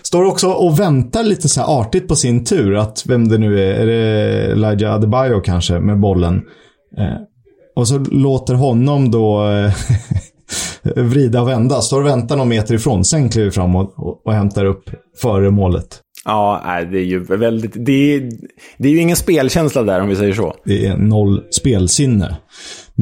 Står 0.02 0.24
också 0.24 0.48
och 0.48 0.80
väntar 0.80 1.22
lite 1.22 1.48
så 1.48 1.61
här 1.61 1.80
artigt 1.80 2.08
på 2.08 2.16
sin 2.16 2.44
tur. 2.44 2.76
Att 2.76 3.04
vem 3.06 3.28
det 3.28 3.38
nu 3.38 3.61
är, 3.61 3.74
är 3.74 3.86
det 3.86 4.52
Elijah 4.52 4.94
Adebayo 4.94 5.40
kanske 5.40 5.80
med 5.80 6.00
bollen? 6.00 6.42
Eh, 6.98 7.16
och 7.76 7.88
så 7.88 7.98
låter 7.98 8.54
honom 8.54 9.11
då 9.11 9.48
eh, 9.48 9.72
vrida 11.04 11.40
och 11.40 11.48
vända. 11.48 11.80
Står 11.80 12.00
och 12.00 12.06
väntar 12.06 12.36
någon 12.36 12.48
meter 12.48 12.74
ifrån. 12.74 13.04
Sen 13.04 13.28
kliver 13.28 13.50
fram 13.50 13.76
och, 13.76 13.98
och, 13.98 14.26
och 14.26 14.32
hämtar 14.32 14.64
upp 14.64 14.90
före 15.22 15.50
målet. 15.50 16.00
Ja, 16.24 16.62
det 16.90 16.98
är 16.98 17.04
ju 17.04 17.24
väldigt... 17.24 17.72
Det 17.74 18.14
är, 18.14 18.30
det 18.78 18.88
är 18.88 18.92
ju 18.92 19.00
ingen 19.00 19.16
spelkänsla 19.16 19.82
där 19.82 20.00
om 20.00 20.08
vi 20.08 20.16
säger 20.16 20.32
så. 20.32 20.54
Det 20.64 20.86
är 20.86 20.96
noll 20.96 21.42
spelsinne. 21.50 22.36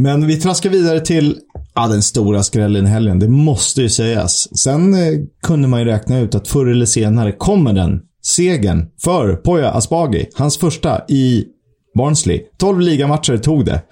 Men 0.02 0.26
vi 0.26 0.36
traskar 0.36 0.70
vidare 0.70 1.00
till 1.00 1.38
ja, 1.74 1.88
den 1.88 2.02
stora 2.02 2.42
skrällen 2.42 2.86
i 2.86 2.88
helgen. 2.88 3.18
Det 3.18 3.28
måste 3.28 3.82
ju 3.82 3.88
sägas. 3.88 4.58
Sen 4.58 4.94
eh, 4.94 5.00
kunde 5.42 5.68
man 5.68 5.80
ju 5.80 5.86
räkna 5.86 6.18
ut 6.18 6.34
att 6.34 6.48
förr 6.48 6.66
eller 6.66 6.86
senare 6.86 7.32
kommer 7.32 7.72
den 7.72 8.00
segern 8.22 8.86
för 9.04 9.34
Poya 9.34 9.70
Asbaghi. 9.70 10.26
Hans 10.34 10.58
första 10.58 11.00
i 11.08 11.44
Barnsley. 11.94 12.40
12 12.58 12.80
ligamatcher 12.80 13.36
tog 13.36 13.64
det. 13.64 13.82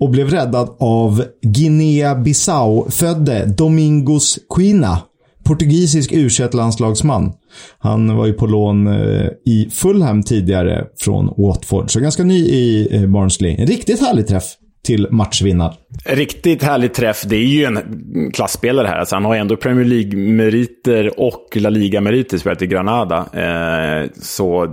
Och 0.00 0.10
blev 0.10 0.30
räddad 0.30 0.76
av 0.80 1.24
Guinea-Bissau-födde 1.42 3.46
Domingos 3.46 4.38
Quina 4.54 4.98
portugisisk 5.44 6.12
u 6.12 6.28
landslagsman 6.52 7.32
Han 7.78 8.16
var 8.16 8.26
ju 8.26 8.32
på 8.32 8.46
lån 8.46 8.86
eh, 8.86 9.28
i 9.46 9.68
Fulham 9.72 10.22
tidigare 10.22 10.84
från 11.00 11.34
Watford, 11.36 11.90
så 11.90 12.00
ganska 12.00 12.24
ny 12.24 12.38
i 12.38 12.96
eh, 12.96 13.06
Barnsley. 13.06 13.56
En 13.58 13.66
riktigt 13.66 14.00
härlig 14.00 14.26
träff 14.26 14.44
till 14.84 15.08
matchvinnare. 15.10 15.74
Riktigt 16.04 16.62
härlig 16.62 16.94
träff. 16.94 17.22
Det 17.26 17.36
är 17.36 17.46
ju 17.46 17.64
en 17.64 18.30
klassspelare 18.32 18.86
här. 18.86 18.98
Alltså 18.98 19.16
han 19.16 19.24
har 19.24 19.34
ju 19.34 19.40
ändå 19.40 19.56
Premier 19.56 19.84
League-meriter 19.84 21.20
och 21.20 21.48
La 21.54 21.68
Liga-meriter 21.68 22.38
spelat 22.38 22.62
i 22.62 22.66
Granada. 22.66 23.18
Eh, 23.18 24.10
så 24.20 24.66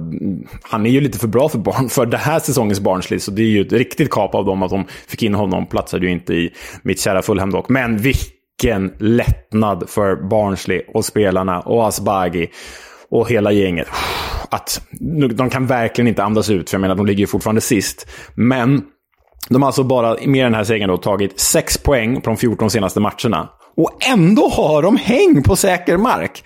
han 0.61 0.85
är 0.85 0.89
ju 0.89 1.01
lite 1.01 1.19
för 1.19 1.27
bra 1.27 1.49
för, 1.49 1.57
barn, 1.57 1.89
för 1.89 2.05
det 2.05 2.17
här 2.17 2.39
säsongens 2.39 2.79
Barnsley. 2.79 3.19
Så 3.19 3.31
det 3.31 3.41
är 3.41 3.47
ju 3.47 3.61
ett 3.61 3.73
riktigt 3.73 4.09
kap 4.09 4.35
av 4.35 4.45
dem 4.45 4.63
att 4.63 4.69
de 4.69 4.85
fick 5.07 5.23
in 5.23 5.33
honom. 5.33 5.65
Platsade 5.65 6.05
ju 6.05 6.11
inte 6.11 6.33
i 6.33 6.49
mitt 6.83 6.99
kära 6.99 7.21
Fulham 7.21 7.51
dock. 7.51 7.69
Men 7.69 7.97
vilken 7.97 8.91
lättnad 8.99 9.89
för 9.89 10.29
Barnsley 10.29 10.81
och 10.93 11.05
spelarna 11.05 11.59
och 11.59 11.87
Asbaghi 11.87 12.47
och 13.09 13.29
hela 13.29 13.51
gänget. 13.51 13.87
Att 14.49 14.81
de 15.35 15.49
kan 15.49 15.67
verkligen 15.67 16.07
inte 16.07 16.23
andas 16.23 16.49
ut, 16.49 16.69
för 16.69 16.75
jag 16.75 16.81
menar, 16.81 16.95
de 16.95 17.05
ligger 17.05 17.19
ju 17.19 17.27
fortfarande 17.27 17.61
sist. 17.61 18.07
Men 18.35 18.81
de 19.49 19.61
har 19.61 19.69
alltså 19.69 19.83
bara 19.83 20.17
med 20.25 20.45
den 20.45 20.53
här 20.53 20.63
segern 20.63 20.89
då 20.89 20.97
tagit 20.97 21.39
6 21.39 21.77
poäng 21.77 22.21
på 22.21 22.29
de 22.29 22.37
14 22.37 22.69
senaste 22.69 22.99
matcherna. 22.99 23.49
Och 23.77 24.05
ändå 24.09 24.49
har 24.49 24.81
de 24.81 24.97
häng 24.97 25.43
på 25.43 25.55
säker 25.55 25.97
mark. 25.97 26.43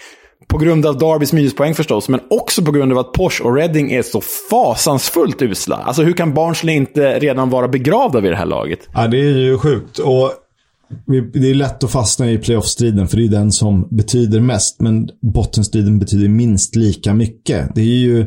På 0.47 0.57
grund 0.57 0.85
av 0.85 0.97
Darbys 0.97 1.33
minuspoäng 1.33 1.75
förstås, 1.75 2.09
men 2.09 2.19
också 2.29 2.61
på 2.61 2.71
grund 2.71 2.91
av 2.91 2.97
att 2.97 3.13
Porsche 3.13 3.43
och 3.43 3.55
Reading 3.55 3.91
är 3.91 4.01
så 4.01 4.21
fasansfullt 4.49 5.41
usla. 5.41 5.75
Alltså 5.75 6.03
hur 6.03 6.13
kan 6.13 6.33
Barnsley 6.33 6.75
inte 6.75 7.19
redan 7.19 7.49
vara 7.49 7.67
begravda 7.67 8.19
vid 8.19 8.31
det 8.31 8.37
här 8.37 8.45
laget? 8.45 8.79
Ja, 8.93 9.07
det 9.07 9.17
är 9.17 9.37
ju 9.37 9.57
sjukt. 9.57 9.99
Och 9.99 10.31
det 11.33 11.49
är 11.49 11.53
lätt 11.53 11.83
att 11.83 11.91
fastna 11.91 12.31
i 12.31 12.37
playoff-striden 12.37 13.07
för 13.07 13.17
det 13.17 13.25
är 13.25 13.29
den 13.29 13.51
som 13.51 13.87
betyder 13.91 14.39
mest. 14.39 14.81
Men 14.81 15.09
bottenstriden 15.33 15.99
betyder 15.99 16.29
minst 16.29 16.75
lika 16.75 17.13
mycket. 17.13 17.75
Det 17.75 17.81
är 17.81 17.85
ju... 17.85 18.25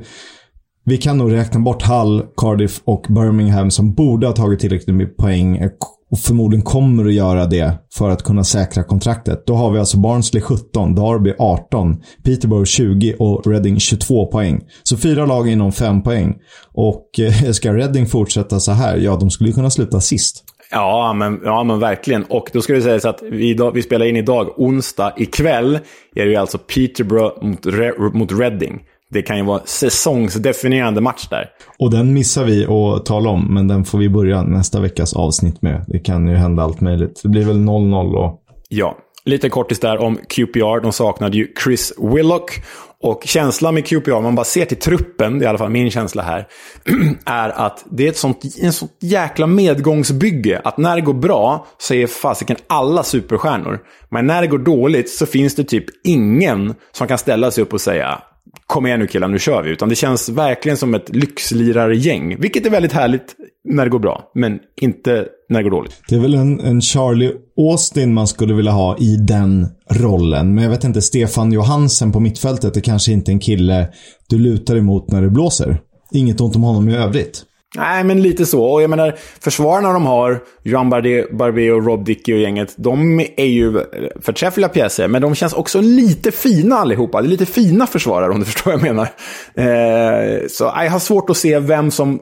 Vi 0.88 0.96
kan 0.96 1.18
nog 1.18 1.32
räkna 1.32 1.60
bort 1.60 1.82
Hull, 1.82 2.22
Cardiff 2.36 2.80
och 2.84 3.06
Birmingham 3.08 3.70
som 3.70 3.94
borde 3.94 4.26
ha 4.26 4.34
tagit 4.34 4.60
tillräckligt 4.60 4.96
med 4.96 5.16
poäng 5.16 5.68
och 6.10 6.18
förmodligen 6.18 6.64
kommer 6.64 7.06
att 7.06 7.14
göra 7.14 7.46
det 7.46 7.78
för 7.94 8.10
att 8.10 8.22
kunna 8.22 8.44
säkra 8.44 8.84
kontraktet. 8.84 9.46
Då 9.46 9.54
har 9.54 9.70
vi 9.70 9.78
alltså 9.78 9.98
Barnsley 9.98 10.42
17, 10.42 10.94
Derby 10.94 11.34
18, 11.38 11.96
Peterborough 12.24 12.64
20 12.64 13.14
och 13.18 13.46
Reading 13.46 13.80
22 13.80 14.26
poäng. 14.26 14.60
Så 14.82 14.96
fyra 14.96 15.26
lag 15.26 15.48
inom 15.48 15.72
fem 15.72 16.02
poäng. 16.02 16.34
Och 16.74 17.20
eh, 17.20 17.50
ska 17.52 17.74
Reading 17.74 18.06
fortsätta 18.06 18.60
så 18.60 18.72
här, 18.72 18.96
ja, 18.96 19.16
de 19.16 19.30
skulle 19.30 19.52
kunna 19.52 19.70
sluta 19.70 20.00
sist. 20.00 20.44
Ja 20.70 21.12
men, 21.12 21.40
ja, 21.44 21.64
men 21.64 21.80
verkligen. 21.80 22.24
Och 22.24 22.50
då 22.52 22.60
ska 22.60 22.72
det 22.72 22.82
sägas 22.82 23.04
att 23.04 23.22
vi, 23.22 23.50
idag, 23.50 23.72
vi 23.72 23.82
spelar 23.82 24.06
in 24.06 24.16
idag, 24.16 24.54
onsdag. 24.56 25.12
Ikväll 25.16 25.74
är 26.14 26.24
det 26.24 26.30
ju 26.30 26.36
alltså 26.36 26.58
Peterborough 26.58 27.44
mot, 27.44 27.66
Re, 27.66 27.92
mot 28.12 28.32
Reading. 28.32 28.80
Det 29.10 29.22
kan 29.22 29.36
ju 29.36 29.44
vara 29.44 29.60
säsongsdefinierande 29.64 31.00
match 31.00 31.28
där. 31.30 31.46
Och 31.78 31.90
den 31.90 32.14
missar 32.14 32.44
vi 32.44 32.66
att 32.66 33.06
tala 33.06 33.30
om, 33.30 33.54
men 33.54 33.68
den 33.68 33.84
får 33.84 33.98
vi 33.98 34.08
börja 34.08 34.42
nästa 34.42 34.80
veckas 34.80 35.16
avsnitt 35.16 35.62
med. 35.62 35.84
Det 35.88 35.98
kan 35.98 36.28
ju 36.28 36.34
hända 36.34 36.62
allt 36.62 36.80
möjligt. 36.80 37.20
Det 37.22 37.28
blir 37.28 37.44
väl 37.44 37.56
0-0 37.56 38.14
och... 38.14 38.40
Ja. 38.68 38.96
Lite 39.24 39.48
kortis 39.48 39.80
där 39.80 39.98
om 39.98 40.16
QPR. 40.16 40.82
De 40.82 40.92
saknade 40.92 41.36
ju 41.36 41.48
Chris 41.64 41.92
Willock. 41.98 42.62
Och 43.00 43.22
känslan 43.24 43.74
med 43.74 43.86
QPR, 43.86 44.12
om 44.12 44.22
man 44.22 44.34
bara 44.34 44.44
ser 44.44 44.64
till 44.64 44.76
truppen, 44.76 45.38
det 45.38 45.42
är 45.42 45.46
i 45.46 45.48
alla 45.48 45.58
fall 45.58 45.70
min 45.70 45.90
känsla 45.90 46.22
här, 46.22 46.46
är 47.24 47.48
att 47.48 47.84
det 47.90 48.04
är 48.04 48.08
ett 48.08 48.16
sånt, 48.16 48.44
en 48.60 48.72
sånt 48.72 48.92
jäkla 49.00 49.46
medgångsbygge. 49.46 50.60
Att 50.64 50.78
när 50.78 50.96
det 50.96 51.02
går 51.02 51.14
bra 51.14 51.66
så 51.78 51.94
är 51.94 52.06
fasiken 52.06 52.56
alla 52.66 53.02
superstjärnor. 53.02 53.78
Men 54.08 54.26
när 54.26 54.40
det 54.40 54.46
går 54.46 54.58
dåligt 54.58 55.10
så 55.10 55.26
finns 55.26 55.54
det 55.54 55.64
typ 55.64 55.84
ingen 56.04 56.74
som 56.92 57.06
kan 57.06 57.18
ställa 57.18 57.50
sig 57.50 57.62
upp 57.62 57.72
och 57.72 57.80
säga 57.80 58.22
kom 58.66 58.86
igen 58.86 59.00
nu 59.00 59.06
killar, 59.06 59.28
nu 59.28 59.38
kör 59.38 59.62
vi. 59.62 59.70
Utan 59.70 59.88
det 59.88 59.94
känns 59.94 60.28
verkligen 60.28 60.76
som 60.76 60.94
ett 60.94 61.16
lyxlirargäng. 61.16 62.40
Vilket 62.40 62.66
är 62.66 62.70
väldigt 62.70 62.92
härligt 62.92 63.34
när 63.68 63.84
det 63.84 63.90
går 63.90 63.98
bra, 63.98 64.30
men 64.34 64.58
inte 64.80 65.26
när 65.48 65.58
det 65.58 65.62
går 65.62 65.70
dåligt. 65.70 66.02
Det 66.08 66.14
är 66.14 66.20
väl 66.20 66.34
en, 66.34 66.60
en 66.60 66.80
Charlie 66.80 67.32
Austin 67.56 68.14
man 68.14 68.28
skulle 68.28 68.54
vilja 68.54 68.72
ha 68.72 68.98
i 68.98 69.16
den 69.16 69.66
rollen. 69.90 70.54
Men 70.54 70.64
jag 70.64 70.70
vet 70.70 70.84
inte, 70.84 71.02
Stefan 71.02 71.52
Johansen 71.52 72.12
på 72.12 72.20
mittfältet 72.20 72.76
är 72.76 72.80
kanske 72.80 73.12
inte 73.12 73.30
en 73.30 73.40
kille 73.40 73.88
du 74.28 74.38
lutar 74.38 74.76
emot 74.76 75.10
när 75.10 75.22
det 75.22 75.30
blåser. 75.30 75.80
Inget 76.12 76.40
ont 76.40 76.56
om 76.56 76.62
honom 76.62 76.88
i 76.88 76.96
övrigt. 76.96 77.44
Nej, 77.76 78.04
men 78.04 78.22
lite 78.22 78.46
så. 78.46 78.64
Och 78.64 78.82
jag 78.82 78.90
menar, 78.90 79.14
försvararna 79.40 79.92
de 79.92 80.06
har, 80.06 80.40
Jean 80.62 80.90
Barbé 80.90 81.72
och 81.72 81.86
Rob 81.86 82.04
Dickey 82.04 82.34
och 82.34 82.38
gänget, 82.38 82.74
de 82.76 83.20
är 83.36 83.46
ju 83.46 83.80
förträffliga 84.20 84.68
pjäser, 84.68 85.08
men 85.08 85.22
de 85.22 85.34
känns 85.34 85.52
också 85.52 85.80
lite 85.80 86.32
fina 86.32 86.76
allihopa. 86.76 87.20
Det 87.22 87.28
är 87.28 87.30
lite 87.30 87.46
fina 87.46 87.86
försvarare 87.86 88.32
om 88.32 88.38
du 88.38 88.44
förstår 88.50 88.70
vad 88.70 88.80
jag 88.80 88.94
menar. 88.94 89.08
Eh, 89.54 90.46
så 90.50 90.64
jag 90.64 90.90
har 90.90 90.98
svårt 90.98 91.30
att 91.30 91.36
se 91.36 91.58
vem 91.58 91.90
som 91.90 92.20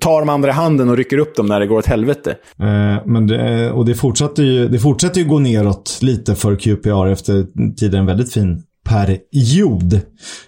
tar 0.00 0.20
de 0.20 0.28
andra 0.28 0.48
i 0.48 0.52
handen 0.52 0.88
och 0.88 0.96
rycker 0.96 1.18
upp 1.18 1.36
dem 1.36 1.46
när 1.46 1.60
det 1.60 1.66
går 1.66 1.78
åt 1.78 1.86
helvete. 1.86 2.30
Eh, 2.60 3.06
men 3.06 3.26
det, 3.26 3.64
eh, 3.64 3.70
och 3.70 3.84
det 3.84 3.94
fortsätter, 3.94 4.42
ju, 4.42 4.68
det 4.68 4.78
fortsätter 4.78 5.20
ju 5.20 5.26
gå 5.26 5.38
neråt 5.38 5.98
lite 6.00 6.34
för 6.34 6.56
QPR 6.56 7.06
efter 7.06 7.46
tidigare 7.76 8.00
en 8.00 8.06
väldigt 8.06 8.32
fin 8.32 8.62
period. 8.88 10.00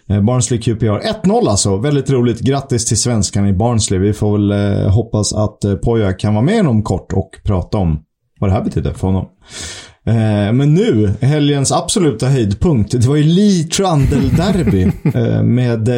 Eh, 0.08 0.20
Barnsley 0.22 0.60
QPR 0.60 1.24
1-0 1.24 1.48
alltså. 1.48 1.76
Väldigt 1.76 2.10
roligt. 2.10 2.40
Grattis 2.40 2.86
till 2.86 2.98
svenskarna 2.98 3.48
i 3.48 3.52
Barnsley. 3.52 3.98
Vi 3.98 4.12
får 4.12 4.32
väl 4.32 4.50
eh, 4.50 4.90
hoppas 4.90 5.32
att 5.32 5.64
eh, 5.64 5.74
Poja 5.74 6.12
kan 6.12 6.34
vara 6.34 6.44
med 6.44 6.58
inom 6.58 6.82
kort 6.82 7.12
och 7.12 7.30
prata 7.44 7.78
om 7.78 8.00
vad 8.40 8.50
det 8.50 8.54
här 8.54 8.64
betyder 8.64 8.92
för 8.92 9.06
honom. 9.06 9.26
Eh, 10.06 10.52
men 10.52 10.74
nu, 10.74 11.14
helgens 11.20 11.72
absoluta 11.72 12.26
höjdpunkt. 12.26 12.92
Det 12.92 13.06
var 13.06 13.16
ju 13.16 13.22
Lee 13.22 13.62
Trundle-derby 13.62 14.92
med 15.42 15.90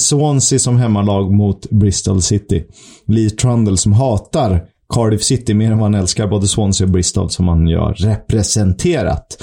Swansea 0.00 0.58
som 0.58 0.76
hemmalag 0.76 1.32
mot 1.32 1.70
Bristol 1.70 2.22
City. 2.22 2.64
Lee 3.06 3.30
Trundle 3.30 3.76
som 3.76 3.92
hatar 3.92 4.60
Cardiff 4.94 5.22
City 5.22 5.54
mer 5.54 5.72
än 5.72 5.78
vad 5.78 5.92
han 5.92 6.00
älskar 6.00 6.26
både 6.26 6.48
Swansea 6.48 6.84
och 6.84 6.90
Bristol 6.90 7.30
som 7.30 7.48
han 7.48 7.68
ju 7.68 7.78
har 7.78 7.94
representerat. 7.94 9.42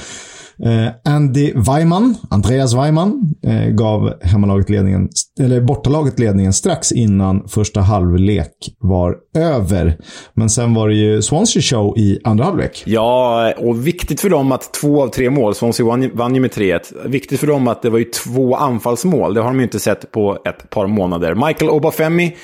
Eh, 0.64 1.14
Andy 1.14 1.53
Weimann, 1.56 2.16
Andreas 2.30 2.74
Weimann, 2.74 3.36
eh, 3.47 3.70
gav 3.70 4.14
hemmalaget 4.22 4.70
ledningen, 4.70 5.10
eller 5.39 5.62
bortalaget 5.62 6.20
ledningen 6.20 6.53
strax 6.53 6.91
innan 6.91 7.47
första 7.47 7.82
halvlek 7.82 8.51
var 8.80 9.16
över. 9.38 9.97
Men 10.34 10.49
sen 10.49 10.74
var 10.74 10.89
det 10.89 10.95
ju 10.95 11.22
Swansea 11.22 11.62
show 11.62 11.97
i 11.97 12.20
andra 12.24 12.43
halvlek. 12.43 12.84
Ja, 12.86 13.53
och 13.58 13.88
viktigt 13.88 14.22
för 14.22 14.30
dem 14.30 14.51
att 14.51 14.74
två 14.74 15.03
av 15.03 15.08
tre 15.08 15.30
mål, 15.30 15.56
Swansea 15.56 15.86
vann, 15.86 16.12
vann 16.14 16.36
ju 16.36 16.41
med 16.41 16.51
3-1. 16.51 16.93
Viktigt 17.06 17.39
för 17.39 17.47
dem 17.47 17.68
att 17.68 17.82
det 17.82 17.89
var 17.89 17.99
ju 17.99 18.06
två 18.06 18.56
anfallsmål. 18.56 19.34
Det 19.34 19.41
har 19.41 19.47
de 19.47 19.58
ju 19.58 19.64
inte 19.64 19.80
sett 19.80 20.12
på 20.12 20.38
ett 20.45 20.70
par 20.70 20.88
månader. 20.88 21.36
Michael 21.47 21.70
Obafemi 21.70 22.36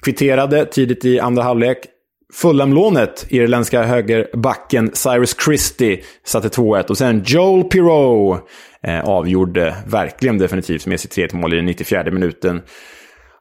kvitterade 0.00 0.64
tidigt 0.64 1.04
i 1.04 1.20
andra 1.20 1.42
halvlek. 1.42 1.78
Fulham-lånet, 2.32 3.26
irländska 3.28 3.82
högerbacken 3.82 4.90
Cyrus 4.94 5.36
Christie, 5.44 6.00
satte 6.24 6.48
2-1. 6.48 6.86
Och 6.86 6.98
sen 6.98 7.22
Joel 7.26 7.64
Pirou 7.64 8.38
eh, 8.82 9.00
avgjorde 9.00 9.76
verkligen 9.86 10.38
definitivt 10.38 10.86
med 10.86 11.00
sitt 11.00 11.10
3 11.10 11.28
mål 11.32 11.52
i 11.52 11.56
den 11.56 11.66
94 11.66 12.04
minuten 12.04 12.62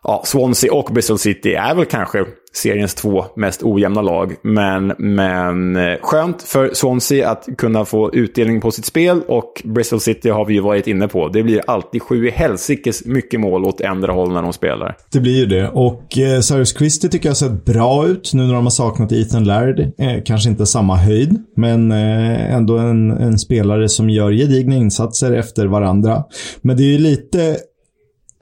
ja, 0.03 0.21
Swansea 0.25 0.73
och 0.73 0.93
Bristol 0.93 1.19
City 1.19 1.53
är 1.53 1.75
väl 1.75 1.85
kanske 1.85 2.25
seriens 2.53 2.95
två 2.95 3.25
mest 3.35 3.63
ojämna 3.63 4.01
lag. 4.01 4.35
Men, 4.41 4.93
men 4.97 5.75
eh, 5.75 5.97
skönt 6.01 6.41
för 6.41 6.73
Swansea 6.73 7.29
att 7.29 7.47
kunna 7.57 7.85
få 7.85 8.13
utdelning 8.13 8.61
på 8.61 8.71
sitt 8.71 8.85
spel 8.85 9.21
och 9.27 9.61
Bristol 9.65 9.99
City 9.99 10.29
har 10.29 10.45
vi 10.45 10.53
ju 10.53 10.61
varit 10.61 10.87
inne 10.87 11.07
på. 11.07 11.27
Det 11.27 11.43
blir 11.43 11.61
alltid 11.67 12.01
sju 12.01 12.27
i 12.27 12.31
helsikes 12.31 13.05
mycket 13.05 13.39
mål 13.39 13.65
åt 13.65 13.81
ändra 13.81 14.13
håll 14.13 14.33
när 14.33 14.41
de 14.41 14.53
spelar. 14.53 14.97
Det 15.11 15.19
blir 15.19 15.37
ju 15.37 15.45
det. 15.45 15.69
Och 15.69 16.17
eh, 16.17 16.39
Cyrus 16.39 16.77
Christie 16.77 17.09
tycker 17.09 17.25
jag 17.25 17.31
har 17.31 17.35
sett 17.35 17.65
bra 17.65 18.07
ut 18.07 18.31
nu 18.33 18.43
när 18.43 18.53
de 18.53 18.63
har 18.63 18.71
saknat 18.71 19.11
Ethan 19.11 19.43
Laird. 19.43 19.79
Eh, 19.79 20.23
kanske 20.25 20.49
inte 20.49 20.65
samma 20.65 20.95
höjd, 20.95 21.43
men 21.55 21.91
eh, 21.91 22.55
ändå 22.55 22.77
en, 22.77 23.11
en 23.11 23.39
spelare 23.39 23.89
som 23.89 24.09
gör 24.09 24.31
gedigna 24.31 24.75
insatser 24.75 25.31
efter 25.31 25.65
varandra. 25.65 26.23
Men 26.61 26.77
det 26.77 26.83
är 26.83 26.91
ju 26.91 26.97
lite 26.97 27.57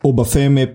Obafemi 0.01 0.67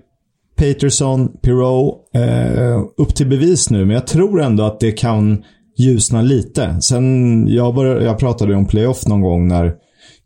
Peterson, 0.62 1.28
Pirou, 1.42 1.94
eh, 2.14 2.82
upp 2.96 3.14
till 3.14 3.26
bevis 3.26 3.70
nu. 3.70 3.84
Men 3.84 3.94
jag 3.94 4.06
tror 4.06 4.42
ändå 4.42 4.64
att 4.64 4.80
det 4.80 4.92
kan 4.92 5.44
ljusna 5.78 6.22
lite. 6.22 6.80
Sen, 6.80 7.46
jag, 7.48 7.74
började, 7.74 8.04
jag 8.04 8.18
pratade 8.18 8.54
om 8.54 8.66
playoff 8.66 9.06
någon 9.06 9.20
gång 9.20 9.48
när 9.48 9.74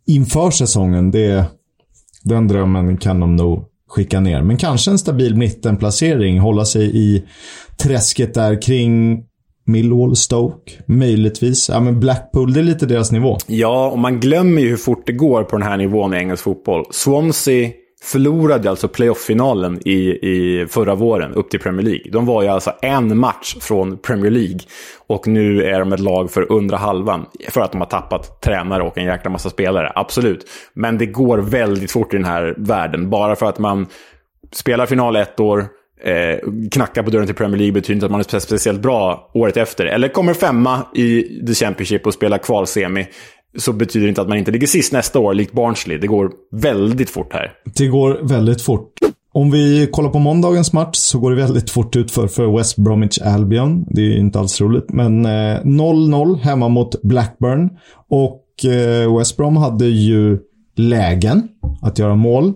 inför 0.07 0.51
säsongen, 0.51 1.11
det, 1.11 1.45
den 2.25 2.49
drömmen 2.49 2.97
kan 2.97 3.21
de 3.21 3.37
nog 3.37 3.65
skicka 3.89 4.21
ner. 4.21 4.43
Men 4.43 4.57
kanske 4.57 4.91
en 4.91 4.99
stabil 4.99 5.37
mittenplacering, 5.37 6.39
hålla 6.39 6.65
sig 6.65 6.97
i 6.97 7.25
träsket 7.83 8.35
där 8.35 8.63
kring 8.63 9.25
Millwall, 9.67 10.17
Stoke, 10.17 10.73
möjligtvis. 10.87 11.69
Ja, 11.69 11.81
men 11.81 12.01
Blackpool, 12.01 12.53
det 12.53 12.61
är 12.61 12.65
lite 12.65 12.87
deras 12.87 13.13
nivå. 13.13 13.39
Ja, 13.47 13.91
och 13.91 13.99
man 13.99 14.21
glömmer 14.21 14.63
ju 14.63 14.69
hur 14.69 14.77
fort 14.77 15.07
det 15.07 15.13
går 15.13 15.43
på 15.43 15.57
den 15.57 15.67
här 15.67 15.77
nivån 15.77 16.15
i 16.15 16.17
engelsk 16.17 16.43
fotboll. 16.43 16.85
Swansea 16.91 17.71
förlorade 18.03 18.71
alltså 18.71 18.89
playoff-finalen 18.89 19.89
i, 19.89 19.99
i 20.23 20.67
förra 20.71 20.95
våren 20.95 21.35
upp 21.35 21.51
till 21.51 21.61
Premier 21.61 21.87
League. 21.87 22.11
De 22.13 22.27
var 22.27 22.43
ju 22.43 22.49
alltså 22.49 22.73
en 22.83 23.19
match 23.19 23.57
från 23.61 23.99
Premier 23.99 24.31
League. 24.31 24.59
Och 25.07 25.27
nu 25.27 25.63
är 25.63 25.79
de 25.79 25.93
ett 25.93 26.01
lag 26.01 26.31
för 26.31 26.53
undra 26.53 26.77
halvan. 26.77 27.27
För 27.49 27.61
att 27.61 27.73
de 27.73 27.81
har 27.81 27.89
tappat 27.89 28.41
tränare 28.41 28.83
och 28.83 28.99
en 28.99 29.05
jäkla 29.05 29.31
massa 29.31 29.51
spelare. 29.51 29.93
Absolut. 29.95 30.47
Men 30.75 30.99
det 30.99 31.07
går 31.07 31.39
väldigt 31.39 31.93
fort 31.93 32.15
i 32.15 32.17
den 32.17 32.27
här 32.27 32.55
världen. 32.59 33.11
Bara 33.11 33.37
för 33.37 33.47
att 33.47 33.59
man 33.59 33.87
spelar 34.53 34.87
final 34.87 35.17
ett 35.17 35.41
år, 35.41 35.67
eh, 36.05 36.39
knackar 36.73 37.03
på 37.03 37.11
dörren 37.11 37.27
till 37.27 37.35
Premier 37.35 37.59
League 37.59 37.73
betyder 37.73 37.95
inte 37.95 38.07
att 38.07 38.13
man 38.13 38.21
är 38.21 38.39
speciellt 38.39 38.81
bra 38.81 39.31
året 39.35 39.57
efter. 39.57 39.87
Eller 39.87 40.09
kommer 40.09 40.35
femma 40.35 40.87
i 40.95 41.23
The 41.47 41.55
Championship 41.55 42.07
och 42.07 42.15
spelar 42.15 42.39
kvalsemi 42.39 43.07
så 43.59 43.73
betyder 43.73 44.07
det 44.07 44.09
inte 44.09 44.21
att 44.21 44.29
man 44.29 44.39
inte 44.39 44.51
ligger 44.51 44.67
sist 44.67 44.93
nästa 44.93 45.19
år, 45.19 45.35
likt 45.35 45.53
Barnsley. 45.53 45.99
Det 45.99 46.07
går 46.07 46.31
väldigt 46.53 47.11
fort 47.11 47.33
här. 47.33 47.53
Det 47.77 47.87
går 47.87 48.19
väldigt 48.23 48.63
fort. 48.63 48.93
Om 49.33 49.51
vi 49.51 49.89
kollar 49.93 50.11
på 50.11 50.19
måndagens 50.19 50.73
match 50.73 50.97
så 50.97 51.19
går 51.19 51.31
det 51.31 51.37
väldigt 51.37 51.71
fort 51.71 51.97
ut 51.97 52.11
för, 52.11 52.27
för 52.27 52.57
West 52.57 52.77
Bromwich 52.77 53.19
Albion. 53.19 53.85
Det 53.91 54.01
är 54.01 54.19
inte 54.19 54.39
alls 54.39 54.61
roligt. 54.61 54.87
Men 54.89 55.27
eh, 55.27 55.61
0-0 55.65 56.39
hemma 56.39 56.69
mot 56.69 57.03
Blackburn. 57.03 57.71
Och 58.09 58.65
eh, 58.65 59.19
West 59.19 59.37
Brom 59.37 59.57
hade 59.57 59.87
ju 59.87 60.39
lägen 60.77 61.49
att 61.83 61.99
göra 61.99 62.15
mål. 62.15 62.53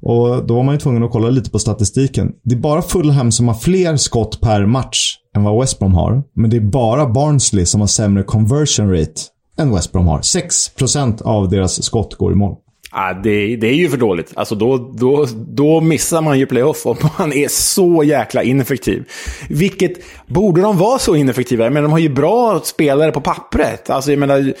Och 0.00 0.46
då 0.46 0.54
var 0.54 0.62
man 0.62 0.74
ju 0.74 0.78
tvungen 0.78 1.02
att 1.02 1.10
kolla 1.10 1.30
lite 1.30 1.50
på 1.50 1.58
statistiken. 1.58 2.32
Det 2.44 2.54
är 2.54 2.60
bara 2.60 2.82
Fulham 2.82 3.32
som 3.32 3.48
har 3.48 3.54
fler 3.54 3.96
skott 3.96 4.40
per 4.40 4.66
match 4.66 5.16
än 5.36 5.42
vad 5.42 5.60
West 5.60 5.78
Brom 5.78 5.94
har. 5.94 6.22
Men 6.34 6.50
det 6.50 6.56
är 6.56 6.60
bara 6.60 7.06
Barnsley 7.06 7.66
som 7.66 7.80
har 7.80 7.88
sämre 7.88 8.22
conversion 8.22 8.90
rate 8.90 9.20
än 9.58 9.74
West 9.74 9.92
Brom 9.92 10.06
har. 10.06 10.20
6% 10.20 11.22
av 11.22 11.48
deras 11.48 11.82
skott 11.82 12.14
går 12.14 12.32
i 12.32 12.34
mål. 12.34 12.56
Ah, 12.96 13.12
det, 13.12 13.56
det 13.56 13.66
är 13.66 13.74
ju 13.74 13.88
för 13.88 13.96
dåligt. 13.96 14.32
Alltså 14.36 14.54
då, 14.54 14.92
då, 14.96 15.26
då 15.48 15.80
missar 15.80 16.22
man 16.22 16.38
ju 16.38 16.46
playoff 16.46 16.86
om 16.86 16.96
man 17.18 17.32
är 17.32 17.48
så 17.48 18.04
jäkla 18.04 18.42
ineffektiv. 18.42 19.04
Vilket, 19.48 19.92
borde 20.26 20.60
de 20.60 20.78
vara 20.78 20.98
så 20.98 21.16
ineffektiva? 21.16 21.70
Men 21.70 21.82
de 21.82 21.92
har 21.92 21.98
ju 21.98 22.08
bra 22.08 22.60
spelare 22.64 23.12
på 23.12 23.20
pappret. 23.20 23.90
Alltså 23.90 24.10
jag 24.10 24.18
menar, 24.18 24.54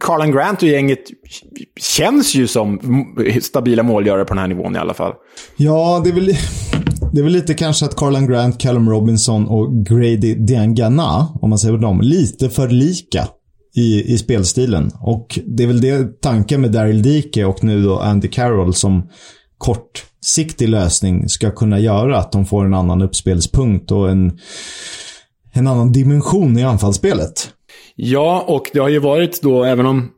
Carlan 0.00 0.32
Grant 0.32 0.62
och 0.62 0.68
gänget 0.68 1.04
känns 1.80 2.34
ju 2.34 2.46
som 2.46 2.80
stabila 3.42 3.82
målgörare 3.82 4.24
på 4.24 4.34
den 4.34 4.40
här 4.40 4.48
nivån 4.48 4.76
i 4.76 4.78
alla 4.78 4.94
fall. 4.94 5.12
Ja, 5.56 6.00
det 6.04 6.10
är 6.10 6.14
väl... 6.14 6.36
Det 7.12 7.20
är 7.20 7.22
väl 7.24 7.32
lite 7.32 7.54
kanske 7.54 7.84
att 7.84 7.96
Carlan 7.96 8.26
Grant, 8.26 8.60
Callum 8.60 8.90
Robinson 8.90 9.48
och 9.48 9.86
Grady 9.86 10.34
Diangana, 10.34 11.28
om 11.42 11.50
man 11.50 11.58
säger 11.58 11.78
dem, 11.78 12.00
lite 12.00 12.50
för 12.50 12.68
lika 12.68 13.28
i, 13.74 14.14
i 14.14 14.18
spelstilen. 14.18 14.90
Och 15.00 15.38
det 15.46 15.62
är 15.62 15.66
väl 15.66 15.80
det 15.80 16.20
tanken 16.20 16.60
med 16.60 16.72
Daryl 16.72 17.02
Dike 17.02 17.44
och 17.44 17.64
nu 17.64 17.82
då 17.82 17.98
Andy 17.98 18.28
Carroll 18.28 18.74
som 18.74 19.08
kortsiktig 19.58 20.68
lösning 20.68 21.28
ska 21.28 21.50
kunna 21.50 21.78
göra. 21.78 22.18
Att 22.18 22.32
de 22.32 22.46
får 22.46 22.64
en 22.64 22.74
annan 22.74 23.02
uppspelspunkt 23.02 23.90
och 23.90 24.10
en, 24.10 24.38
en 25.52 25.66
annan 25.66 25.92
dimension 25.92 26.58
i 26.58 26.62
anfallsspelet. 26.62 27.50
Ja, 27.94 28.44
och 28.46 28.70
det 28.72 28.78
har 28.78 28.88
ju 28.88 28.98
varit 28.98 29.42
då, 29.42 29.64
även 29.64 29.86
om 29.86 30.10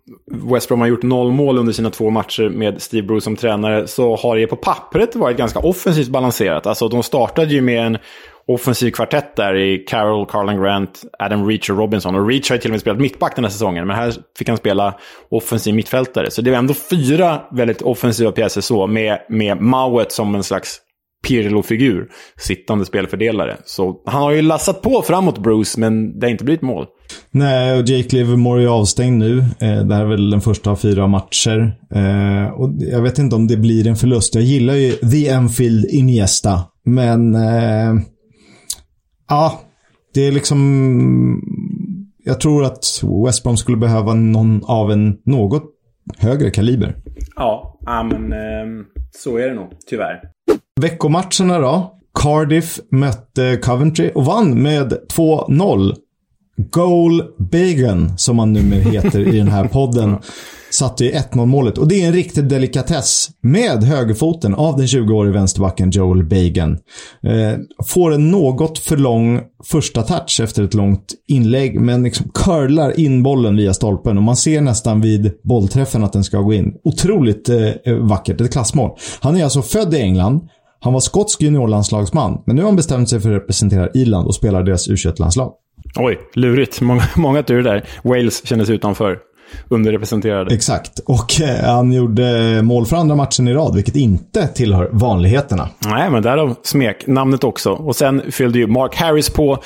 West 0.52 0.68
Brom 0.68 0.80
har 0.80 0.86
gjort 0.86 1.02
noll 1.02 1.32
mål 1.32 1.58
under 1.58 1.72
sina 1.72 1.90
två 1.90 2.10
matcher 2.10 2.48
med 2.48 2.82
Steve 2.82 3.06
Bruce 3.06 3.24
som 3.24 3.36
tränare, 3.36 3.86
så 3.86 4.16
har 4.16 4.36
det 4.36 4.46
på 4.46 4.56
pappret 4.56 5.16
varit 5.16 5.36
ganska 5.36 5.58
offensivt 5.58 6.08
balanserat. 6.08 6.66
Alltså 6.66 6.88
de 6.88 7.02
startade 7.02 7.54
ju 7.54 7.60
med 7.60 7.86
en 7.86 7.98
offensiv 8.46 8.90
kvartett 8.90 9.36
där 9.36 9.56
i 9.56 9.78
Carroll, 9.78 10.26
Carlin 10.26 10.62
Grant, 10.62 11.02
Adam 11.18 11.48
Reach 11.48 11.70
och 11.70 11.78
Robinson. 11.78 12.14
Och 12.14 12.28
Reach 12.28 12.50
har 12.50 12.56
ju 12.56 12.60
till 12.60 12.70
och 12.70 12.72
med 12.72 12.80
spelat 12.80 13.00
mittback 13.00 13.34
den 13.36 13.44
här 13.44 13.50
säsongen, 13.50 13.86
men 13.86 13.96
här 13.96 14.14
fick 14.38 14.48
han 14.48 14.56
spela 14.56 14.94
offensiv 15.30 15.74
mittfältare. 15.74 16.30
Så 16.30 16.42
det 16.42 16.50
är 16.50 16.58
ändå 16.58 16.74
fyra 16.74 17.40
väldigt 17.52 17.82
offensiva 17.82 18.32
pjäser 18.32 18.60
så, 18.60 18.86
med, 18.86 19.18
med 19.28 19.60
Mauet 19.60 20.12
som 20.12 20.34
en 20.34 20.42
slags 20.42 20.80
Pirlo-figur, 21.28 22.08
sittande 22.36 22.84
spelfördelare. 22.84 23.56
Så 23.64 24.02
han 24.06 24.22
har 24.22 24.30
ju 24.30 24.42
lassat 24.42 24.82
på 24.82 25.02
framåt 25.02 25.38
Bruce, 25.38 25.80
men 25.80 26.18
det 26.18 26.26
har 26.26 26.30
inte 26.30 26.44
blivit 26.44 26.62
mål. 26.62 26.86
Nej, 27.30 27.78
och 27.78 27.88
Jake 27.88 28.16
Livermore 28.16 28.62
är 28.62 28.68
avstängd 28.68 29.18
nu. 29.18 29.38
Eh, 29.38 29.84
det 29.84 29.94
här 29.94 30.02
är 30.02 30.08
väl 30.08 30.30
den 30.30 30.40
första 30.40 30.70
av 30.70 30.76
fyra 30.76 31.06
matcher. 31.06 31.76
Eh, 31.94 32.60
och 32.60 32.70
jag 32.78 33.02
vet 33.02 33.18
inte 33.18 33.36
om 33.36 33.46
det 33.46 33.56
blir 33.56 33.86
en 33.86 33.96
förlust. 33.96 34.34
Jag 34.34 34.44
gillar 34.44 34.74
ju 34.74 34.92
The 34.92 35.28
Enfield 35.28 35.86
Iniesta, 35.90 36.60
men 36.84 37.34
eh, 37.34 37.94
Ja, 39.28 39.60
det 40.14 40.20
är 40.26 40.32
liksom... 40.32 41.40
Jag 42.24 42.40
tror 42.40 42.64
att 42.64 43.02
West 43.26 43.42
Brom 43.42 43.56
skulle 43.56 43.76
behöva 43.76 44.14
någon 44.14 44.64
av 44.64 44.92
en 44.92 45.16
något 45.24 45.64
högre 46.18 46.50
kaliber. 46.50 46.96
Ja, 47.36 47.78
men 47.86 48.32
eh, 48.32 48.84
så 49.10 49.38
är 49.38 49.48
det 49.48 49.54
nog, 49.54 49.68
tyvärr. 49.86 50.20
Veckomatcherna 50.80 51.58
då. 51.58 52.00
Cardiff 52.22 52.80
mötte 52.90 53.56
Coventry 53.62 54.10
och 54.14 54.24
vann 54.24 54.62
med 54.62 54.92
2-0. 55.16 55.94
Goal 56.56 57.22
Bagan, 57.38 58.18
som 58.18 58.38
han 58.38 58.52
numera 58.52 58.90
heter 58.90 59.34
i 59.34 59.38
den 59.38 59.48
här 59.48 59.68
podden, 59.68 60.16
satte 60.70 61.04
ju 61.04 61.10
1-0 61.10 61.46
målet. 61.46 61.78
Och 61.78 61.88
det 61.88 62.02
är 62.02 62.06
en 62.06 62.12
riktig 62.12 62.48
delikatess 62.48 63.28
med 63.42 63.84
högerfoten 63.84 64.54
av 64.54 64.76
den 64.76 64.86
20-årige 64.86 65.32
vänsterbacken 65.32 65.90
Joel 65.90 66.24
Bagan. 66.24 66.72
Eh, 67.22 67.58
får 67.86 68.14
en 68.14 68.30
något 68.30 68.78
för 68.78 68.96
lång 68.96 69.40
första 69.64 70.02
touch 70.02 70.40
efter 70.42 70.62
ett 70.62 70.74
långt 70.74 71.14
inlägg, 71.28 71.80
men 71.80 72.02
liksom 72.02 72.30
curlar 72.34 73.00
in 73.00 73.22
bollen 73.22 73.56
via 73.56 73.74
stolpen. 73.74 74.16
Och 74.16 74.22
man 74.22 74.36
ser 74.36 74.60
nästan 74.60 75.00
vid 75.00 75.32
bollträffen 75.42 76.04
att 76.04 76.12
den 76.12 76.24
ska 76.24 76.38
gå 76.38 76.52
in. 76.52 76.72
Otroligt 76.84 77.48
eh, 77.48 77.94
vackert. 78.00 78.40
Ett 78.40 78.52
klassmål. 78.52 78.90
Han 79.20 79.36
är 79.36 79.44
alltså 79.44 79.62
född 79.62 79.94
i 79.94 80.00
England. 80.00 80.48
Han 80.80 80.92
var 80.92 81.00
skotsk 81.00 81.42
juniorlandslagsman, 81.42 82.42
men 82.46 82.56
nu 82.56 82.62
har 82.62 82.68
han 82.68 82.76
bestämt 82.76 83.08
sig 83.08 83.20
för 83.20 83.32
att 83.32 83.42
representera 83.42 83.88
Irland 83.94 84.26
och 84.26 84.34
spelar 84.34 84.62
deras 84.62 84.88
u 84.88 84.96
landslag 85.18 85.52
Oj, 85.96 86.18
lurigt. 86.34 86.80
Många, 86.80 87.02
många 87.16 87.42
turer 87.42 87.62
där. 87.62 87.84
Wales 88.02 88.46
kändes 88.46 88.70
utanför 88.70 89.18
underrepresenterade. 89.68 90.54
Exakt. 90.54 90.98
Och 90.98 91.40
eh, 91.40 91.74
han 91.74 91.92
gjorde 91.92 92.62
mål 92.62 92.86
för 92.86 92.96
andra 92.96 93.16
matchen 93.16 93.48
i 93.48 93.54
rad, 93.54 93.74
vilket 93.74 93.96
inte 93.96 94.46
tillhör 94.46 94.88
vanligheterna. 94.92 95.68
Nej, 95.86 96.10
men 96.10 96.22
därav 96.22 96.54
smeknamnet 96.62 97.44
också. 97.44 97.72
Och 97.72 97.96
sen 97.96 98.22
fyllde 98.30 98.58
ju 98.58 98.66
Mark 98.66 98.96
Harris 98.96 99.30
på 99.30 99.58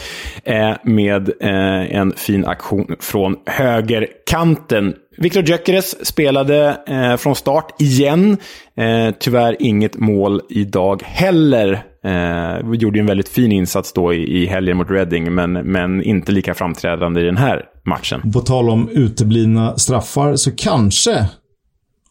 eh, 0.44 0.72
med 0.84 1.28
eh, 1.40 1.96
en 1.96 2.12
fin 2.16 2.44
aktion 2.44 2.96
från 3.00 3.36
högerkanten. 3.46 4.94
Viktor 5.16 5.42
Gyökeres 5.42 6.06
spelade 6.06 6.76
eh, 6.86 7.16
från 7.16 7.34
start 7.34 7.80
igen. 7.80 8.36
Eh, 8.76 9.14
tyvärr 9.18 9.56
inget 9.58 9.98
mål 9.98 10.40
idag 10.50 11.02
heller. 11.04 11.82
Eh, 12.04 12.72
gjorde 12.72 13.00
en 13.00 13.06
väldigt 13.06 13.28
fin 13.28 13.52
insats 13.52 13.92
då 13.92 14.14
i, 14.14 14.42
i 14.42 14.46
helgen 14.46 14.76
mot 14.76 14.90
Reading, 14.90 15.34
men, 15.34 15.52
men 15.52 16.02
inte 16.02 16.32
lika 16.32 16.54
framträdande 16.54 17.20
i 17.20 17.24
den 17.24 17.36
här 17.36 17.64
matchen. 17.88 18.32
På 18.32 18.40
tal 18.40 18.70
om 18.70 18.88
uteblivna 18.88 19.78
straffar 19.78 20.36
så 20.36 20.50
kanske 20.50 21.28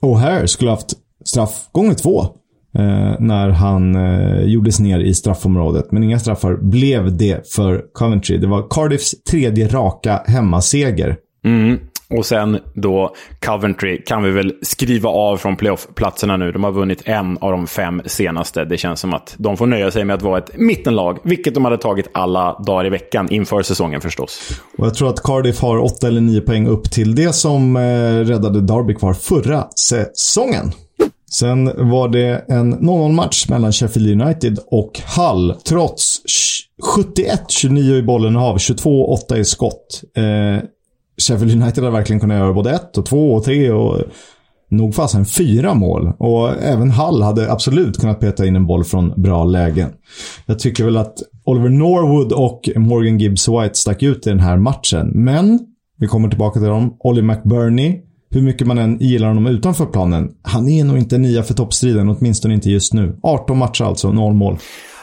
O'Hare 0.02 0.46
skulle 0.46 0.72
haft 0.72 0.94
straff 1.26 1.68
gånger 1.72 1.94
två. 1.94 2.26
Eh, 2.78 3.16
när 3.20 3.50
han 3.50 3.96
eh, 3.96 4.42
gjordes 4.42 4.80
ner 4.80 5.00
i 5.00 5.14
straffområdet. 5.14 5.92
Men 5.92 6.04
inga 6.04 6.20
straffar 6.20 6.56
blev 6.56 7.18
det 7.18 7.54
för 7.54 7.84
Coventry. 7.94 8.38
Det 8.38 8.48
var 8.48 8.68
Cardiffs 8.70 9.24
tredje 9.24 9.68
raka 9.68 10.22
hemmaseger. 10.28 11.16
Mm. 11.46 11.80
Och 12.10 12.26
sen 12.26 12.60
då 12.74 13.16
Coventry 13.46 14.04
kan 14.06 14.24
vi 14.24 14.32
väl 14.32 14.54
skriva 14.62 15.10
av 15.10 15.38
från 15.38 15.56
playoff-platserna 15.56 16.38
nu. 16.38 16.52
De 16.52 16.64
har 16.64 16.72
vunnit 16.72 17.02
en 17.06 17.38
av 17.38 17.52
de 17.52 17.68
fem 17.68 18.02
senaste. 18.06 18.66
Det 18.66 18.78
känns 18.78 19.00
som 19.00 19.14
att 19.14 19.36
de 19.38 19.58
får 19.58 19.66
nöja 19.66 19.92
sig 19.92 20.06
med 20.06 20.14
att 20.14 20.22
vara 20.22 20.38
ett 20.38 20.58
mittenlag, 20.58 21.20
vilket 21.24 21.54
de 21.54 21.66
hade 21.66 21.78
tagit 21.78 22.08
alla 22.12 22.60
dagar 22.60 22.86
i 22.86 22.90
veckan 22.90 23.28
inför 23.32 23.62
säsongen 23.62 24.02
förstås. 24.02 24.62
Och 24.78 24.86
jag 24.86 24.94
tror 24.94 25.10
att 25.10 25.24
Cardiff 25.24 25.62
har 25.62 25.78
åtta 25.78 26.08
eller 26.08 26.22
nio 26.22 26.42
poäng 26.42 26.68
upp 26.68 26.92
till 26.92 27.16
det 27.16 27.34
som 27.34 27.76
eh, 27.76 27.80
räddade 28.26 28.62
Derby 28.62 28.96
kvar 28.96 29.14
förra 29.14 29.68
säsongen. 29.90 30.72
Sen 31.32 31.90
var 31.90 32.08
det 32.08 32.46
en 32.48 32.76
0-0-match 32.76 33.50
mellan 33.50 33.72
Sheffield 33.72 34.22
United 34.22 34.60
och 34.68 35.02
Hull. 35.18 35.56
Trots 35.68 36.22
71-29 36.98 37.94
i 37.96 38.04
bollen 38.04 38.38
av, 38.38 38.58
22-8 38.58 39.36
i 39.36 39.46
skott. 39.46 40.04
Eh, 40.18 40.64
Sheffield 41.22 41.62
United 41.62 41.84
har 41.84 41.92
verkligen 41.92 42.20
kunnat 42.20 42.38
göra 42.38 42.54
både 42.54 42.72
ett 42.72 42.98
och 42.98 43.06
två 43.06 43.34
och 43.34 43.44
tre 43.44 43.72
och 43.72 44.02
nog 44.70 44.96
fasen 44.96 45.26
fyra 45.26 45.74
mål. 45.74 46.14
Och 46.18 46.64
även 46.64 46.92
Hull 46.92 47.22
hade 47.22 47.52
absolut 47.52 47.98
kunnat 47.98 48.20
peta 48.20 48.46
in 48.46 48.56
en 48.56 48.68
boll 48.68 48.84
från 48.84 49.14
bra 49.22 49.44
lägen. 49.44 49.90
Jag 50.46 50.60
tycker 50.60 50.84
väl 50.86 50.98
att 50.98 51.16
Oliver 51.46 51.70
Norwood 51.70 52.32
och 52.32 52.70
Morgan 52.76 53.20
Gibbs 53.20 53.48
White 53.48 53.76
stack 53.76 54.04
ut 54.04 54.28
i 54.28 54.30
den 54.30 54.40
här 54.40 54.58
matchen. 54.58 55.12
Men, 55.14 55.60
vi 56.00 56.08
kommer 56.08 56.30
tillbaka 56.30 56.60
till 56.60 56.70
dem. 56.70 56.98
Ollie 57.00 57.22
McBurney, 57.22 58.00
hur 58.30 58.42
mycket 58.42 58.68
man 58.68 58.78
än 58.78 58.98
gillar 59.00 59.28
honom 59.28 59.48
utanför 59.48 59.86
planen, 59.86 60.32
han 60.42 60.70
är 60.70 60.84
nog 60.84 60.98
inte 60.98 61.18
nia 61.18 61.44
för 61.44 61.54
toppstriden, 61.54 62.10
åtminstone 62.10 62.54
inte 62.54 62.70
just 62.70 62.94
nu. 62.94 63.20
18 63.24 63.58
matcher 63.58 63.84
alltså, 63.84 64.12
noll 64.12 64.34
mål. 64.34 64.58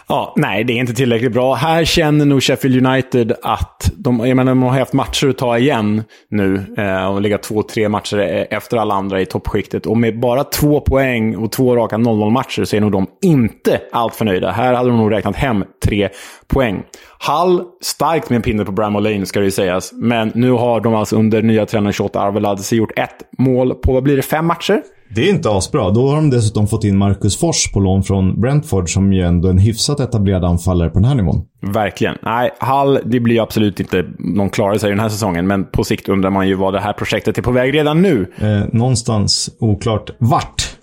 Ja, 0.07 0.33
nej, 0.37 0.65
det 0.65 0.73
är 0.73 0.77
inte 0.77 0.95
tillräckligt 0.95 1.33
bra. 1.33 1.55
Här 1.55 1.85
känner 1.85 2.25
nog 2.25 2.43
Sheffield 2.43 2.87
United 2.87 3.33
att 3.43 3.93
de, 3.97 4.27
jag 4.29 4.37
menar, 4.37 4.53
de 4.53 4.63
har 4.63 4.79
haft 4.79 4.93
matcher 4.93 5.29
att 5.29 5.39
ta 5.39 5.59
igen 5.59 6.03
nu 6.31 6.75
eh, 6.79 7.07
och 7.07 7.21
ligga 7.21 7.39
två, 7.39 7.63
tre 7.63 7.89
matcher 7.89 8.19
eh, 8.19 8.59
efter 8.59 8.77
alla 8.77 8.95
andra 8.95 9.21
i 9.21 9.27
toppskiktet. 9.27 9.87
Och 9.87 9.97
med 9.97 10.21
bara 10.21 10.45
två 10.45 10.81
poäng 10.81 11.37
och 11.37 11.53
två 11.53 11.77
raka 11.77 11.97
0-0-matcher 11.97 12.65
så 12.65 12.77
är 12.77 12.81
nog 12.81 12.93
de 12.93 13.07
inte 13.23 13.81
alltför 13.93 14.25
nöjda. 14.25 14.51
Här 14.51 14.75
hade 14.75 14.89
de 14.89 14.99
nog 14.99 15.13
räknat 15.13 15.37
hem 15.37 15.65
tre 15.85 16.09
poäng. 16.47 16.83
Hall, 17.19 17.63
starkt 17.83 18.31
med 18.31 18.37
en 18.37 18.43
pinne 18.43 18.65
på 18.65 18.73
Bramall 18.73 19.03
Lane 19.03 19.27
ska 19.27 19.39
det 19.39 19.45
ju 19.45 19.51
sägas. 19.51 19.93
Men 19.93 20.33
nu 20.35 20.51
har 20.51 20.81
de 20.81 20.95
alltså 20.95 21.17
under 21.17 21.43
nya 21.43 21.67
tränaren 21.67 21.93
Shota 21.93 22.21
Arveladze 22.21 22.77
gjort 22.77 22.99
ett 22.99 23.39
mål 23.39 23.75
på, 23.75 23.93
vad 23.93 24.03
blir 24.03 24.17
det, 24.17 24.23
fem 24.23 24.47
matcher? 24.47 24.83
Det 25.15 25.29
är 25.29 25.31
inte 25.31 25.51
asbra. 25.51 25.91
Då 25.91 26.09
har 26.09 26.17
de 26.17 26.31
dessutom 26.31 26.67
fått 26.67 26.85
in 26.85 26.99
Marcus 26.99 27.37
Fors 27.37 27.73
på 27.73 27.81
lån 27.81 28.03
från 28.03 28.41
Brentford 28.41 28.93
som 28.93 29.13
ju 29.13 29.23
ändå 29.23 29.49
är 29.49 29.53
en 29.53 29.59
hyfsat 29.59 30.01
etablerad 30.01 30.45
anfallare 30.45 30.91
på 30.91 30.99
den 30.99 31.09
här 31.09 31.15
nivån. 31.15 31.43
Verkligen. 31.61 32.17
Nej, 32.23 32.51
Hall, 32.59 32.99
det 33.05 33.21
blir 33.21 33.43
absolut 33.43 33.81
inte 33.81 34.05
någon 34.19 34.51
klarare 34.51 34.79
sig 34.79 34.91
den 34.91 35.01
här 35.01 35.09
säsongen, 35.09 35.47
men 35.47 35.65
på 35.65 35.85
sikt 35.85 36.09
undrar 36.09 36.31
man 36.31 36.49
ju 36.49 36.55
vad 36.55 36.73
det 36.73 36.81
här 36.81 36.93
projektet 36.93 37.39
är 37.39 37.43
på 37.43 37.51
väg 37.51 37.75
redan 37.75 38.03
nu. 38.03 38.33
Eh, 38.39 38.61
någonstans 38.73 39.51
oklart 39.61 40.11
vart 40.19 40.77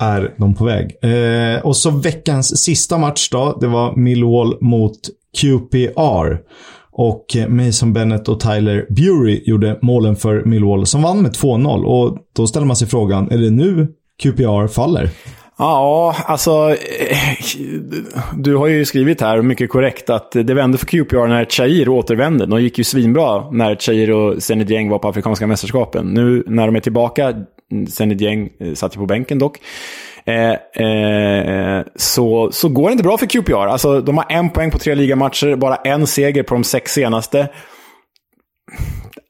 är 0.00 0.34
de 0.36 0.54
på 0.54 0.64
väg. 0.64 0.96
Eh, 1.02 1.60
och 1.60 1.76
så 1.76 1.90
veckans 1.90 2.64
sista 2.64 2.98
match 2.98 3.28
då. 3.30 3.58
Det 3.60 3.66
var 3.66 3.96
Millwall 3.96 4.56
mot 4.60 4.98
QPR. 5.40 6.38
Och 7.00 7.36
Mason 7.48 7.92
Bennett 7.92 8.28
och 8.28 8.40
Tyler 8.40 8.86
Bury 8.88 9.42
gjorde 9.44 9.78
målen 9.82 10.16
för 10.16 10.44
Millwall 10.44 10.86
som 10.86 11.02
vann 11.02 11.22
med 11.22 11.32
2-0. 11.32 11.84
Och 11.84 12.18
då 12.36 12.46
ställer 12.46 12.66
man 12.66 12.76
sig 12.76 12.88
frågan, 12.88 13.30
är 13.30 13.38
det 13.38 13.50
nu 13.50 13.88
QPR 14.22 14.66
faller? 14.66 15.10
Ja, 15.58 16.16
alltså... 16.26 16.50
Eh, 16.70 17.16
du 18.36 18.56
har 18.56 18.66
ju 18.66 18.84
skrivit 18.84 19.20
här, 19.20 19.42
mycket 19.42 19.70
korrekt, 19.70 20.10
att 20.10 20.32
det 20.32 20.54
vände 20.54 20.78
för 20.78 20.86
QPR 20.86 21.26
när 21.26 21.44
Chair 21.44 21.88
återvände. 21.88 22.46
De 22.46 22.62
gick 22.62 22.78
ju 22.78 22.84
svinbra 22.84 23.50
när 23.50 23.76
Chair 23.76 24.10
och 24.10 24.42
Zenit 24.42 24.90
var 24.90 24.98
på 24.98 25.08
Afrikanska 25.08 25.46
mästerskapen. 25.46 26.06
Nu 26.06 26.44
när 26.46 26.66
de 26.66 26.76
är 26.76 26.80
tillbaka, 26.80 27.34
Zenit 27.88 28.22
eh, 28.60 28.74
satt 28.74 28.96
ju 28.96 28.98
på 28.98 29.06
bänken 29.06 29.38
dock, 29.38 29.58
Eh, 30.28 30.84
eh, 30.86 31.84
så, 31.96 32.48
så 32.52 32.68
går 32.68 32.88
det 32.88 32.92
inte 32.92 33.04
bra 33.04 33.18
för 33.18 33.26
QPR. 33.26 33.54
Alltså, 33.54 34.00
de 34.00 34.18
har 34.18 34.26
en 34.28 34.50
poäng 34.50 34.70
på 34.70 34.78
tre 34.78 34.94
ligamatcher, 34.94 35.56
bara 35.56 35.76
en 35.76 36.06
seger 36.06 36.42
på 36.42 36.54
de 36.54 36.64
sex 36.64 36.92
senaste. 36.92 37.48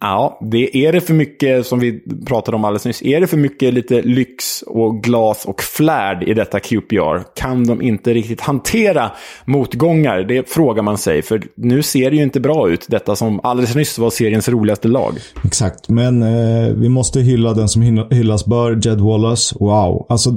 Ja, 0.00 0.38
det 0.50 0.76
är 0.76 0.92
det 0.92 1.00
för 1.00 1.14
mycket, 1.14 1.66
som 1.66 1.78
vi 1.78 2.00
pratade 2.26 2.56
om 2.56 2.64
alldeles 2.64 2.84
nyss, 2.84 3.02
är 3.02 3.20
det 3.20 3.26
för 3.26 3.36
mycket 3.36 3.74
lite 3.74 4.02
lyx 4.02 4.62
och 4.62 5.02
glas 5.02 5.44
och 5.44 5.62
flärd 5.62 6.22
i 6.22 6.34
detta 6.34 6.60
QPR? 6.60 7.34
Kan 7.36 7.66
de 7.66 7.82
inte 7.82 8.14
riktigt 8.14 8.40
hantera 8.40 9.10
motgångar? 9.44 10.22
Det 10.22 10.50
frågar 10.50 10.82
man 10.82 10.98
sig, 10.98 11.22
för 11.22 11.42
nu 11.54 11.82
ser 11.82 12.10
det 12.10 12.16
ju 12.16 12.22
inte 12.22 12.40
bra 12.40 12.70
ut, 12.70 12.86
detta 12.88 13.16
som 13.16 13.40
alldeles 13.42 13.74
nyss 13.74 13.98
var 13.98 14.10
seriens 14.10 14.48
roligaste 14.48 14.88
lag. 14.88 15.14
Exakt, 15.44 15.88
men 15.88 16.22
eh, 16.22 16.74
vi 16.74 16.88
måste 16.88 17.20
hylla 17.20 17.54
den 17.54 17.68
som 17.68 17.82
hyllas 18.10 18.46
bör, 18.46 18.86
Jed 18.86 19.00
Wallace. 19.00 19.56
Wow, 19.60 20.06
alltså 20.08 20.30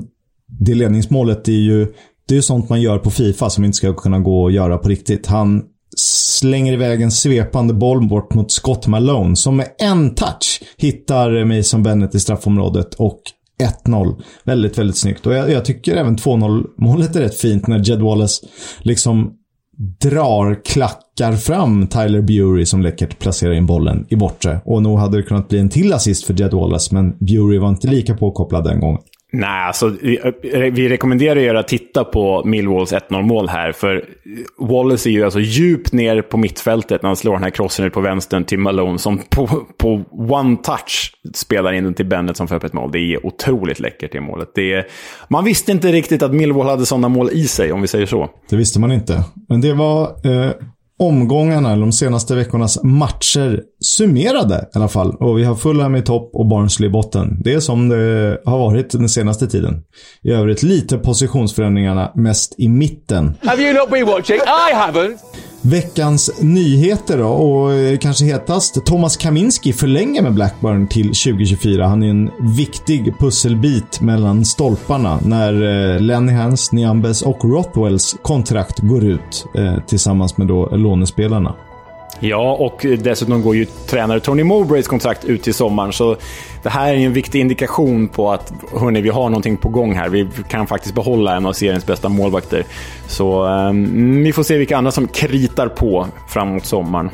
det 0.60 0.76
ledningsmålet 0.76 1.48
är 1.48 1.52
ju 1.52 1.88
det 2.28 2.38
är 2.38 2.42
sånt 2.42 2.70
man 2.70 2.82
gör 2.82 2.98
på 2.98 3.12
Fifa 3.12 3.50
som 3.50 3.66
inte 3.66 3.78
ska 3.78 3.94
kunna 3.94 4.20
gå 4.20 4.48
att 4.48 4.54
göra 4.54 4.78
på 4.78 4.90
riktigt. 4.90 5.28
Han 5.28 5.64
slänger 5.98 6.74
iväg 6.74 7.02
en 7.02 7.12
svepande 7.12 7.74
boll 7.74 8.08
bort 8.08 8.34
mot 8.34 8.52
Scott 8.52 8.88
Malone 8.88 9.36
som 9.36 9.58
med 9.58 9.68
en 9.78 10.16
touch 10.16 10.64
hittar 10.78 11.46
Mason 11.46 11.84
Bennett 11.84 12.16
i 12.16 12.20
straffområdet 12.20 12.94
och 12.94 13.22
1-0. 13.88 14.22
Väldigt, 14.44 14.78
väldigt 14.78 14.98
snyggt. 14.98 15.28
Och 15.28 15.34
jag, 15.34 15.52
jag 15.52 15.66
tycker 15.66 15.96
även 15.96 16.18
2-0 16.18 16.66
målet 16.78 17.16
är 17.16 17.22
rätt 17.22 17.38
fint 17.38 17.68
när 17.68 17.90
Jed 17.90 18.02
Wallace 18.02 18.48
liksom 18.80 19.34
drar, 20.02 20.66
klackar 20.66 21.34
fram 21.34 21.88
Tyler 21.88 22.22
Bury 22.22 22.66
som 22.66 22.82
läckert 22.82 23.20
placerar 23.20 23.54
in 23.54 23.66
bollen 23.66 24.06
i 24.10 24.16
bortre. 24.16 24.62
Och 24.66 24.84
nog 24.84 25.00
hade 25.00 25.18
det 25.18 25.24
kunnat 25.24 25.50
bli 25.50 25.60
en 25.60 25.70
till 25.70 25.94
assist 25.94 26.24
för 26.24 26.34
Jed 26.34 26.54
Wallace, 26.54 26.96
men 26.96 27.18
Bury 27.20 27.58
var 27.58 27.70
inte 27.70 27.88
lika 27.88 28.18
påkopplad 28.18 28.64
den 28.64 28.80
gången. 28.80 29.02
Nej, 29.34 29.68
alltså, 29.68 29.96
vi 30.02 30.86
eh, 30.86 30.90
rekommenderar 30.90 31.38
er 31.38 31.56
att 31.56 31.68
titta 31.68 32.04
på 32.04 32.44
Millwalls 32.46 32.94
1-0-mål 32.94 33.50
här. 33.50 33.72
För 33.72 34.06
Wallace 34.58 35.10
är 35.10 35.12
ju 35.12 35.24
alltså 35.24 35.40
djupt 35.40 35.94
ner 35.94 36.22
på 36.22 36.38
mittfältet 36.38 37.02
när 37.02 37.10
han 37.10 37.16
slår 37.16 37.34
den 37.34 37.44
här 37.44 37.50
crossen 37.50 37.86
ut 37.86 37.94
på 37.94 38.02
vänstern 38.02 38.44
till 38.44 38.60
Malone 38.60 39.00
som 39.00 39.18
på, 39.30 39.48
på 39.78 40.04
one 40.12 40.58
touch 40.64 41.14
spelar 41.34 41.74
in 41.74 41.84
den 41.84 41.94
till 41.94 42.06
Bennett 42.06 42.38
som 42.38 42.48
får 42.48 42.56
upp 42.56 42.64
ett 42.64 42.74
mål. 42.74 42.92
Det 42.92 43.00
är 43.00 43.26
otroligt 43.26 43.80
läckert 43.80 44.12
det 44.12 44.22
målet. 44.22 44.52
Det 44.56 44.74
är, 44.74 44.88
man 45.30 45.44
visste 45.46 45.72
inte 45.72 45.92
riktigt 45.92 46.24
att 46.24 46.34
Millwall 46.34 46.68
hade 46.68 46.86
sådana 46.86 47.10
mål 47.10 47.30
i 47.32 47.48
sig, 47.48 47.72
om 47.72 47.82
vi 47.82 47.88
säger 47.88 48.06
så. 48.06 48.30
Det 48.50 48.56
visste 48.56 48.80
man 48.80 48.92
inte. 48.92 49.24
Men 49.50 49.62
det 49.62 49.74
var 49.74 50.04
eh, 50.04 50.52
omgångarna, 51.02 51.72
eller 51.72 51.82
de 51.82 51.92
senaste 51.92 52.36
veckornas 52.36 52.84
matcher 52.84 53.64
summerade 53.82 54.56
i 54.74 54.78
alla 54.78 54.88
fall. 54.88 55.16
Och 55.16 55.40
vi 55.40 55.44
har 55.44 55.56
Fulham 55.56 55.96
i 55.96 56.02
topp 56.02 56.30
och 56.34 56.46
Barnsley 56.46 56.90
i 56.90 56.92
botten. 56.92 57.42
Det 57.44 57.54
är 57.54 57.60
som 57.60 57.90
det 57.90 58.42
har 58.46 58.58
varit 58.58 58.90
den 58.92 59.10
senaste 59.10 59.48
tiden. 59.48 59.84
I 60.24 60.32
övrigt 60.32 60.64
lite 60.64 60.98
positionsförändringarna 60.98 62.12
mest 62.16 62.56
i 62.58 62.70
mitten. 62.70 63.38
Have 63.44 63.64
you 63.64 63.74
not 63.74 63.90
been 63.90 64.06
watching? 64.06 64.38
I 64.38 64.74
haven't! 64.74 65.18
Veckans 65.62 66.32
nyheter 66.42 67.18
då, 67.18 67.28
och 67.28 67.74
eh, 67.74 67.98
kanske 67.98 68.26
hetast. 68.26 68.86
Thomas 68.86 69.18
Kaminski 69.18 69.74
förlänger 69.74 70.22
med 70.22 70.34
Blackburn 70.34 70.88
till 70.88 71.06
2024. 71.06 71.88
Han 71.88 72.04
är 72.04 72.10
en 72.10 72.32
viktig 72.58 73.14
pusselbit 73.20 74.02
mellan 74.02 74.46
stolparna 74.46 75.20
när 75.26 75.54
eh, 75.54 76.00
Lennihans, 76.00 76.72
Niambes 76.72 77.22
och 77.22 77.46
Rothwells 77.46 78.16
kontrakt 78.22 78.80
går 78.80 79.04
ut 79.04 79.46
eh, 79.56 79.78
tillsammans 79.88 80.38
med 80.38 80.48
då 80.48 80.70
lånespelarna. 80.76 81.56
Ja, 82.24 82.56
och 82.60 82.86
dessutom 83.00 83.42
går 83.42 83.56
ju 83.56 83.66
tränare 83.66 84.20
Tony 84.20 84.44
Mowbrays 84.44 84.88
kontrakt 84.88 85.26
ut 85.26 85.44
till 85.44 85.54
sommaren. 85.54 85.94
Så 85.94 86.16
det 86.64 86.70
här 86.70 86.94
är 86.94 86.98
en 86.98 87.14
viktig 87.14 87.40
indikation 87.40 88.08
på 88.08 88.32
att 88.32 88.54
hörni, 88.80 89.02
vi 89.02 89.10
har 89.10 89.30
någonting 89.30 89.58
på 89.58 89.70
gång 89.70 89.96
här. 89.96 90.10
Vi 90.10 90.28
kan 90.50 90.68
faktiskt 90.68 90.96
behålla 90.96 91.36
en 91.36 91.46
av 91.46 91.54
seriens 91.54 91.86
bästa 91.86 92.10
målvakter. 92.10 92.66
Så 93.08 93.46
um, 93.46 94.24
vi 94.24 94.34
får 94.34 94.44
se 94.44 94.58
vilka 94.58 94.78
andra 94.78 94.92
som 94.92 95.08
kritar 95.08 95.68
på 95.68 96.08
framåt 96.30 96.66
sommaren. 96.66 97.10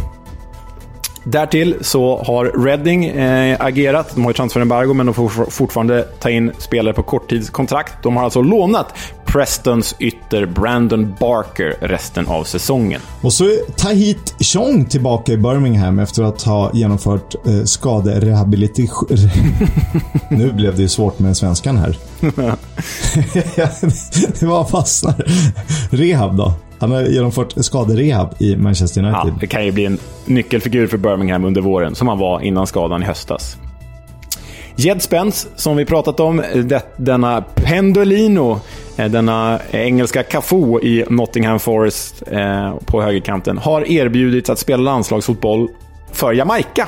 Därtill 1.23 1.75
så 1.81 2.23
har 2.23 2.65
Reading 2.65 3.05
eh, 3.05 3.57
agerat. 3.59 4.15
De 4.15 4.23
har 4.23 4.29
ju 4.29 4.33
transferembargo, 4.33 4.93
men 4.93 5.05
de 5.05 5.15
får 5.15 5.49
fortfarande 5.49 6.03
ta 6.03 6.29
in 6.29 6.51
spelare 6.57 6.93
på 6.93 7.03
korttidskontrakt. 7.03 8.03
De 8.03 8.17
har 8.17 8.23
alltså 8.23 8.41
lånat 8.41 8.93
Prestons 9.37 9.95
ytter 9.99 10.45
Brandon 10.45 11.15
Barker 11.19 11.75
resten 11.81 12.27
av 12.27 12.43
säsongen. 12.43 13.01
Och 13.21 13.33
så 13.33 13.45
är 13.45 13.71
Tahit 13.71 14.35
Chong 14.39 14.85
tillbaka 14.85 15.33
i 15.33 15.37
Birmingham 15.37 15.99
efter 15.99 16.23
att 16.23 16.41
ha 16.41 16.71
genomfört 16.73 17.47
eh, 17.47 17.63
skaderehabilitation. 17.63 19.07
nu 20.29 20.51
blev 20.51 20.75
det 20.75 20.81
ju 20.81 20.87
svårt 20.87 21.19
med 21.19 21.37
svenskan 21.37 21.77
här. 21.77 21.97
det 24.39 24.45
var 24.45 24.65
fastnar. 24.65 25.25
Rehab 25.89 26.37
då? 26.37 26.53
Han 26.79 26.91
har 26.91 27.01
genomfört 27.01 27.53
skaderehab 27.57 28.35
i 28.39 28.55
Manchester 28.55 29.01
United. 29.01 29.33
Ja, 29.33 29.37
det 29.39 29.47
kan 29.47 29.65
ju 29.65 29.71
bli 29.71 29.85
en 29.85 29.97
nyckelfigur 30.25 30.87
för 30.87 30.97
Birmingham 30.97 31.45
under 31.45 31.61
våren, 31.61 31.95
som 31.95 32.07
han 32.07 32.19
var 32.19 32.41
innan 32.41 32.67
skadan 32.67 33.03
i 33.03 33.05
höstas. 33.05 33.57
Jed 34.79 35.01
Spence, 35.01 35.47
som 35.55 35.77
vi 35.77 35.85
pratat 35.85 36.19
om, 36.19 36.43
det, 36.53 36.81
denna 36.97 37.41
Pendolino, 37.41 38.59
Eh, 38.97 39.11
denna 39.11 39.59
engelska 39.71 40.23
Cafu 40.23 40.79
i 40.81 41.05
Nottingham 41.09 41.59
Forest 41.59 42.23
eh, 42.31 42.75
på 42.85 43.01
högerkanten, 43.01 43.57
har 43.57 43.91
erbjudits 43.91 44.49
att 44.49 44.59
spela 44.59 44.83
landslagsfotboll 44.83 45.67
för 46.11 46.33
Jamaica. 46.33 46.87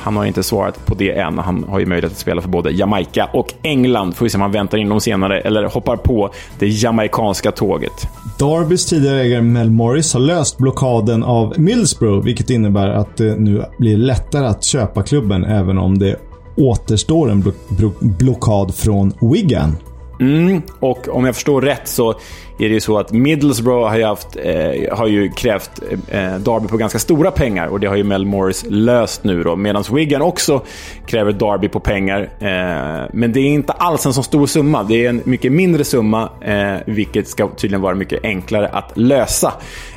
Han 0.00 0.16
har 0.16 0.24
inte 0.24 0.42
svarat 0.42 0.86
på 0.86 0.94
det 0.94 1.18
än. 1.18 1.38
Han 1.38 1.64
har 1.68 1.78
ju 1.78 1.86
möjlighet 1.86 2.12
att 2.12 2.18
spela 2.18 2.42
för 2.42 2.48
både 2.48 2.70
Jamaica 2.70 3.28
och 3.32 3.54
England. 3.62 4.16
Får 4.16 4.24
vi 4.26 4.30
se 4.30 4.36
om 4.36 4.42
han 4.42 4.52
väntar 4.52 4.78
in 4.78 4.88
dem 4.88 5.00
senare 5.00 5.40
eller 5.40 5.64
hoppar 5.64 5.96
på 5.96 6.30
det 6.58 6.66
jamaicanska 6.66 7.52
tåget. 7.52 8.08
Darbys 8.38 8.86
tidigare 8.86 9.20
ägare 9.20 9.42
Mel 9.42 9.70
Morris 9.70 10.14
har 10.14 10.20
löst 10.20 10.58
blockaden 10.58 11.22
av 11.22 11.54
Middlesbrough, 11.56 12.24
vilket 12.24 12.50
innebär 12.50 12.88
att 12.88 13.16
det 13.16 13.36
nu 13.36 13.64
blir 13.78 13.96
lättare 13.96 14.46
att 14.46 14.64
köpa 14.64 15.02
klubben 15.02 15.44
även 15.44 15.78
om 15.78 15.98
det 15.98 16.16
återstår 16.56 17.30
en 17.30 17.52
blockad 18.00 18.74
från 18.74 19.12
Wigan. 19.20 19.76
Mm, 20.20 20.62
och 20.80 21.08
om 21.08 21.24
jag 21.24 21.34
förstår 21.34 21.62
rätt 21.62 21.88
så 21.88 22.10
är 22.58 22.68
det 22.68 22.74
ju 22.74 22.80
så 22.80 22.98
att 22.98 23.12
Middlesbrough 23.12 23.88
har 23.88 23.96
ju, 23.96 24.04
haft, 24.04 24.36
eh, 24.36 24.96
har 24.96 25.06
ju 25.06 25.30
krävt 25.30 25.70
eh, 26.08 26.34
Derby 26.34 26.68
på 26.68 26.76
ganska 26.76 26.98
stora 26.98 27.30
pengar 27.30 27.66
och 27.66 27.80
det 27.80 27.86
har 27.86 27.96
ju 27.96 28.04
Mel 28.04 28.26
Morris 28.26 28.64
löst 28.68 29.24
nu 29.24 29.42
då. 29.42 29.56
Medan 29.56 29.84
Wigan 29.92 30.22
också 30.22 30.62
kräver 31.06 31.32
Derby 31.32 31.68
på 31.68 31.80
pengar. 31.80 32.20
Eh, 32.20 33.08
men 33.12 33.32
det 33.32 33.40
är 33.40 33.48
inte 33.48 33.72
alls 33.72 34.06
en 34.06 34.12
så 34.12 34.22
stor 34.22 34.46
summa. 34.46 34.82
Det 34.82 35.06
är 35.06 35.08
en 35.08 35.22
mycket 35.24 35.52
mindre 35.52 35.84
summa, 35.84 36.30
eh, 36.40 36.74
vilket 36.86 37.28
ska 37.28 37.48
tydligen 37.48 37.82
vara 37.82 37.94
mycket 37.94 38.24
enklare 38.24 38.68
att 38.68 38.92
lösa. 38.94 39.52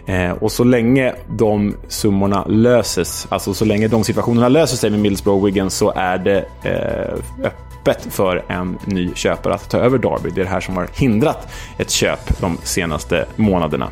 Eh, 0.06 0.32
och 0.32 0.52
så 0.52 0.64
länge 0.64 1.14
de 1.30 1.76
summorna 1.88 2.46
löses, 2.46 3.28
alltså 3.30 3.54
så 3.54 3.66
länge 3.66 3.88
de 3.88 4.04
situationerna 4.04 4.50
löser 4.50 4.78
sig 4.78 4.90
med 4.90 5.00
Middlesbrough 5.00 5.42
och 5.42 5.48
Wigan 5.48 5.70
så 5.70 5.92
är 5.96 6.18
det 6.18 6.46
eh, 6.64 7.52
öppet 7.82 8.14
för 8.14 8.44
en 8.48 8.78
ny 8.86 9.10
köpare 9.16 9.54
att 9.54 9.70
ta 9.70 9.78
över 9.78 9.98
Derby. 9.98 10.30
Det 10.30 10.42
är 10.42 10.46
det 10.46 10.52
här 10.52 10.62
som 10.62 10.78
har 10.78 10.88
hindrat 10.94 11.48
ett 11.78 11.90
köp 11.90 12.40
de 12.40 12.58
senaste 12.64 13.26
månaderna. 13.36 13.90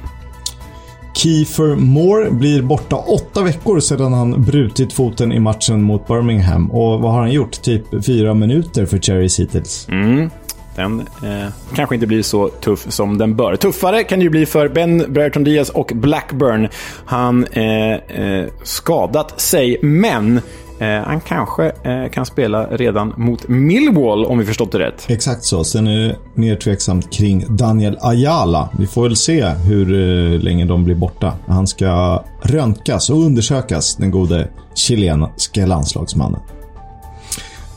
Kiefer 1.14 1.76
Moore 1.76 2.32
blir 2.32 2.62
borta 2.62 2.96
åtta 2.96 3.44
veckor 3.44 3.80
sedan 3.80 4.14
han 4.14 4.44
brutit 4.44 4.94
foten 4.94 5.32
i 5.32 5.40
matchen 5.40 5.82
mot 5.82 6.08
Birmingham. 6.08 6.72
Och 6.72 7.00
vad 7.00 7.12
har 7.12 7.20
han 7.20 7.32
gjort? 7.32 7.62
Typ 7.62 8.06
fyra 8.06 8.34
minuter 8.34 8.86
för 8.86 8.98
Cherry 8.98 9.28
hittills. 9.38 9.88
Mm. 9.90 10.30
Den 10.76 11.00
eh, 11.00 11.50
kanske 11.76 11.96
inte 11.96 12.08
blir 12.08 12.22
så 12.22 12.48
tuff 12.48 12.92
som 12.92 13.18
den 13.18 13.36
bör. 13.36 13.56
Tuffare 13.56 14.04
kan 14.04 14.20
det 14.20 14.24
ju 14.24 14.30
bli 14.30 14.46
för 14.46 14.68
Ben 14.68 15.06
Brereton 15.14 15.44
Diaz 15.44 15.70
och 15.70 15.92
Blackburn. 15.96 16.68
Han 17.06 17.46
eh, 17.46 17.94
eh, 17.94 18.46
skadat 18.64 19.42
sig, 19.42 19.78
men 19.82 20.42
Eh, 20.80 20.88
han 20.88 21.20
kanske 21.22 21.72
eh, 21.84 22.10
kan 22.12 22.26
spela 22.26 22.68
redan 22.68 23.14
mot 23.18 23.48
Millwall 23.48 24.26
om 24.26 24.38
vi 24.40 24.46
förstått 24.46 24.72
det 24.72 24.80
rätt. 24.80 25.06
Exakt 25.08 25.44
så. 25.44 25.64
Sen 25.64 25.88
är 25.88 26.08
det 26.08 26.16
mer 26.34 26.56
tveksamt 26.56 27.14
kring 27.14 27.46
Daniel 27.50 27.98
Ayala. 28.02 28.70
Vi 28.80 28.88
får 28.88 29.04
väl 29.04 29.16
se 29.16 29.46
hur 29.46 29.94
eh, 29.94 30.40
länge 30.40 30.66
de 30.66 30.84
blir 30.84 30.96
borta. 30.96 31.34
Han 31.48 31.68
ska 31.68 32.24
röntgas 32.42 33.10
och 33.10 33.18
undersökas, 33.18 33.96
den 33.96 34.12
gode 34.12 34.50
chilenska 34.76 35.66
landslagsmannen. 35.66 36.40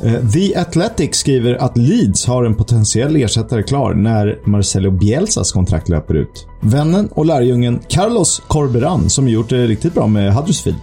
Eh, 0.05 0.29
The 0.29 0.57
Athletic 0.57 1.17
skriver 1.17 1.55
att 1.55 1.77
Leeds 1.77 2.27
har 2.27 2.45
en 2.45 2.55
potentiell 2.55 3.17
ersättare 3.17 3.63
klar 3.63 3.95
när 3.95 4.39
Marcelo 4.45 4.91
Bielsas 4.91 5.53
kontrakt 5.53 5.89
löper 5.89 6.15
ut. 6.15 6.47
Vännen 6.61 7.09
och 7.09 7.27
lärjungen 7.27 7.81
Carlos 7.89 8.43
Corberan 8.49 9.11
som 9.11 9.29
gjort 9.29 9.49
det 9.49 9.67
riktigt 9.67 9.95
bra 9.95 10.07
med 10.07 10.35
Huddersfield. 10.35 10.79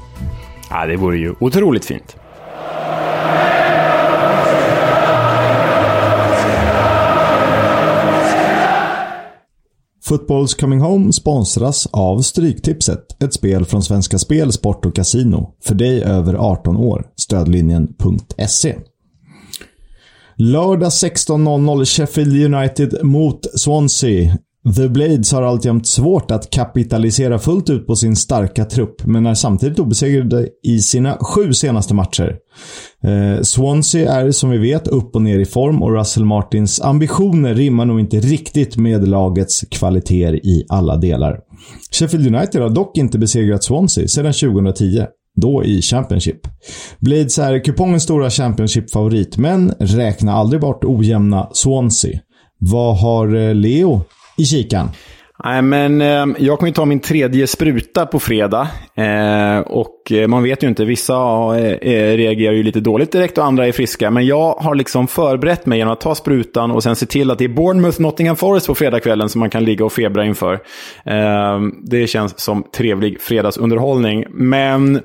Ja, 0.69 0.85
det 0.85 0.97
vore 0.97 1.17
ju 1.17 1.35
otroligt 1.39 1.85
fint. 1.85 2.15
Footballs 10.09 10.53
Coming 10.53 10.81
Home 10.81 11.13
sponsras 11.13 11.87
av 11.91 12.21
Stryktipset. 12.21 13.23
Ett 13.23 13.33
spel 13.33 13.65
från 13.65 13.83
Svenska 13.83 14.19
Spel, 14.19 14.51
Sport 14.51 14.85
och 14.85 14.95
Casino. 14.95 15.53
För 15.63 15.75
dig 15.75 16.03
över 16.03 16.33
18 16.33 16.77
år. 16.77 17.05
Stödlinjen.se. 17.15 18.75
Lördag 20.35 20.89
16.00 20.89 21.85
Sheffield 21.85 22.55
United 22.55 22.99
mot 23.03 23.59
Swansea. 23.59 24.37
The 24.75 24.89
Blades 24.89 25.31
har 25.31 25.41
alltjämt 25.41 25.87
svårt 25.87 26.31
att 26.31 26.49
kapitalisera 26.49 27.39
fullt 27.39 27.69
ut 27.69 27.87
på 27.87 27.95
sin 27.95 28.15
starka 28.15 28.65
trupp, 28.65 29.05
men 29.05 29.25
är 29.25 29.33
samtidigt 29.33 29.79
obesegrade 29.79 30.47
i 30.63 30.79
sina 30.79 31.17
sju 31.21 31.53
senaste 31.53 31.93
matcher. 31.93 32.35
Eh, 33.03 33.41
Swansea 33.41 34.13
är 34.13 34.31
som 34.31 34.49
vi 34.49 34.57
vet 34.57 34.87
upp 34.87 35.15
och 35.15 35.21
ner 35.21 35.39
i 35.39 35.45
form 35.45 35.83
och 35.83 35.93
Russell 35.93 36.25
Martins 36.25 36.81
ambitioner 36.81 37.55
rimmar 37.55 37.85
nog 37.85 37.99
inte 37.99 38.19
riktigt 38.19 38.77
med 38.77 39.07
lagets 39.07 39.61
kvaliteter 39.71 40.45
i 40.45 40.65
alla 40.69 40.97
delar. 40.97 41.39
Sheffield 41.91 42.35
United 42.35 42.61
har 42.61 42.69
dock 42.69 42.97
inte 42.97 43.19
besegrat 43.19 43.63
Swansea 43.63 44.07
sedan 44.07 44.33
2010. 44.33 45.05
Då 45.41 45.63
i 45.63 45.81
Championship. 45.81 46.39
Blades 46.99 47.39
är 47.39 47.63
kupongens 47.63 48.03
stora 48.03 48.29
Championship-favorit, 48.29 49.37
men 49.37 49.69
räkna 49.79 50.33
aldrig 50.33 50.61
bort 50.61 50.83
ojämna 50.83 51.49
Swansea. 51.53 52.19
Vad 52.59 52.97
har 52.97 53.35
eh, 53.35 53.55
Leo 53.55 54.01
i 54.39 54.45
kikan? 54.45 54.89
Nej, 55.43 55.61
men 55.61 56.01
eh, 56.01 56.25
jag 56.37 56.59
kommer 56.59 56.69
ju 56.69 56.73
ta 56.73 56.85
min 56.85 56.99
tredje 56.99 57.47
spruta 57.47 58.05
på 58.05 58.19
fredag. 58.19 58.67
Eh, 58.95 59.59
och 59.59 60.11
eh, 60.11 60.27
man 60.27 60.43
vet 60.43 60.63
ju 60.63 60.67
inte, 60.67 60.85
vissa 60.85 61.13
eh, 61.57 61.93
eh, 61.93 62.17
reagerar 62.17 62.53
ju 62.53 62.63
lite 62.63 62.79
dåligt 62.79 63.11
direkt 63.11 63.37
och 63.37 63.45
andra 63.45 63.67
är 63.67 63.71
friska. 63.71 64.11
Men 64.11 64.25
jag 64.25 64.53
har 64.53 64.75
liksom 64.75 65.07
förberett 65.07 65.65
mig 65.65 65.77
genom 65.77 65.93
att 65.93 66.01
ta 66.01 66.15
sprutan 66.15 66.71
och 66.71 66.83
sen 66.83 66.95
se 66.95 67.05
till 67.05 67.31
att 67.31 67.37
det 67.37 67.43
är 67.43 67.49
Bournemouth 67.49 68.01
Nottingham 68.01 68.35
Forest 68.35 68.67
på 68.67 68.75
fredagskvällen 68.75 69.29
som 69.29 69.39
man 69.39 69.49
kan 69.49 69.63
ligga 69.63 69.85
och 69.85 69.93
febra 69.93 70.25
inför. 70.25 70.53
Eh, 71.05 71.59
det 71.83 72.07
känns 72.07 72.39
som 72.39 72.63
trevlig 72.75 73.21
fredagsunderhållning. 73.21 74.25
Men 74.29 74.95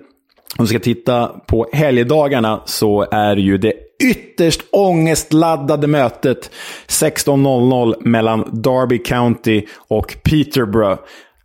om 0.58 0.64
vi 0.64 0.66
ska 0.66 0.78
titta 0.78 1.26
på 1.26 1.66
helgdagarna 1.72 2.62
så 2.64 3.06
är 3.10 3.36
ju 3.36 3.58
det 3.58 3.72
ytterst 4.02 4.60
ångestladdade 4.70 5.86
mötet 5.86 6.50
16.00 6.88 7.94
mellan 8.00 8.62
Derby 8.62 8.98
County 8.98 9.62
och 9.88 10.16
Peterborough 10.22 11.00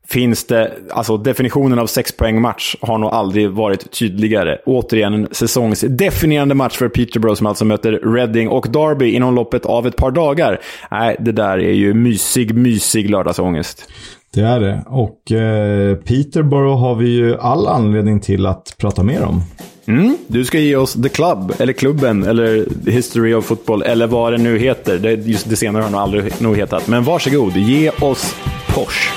finns 0.10 0.48
det, 0.48 0.74
alltså 0.92 1.18
definitionen 1.18 1.80
av 1.80 1.88
sexpoängmatch 1.88 2.76
har 2.82 2.98
nog 2.98 3.10
aldrig 3.10 3.50
varit 3.50 3.92
tydligare. 3.92 4.58
Återigen 4.66 5.14
en 5.14 5.28
säsongsdefinierande 5.32 6.56
match 6.56 6.78
för 6.78 6.90
Peterborough 6.90 7.38
som 7.38 7.48
alltså 7.48 7.66
möter 7.66 7.92
Reading 7.92 8.50
och 8.50 8.68
Derby 8.70 9.12
inom 9.12 9.36
loppet 9.36 9.66
av 9.66 9.88
ett 9.88 9.96
par 9.96 10.12
dagar. 10.12 10.60
Nej, 10.92 11.16
det 11.20 11.32
där 11.32 11.58
är 11.58 11.74
ju 11.74 11.94
mysig, 11.94 12.56
mysig 12.56 13.10
lördagsångest. 13.10 13.90
Det 14.34 14.42
är 14.42 14.60
det. 14.60 14.84
Och 14.88 15.32
eh, 15.32 15.96
Peterborough 15.96 16.80
har 16.80 16.96
vi 16.96 17.10
ju 17.10 17.38
all 17.38 17.68
anledning 17.68 18.20
till 18.20 18.46
att 18.46 18.76
prata 18.78 19.04
mer 19.04 19.24
om. 19.24 19.42
Mm, 19.90 20.18
du 20.28 20.46
ska 20.46 20.60
ge 20.60 20.76
oss 20.76 20.94
The 20.94 21.10
Club, 21.10 21.54
eller 21.60 21.74
klubben, 21.74 22.24
eller 22.24 22.66
History 22.86 23.34
of 23.34 23.46
Football, 23.46 23.82
eller 23.82 24.08
vad 24.08 24.34
det 24.34 24.38
nu 24.38 24.58
heter. 24.58 24.98
Det, 24.98 25.14
just 25.14 25.50
det 25.50 25.56
senare 25.56 25.84
har 25.84 25.90
nog 25.90 26.02
aldrig 26.02 26.42
nog 26.42 26.58
hetat. 26.58 26.88
Men 26.88 27.04
varsågod, 27.04 27.58
ge 27.58 27.90
oss 27.90 28.36
Porsche. 28.68 29.12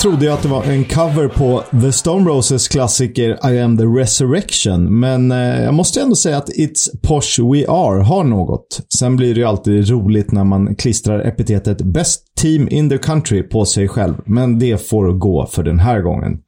Trodde 0.00 0.24
jag 0.24 0.34
att 0.34 0.42
det 0.42 0.48
var 0.48 0.64
en 0.64 0.84
cover 0.84 1.28
på 1.28 1.62
The 1.80 1.92
Stone 1.92 2.30
Roses 2.30 2.68
klassiker 2.68 3.52
I 3.52 3.60
am 3.60 3.78
the 3.78 3.84
resurrection, 3.84 5.00
men 5.00 5.32
eh, 5.32 5.62
jag 5.62 5.74
måste 5.74 6.00
ändå 6.00 6.14
säga 6.14 6.36
att 6.36 6.48
It's 6.48 6.88
Posh 7.02 7.52
We 7.52 7.66
Are 7.68 8.02
har 8.02 8.24
något. 8.24 8.80
Sen 8.98 9.16
blir 9.16 9.34
det 9.34 9.40
ju 9.40 9.46
alltid 9.46 9.88
roligt 9.88 10.32
när 10.32 10.44
man 10.44 10.74
klistrar 10.74 11.20
epitetet 11.20 11.82
Best 11.82 12.36
Team 12.36 12.68
in 12.70 12.90
the 12.90 12.98
Country 12.98 13.42
på 13.42 13.64
sig 13.64 13.88
själv, 13.88 14.14
men 14.24 14.58
det 14.58 14.88
får 14.88 15.12
gå 15.12 15.46
för 15.46 15.62
den 15.62 15.78
här 15.78 16.00
gången. 16.00 16.38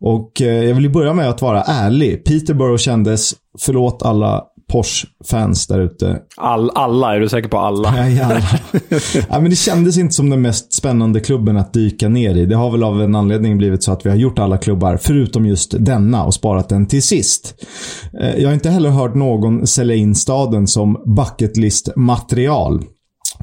Och 0.00 0.42
eh, 0.42 0.64
jag 0.64 0.74
vill 0.74 0.84
ju 0.84 0.90
börja 0.90 1.14
med 1.14 1.28
att 1.28 1.42
vara 1.42 1.62
ärlig. 1.62 2.24
Peterborough 2.24 2.78
kändes, 2.78 3.34
förlåt 3.58 4.02
alla 4.02 4.44
Porsche-fans 4.72 5.66
där 5.66 5.80
ute. 5.80 6.18
All, 6.36 6.70
alla? 6.74 7.14
Är 7.14 7.20
du 7.20 7.28
säker 7.28 7.48
på 7.48 7.58
alla? 7.58 7.90
Nej, 7.90 8.20
alla. 8.20 8.40
ja, 9.28 9.40
men 9.40 9.50
det 9.50 9.56
kändes 9.56 9.98
inte 9.98 10.14
som 10.14 10.30
den 10.30 10.42
mest 10.42 10.72
spännande 10.72 11.20
klubben 11.20 11.56
att 11.56 11.72
dyka 11.72 12.08
ner 12.08 12.36
i. 12.36 12.46
Det 12.46 12.56
har 12.56 12.70
väl 12.70 12.82
av 12.82 13.02
en 13.02 13.14
anledning 13.14 13.58
blivit 13.58 13.82
så 13.82 13.92
att 13.92 14.06
vi 14.06 14.10
har 14.10 14.16
gjort 14.16 14.38
alla 14.38 14.58
klubbar, 14.58 14.98
förutom 15.02 15.46
just 15.46 15.74
denna, 15.78 16.24
och 16.24 16.34
sparat 16.34 16.68
den 16.68 16.86
till 16.86 17.02
sist. 17.02 17.54
Eh, 18.20 18.36
jag 18.36 18.48
har 18.48 18.54
inte 18.54 18.70
heller 18.70 18.90
hört 18.90 19.14
någon 19.14 19.66
sälja 19.66 19.94
in 19.94 20.14
staden 20.14 20.66
som 20.66 21.02
bucketlist-material. 21.16 22.84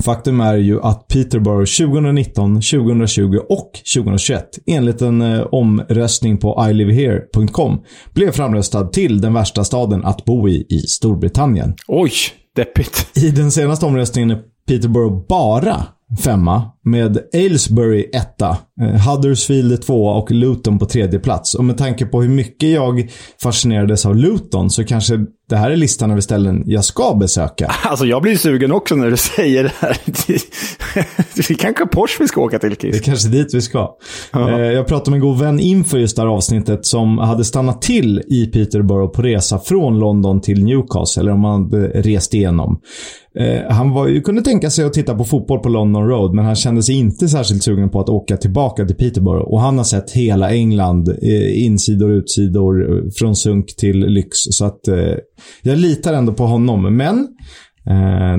Faktum 0.03 0.41
är 0.41 0.57
ju 0.57 0.81
att 0.81 1.07
Peterborough 1.07 1.87
2019, 1.87 2.55
2020 2.55 3.39
och 3.49 3.71
2021 3.95 4.45
enligt 4.67 5.01
en 5.01 5.21
eh, 5.21 5.41
omröstning 5.51 6.37
på 6.37 6.65
ilivehere.com 6.69 7.81
blev 8.13 8.31
framröstad 8.31 8.87
till 8.87 9.21
den 9.21 9.33
värsta 9.33 9.63
staden 9.63 10.05
att 10.05 10.25
bo 10.25 10.49
i 10.49 10.65
i 10.69 10.79
Storbritannien. 10.79 11.75
Oj, 11.87 12.11
deppigt. 12.55 13.17
I 13.17 13.31
den 13.31 13.51
senaste 13.51 13.85
omröstningen 13.85 14.31
är 14.31 14.41
Peterborough 14.67 15.27
bara 15.27 15.85
femma 16.23 16.71
med 16.83 17.17
Aylesbury 17.33 18.09
etta, 18.13 18.57
eh, 18.81 19.09
Huddersfield 19.09 19.81
tvåa 19.81 20.13
och 20.13 20.31
Luton 20.31 20.79
på 20.79 20.85
tredje 20.85 21.19
plats. 21.19 21.55
Och 21.55 21.65
med 21.65 21.77
tanke 21.77 22.05
på 22.05 22.21
hur 22.21 22.29
mycket 22.29 22.69
jag 22.69 23.09
fascinerades 23.41 24.05
av 24.05 24.15
Luton 24.15 24.69
så 24.69 24.83
kanske 24.83 25.25
det 25.49 25.57
här 25.57 25.71
är 25.71 25.75
listan 25.75 26.11
över 26.11 26.21
ställen 26.21 26.63
jag 26.65 26.85
ska 26.85 27.15
besöka. 27.15 27.71
Alltså 27.83 28.05
jag 28.05 28.21
blir 28.21 28.35
sugen 28.35 28.71
också 28.71 28.95
när 28.95 29.11
du 29.11 29.17
säger 29.35 29.63
det 29.63 29.73
här. 29.79 29.97
Det 31.35 31.49
är 31.49 31.53
kanske 31.53 31.85
Porsche 31.85 32.15
vi 32.19 32.27
ska 32.27 32.41
åka 32.41 32.59
till, 32.59 32.75
Kiss. 32.75 32.91
Det 32.91 32.97
är 32.97 33.03
kanske 33.03 33.29
dit 33.29 33.53
vi 33.53 33.61
ska. 33.61 33.89
Ja. 34.31 34.59
Jag 34.59 34.87
pratade 34.87 35.11
med 35.11 35.17
en 35.17 35.21
god 35.21 35.39
vän 35.39 35.59
inför 35.59 35.97
just 35.97 36.15
det 36.15 36.21
här 36.21 36.29
avsnittet 36.29 36.85
som 36.85 37.17
hade 37.17 37.45
stannat 37.45 37.81
till 37.81 38.21
i 38.27 38.45
Peterborough 38.45 39.11
på 39.11 39.21
resa 39.21 39.59
från 39.59 39.99
London 39.99 40.41
till 40.41 40.63
Newcastle, 40.63 41.21
eller 41.21 41.31
om 41.31 41.43
han 41.43 41.63
hade 41.63 41.87
rest 41.87 42.33
igenom. 42.33 42.79
Eh, 43.39 43.71
han 43.71 43.91
var, 43.91 44.21
kunde 44.21 44.41
tänka 44.41 44.69
sig 44.69 44.85
att 44.85 44.93
titta 44.93 45.15
på 45.15 45.25
fotboll 45.25 45.59
på 45.59 45.69
London 45.69 46.07
Road, 46.07 46.33
men 46.33 46.45
han 46.45 46.55
kände 46.55 46.83
sig 46.83 46.95
inte 46.95 47.27
särskilt 47.27 47.63
sugen 47.63 47.89
på 47.89 47.99
att 47.99 48.09
åka 48.09 48.37
tillbaka 48.37 48.85
till 48.85 48.95
Peterborough. 48.95 49.45
Och 49.51 49.61
han 49.61 49.77
har 49.77 49.85
sett 49.85 50.11
hela 50.11 50.51
England, 50.51 51.09
eh, 51.09 51.65
insidor 51.65 52.09
och 52.09 52.15
utsidor, 52.15 52.97
eh, 52.97 53.09
från 53.15 53.35
sunk 53.35 53.75
till 53.75 53.99
lyx. 53.99 54.37
Så 54.37 54.65
att 54.65 54.79
jag 55.61 55.77
litar 55.77 56.13
ändå 56.13 56.33
på 56.33 56.45
honom. 56.45 56.97
Men 56.97 57.27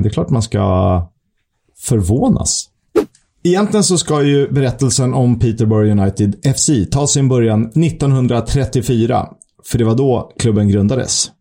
det 0.01 0.07
är 0.07 0.09
klart 0.09 0.29
man 0.29 0.41
ska 0.41 0.59
förvånas. 1.79 2.67
Egentligen 3.43 3.83
så 3.83 3.97
ska 3.97 4.23
ju 4.23 4.47
berättelsen 4.51 5.13
om 5.13 5.39
Peterborough 5.39 5.91
United 5.91 6.35
FC 6.55 6.69
ta 6.91 7.07
sin 7.07 7.29
början 7.29 7.71
1934. 7.75 9.27
För 9.65 9.77
det 9.77 9.83
var 9.83 9.95
då 9.95 10.31
klubben 10.39 10.67
grundades. 10.67 11.31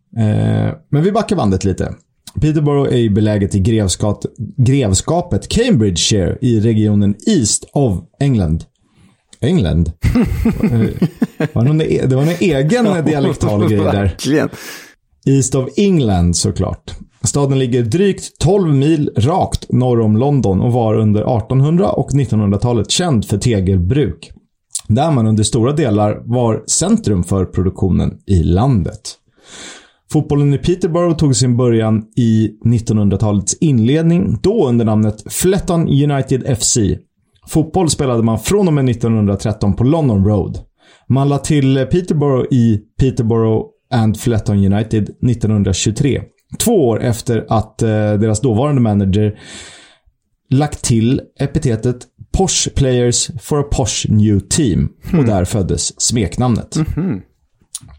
Men 0.91 1.03
vi 1.03 1.13
backar 1.13 1.37
bandet 1.37 1.65
lite. 1.65 1.95
Peterborough 2.35 2.95
är 2.95 3.11
beläget 3.11 3.55
i 3.55 3.61
grevskap, 3.61 4.25
grevskapet 4.57 5.49
Cambridgeshire 5.49 6.39
i 6.41 6.61
regionen 6.61 7.15
East 7.27 7.65
of 7.73 7.99
England. 8.21 8.65
England? 9.41 9.93
var 11.53 11.79
det, 11.79 12.07
det 12.07 12.17
var 12.17 12.23
en 12.23 12.37
egen 12.41 13.05
dialektal 13.05 13.69
grej 13.69 13.79
där. 13.81 14.17
East 15.27 15.55
of 15.55 15.69
England 15.77 16.37
såklart. 16.37 16.95
Staden 17.25 17.59
ligger 17.59 17.83
drygt 17.83 18.39
12 18.39 18.75
mil 18.75 19.11
rakt 19.17 19.73
norr 19.73 20.01
om 20.01 20.17
London 20.17 20.61
och 20.61 20.73
var 20.73 20.95
under 20.95 21.21
1800 21.21 21.91
och 21.91 22.11
1900-talet 22.11 22.91
känd 22.91 23.25
för 23.25 23.39
tegelbruk. 23.39 24.33
Där 24.89 25.11
man 25.11 25.27
under 25.27 25.45
stora 25.45 25.73
delar 25.73 26.23
var 26.25 26.63
centrum 26.67 27.25
för 27.25 27.45
produktionen 27.45 28.19
i 28.27 28.43
landet. 28.43 29.17
Fotbollen 30.13 30.55
i 30.55 30.59
Peterborough 30.59 31.17
tog 31.17 31.37
sin 31.37 31.57
början 31.57 32.05
i 32.17 32.51
1900-talets 32.65 33.57
inledning, 33.61 34.39
då 34.43 34.69
under 34.69 34.85
namnet 34.85 35.33
Fletton 35.33 35.89
United 35.89 36.59
FC. 36.59 36.79
Fotboll 37.47 37.91
spelade 37.91 38.23
man 38.23 38.39
från 38.39 38.69
och 38.69 38.75
med 38.75 38.89
1913 38.89 39.77
på 39.77 39.85
London 39.85 40.25
Road. 40.25 40.59
Man 41.09 41.29
la 41.29 41.39
till 41.39 41.87
Peterborough 41.91 42.47
i 42.51 42.81
Peterborough 43.01 43.67
and 43.91 44.21
Fletton 44.21 44.73
United 44.73 45.03
1923. 45.03 46.23
Två 46.59 46.89
år 46.89 47.03
efter 47.03 47.47
att 47.49 47.83
eh, 47.83 47.89
deras 47.89 48.41
dåvarande 48.41 48.81
manager 48.81 49.39
lagt 50.51 50.85
till 50.85 51.21
epitetet 51.41 51.97
Posh 52.33 52.69
Players 52.75 53.31
for 53.41 53.61
a 53.61 53.65
Posh 53.73 54.07
New 54.09 54.41
Team. 54.41 54.89
Mm. 55.09 55.21
Och 55.21 55.27
där 55.27 55.45
föddes 55.45 56.01
smeknamnet. 56.01 56.77
Mm 56.77 56.87
-hmm. 56.89 57.21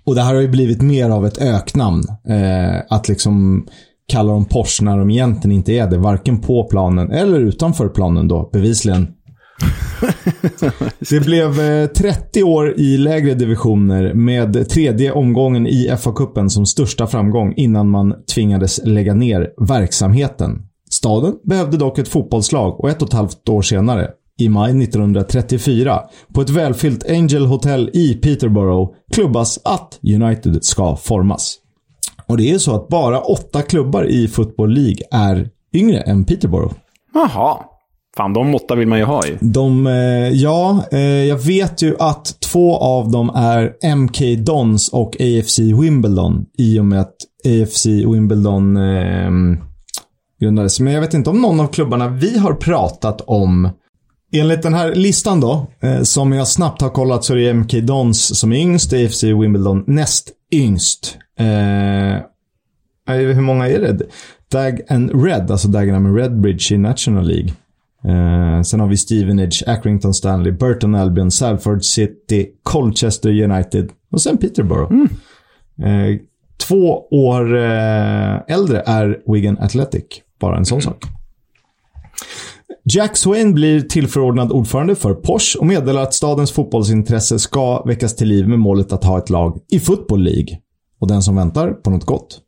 Och 0.04 0.16
det 0.16 0.22
här 0.22 0.34
har 0.34 0.42
ju 0.42 0.48
blivit 0.48 0.82
mer 0.82 1.10
av 1.10 1.26
ett 1.26 1.42
öknamn. 1.42 2.04
Eh, 2.28 2.82
att 2.90 3.08
liksom 3.08 3.66
kalla 4.08 4.32
dem 4.32 4.46
Porsche 4.46 4.84
när 4.84 4.98
de 4.98 5.10
egentligen 5.10 5.58
inte 5.58 5.74
är 5.74 5.88
det. 5.88 5.98
Varken 5.98 6.40
på 6.40 6.64
planen 6.64 7.12
eller 7.12 7.40
utanför 7.40 7.90
planen 7.90 8.28
då, 8.28 8.50
bevisligen. 8.54 9.08
det 11.10 11.20
blev 11.20 11.60
eh, 11.60 11.88
30 11.88 12.44
år 12.44 12.80
i 12.80 12.98
lägre 12.98 13.34
divisioner 13.34 14.14
med 14.14 14.70
tredje 14.70 15.12
omgången 15.12 15.68
i 15.68 15.90
FA-cupen 15.98 16.50
som 16.50 16.66
största 16.66 17.08
framgång 17.08 17.54
innan 17.58 17.90
man 17.90 18.14
tvingades 18.36 18.80
lägga 18.84 19.14
ner 19.14 19.50
verksamheten. 19.68 20.62
Staden 20.90 21.34
behövde 21.44 21.78
dock 21.78 21.98
ett 21.98 22.08
fotbollslag 22.08 22.80
och 22.80 22.90
ett 22.90 23.02
och 23.02 23.08
ett 23.08 23.14
halvt 23.14 23.50
år 23.50 23.62
senare 23.62 24.10
i 24.42 24.50
maj 24.50 24.84
1934 24.84 26.00
på 26.34 26.42
ett 26.42 26.50
välfyllt 26.50 27.10
Angel 27.10 27.46
Hotel 27.46 27.90
i 27.94 28.14
Peterborough 28.14 28.92
klubbas 29.12 29.60
att 29.64 30.00
United 30.04 30.64
ska 30.64 30.96
formas. 30.96 31.58
Och 32.26 32.38
det 32.38 32.52
är 32.52 32.58
så 32.58 32.76
att 32.76 32.88
bara 32.88 33.20
åtta 33.20 33.62
klubbar 33.62 34.04
i 34.04 34.28
Football 34.28 34.74
League 34.74 34.98
är 35.12 35.50
yngre 35.74 36.02
än 36.02 36.26
Peterborough. 36.26 36.74
Jaha. 37.14 37.58
Fan, 38.18 38.34
de 38.34 38.56
åtta 38.56 38.76
vill 38.76 38.88
man 38.88 39.00
ju 39.00 39.06
ha 39.06 39.28
ju. 39.28 39.38
De, 39.42 39.88
eh, 39.88 40.30
ja, 40.30 40.84
eh, 40.92 41.00
jag 41.00 41.38
vet 41.38 41.82
ju 41.82 41.96
att 42.00 42.40
två 42.52 42.78
av 42.78 43.12
dem 43.12 43.30
är 43.30 43.86
MK 43.96 44.36
Dons 44.46 44.90
och 44.90 45.16
AFC 45.20 45.60
Wimbledon. 45.60 46.46
I 46.58 46.80
och 46.80 46.86
med 46.86 47.02
att 47.02 47.16
AFC 47.46 47.86
Wimbledon 47.86 48.78
eh, 48.78 49.32
grundades. 50.42 50.80
Men 50.80 50.94
jag 50.94 51.02
vet 51.02 51.14
inte 51.14 51.30
om 51.30 51.42
någon 51.42 51.60
av 51.60 51.68
klubbarna 51.68 52.08
vi 52.08 52.38
har 52.38 52.54
pratat 52.54 53.22
om 53.22 53.70
Enligt 54.32 54.62
den 54.62 54.74
här 54.74 54.96
listan 54.96 55.40
då, 55.40 55.68
eh, 55.80 56.02
som 56.02 56.32
jag 56.32 56.48
snabbt 56.48 56.82
har 56.82 56.90
kollat 56.90 57.24
så 57.24 57.34
är 57.34 57.38
det 57.38 57.54
MK 57.54 57.82
Dons 57.82 58.40
som 58.40 58.52
är 58.52 58.58
yngst, 58.58 58.94
AFC 58.94 59.24
Wimbledon 59.24 59.84
näst 59.88 60.32
yngst. 60.52 61.18
Eh, 61.40 62.24
hur 63.16 63.42
många 63.42 63.68
är 63.68 63.80
det? 63.80 64.00
Dag 64.52 64.82
and 64.90 65.24
Red, 65.24 65.52
alltså 65.52 65.68
Dagenham 65.68 66.06
and 66.06 66.18
Redbridge 66.18 66.76
i 66.76 66.78
National 66.78 67.28
League. 67.28 67.52
Eh, 68.04 68.62
sen 68.62 68.80
har 68.80 68.88
vi 68.88 68.98
Stevenage, 68.98 69.64
Accrington 69.68 70.14
Stanley, 70.14 70.52
Burton 70.52 70.96
Albion, 70.96 71.32
Salford 71.32 71.84
City, 71.84 72.48
Colchester 72.64 73.44
United 73.44 73.90
och 74.12 74.22
sen 74.22 74.38
Peterborough. 74.38 74.94
Mm. 74.94 75.10
Eh, 75.84 76.20
två 76.58 77.08
år 77.12 77.58
eh, 77.58 78.40
äldre 78.48 78.84
är 78.86 79.32
Wigan 79.34 79.58
Athletic. 79.60 80.06
Bara 80.40 80.58
en 80.58 80.66
sån 80.66 80.80
mm. 80.80 80.82
sak. 80.82 81.04
Jack 82.84 83.18
Swain 83.18 83.54
blir 83.54 83.82
tillförordnad 83.82 84.52
ordförande 84.52 84.96
för 84.96 85.14
Porsche 85.14 85.60
och 85.60 85.66
meddelar 85.66 86.02
att 86.02 86.14
stadens 86.14 86.52
fotbollsintresse 86.52 87.40
ska 87.40 87.84
väckas 87.84 88.16
till 88.16 88.28
liv 88.28 88.48
med 88.48 88.60
målet 88.60 88.94
att 88.94 89.04
ha 89.04 89.18
ett 89.18 89.30
lag 89.30 89.60
i 89.72 89.80
Football 89.80 90.24
League. 90.24 90.58
Och 91.00 91.08
den 91.08 91.22
som 91.22 91.36
väntar 91.36 91.72
på 91.72 91.90
något 91.90 92.06
gott. 92.06 92.40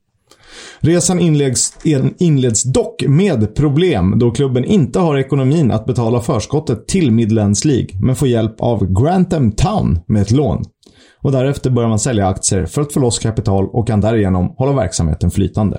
Resan 0.80 1.20
inleds, 1.20 1.74
inleds 2.18 2.64
dock 2.64 3.04
med 3.08 3.56
problem 3.56 4.20
då 4.20 4.32
klubben 4.32 4.66
inte 4.66 5.00
har 5.00 5.18
ekonomin 5.18 5.72
att 5.72 5.86
betala 5.86 6.22
förskottet 6.22 6.88
till 6.88 7.12
Midlands 7.12 7.66
League, 7.66 7.90
men 8.02 8.16
får 8.16 8.28
hjälp 8.28 8.62
av 8.62 9.02
Grantham 9.02 9.52
Town 9.52 10.00
med 10.08 10.22
ett 10.22 10.32
lån. 10.32 10.64
Och 11.22 11.32
därefter 11.32 11.70
börjar 11.70 11.90
man 11.90 12.00
sälja 12.00 12.28
aktier 12.28 12.66
för 12.66 12.82
att 12.82 12.94
få 12.94 13.00
loss 13.00 13.20
kapital 13.20 13.70
och 13.70 13.88
kan 13.88 14.02
därigenom 14.02 14.54
hålla 14.58 14.74
verksamheten 14.74 15.32
flytande. 15.32 15.78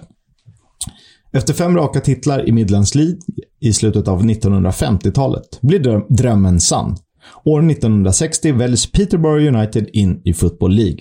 Efter 1.37 1.55
fem 1.55 1.77
raka 1.77 2.01
titlar 2.01 2.49
i 2.49 2.53
Midlands 2.53 2.95
League 2.95 3.19
i 3.61 3.73
slutet 3.73 4.09
av 4.09 4.23
1950-talet 4.23 5.59
blir 5.61 6.03
drömmen 6.09 6.61
sann. 6.61 6.97
År 7.45 7.71
1960 7.71 8.53
väljs 8.53 8.93
Peterborough 8.93 9.55
United 9.55 9.89
in 9.93 10.21
i 10.25 10.35
Football 10.35 10.73
League. 10.73 10.99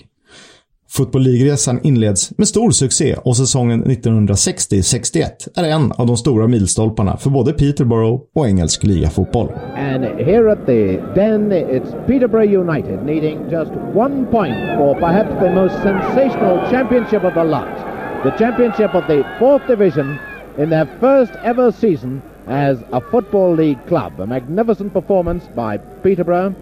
Football 0.90 1.22
League-resan 1.22 1.80
inleds 1.82 2.38
med 2.38 2.48
stor 2.48 2.70
succé 2.70 3.14
och 3.14 3.36
säsongen 3.36 3.84
1960-61 3.84 5.22
är 5.56 5.64
en 5.64 5.92
av 5.92 6.06
de 6.06 6.16
stora 6.16 6.46
milstolparna 6.46 7.16
för 7.16 7.30
både 7.30 7.52
Peterborough 7.52 8.22
och 8.34 8.48
engelsk 8.48 8.84
ligafotboll. 8.84 9.48
And 9.76 10.04
here 10.04 10.52
at 10.52 10.66
the 10.66 11.00
Den, 11.14 11.52
it's 11.52 12.06
Peterborough 12.06 12.68
United 12.68 13.06
needing 13.06 13.38
just 13.50 13.70
one 13.94 14.26
point 14.30 14.56
for 14.78 14.94
perhaps 14.94 15.30
the 15.40 15.54
most 15.54 15.74
sensational 15.74 16.70
championship 16.70 17.24
of 17.24 17.34
the 17.34 17.44
lot. 17.44 17.93
The 18.24 18.30
championship 18.38 18.94
of 18.94 19.06
the 19.06 19.22
fourth 19.38 19.66
division 19.66 20.18
in 20.56 20.70
their 20.70 20.86
first 20.98 21.32
ever 21.42 21.70
season 21.70 22.22
as 22.46 22.78
a 22.90 23.00
Football 23.10 23.54
League 23.54 23.86
club. 23.86 24.18
A 24.18 24.26
magnificent 24.26 24.94
performance 24.94 25.44
by 25.54 25.76
Peterborough. 26.02 26.54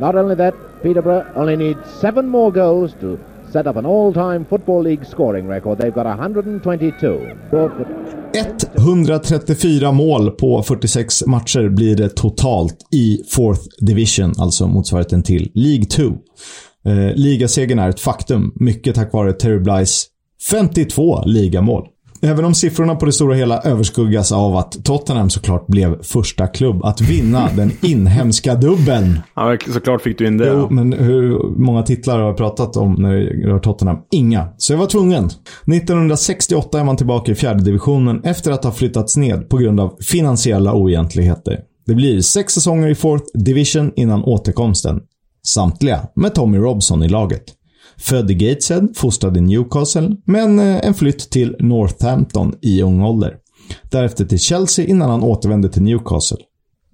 Not 0.00 0.16
only 0.16 0.34
that, 0.34 0.54
Peterborough 0.82 1.24
only 1.36 1.56
needs 1.56 1.78
seven 2.00 2.28
more 2.28 2.50
goals 2.50 2.94
to 3.00 3.16
set 3.52 3.68
up 3.68 3.76
an 3.76 3.86
all-time 3.86 4.44
Football 4.44 4.82
League 4.82 5.06
scoring 5.06 5.46
record. 5.46 5.78
They've 5.78 5.94
got 5.94 6.06
122. 6.06 7.36
134 8.76 9.92
mål 9.92 10.30
på 10.30 10.62
46 10.62 11.26
matcher 11.26 11.68
blir 11.68 11.96
det 11.96 12.16
totalt 12.16 12.86
i 12.90 13.22
Fourth 13.28 13.62
Division, 13.80 14.32
alltså 14.38 14.66
motsvarigheten 14.66 15.22
till 15.22 15.50
League 15.54 15.84
2. 15.84 16.18
Eh, 16.86 17.14
ligasegern 17.14 17.78
är 17.78 17.88
ett 17.88 18.00
faktum, 18.00 18.52
mycket 18.54 18.94
tack 18.94 19.12
vare 19.12 19.32
Terry 19.32 19.58
Blighs 19.58 20.06
52 20.50 21.22
ligamål. 21.26 21.88
Även 22.24 22.44
om 22.44 22.54
siffrorna 22.54 22.94
på 22.96 23.06
det 23.06 23.12
stora 23.12 23.34
hela 23.34 23.60
överskuggas 23.60 24.32
av 24.32 24.56
att 24.56 24.84
Tottenham 24.84 25.30
såklart 25.30 25.66
blev 25.66 26.02
första 26.02 26.46
klubb 26.46 26.84
att 26.84 27.00
vinna 27.00 27.48
den 27.56 27.72
inhemska 27.82 28.54
dubben. 28.54 29.20
Ja, 29.34 29.56
såklart 29.72 30.02
fick 30.02 30.18
du 30.18 30.26
in 30.26 30.38
det. 30.38 30.48
Jo, 30.48 30.66
men 30.70 30.92
hur 30.92 31.38
många 31.58 31.82
titlar 31.82 32.18
har 32.18 32.26
jag 32.26 32.36
pratat 32.36 32.76
om 32.76 32.94
när 32.94 33.14
det 33.14 33.48
rör 33.48 33.58
Tottenham? 33.58 33.98
Inga. 34.10 34.48
Så 34.56 34.72
jag 34.72 34.78
var 34.78 34.86
tvungen. 34.86 35.24
1968 35.24 36.80
är 36.80 36.84
man 36.84 36.96
tillbaka 36.96 37.32
i 37.32 37.34
fjärde 37.34 37.64
divisionen 37.64 38.24
efter 38.24 38.52
att 38.52 38.64
ha 38.64 38.72
flyttats 38.72 39.16
ned 39.16 39.48
på 39.48 39.56
grund 39.56 39.80
av 39.80 39.96
finansiella 40.00 40.74
oegentligheter. 40.74 41.60
Det 41.86 41.94
blir 41.94 42.20
sex 42.20 42.54
säsonger 42.54 42.88
i 42.88 42.94
Fourth 42.94 43.24
Division 43.34 43.92
innan 43.96 44.24
återkomsten. 44.24 45.00
Samtliga 45.46 46.08
med 46.14 46.34
Tommy 46.34 46.58
Robson 46.58 47.02
i 47.02 47.08
laget. 47.08 47.44
Född 47.96 48.30
i 48.30 48.34
Gateshead, 48.34 48.88
fostrad 48.94 49.36
i 49.36 49.40
Newcastle, 49.40 50.16
men 50.24 50.58
eh, 50.58 50.86
en 50.86 50.94
flytt 50.94 51.30
till 51.30 51.56
Northampton 51.58 52.54
i 52.62 52.82
ung 52.82 53.02
ålder. 53.02 53.36
Därefter 53.90 54.24
till 54.24 54.38
Chelsea 54.38 54.86
innan 54.86 55.10
han 55.10 55.22
återvände 55.22 55.68
till 55.68 55.82
Newcastle. 55.82 56.38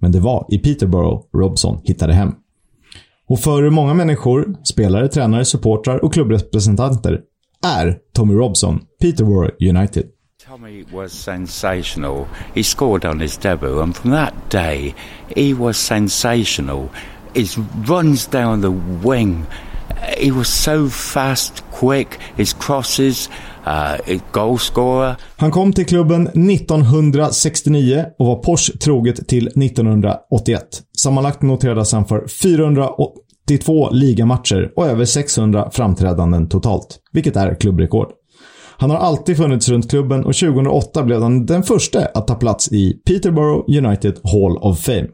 Men 0.01 0.11
det 0.11 0.19
var 0.19 0.45
i 0.49 0.57
Peterborough 0.57 1.25
Robson 1.33 1.81
hittade 1.83 2.13
hem. 2.13 2.31
Och 3.27 3.39
för 3.39 3.69
många 3.69 3.93
människor, 3.93 4.55
spelare, 4.63 5.07
tränare, 5.07 5.45
supportrar 5.45 6.05
och 6.05 6.13
klubbrepresentanter, 6.13 7.21
är 7.65 7.97
Tommy 8.13 8.33
Robson 8.33 8.79
Peterborough 9.01 9.53
United. 9.59 10.05
Tommy 10.47 10.83
was 10.93 11.11
sensational. 11.11 12.25
He 12.55 12.63
scored 12.63 13.05
on 13.05 13.19
his 13.19 13.37
debut, 13.37 13.81
and 13.81 13.95
from 13.95 14.11
that 14.11 14.33
day, 14.51 14.95
he 15.35 15.53
was 15.53 15.77
sensational 15.77 16.89
it 17.33 17.57
runs 17.87 18.27
down 18.27 18.61
the 18.61 19.07
wing 19.09 19.45
he 20.17 20.31
was 20.31 20.47
so 20.47 20.89
fast, 20.89 21.63
quick, 21.71 22.07
his 22.35 22.53
crosses, 22.53 23.29
uh, 23.67 23.97
goal 24.31 24.59
scorer. 24.59 25.15
Han 25.37 25.51
kom 25.51 25.73
till 25.73 25.85
klubben 25.85 26.27
1969 26.27 28.05
och 28.19 28.25
var 28.25 28.35
Porsche 28.35 28.77
troget 28.77 29.27
till 29.27 29.47
1981. 29.47 30.61
Sammanlagt 30.97 31.41
noterades 31.41 31.91
han 31.91 32.05
för 32.05 32.27
482 32.27 33.89
ligamatcher 33.91 34.71
och 34.75 34.85
över 34.85 35.05
600 35.05 35.69
framträdanden 35.71 36.49
totalt, 36.49 36.99
vilket 37.11 37.35
är 37.35 37.55
klubbrekord. 37.55 38.07
Han 38.77 38.89
har 38.89 38.97
alltid 38.97 39.37
funnits 39.37 39.69
runt 39.69 39.89
klubben 39.89 40.19
och 40.19 40.35
2008 40.35 41.03
blev 41.03 41.21
han 41.21 41.45
den 41.45 41.63
första 41.63 42.05
att 42.05 42.27
ta 42.27 42.35
plats 42.35 42.71
i 42.71 42.93
Peterborough 42.93 43.77
United 43.77 44.19
Hall 44.23 44.57
of 44.57 44.79
Fame. 44.79 45.07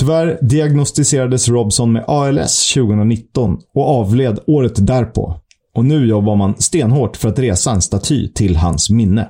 Tyvärr 0.00 0.38
diagnostiserades 0.42 1.48
Robson 1.48 1.92
med 1.92 2.04
ALS 2.06 2.74
2019 2.74 3.58
och 3.74 3.88
avled 3.88 4.38
året 4.46 4.86
därpå. 4.86 5.34
Och 5.74 5.84
nu 5.84 6.06
jobbar 6.06 6.36
man 6.36 6.54
stenhårt 6.58 7.16
för 7.16 7.28
att 7.28 7.38
resa 7.38 7.70
en 7.70 7.82
staty 7.82 8.28
till 8.28 8.56
hans 8.56 8.90
minne. 8.90 9.28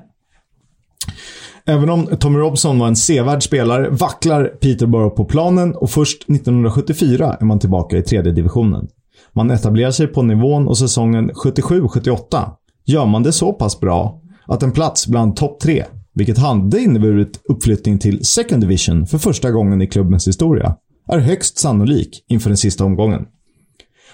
Även 1.66 1.90
om 1.90 2.06
Tommy 2.06 2.38
Robson 2.38 2.78
var 2.78 2.88
en 2.88 2.96
sevärd 2.96 3.42
spelare 3.42 3.88
vacklar 3.90 4.44
Peterborough 4.44 5.16
på 5.16 5.24
planen 5.24 5.74
och 5.74 5.90
först 5.90 6.22
1974 6.22 7.36
är 7.40 7.44
man 7.44 7.58
tillbaka 7.58 7.96
i 7.96 8.02
tredje 8.02 8.32
divisionen. 8.32 8.88
Man 9.32 9.50
etablerar 9.50 9.90
sig 9.90 10.06
på 10.06 10.22
nivån 10.22 10.68
och 10.68 10.78
säsongen 10.78 11.30
77-78 11.30 12.50
gör 12.86 13.06
man 13.06 13.22
det 13.22 13.32
så 13.32 13.52
pass 13.52 13.80
bra 13.80 14.20
att 14.46 14.62
en 14.62 14.72
plats 14.72 15.06
bland 15.06 15.36
topp 15.36 15.60
tre 15.60 15.84
vilket 16.14 16.38
hade 16.38 16.80
inneburit 16.80 17.40
uppflyttning 17.48 17.98
till 17.98 18.24
Second 18.24 18.62
Division 18.62 19.06
för 19.06 19.18
första 19.18 19.50
gången 19.50 19.82
i 19.82 19.86
klubbens 19.86 20.28
historia, 20.28 20.76
är 21.08 21.18
högst 21.18 21.58
sannolik 21.58 22.24
inför 22.28 22.50
den 22.50 22.56
sista 22.56 22.84
omgången. 22.84 23.26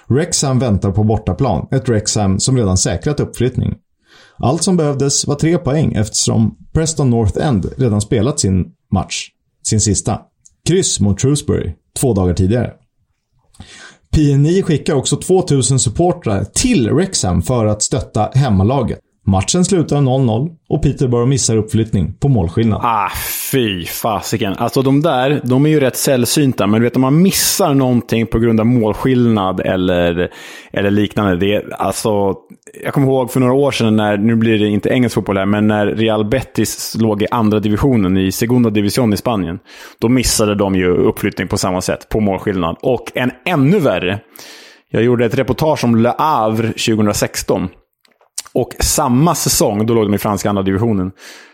Rexham 0.08 0.58
väntar 0.58 0.92
på 0.92 1.04
bortaplan, 1.04 1.68
ett 1.70 1.88
Rexham 1.88 2.40
som 2.40 2.56
redan 2.56 2.78
säkrat 2.78 3.20
uppflyttning. 3.20 3.74
Allt 4.38 4.62
som 4.62 4.76
behövdes 4.76 5.26
var 5.26 5.34
tre 5.34 5.58
poäng 5.58 5.92
eftersom 5.92 6.56
Preston 6.72 7.10
North 7.10 7.46
End 7.46 7.72
redan 7.76 8.00
spelat 8.00 8.40
sin 8.40 8.66
match, 8.92 9.28
sin 9.62 9.80
sista. 9.80 10.20
Kryss 10.68 11.00
mot 11.00 11.20
Shrewsbury, 11.20 11.72
två 11.98 12.14
dagar 12.14 12.34
tidigare. 12.34 12.72
PNI 14.10 14.62
skickar 14.62 14.94
också 14.94 15.16
2000 15.16 15.78
supportrar 15.78 16.44
till 16.44 16.90
Rexham 16.90 17.42
för 17.42 17.66
att 17.66 17.82
stötta 17.82 18.30
hemmalaget. 18.34 18.98
Matchen 19.28 19.64
slutar 19.64 19.96
0-0 19.96 20.50
och 20.68 20.82
Peterborough 20.82 21.28
missar 21.28 21.56
uppflyttning 21.56 22.14
på 22.20 22.28
målskillnad. 22.28 22.80
Ah, 22.84 23.10
fy 23.52 23.84
fasiken. 23.84 24.54
Alltså 24.58 24.82
de 24.82 25.02
där, 25.02 25.40
de 25.44 25.66
är 25.66 25.70
ju 25.70 25.80
rätt 25.80 25.96
sällsynta, 25.96 26.66
men 26.66 26.80
du 26.80 26.86
vet 26.86 26.96
om 26.96 27.02
man 27.02 27.22
missar 27.22 27.74
någonting 27.74 28.26
på 28.26 28.38
grund 28.38 28.60
av 28.60 28.66
målskillnad 28.66 29.60
eller, 29.60 30.30
eller 30.72 30.90
liknande. 30.90 31.36
Det, 31.36 31.72
alltså, 31.72 32.34
jag 32.84 32.94
kommer 32.94 33.06
ihåg 33.06 33.30
för 33.30 33.40
några 33.40 33.52
år 33.52 33.70
sedan, 33.70 33.96
när, 33.96 34.16
nu 34.16 34.36
blir 34.36 34.58
det 34.58 34.68
inte 34.68 34.88
engelsk 34.88 35.14
fotboll 35.14 35.36
här, 35.36 35.46
men 35.46 35.66
när 35.66 35.86
Real 35.86 36.24
Betis 36.24 36.96
låg 37.00 37.22
i 37.22 37.26
andra 37.30 37.60
divisionen, 37.60 38.16
i 38.16 38.32
Segunda 38.32 38.70
Division 38.70 39.12
i 39.12 39.16
Spanien. 39.16 39.58
Då 40.00 40.08
missade 40.08 40.54
de 40.54 40.74
ju 40.74 40.88
uppflyttning 40.88 41.48
på 41.48 41.58
samma 41.58 41.80
sätt, 41.80 42.08
på 42.08 42.20
målskillnad. 42.20 42.76
Och 42.82 43.12
en 43.14 43.30
ännu 43.46 43.78
värre. 43.78 44.20
Jag 44.90 45.02
gjorde 45.02 45.24
ett 45.24 45.38
reportage 45.38 45.84
om 45.84 45.96
Le 45.96 46.12
Havre 46.18 46.66
2016. 46.66 47.68
Och 48.56 48.74
samma 48.80 49.34
säsong, 49.34 49.86
då 49.86 49.94
låg 49.94 50.04
de 50.04 50.14
i 50.14 50.18
franska 50.18 50.48
andra 50.48 50.62
divisionen, 50.62 51.10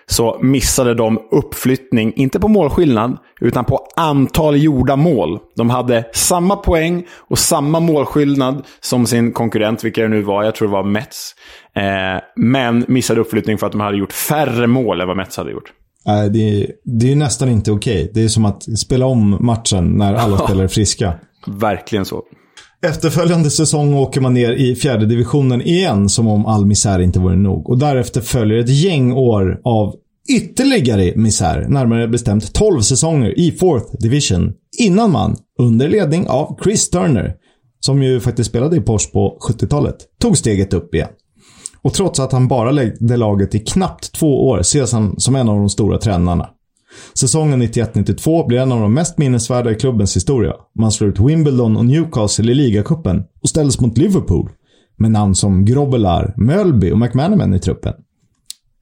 så 0.07 0.39
missade 0.43 0.95
de 0.95 1.19
uppflyttning, 1.31 2.13
inte 2.17 2.41
på 2.41 2.49
målskillnad, 2.49 3.19
utan 3.41 3.65
på 3.65 3.81
antal 3.97 4.63
gjorda 4.63 4.97
mål. 4.97 5.39
De 5.57 5.71
hade 5.71 6.05
samma 6.13 6.57
poäng 6.57 7.05
och 7.29 7.39
samma 7.39 7.81
målskillnad 7.81 8.67
som 8.81 9.07
sin 9.07 9.33
konkurrent, 9.33 9.85
vilka 9.85 10.03
det 10.03 10.09
nu 10.09 10.23
var, 10.23 10.45
jag 10.45 10.55
tror 10.55 10.69
det 10.69 10.73
var 10.73 10.85
Mets. 10.85 11.35
Eh, 11.77 12.23
men 12.37 12.85
missade 12.89 13.21
uppflyttning 13.21 13.59
för 13.59 13.67
att 13.67 13.73
de 13.73 13.81
hade 13.81 13.97
gjort 13.97 14.13
färre 14.13 14.67
mål 14.67 15.01
än 15.01 15.09
vad 15.09 15.17
Mets 15.17 15.37
hade 15.37 15.51
gjort. 15.51 15.73
Nej, 16.07 16.31
det, 16.31 16.39
är, 16.39 16.67
det 16.85 17.13
är 17.13 17.17
nästan 17.17 17.49
inte 17.49 17.73
okej. 17.73 18.11
Det 18.15 18.25
är 18.25 18.29
som 18.29 18.45
att 18.45 18.79
spela 18.79 19.07
om 19.07 19.37
matchen 19.41 19.89
när 19.89 20.15
alla 20.15 20.39
spelare 20.39 20.65
är 20.65 20.69
friska. 20.69 21.15
Verkligen 21.47 22.05
så. 22.05 22.23
Efterföljande 22.87 23.51
säsong 23.51 23.95
åker 23.95 24.21
man 24.21 24.35
ner 24.35 24.53
i 24.53 24.75
fjärde 24.75 25.07
divisionen 25.07 25.63
igen 25.63 26.09
som 26.09 26.29
om 26.29 26.47
all 26.47 26.67
misär 26.67 26.99
inte 26.99 27.19
vore 27.19 27.37
nog. 27.37 27.71
Och 27.71 27.79
därefter 27.79 28.21
följer 28.21 28.59
ett 28.59 28.69
gäng 28.69 29.13
år 29.13 29.61
av 29.65 29.95
ytterligare 30.29 31.13
misär, 31.17 31.67
närmare 31.69 32.09
bestämt 32.09 32.53
12 32.53 32.81
säsonger 32.81 33.39
i 33.39 33.53
Fourth 33.53 33.97
Division. 33.99 34.53
Innan 34.79 35.11
man, 35.11 35.37
under 35.59 35.89
ledning 35.89 36.29
av 36.29 36.59
Chris 36.65 36.91
Turner, 36.91 37.35
som 37.81 38.03
ju 38.03 38.21
faktiskt 38.21 38.51
spelade 38.51 38.77
i 38.77 38.81
Porsche 38.81 39.11
på 39.13 39.39
70-talet, 39.49 39.97
tog 40.21 40.39
steget 40.39 40.73
upp 40.73 40.95
igen. 40.95 41.09
Och 41.83 41.95
trots 41.95 42.21
att 42.21 42.33
han 42.33 42.49
bara 42.49 42.71
ledde 42.71 43.17
laget 43.17 43.55
i 43.55 43.59
knappt 43.59 44.13
två 44.13 44.49
år 44.49 44.61
ses 44.61 44.93
han 44.93 45.21
som 45.21 45.37
en 45.37 45.49
av 45.49 45.57
de 45.57 45.69
stora 45.69 45.99
tränarna. 45.99 46.49
Säsongen 47.15 47.63
91-92 47.63 48.47
blir 48.47 48.59
en 48.59 48.73
av 48.73 48.81
de 48.81 48.95
mest 48.95 49.19
minnesvärda 49.19 49.71
i 49.71 49.75
klubbens 49.75 50.17
historia. 50.17 50.53
Man 50.79 50.93
slår 50.93 51.11
ut 51.11 51.21
Wimbledon 51.21 51.77
och 51.77 51.85
Newcastle 51.85 52.53
i 52.53 52.55
ligacupen 52.55 53.25
och 53.43 53.49
ställs 53.49 53.81
mot 53.81 53.99
Liverpool. 53.99 54.51
Med 54.99 55.11
namn 55.11 55.35
som 55.35 55.65
Grobbelaar, 55.65 56.35
Mölby 56.37 56.93
och 56.93 56.99
McManaman 56.99 57.55
i 57.55 57.59
truppen. 57.59 57.95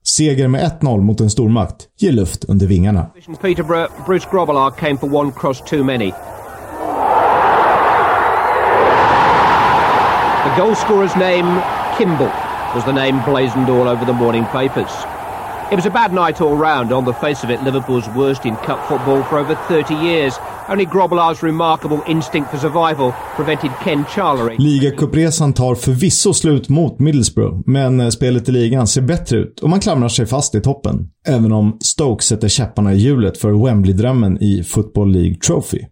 Seger 0.07 0.49
med 0.49 0.73
1-0 0.81 1.01
mot 1.01 1.21
en 1.21 1.31
stormakt 1.31 1.89
ger 1.99 2.13
luft 2.13 2.45
under 2.45 2.67
vingarna. 2.67 3.07
Peterborough, 3.41 4.07
Bruce 4.07 4.29
Grobbelaar 4.31 4.71
came 4.71 4.99
for 4.99 5.15
one 5.15 5.33
cross 5.33 5.63
too 5.71 5.85
many. 5.85 6.13
The 10.45 10.63
goalscorer's 10.63 11.17
name, 11.17 11.63
Kimball, 11.99 12.31
was 12.75 12.85
the 12.85 12.93
name 12.93 13.23
blazoned 13.27 13.71
all 13.71 13.89
over 13.89 14.07
the 14.07 14.13
morning 14.13 14.45
papers. 14.53 15.20
It 15.73 15.77
was 15.77 15.87
a 15.87 15.91
bad 15.91 16.13
night 16.13 16.41
all 16.41 16.57
round. 16.57 16.93
On 16.93 17.05
the 17.05 17.13
face 17.13 17.45
of 17.45 17.51
it, 17.51 17.63
Liverpool's 17.65 18.09
worst 18.17 18.45
in 18.45 18.57
cup 18.57 18.79
football 18.89 19.23
for 19.23 19.39
over 19.39 19.55
30 19.55 19.95
years. 19.95 20.35
Only 20.69 20.85
Grobbelaar's 20.85 21.43
remarkable 21.43 22.01
instinct 22.07 22.51
for 22.51 22.59
survival 22.59 23.13
prevented 23.37 23.71
Ken 23.85 24.05
Charlery. 24.15 24.57
Ligacupresan 24.59 25.53
tar 25.53 25.75
förvisso 25.75 26.35
slut 26.35 26.69
mot 26.69 26.99
Middlesbrough, 26.99 27.63
men 27.67 28.01
eh, 28.01 28.09
spelet 28.09 28.49
i 28.49 28.53
ligan 28.53 28.87
ser 28.87 29.03
bättre 29.03 29.37
ut 29.37 29.61
och 29.61 29.71
man 29.71 29.81
klamrar 29.81 30.09
sig 30.09 30.27
fast 30.27 30.55
i 30.55 30.61
toppen. 30.61 31.09
Även 31.27 31.53
om 31.53 31.79
Stoke 31.81 32.25
sätter 32.25 32.49
käpparna 32.49 32.95
i 32.95 32.97
hjulet 32.97 33.39
för 33.39 33.53
Wembley-drömmen 33.53 34.39
i 34.43 34.63
Football 34.65 35.13
League 35.13 35.35
Trophy. 35.35 35.87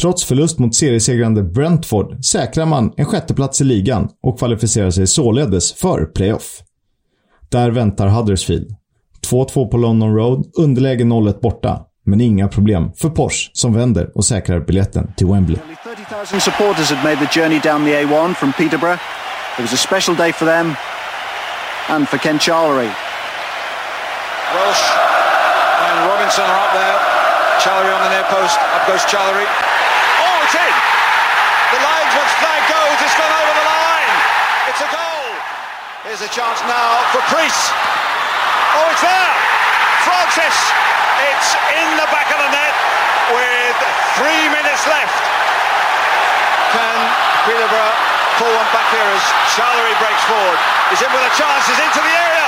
Trots 0.00 0.24
förlust 0.24 0.58
mot 0.58 0.74
seriesegrande 0.74 1.42
Brentford 1.42 2.24
säkrar 2.24 2.66
man 2.66 2.92
en 2.96 3.04
sjätteplats 3.04 3.60
i 3.60 3.64
ligan 3.64 4.08
och 4.22 4.38
kvalificerar 4.38 4.90
sig 4.90 5.06
således 5.06 5.72
för 5.72 6.04
playoff. 6.04 6.62
Där 7.48 7.70
väntar 7.70 8.08
Huddersfield. 8.08 8.81
2-2 9.30 9.70
på 9.70 9.76
London 9.76 10.16
Road, 10.16 10.50
underläge 10.58 11.04
0-1 11.04 11.40
borta. 11.40 11.78
Men 12.06 12.20
inga 12.20 12.48
problem 12.48 12.92
för 13.00 13.08
Porsche 13.08 13.50
som 13.52 13.74
vänder 13.74 14.10
och 14.14 14.24
säkrar 14.24 14.60
biljetten 14.60 15.12
till 15.16 15.26
Wembley. 15.26 15.56
Only 15.62 15.76
30,000 15.96 16.40
supporters 16.40 16.90
had 16.90 17.04
made 17.04 17.26
the 17.26 17.40
journey 17.40 17.60
down 17.60 17.84
the 17.84 17.94
A1 18.02 18.34
from 18.34 18.52
Peterborough. 18.52 19.00
It 19.58 19.62
was 19.66 19.72
a 19.72 19.76
special 19.88 20.14
day 20.16 20.32
for 20.32 20.46
them 20.46 20.74
and 21.88 22.08
for 22.08 22.18
Ken 22.18 22.38
Charlery. 22.38 22.90
Welsh 24.54 24.84
and 25.86 25.96
Robinson 26.10 26.44
are 26.44 26.60
up 26.66 26.72
there. 26.72 26.96
Charlery 27.62 27.92
on 27.96 28.02
the 28.06 28.10
near 28.14 28.26
post. 28.36 28.56
Up 28.76 28.84
goes 28.90 29.04
Charlery. 29.12 29.46
Oh, 30.24 30.44
it's 30.44 30.56
in! 30.66 30.74
The 31.72 31.80
linesman's 31.88 32.34
flag 32.42 32.62
goes. 32.76 32.98
It's 33.04 33.16
gone 33.20 33.34
over 33.40 33.54
the 33.60 33.66
line. 33.76 34.14
It's 34.70 34.82
a 34.88 34.90
goal. 34.90 35.24
Here's 36.06 36.24
a 36.26 36.32
chance 36.38 36.58
now 36.66 36.88
for 37.12 37.22
Priest. 37.32 37.64
Oh, 38.72 38.88
it's 38.88 39.04
there! 39.04 39.34
Francis! 40.08 40.56
It's 41.28 41.50
in 41.76 41.88
the 42.00 42.08
back 42.08 42.32
of 42.32 42.40
the 42.40 42.50
net 42.50 42.74
with 43.36 43.76
three 44.16 44.48
minutes 44.48 44.82
left. 44.88 45.12
Can 46.72 46.98
Peterborough 47.44 47.96
pull 48.40 48.48
one 48.48 48.70
back 48.72 48.88
here 48.88 49.04
as 49.12 49.24
Challery 49.52 49.92
breaks 50.00 50.24
forward? 50.24 50.56
He's 50.88 51.04
in 51.04 51.12
with 51.12 51.20
a 51.20 51.34
chance. 51.36 51.68
He's 51.68 51.84
into 51.84 52.00
the 52.00 52.14
area. 52.16 52.46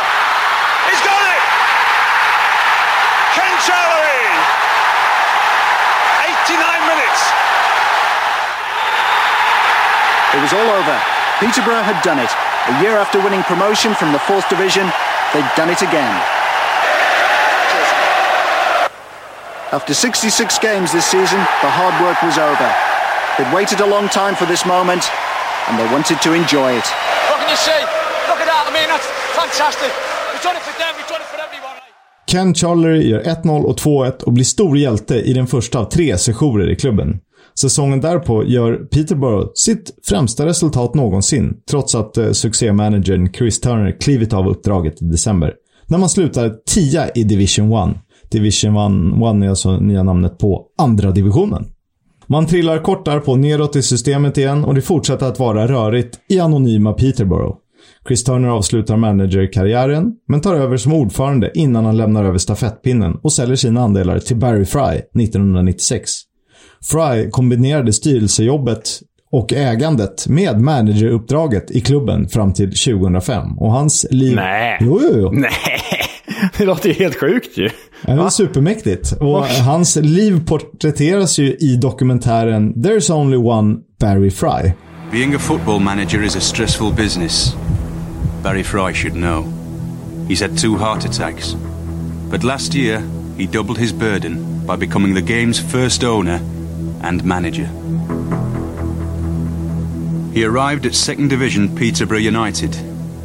He's 0.89 1.03
got 1.05 1.23
it! 1.29 1.43
Ken 3.37 3.53
Challery! 3.69 4.25
89 6.25 6.89
minutes. 6.89 7.21
It 10.33 10.41
was 10.41 10.53
all 10.57 10.69
over. 10.73 10.97
Peterborough 11.39 11.85
had 11.85 12.01
done 12.01 12.17
it. 12.17 12.33
A 12.73 12.81
year 12.81 12.97
after 12.97 13.21
winning 13.21 13.45
promotion 13.45 13.93
from 13.93 14.13
the 14.13 14.19
fourth 14.25 14.49
division, 14.49 14.89
they'd 15.35 15.53
done 15.57 15.71
it 15.71 15.83
again. 15.83 16.15
After 19.73 19.93
66 19.93 20.59
games 20.61 20.93
this 20.93 21.05
season, 21.05 21.41
the 21.61 21.71
hard 21.71 21.95
work 22.07 22.23
was 22.23 22.39
over. 22.39 22.69
They'd 23.37 23.53
waited 23.53 23.81
a 23.81 23.87
long 23.87 24.09
time 24.09 24.37
for 24.37 24.47
this 24.47 24.65
moment, 24.65 25.03
and 25.67 25.77
they 25.79 25.87
wanted 25.93 26.23
to 26.23 26.33
enjoy 26.33 26.71
it. 26.79 26.87
What 27.29 27.41
can 27.41 27.51
you 27.51 27.57
say? 27.57 27.81
Look 28.31 28.39
at 28.39 28.47
that. 28.47 28.65
I 28.69 28.73
mean, 28.73 28.89
that's 28.89 29.09
fantastic. 29.35 29.91
We've 30.31 30.43
done 30.43 30.57
it 30.57 30.63
for 30.63 30.79
them. 30.79 30.95
We've 30.97 31.09
done 31.09 31.21
it 31.21 31.27
for 31.27 31.41
everyone. 31.41 31.75
Ken 32.27 32.55
Charlery 32.55 33.09
gör 33.11 33.21
1-0 33.21 33.65
och 33.65 33.77
2-1 33.77 34.23
och 34.23 34.33
blir 34.33 34.45
stor 34.45 34.79
hjälte 34.79 35.15
i 35.15 35.33
den 35.33 35.47
första 35.47 35.79
av 35.79 35.85
tre 35.85 36.19
sessioner 36.19 36.71
i 36.71 36.77
klubben. 36.77 37.21
Säsongen 37.61 38.01
därpå 38.01 38.45
gör 38.45 38.77
Peterborough 38.77 39.51
sitt 39.55 39.95
främsta 40.09 40.47
resultat 40.47 40.95
någonsin, 40.95 41.57
trots 41.71 41.95
att 41.95 42.17
eh, 42.17 42.31
succémanagern 42.31 43.33
Chris 43.33 43.61
Turner 43.61 44.01
klivit 44.01 44.33
av 44.33 44.49
uppdraget 44.49 45.03
i 45.03 45.05
december. 45.05 45.55
När 45.87 45.99
man 45.99 46.09
slutar 46.09 46.55
10 46.67 47.11
i 47.15 47.25
Division 47.25 47.91
1. 47.91 47.97
Division 48.31 48.77
1 48.77 49.45
är 49.45 49.49
alltså 49.49 49.77
nya 49.81 50.03
namnet 50.03 50.39
på 50.39 50.67
andra 50.79 51.11
divisionen. 51.11 51.67
Man 52.27 52.47
trillar 52.47 52.79
kort 52.79 53.05
därpå 53.05 53.37
neråt 53.37 53.77
i 53.77 53.83
systemet 53.83 54.39
igen 54.39 54.65
och 54.65 54.75
det 54.75 54.83
fortsätter 54.83 55.27
att 55.27 55.39
vara 55.39 55.69
rörigt 55.69 56.19
i 56.29 56.41
anonyma 56.41 56.93
Peterborough. 56.93 57.57
Chris 58.09 58.25
Turner 58.25 58.49
avslutar 58.49 58.97
managerkarriären, 58.97 60.13
men 60.29 60.41
tar 60.41 60.55
över 60.55 60.77
som 60.77 60.93
ordförande 60.93 61.51
innan 61.55 61.85
han 61.85 61.97
lämnar 61.97 62.25
över 62.25 62.39
stafettpinnen 62.39 63.15
och 63.23 63.33
säljer 63.33 63.57
sina 63.57 63.81
andelar 63.81 64.19
till 64.19 64.37
Barry 64.37 64.65
Fry 64.65 65.23
1996. 65.23 66.11
Fry 66.85 67.31
kombinerade 67.31 67.93
styrelsejobbet 67.93 69.03
och 69.31 69.53
ägandet 69.53 70.29
med 70.29 70.61
manageruppdraget 70.61 71.71
i 71.71 71.81
klubben 71.81 72.29
fram 72.29 72.53
till 72.53 72.69
2005. 72.69 73.59
Och 73.59 73.73
hans 73.73 74.07
liv... 74.11 74.37
Nej. 74.37 74.79
Jo, 74.81 75.01
jo, 75.03 75.19
jo. 75.21 75.31
Nej, 75.33 75.51
det 76.59 76.65
låter 76.65 76.89
ju 76.89 76.95
helt 76.95 77.21
sjukt 77.21 77.59
ju. 77.59 77.71
Det 78.03 78.13
är 78.13 78.29
supermäktigt. 78.29 79.13
Och 79.13 79.47
hans 79.47 79.97
liv 79.97 80.47
porträtteras 80.47 81.39
ju 81.39 81.57
i 81.57 81.77
dokumentären 81.77 82.75
“There's 82.75 83.13
only 83.13 83.37
one 83.37 83.77
Barry 84.01 84.31
Fry”. 84.31 84.73
Being 85.13 85.35
a 85.35 85.39
football 85.39 85.81
manager 85.81 86.25
is 86.25 86.37
a 86.37 86.41
stressful 86.41 86.93
business. 86.93 87.57
Barry 88.43 88.63
Fry 88.63 88.95
should 88.95 89.15
know. 89.15 89.45
He's 90.29 90.49
had 90.49 90.59
two 90.59 90.77
heart 90.77 91.05
attacks. 91.05 91.57
But 92.31 92.45
last 92.45 92.75
year, 92.75 93.03
he 93.39 93.47
doubled 93.47 93.79
his 93.79 93.93
burden 93.93 94.65
by 94.67 94.87
becoming 94.87 95.15
the 95.15 95.35
game's 95.35 95.73
first 95.73 96.05
owner 96.05 96.41
and 97.05 97.25
manager. 97.25 97.69
He 100.35 100.45
arrived 100.45 100.87
at 100.87 100.95
second 100.95 101.29
division 101.31 101.69
Peterborough 101.77 102.27
United 102.29 102.75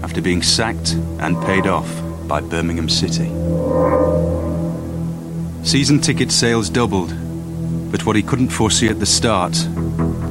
after 0.03 0.21
being 0.21 0.43
sacked 0.43 0.93
and 1.19 1.36
paid 1.45 1.67
off 1.67 1.89
by 2.27 2.41
Birmingham 2.41 2.89
City. 2.89 3.30
Season 5.63 5.99
ticket 5.99 6.32
sales 6.32 6.69
doubled, 6.69 7.13
but 7.91 8.05
what 8.05 8.15
he 8.15 8.21
couldn't 8.21 8.49
foresee 8.49 8.89
at 8.89 8.99
the 8.99 9.05
start 9.05 9.67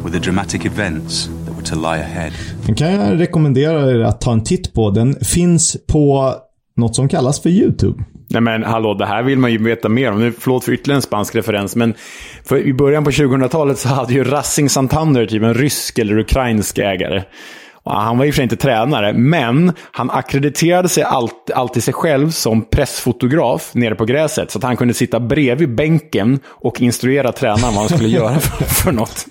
were 0.04 0.10
the 0.10 0.20
dramatic 0.20 0.64
events 0.64 1.28
that 1.44 1.54
were 1.54 1.64
to 1.64 1.76
lie 1.76 1.98
ahead. 1.98 2.32
Den 2.66 2.74
kan 2.74 2.92
jag 2.92 3.20
rekommendera 3.20 3.90
er 3.90 4.00
att 4.00 4.20
ta 4.20 4.32
en 4.32 4.44
titt 4.44 4.74
på. 4.74 4.90
Den 4.90 5.16
finns 5.20 5.76
på 5.86 6.34
något 6.76 6.96
som 6.96 7.08
kallas 7.08 7.40
för 7.40 7.50
YouTube. 7.50 8.04
Nej 8.30 8.40
men 8.40 8.62
hallå, 8.62 8.94
det 8.94 9.06
här 9.06 9.22
vill 9.22 9.38
man 9.38 9.52
ju 9.52 9.58
veta 9.58 9.88
mer 9.88 10.12
om. 10.12 10.20
Nu, 10.20 10.32
förlåt 10.32 10.64
för 10.64 10.72
ytterligare 10.72 10.98
en 10.98 11.02
spansk 11.02 11.34
referens, 11.34 11.76
men 11.76 11.94
för 12.48 12.58
i 12.58 12.72
början 12.72 13.04
på 13.04 13.10
2000-talet 13.10 13.78
så 13.78 13.88
hade 13.88 14.14
ju 14.14 14.24
Racing 14.24 14.70
Santander 14.70 15.26
typ 15.26 15.42
en 15.42 15.54
rysk 15.54 15.98
eller 15.98 16.18
ukrainsk 16.18 16.78
ägare. 16.78 17.22
Han 17.84 18.18
var 18.18 18.24
i 18.24 18.30
och 18.30 18.34
för 18.34 18.36
sig 18.36 18.42
inte 18.42 18.56
tränare, 18.56 19.12
men 19.12 19.72
han 19.92 20.10
akkrediterade 20.10 20.88
sig 20.88 21.02
allt, 21.02 21.50
alltid 21.54 21.82
sig 21.82 21.94
själv 21.94 22.30
som 22.30 22.62
pressfotograf 22.62 23.70
nere 23.74 23.94
på 23.94 24.04
gräset. 24.04 24.50
Så 24.50 24.58
att 24.58 24.64
han 24.64 24.76
kunde 24.76 24.94
sitta 24.94 25.20
bredvid 25.20 25.74
bänken 25.74 26.40
och 26.46 26.80
instruera 26.80 27.32
tränaren 27.32 27.74
vad 27.74 27.74
han 27.74 27.88
skulle 27.88 28.08
göra 28.08 28.34
för, 28.40 28.64
för 28.64 28.92
något. 28.92 29.26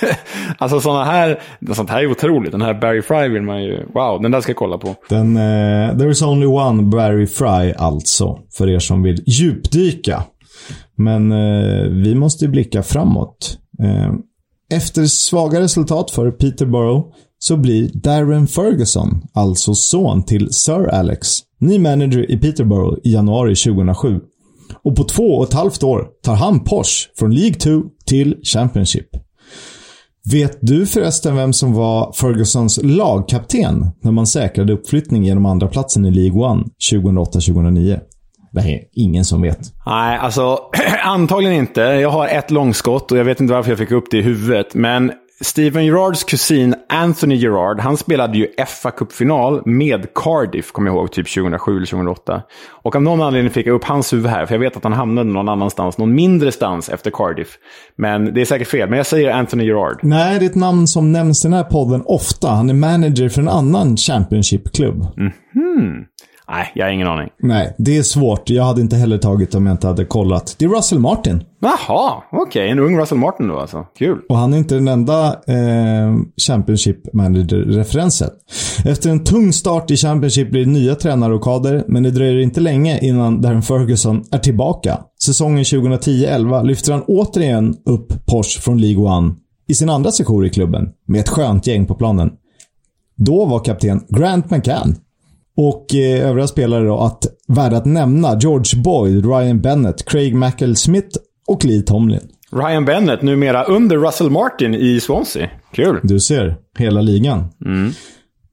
alltså 0.58 0.80
sådana 0.80 1.04
här, 1.04 1.40
sånt 1.72 1.90
här 1.90 2.02
är 2.02 2.10
otroligt. 2.10 2.52
Den 2.52 2.62
här 2.62 2.74
Barry 2.74 3.02
Fry 3.02 3.28
vill 3.28 3.42
man 3.42 3.62
ju, 3.62 3.86
wow, 3.94 4.22
den 4.22 4.30
där 4.30 4.40
ska 4.40 4.50
jag 4.50 4.56
kolla 4.56 4.78
på. 4.78 4.94
Den, 5.08 5.36
eh, 5.36 5.98
there 5.98 6.10
is 6.10 6.22
only 6.22 6.46
one 6.46 6.82
Barry 6.82 7.26
Fry 7.26 7.72
alltså, 7.78 8.38
för 8.52 8.68
er 8.68 8.78
som 8.78 9.02
vill 9.02 9.22
djupdyka. 9.26 10.22
Men 10.96 11.32
eh, 11.32 11.82
vi 11.82 12.14
måste 12.14 12.48
blicka 12.48 12.82
framåt. 12.82 13.58
Eh, 13.82 14.12
efter 14.70 15.06
svaga 15.06 15.60
resultat 15.60 16.10
för 16.10 16.30
Peterborough 16.30 17.06
så 17.38 17.56
blir 17.56 17.90
Darren 17.94 18.46
Ferguson, 18.46 19.22
alltså 19.34 19.74
son 19.74 20.22
till 20.22 20.52
Sir 20.52 20.88
Alex, 20.88 21.38
ny 21.60 21.78
manager 21.78 22.30
i 22.30 22.38
Peterborough 22.38 22.98
i 23.04 23.12
januari 23.12 23.54
2007. 23.54 24.20
Och 24.82 24.96
på 24.96 25.04
två 25.04 25.22
och 25.22 25.44
ett 25.44 25.52
halvt 25.52 25.82
år 25.82 26.08
tar 26.22 26.34
han 26.34 26.64
Porsche 26.64 27.08
från 27.18 27.34
League 27.34 27.54
2 27.54 27.82
till 28.06 28.36
Championship. 28.42 29.08
Vet 30.32 30.58
du 30.60 30.86
förresten 30.86 31.36
vem 31.36 31.52
som 31.52 31.72
var 31.72 32.12
Fergusons 32.12 32.80
lagkapten 32.82 33.86
när 34.02 34.12
man 34.12 34.26
säkrade 34.26 34.72
uppflyttning 34.72 35.24
genom 35.24 35.46
andra 35.46 35.68
platsen 35.68 36.06
i 36.06 36.10
League 36.10 36.60
1 36.60 36.66
2008-2009? 36.92 38.00
Det 38.52 38.60
är 38.60 38.80
ingen 38.92 39.24
som 39.24 39.42
vet. 39.42 39.58
Nej, 39.86 40.18
alltså 40.18 40.58
antagligen 41.04 41.56
inte. 41.56 41.80
Jag 41.80 42.10
har 42.10 42.28
ett 42.28 42.50
långskott 42.50 43.12
och 43.12 43.18
jag 43.18 43.24
vet 43.24 43.40
inte 43.40 43.54
varför 43.54 43.70
jag 43.70 43.78
fick 43.78 43.90
upp 43.90 44.10
det 44.10 44.18
i 44.18 44.22
huvudet. 44.22 44.74
Men 44.74 45.12
Steven 45.40 45.86
Gerrards 45.86 46.24
kusin 46.24 46.74
Anthony 46.88 47.36
Gerrard, 47.36 47.80
han 47.80 47.96
spelade 47.96 48.38
ju 48.38 48.48
fa 48.66 48.90
Cup-final 48.90 49.62
med 49.66 50.14
Cardiff, 50.14 50.72
kommer 50.72 50.90
jag 50.90 50.96
ihåg, 50.96 51.12
typ 51.12 51.34
2007 51.34 51.76
eller 51.76 51.86
2008. 51.86 52.42
Och 52.68 52.96
av 52.96 53.02
någon 53.02 53.22
anledning 53.22 53.50
fick 53.52 53.66
jag 53.66 53.74
upp 53.74 53.84
hans 53.84 54.12
huvud 54.12 54.26
här, 54.26 54.46
för 54.46 54.54
jag 54.54 54.60
vet 54.60 54.76
att 54.76 54.84
han 54.84 54.92
hamnade 54.92 55.30
någon 55.30 55.48
annanstans, 55.48 55.98
någon 55.98 56.14
mindre 56.14 56.52
stans 56.52 56.88
efter 56.88 57.10
Cardiff. 57.10 57.48
Men 57.96 58.34
det 58.34 58.40
är 58.40 58.44
säkert 58.44 58.68
fel, 58.68 58.88
men 58.88 58.96
jag 58.96 59.06
säger 59.06 59.30
Anthony 59.30 59.64
Gerrard. 59.64 60.00
Nej, 60.02 60.38
det 60.38 60.44
är 60.44 60.50
ett 60.50 60.54
namn 60.54 60.86
som 60.86 61.12
nämns 61.12 61.44
i 61.44 61.48
den 61.48 61.56
här 61.56 61.64
podden 61.64 62.02
ofta. 62.06 62.50
Han 62.50 62.70
är 62.70 62.74
manager 62.74 63.28
för 63.28 63.40
en 63.40 63.48
annan 63.48 63.96
Championship-klubb. 63.96 65.06
Mhm. 65.16 66.04
Nej, 66.50 66.72
jag 66.74 66.86
har 66.86 66.92
ingen 66.92 67.08
aning. 67.08 67.28
Nej, 67.42 67.74
det 67.78 67.96
är 67.98 68.02
svårt. 68.02 68.50
Jag 68.50 68.64
hade 68.64 68.80
inte 68.80 68.96
heller 68.96 69.18
tagit 69.18 69.54
om 69.54 69.66
jag 69.66 69.74
inte 69.74 69.86
hade 69.86 70.04
kollat. 70.04 70.56
Det 70.58 70.64
är 70.64 70.68
Russell 70.68 70.98
Martin. 70.98 71.42
Jaha, 71.60 72.22
okej. 72.32 72.70
En 72.70 72.78
ung 72.78 72.98
Russell 72.98 73.18
Martin 73.18 73.48
då 73.48 73.58
alltså. 73.58 73.86
Kul. 73.98 74.18
Och 74.28 74.36
han 74.36 74.54
är 74.54 74.58
inte 74.58 74.74
den 74.74 74.88
enda 74.88 75.26
eh, 75.26 76.16
Championship 76.46 77.12
Manager-referensen. 77.14 78.30
Efter 78.84 79.10
en 79.10 79.24
tung 79.24 79.52
start 79.52 79.90
i 79.90 79.96
Championship 79.96 80.50
blir 80.50 80.64
det 80.64 80.70
nya 80.70 80.94
tränarrokader, 80.94 81.84
men 81.88 82.02
det 82.02 82.10
dröjer 82.10 82.38
inte 82.38 82.60
länge 82.60 82.98
innan 82.98 83.40
Darren 83.40 83.62
Ferguson 83.62 84.24
är 84.30 84.38
tillbaka. 84.38 84.98
Säsongen 85.22 85.64
2010-11 85.64 86.64
lyfter 86.64 86.92
han 86.92 87.02
återigen 87.02 87.74
upp 87.84 88.26
Porsche 88.26 88.60
från 88.60 88.80
League 88.80 89.04
One 89.04 89.34
i 89.68 89.74
sin 89.74 89.90
andra 89.90 90.10
sejour 90.10 90.46
i 90.46 90.50
klubben, 90.50 90.88
med 91.06 91.20
ett 91.20 91.28
skönt 91.28 91.66
gäng 91.66 91.86
på 91.86 91.94
planen. 91.94 92.30
Då 93.16 93.44
var 93.44 93.64
kapten 93.64 94.04
Grant 94.08 94.50
McCann. 94.50 94.96
Och 95.60 95.94
eh, 95.94 96.28
övriga 96.28 96.46
spelare 96.46 96.84
då 96.84 96.98
att 96.98 97.24
värda 97.48 97.76
att 97.76 97.84
nämna 97.84 98.38
George 98.40 98.82
Boyd, 98.82 99.26
Ryan 99.26 99.60
Bennett, 99.60 100.04
Craig 100.04 100.34
Mackell 100.34 100.76
Smith 100.76 101.16
och 101.46 101.64
Lee 101.64 101.82
Tomlin. 101.82 102.20
Ryan 102.52 102.84
Bennett, 102.84 103.22
numera 103.22 103.64
under 103.64 103.96
Russell 103.96 104.30
Martin 104.30 104.74
i 104.74 105.00
Swansea. 105.00 105.50
Kul. 105.72 106.00
Du 106.02 106.20
ser, 106.20 106.56
hela 106.78 107.00
ligan. 107.00 107.44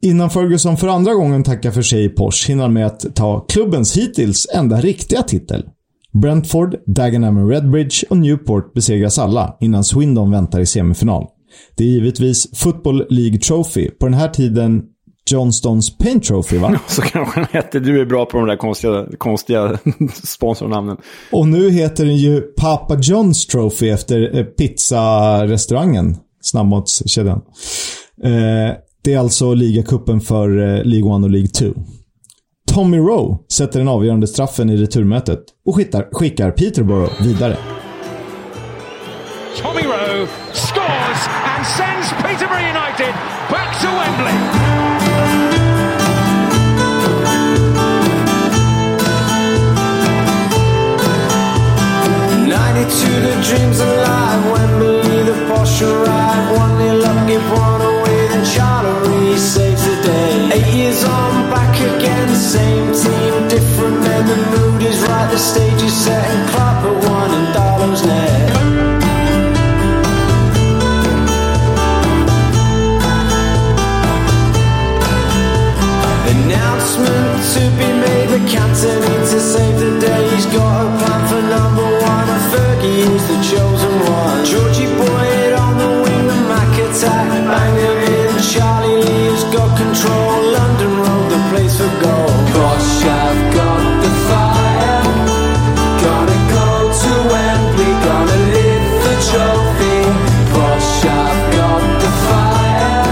Innan 0.02 0.30
Ferguson 0.30 0.77
för 0.77 0.88
andra 0.88 1.14
gången 1.14 1.44
tackar 1.44 1.72
för 1.72 1.82
sig 1.82 2.06
i 2.06 2.10
Porsche 2.10 2.48
hinner 2.48 2.64
han 2.64 2.73
med 2.73 2.86
att 2.86 3.15
ta 3.15 3.40
klubbens 3.40 3.98
hittills 3.98 4.48
enda 4.53 4.82
riktiga 4.82 5.22
titel. 5.23 5.65
Brentford, 6.22 6.76
Dagenham 6.86 7.49
Redbridge 7.49 8.06
och 8.10 8.18
Newport 8.18 8.73
besegras 8.73 9.19
alla 9.19 9.57
innan 9.60 9.84
Swindon 9.84 10.32
väntar 10.32 10.60
i 10.60 10.65
semifinal. 10.65 11.26
Det 11.77 11.84
är 11.84 11.88
givetvis 11.88 12.60
Football 12.60 13.06
League 13.10 13.40
Trophy, 13.40 13.90
på 13.90 14.06
den 14.06 14.14
här 14.14 14.30
tiden 14.30 14.84
Johnstons 15.31 15.97
Paint 15.97 16.23
Trophy 16.23 16.57
va? 16.57 16.80
Så 16.88 17.02
kanske 17.02 17.39
den 17.39 17.47
hette. 17.52 17.80
Du 17.80 18.02
är 18.02 18.06
bra 18.06 18.26
på 18.26 18.38
de 18.38 18.47
där 18.47 18.56
konstiga, 18.57 19.06
konstiga 19.18 19.80
sponsornamnen. 20.23 20.97
Och 21.31 21.47
nu 21.47 21.72
heter 21.72 22.06
den 22.06 22.18
ju 22.18 22.41
Papa 22.41 22.95
John's 22.95 23.52
Trophy 23.52 23.89
efter 23.89 24.38
eh, 24.38 24.43
pizzarestaurangen. 24.43 26.18
Snabbmatskedjan. 26.41 27.41
Eh, 28.23 28.76
det 29.03 29.14
är 29.14 29.19
alltså 29.19 29.53
ligacupen 29.53 30.22
för 30.22 30.57
eh, 30.57 30.84
League 30.84 31.18
1 31.18 31.23
och 31.23 31.30
League 31.30 31.47
2. 31.47 31.65
Tommy 32.73 32.97
Rowe 32.97 33.38
sätter 33.52 33.80
den 33.80 33.88
avgörande 33.88 34.27
straffen 34.27 34.69
i 34.69 34.77
returmötet 34.77 35.39
och 35.65 35.76
skickar, 35.76 36.07
skickar 36.11 36.52
Peterborough 36.52 37.23
vidare. 37.23 37.57
Tommy 39.61 39.81
Rowe 39.81 40.27
scores 40.53 41.22
and 41.56 41.65
sends 41.65 42.10
Peterborough 42.23 42.64
United 42.64 43.14
back 43.52 43.81
to 43.81 43.88
Wembley. 43.88 44.44
Dreams 53.47 53.80
alive. 53.80 54.41
Wembley, 54.51 55.23
the 55.30 55.38
Porsche 55.47 55.85
arrive. 55.85 56.57
One 56.57 56.77
nil 56.80 57.05
up, 57.05 57.27
give 57.27 57.45
one 57.51 57.81
away. 57.81 58.27
Then 58.31 58.43
Charlery 58.53 59.38
saves 59.38 59.84
the 59.85 59.95
day. 60.01 60.49
Eight 60.55 60.73
years 60.73 61.03
on, 61.03 61.49
back 61.51 61.76
again. 61.77 62.27
Same 62.35 62.88
team, 63.01 63.47
different 63.47 63.99
men. 64.01 64.23
The 64.31 64.38
mood 64.51 64.81
is 64.81 64.99
right, 65.07 65.30
the 65.31 65.38
stage 65.38 65.81
is 65.81 65.93
set. 65.93 66.26
And 66.31 66.49
clap 66.49 66.84
at 66.89 66.97
one 67.17 67.31
in 67.38 67.45
Darlow's 67.53 68.03
net. 68.05 68.43
Announcement 76.34 77.43
to 77.53 77.61
be 77.77 77.89
made, 78.03 78.27
the 78.35 78.41
captain 78.49 79.01
to 79.31 79.39
save 79.39 79.80
the 79.80 79.94
Road, 91.80 91.88
the 91.88 91.91
place 91.91 91.91
for 91.91 92.02
goal. 92.03 92.27
Bosh, 92.53 93.03
I've 93.06 93.53
got 93.56 94.03
the 94.03 94.11
fire. 94.27 95.03
Gonna 96.03 96.39
go 96.53 96.68
to 97.02 97.11
Wembley, 97.31 97.91
gonna 98.06 98.38
lift 98.56 98.95
the 99.06 99.15
trophy. 99.30 99.97
Bosh, 100.53 101.06
I've 101.06 101.43
got 101.57 101.81
the 102.02 102.11
fire. 102.27 103.06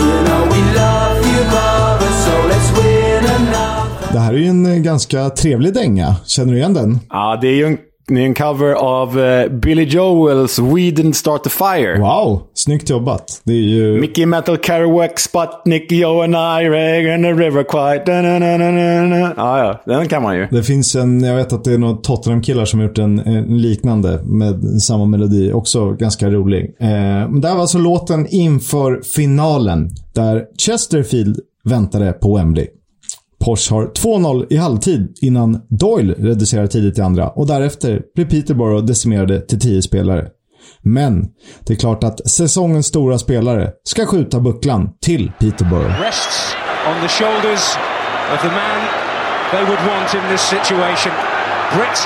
You 0.00 0.16
know 0.26 0.42
we 0.52 0.60
love 0.78 1.20
you, 1.26 1.42
Barbara, 1.52 2.10
so 2.24 2.34
let's 2.48 2.70
win 2.76 3.24
another. 3.36 4.12
Det 4.12 4.18
här 4.18 4.32
är 4.34 4.38
ju 4.38 4.46
en 4.48 4.66
eh, 4.66 4.78
ganska 4.78 5.30
trevlig 5.30 5.74
dänga. 5.74 6.16
Känner 6.26 6.52
du 6.52 6.58
igen 6.58 6.74
den? 6.74 7.00
Ja, 7.10 7.38
det 7.40 7.48
är 7.48 7.54
ju 7.54 7.66
en, 7.66 7.78
det 8.08 8.20
är 8.20 8.24
en 8.24 8.34
cover 8.34 8.72
av 8.72 9.20
eh, 9.20 9.48
Billy 9.48 9.84
Joels 9.84 10.58
We 10.58 10.90
Didn't 10.90 11.12
Start 11.12 11.44
the 11.44 11.50
Fire. 11.50 11.98
Wow, 11.98 12.42
snyggt 12.54 12.90
jobbat. 12.90 13.40
Det 13.44 13.52
är 13.52 13.56
ju... 13.56 14.00
Mickey 14.00 14.26
Metal, 14.26 14.58
Kerouac, 14.58 15.10
Sputnik, 15.16 15.92
Joe 15.92 16.22
and 16.22 16.34
I, 16.34 16.68
Reg 16.68 17.10
and 17.10 17.24
the 17.24 17.32
River 17.32 17.62
Quiet. 17.62 18.06
Da, 18.06 18.22
da, 18.22 18.38
da, 18.38 18.58
da. 18.58 19.34
Ja, 19.36 19.58
ja. 19.64 19.82
Den 19.94 20.08
kan 20.08 20.22
man 20.22 20.36
ju. 20.36 20.46
Det 20.50 20.62
finns 20.62 20.94
en, 20.94 21.20
jag 21.20 21.36
vet 21.36 21.52
att 21.52 21.64
det 21.64 21.72
är 21.72 21.78
några 21.78 21.96
Tottenham-killar 21.96 22.64
som 22.64 22.80
har 22.80 22.86
gjort 22.86 22.98
en, 22.98 23.18
en 23.18 23.58
liknande 23.58 24.20
med 24.24 24.82
samma 24.82 25.04
melodi. 25.04 25.52
Också 25.52 25.92
ganska 25.92 26.30
rolig. 26.30 26.76
Eh, 26.80 26.88
men 26.88 27.40
det 27.40 27.48
här 27.48 27.54
var 27.54 27.62
alltså 27.62 27.78
låten 27.78 28.26
inför 28.30 29.02
finalen. 29.14 29.90
Där 30.14 30.44
Chesterfield 30.58 31.40
väntade 31.64 32.12
på 32.12 32.36
Wembley. 32.36 32.66
Porsche 33.48 33.74
har 33.74 33.86
2-0 33.86 34.46
i 34.50 34.56
halvtid 34.56 35.18
innan 35.22 35.60
Doyle 35.70 36.14
reducerar 36.18 36.66
tidigt 36.66 36.98
i 36.98 37.02
andra 37.02 37.28
och 37.28 37.46
därefter 37.46 38.02
blir 38.14 38.24
Peterborough 38.24 38.84
decimerade 38.84 39.40
till 39.40 39.60
10 39.60 39.82
spelare. 39.82 40.26
Men 40.82 41.26
det 41.66 41.72
är 41.72 41.76
klart 41.76 42.04
att 42.04 42.30
säsongens 42.30 42.86
stora 42.86 43.18
spelare 43.18 43.70
ska 43.84 44.06
skjuta 44.06 44.40
bucklan 44.40 44.90
till 45.02 45.32
Peterborough. 45.40 46.00
Rests 46.00 46.54
on 46.88 47.02
the 47.02 47.08
shoulders 47.08 47.76
of 48.34 48.40
the 48.42 48.48
man 48.48 48.80
they 49.52 49.64
would 49.64 49.82
want 49.90 50.14
in 50.14 50.20
this 50.30 50.42
situation, 50.42 51.12
Britt 51.74 51.98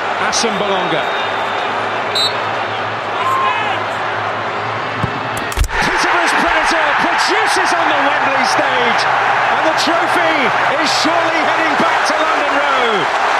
Produces 7.32 7.72
on 7.72 7.88
the 7.88 7.96
Wembley 7.96 8.44
stage, 8.44 9.02
and 9.56 9.64
the 9.64 9.72
trophy 9.80 10.36
is 10.84 10.88
surely 11.00 11.40
heading 11.48 11.72
back 11.80 12.06
to 12.08 12.14
London 12.20 12.52
Road. 12.60 13.31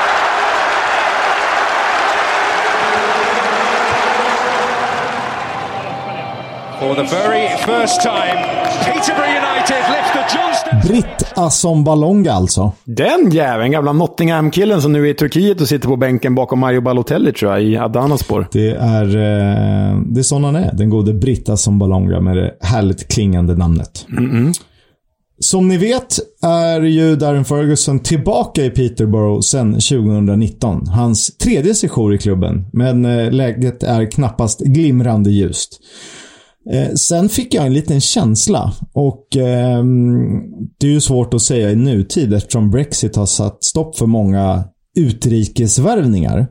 For 6.83 6.95
the 6.95 7.17
very 7.17 7.49
first 7.49 8.01
time, 8.01 8.39
Peterborough 8.85 9.31
United 9.31 9.83
lift 9.95 10.13
the 10.13 10.39
Johnston. 10.39 10.81
Britt 10.89 11.33
Assombalonga 11.35 12.33
alltså. 12.33 12.73
Den 12.85 13.31
jäveln, 13.31 13.73
gamla 13.73 13.93
Nottingham-killen 13.93 14.83
som 14.83 14.93
nu 14.93 15.07
är 15.07 15.11
i 15.11 15.15
Turkiet 15.15 15.61
och 15.61 15.69
sitter 15.69 15.89
på 15.89 15.97
bänken 15.97 16.35
bakom 16.35 16.59
Mario 16.59 16.81
Balotelli 16.81 17.33
tror 17.33 17.53
jag, 17.53 17.63
i 17.63 17.77
Adanaspor. 17.77 18.49
Det 18.53 18.71
är, 18.71 19.05
eh, 19.05 20.01
det 20.07 20.21
är 20.21 20.23
sån 20.23 20.45
han 20.45 20.57
är. 20.57 20.73
Den 20.73 20.91
gode 20.91 21.15
Britt 21.15 21.49
Assombalonga 21.49 22.21
med 22.21 22.37
det 22.37 22.55
härligt 22.61 23.09
klingande 23.09 23.57
namnet. 23.57 24.07
Som 25.41 25.69
ni 25.69 25.77
vet 25.77 26.19
är 26.43 26.81
ju 26.81 27.17
Darren 27.17 27.45
Ferguson 27.45 28.01
tillbaka 28.01 28.65
i 28.65 28.71
Peterborough 28.71 29.41
sedan 29.41 29.73
2019. 29.73 30.87
Hans 30.87 31.37
tredje 31.37 31.75
sejour 31.75 32.15
i 32.15 32.19
klubben, 32.19 32.67
men 32.73 33.05
eh, 33.05 33.31
läget 33.31 33.83
är 33.83 34.11
knappast 34.11 34.61
glimrande 34.61 35.31
ljust. 35.31 35.81
Eh, 36.71 36.95
sen 36.95 37.29
fick 37.29 37.55
jag 37.55 37.67
en 37.67 37.73
liten 37.73 38.01
känsla 38.01 38.73
och 38.93 39.37
eh, 39.37 39.85
det 40.79 40.87
är 40.87 40.91
ju 40.91 41.01
svårt 41.01 41.35
att 41.35 41.43
säga 41.43 41.71
i 41.71 41.77
nutid 41.77 42.33
eftersom 42.35 42.71
Brexit 42.71 43.17
har 43.17 43.27
satt 43.27 43.65
stopp 43.65 43.99
för 43.99 44.07
många 44.07 44.65
utrikesvärvningar. 44.97 46.47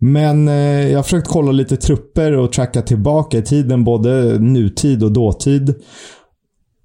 Men 0.00 0.48
eh, 0.48 0.88
jag 0.88 0.98
har 0.98 1.02
försökt 1.02 1.28
kolla 1.28 1.52
lite 1.52 1.76
trupper 1.76 2.32
och 2.32 2.52
tracka 2.52 2.82
tillbaka 2.82 3.38
i 3.38 3.42
tiden, 3.42 3.84
både 3.84 4.38
nutid 4.38 5.02
och 5.02 5.12
dåtid. 5.12 5.74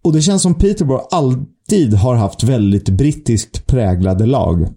Och 0.03 0.13
det 0.13 0.21
känns 0.21 0.41
som 0.41 0.55
Peterborough 0.55 1.07
alltid 1.11 1.93
har 1.93 2.15
haft 2.15 2.43
väldigt 2.43 2.89
brittiskt 2.89 3.67
präglade 3.67 4.25
lag. 4.25 4.67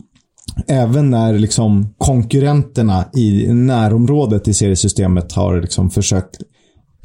Även 0.67 1.11
när 1.11 1.39
liksom 1.39 1.95
konkurrenterna 1.99 3.05
i 3.15 3.53
närområdet 3.53 4.49
i 4.49 4.55
seriesystemet 4.55 5.33
har 5.33 5.61
liksom 5.61 5.91
försökt 5.91 6.41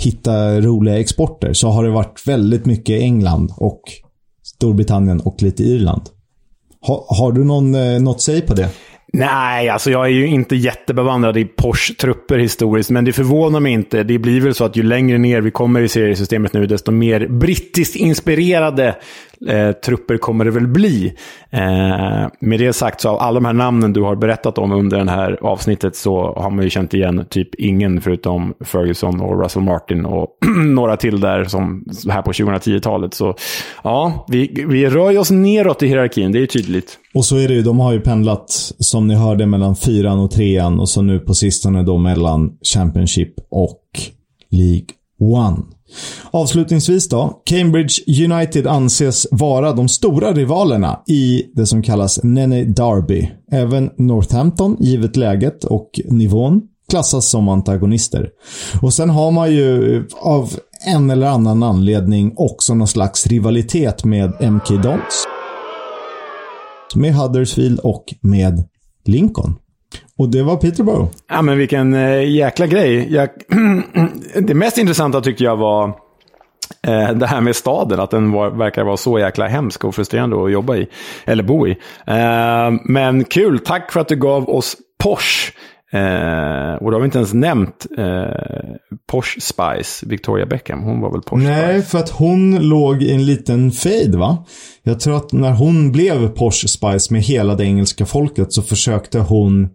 hitta 0.04 0.62
roliga 0.62 1.00
exporter 1.00 1.54
så 1.54 1.70
har 1.70 1.84
det 1.84 1.90
varit 1.90 2.28
väldigt 2.28 2.66
mycket 2.66 3.02
England 3.02 3.54
och 3.58 3.82
Storbritannien 4.44 5.20
och 5.20 5.42
lite 5.42 5.64
Irland. 5.64 6.02
Ha, 6.88 7.06
har 7.10 7.32
du 7.32 7.44
någon, 7.44 7.76
eh, 7.76 8.02
något 8.02 8.22
säg 8.22 8.42
på 8.42 8.54
det? 8.54 8.70
Nej, 9.14 9.70
alltså 9.70 9.92
jag 9.92 10.06
är 10.06 10.10
ju 10.10 10.28
inte 10.28 10.56
jättebevandrad 10.56 11.38
i 11.38 11.46
Porsche-trupper 11.46 12.38
historiskt, 12.38 12.90
men 12.90 13.06
det 13.06 13.14
förvånar 13.14 13.60
mig 13.60 13.74
inte. 13.74 14.04
Det 14.04 14.20
blir 14.20 14.42
väl 14.42 14.54
så 14.54 14.66
att 14.66 14.78
ju 14.78 14.84
längre 14.84 15.18
ner 15.18 15.42
vi 15.42 15.52
kommer 15.52 15.82
i 15.82 15.88
seriesystemet 15.88 16.54
nu, 16.54 16.68
desto 16.68 16.92
mer 16.92 17.28
brittiskt 17.28 17.96
inspirerade 17.96 18.96
eh, 19.48 19.72
trupper 19.72 20.18
kommer 20.18 20.46
det 20.46 20.52
väl 20.52 20.68
bli. 20.68 21.14
Eh, 21.50 22.28
med 22.40 22.60
det 22.60 22.74
sagt, 22.74 23.02
så 23.02 23.10
av 23.10 23.20
alla 23.20 23.40
de 23.40 23.46
här 23.46 23.54
namnen 23.54 23.94
du 23.94 24.02
har 24.02 24.16
berättat 24.16 24.58
om 24.58 24.72
under 24.72 25.06
det 25.06 25.12
här 25.12 25.38
avsnittet 25.42 25.96
så 25.96 26.34
har 26.38 26.50
man 26.50 26.64
ju 26.64 26.70
känt 26.70 26.94
igen 26.94 27.26
typ 27.30 27.56
ingen 27.56 28.02
förutom 28.02 28.54
Ferguson 28.66 29.22
och 29.22 29.44
Russell 29.44 29.64
Martin 29.64 30.06
och 30.06 30.28
några 30.66 30.98
till 30.98 31.20
där 31.20 31.44
som 31.44 31.86
här 32.10 32.22
på 32.22 32.32
2010-talet. 32.32 33.14
Så 33.14 33.36
ja, 33.84 34.26
vi, 34.30 34.66
vi 34.68 34.90
rör 34.90 35.20
oss 35.20 35.32
neråt 35.32 35.84
i 35.84 35.88
hierarkin, 35.88 36.32
det 36.32 36.40
är 36.40 36.46
tydligt. 36.46 36.98
Och 37.14 37.26
så 37.26 37.38
är 37.38 37.48
det 37.48 37.54
ju, 37.54 37.62
de 37.62 37.80
har 37.80 37.94
ju 37.94 38.00
pendlat, 38.00 38.52
som 38.80 39.08
ni 39.08 39.16
hörde, 39.16 39.46
mellan 39.46 39.76
fyran 39.76 40.20
och 40.20 40.32
trean 40.32 40.80
och 40.80 40.90
så 40.90 41.02
nu 41.02 41.20
på 41.20 41.34
sistone 41.34 41.84
då 41.84 41.98
mellan 41.98 42.58
Championship 42.74 43.34
och 43.50 43.82
League 44.52 44.88
One. 45.20 45.58
Avslutningsvis 46.32 47.10
då. 47.10 47.42
Cambridge 47.46 48.26
United 48.26 48.68
anses 48.68 49.28
vara 49.32 49.74
de 49.74 49.88
stora 49.88 50.34
rivalerna 50.34 51.00
i 51.08 51.44
det 51.54 51.66
som 51.66 51.84
kallas 51.84 52.24
Nene 52.24 52.64
Derby. 52.64 53.32
Även 53.52 53.90
Northampton, 53.98 54.78
givet 54.80 55.16
läget 55.16 55.64
och 55.64 55.90
nivån, 56.06 56.62
klassas 56.90 57.26
som 57.30 57.50
antagonister. 57.50 58.30
Och 58.82 58.94
sen 58.94 59.10
har 59.10 59.32
man 59.32 59.52
ju 59.52 60.08
av 60.22 60.50
en 60.86 61.10
eller 61.10 61.28
annan 61.28 61.64
anledning 61.64 62.34
också 62.36 62.74
någon 62.74 62.88
slags 62.88 63.28
rivalitet 63.28 64.04
med 64.04 64.52
MK 64.52 64.70
Dons. 64.70 65.26
Med 66.96 67.16
Huddersfield 67.16 67.80
och 67.80 68.14
med 68.22 68.64
Lincoln. 69.06 69.56
Och 70.22 70.30
det 70.30 70.44
var 70.44 70.58
Peterborough. 70.58 71.10
Ja, 71.30 71.42
men 71.42 71.58
vilken 71.58 71.94
eh, 71.94 72.30
jäkla 72.30 72.68
grej. 72.68 73.14
Jag, 73.14 73.30
det 74.48 74.54
mest 74.54 74.78
intressanta 74.78 75.22
tyckte 75.22 75.44
jag 75.44 75.58
var 75.58 75.88
eh, 76.88 77.12
det 77.12 77.28
här 77.28 77.42
med 77.42 77.56
staden. 77.56 78.00
Att 78.00 78.12
den 78.12 78.32
var, 78.32 78.50
verkar 78.50 78.84
vara 78.84 78.98
så 78.98 79.20
jäkla 79.20 79.48
hemsk 79.48 79.84
och 79.84 79.96
frustrerande 79.96 80.44
att 80.44 80.52
jobba 80.52 80.76
i. 80.76 80.88
Eller 81.26 81.44
bo 81.44 81.68
i. 81.68 81.72
Eh, 82.06 82.72
men 82.84 83.24
kul, 83.24 83.60
tack 83.60 83.92
för 83.92 84.00
att 84.00 84.08
du 84.08 84.16
gav 84.16 84.50
oss 84.50 84.78
Porsche. 85.04 85.54
Eh, 85.94 86.74
och 86.74 86.92
då 86.92 86.98
har 86.98 87.00
vi 87.00 87.06
inte 87.06 87.18
ens 87.18 87.34
nämnt 87.34 87.88
eh, 87.98 88.76
Porsche 89.12 89.42
Spice, 89.42 90.06
Victoria 90.06 90.46
Beckham. 90.46 90.84
Hon 90.84 91.02
var 91.02 91.12
väl 91.12 91.22
Porsche 91.22 91.44
Nej, 91.44 91.82
Spice? 91.82 91.90
för 91.92 92.00
att 92.00 92.10
hon 92.10 92.70
låg 92.70 93.04
i 93.04 93.14
en 93.14 93.26
liten 93.26 93.72
fade 93.72 94.18
va? 94.18 94.46
Jag 94.84 95.00
tror 95.00 95.18
att 95.18 95.34
när 95.34 95.52
hon 95.52 95.92
blev 95.92 96.28
Porsche 96.28 96.68
Spice 96.68 97.14
med 97.14 97.22
hela 97.22 97.56
det 97.56 97.64
engelska 97.64 98.06
folket 98.06 98.54
så 98.54 98.62
försökte 98.62 99.20
hon 99.20 99.70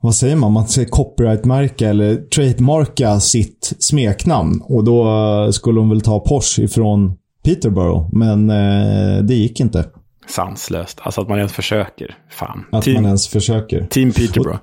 vad 0.00 0.14
säger 0.14 0.36
man? 0.36 0.52
Man 0.52 0.68
säger 0.68 0.88
copyright-märka 0.88 1.88
eller 1.88 2.16
trademarka 2.16 3.20
sitt 3.20 3.72
smeknamn. 3.78 4.60
Och 4.64 4.84
då 4.84 5.52
skulle 5.52 5.80
hon 5.80 5.88
väl 5.88 6.00
ta 6.00 6.20
Porsche 6.20 6.62
ifrån 6.62 7.16
Peterborough. 7.44 8.08
Men 8.12 8.50
eh, 8.50 9.22
det 9.22 9.34
gick 9.34 9.60
inte. 9.60 9.84
Sanslöst. 10.28 11.00
Alltså 11.02 11.20
att 11.20 11.28
man 11.28 11.38
ens 11.38 11.52
försöker. 11.52 12.16
Fan. 12.30 12.64
Att 12.72 12.86
man 12.86 13.04
ens 13.04 13.28
försöker. 13.28 13.86
Team 13.90 14.12
Peterborough. 14.12 14.58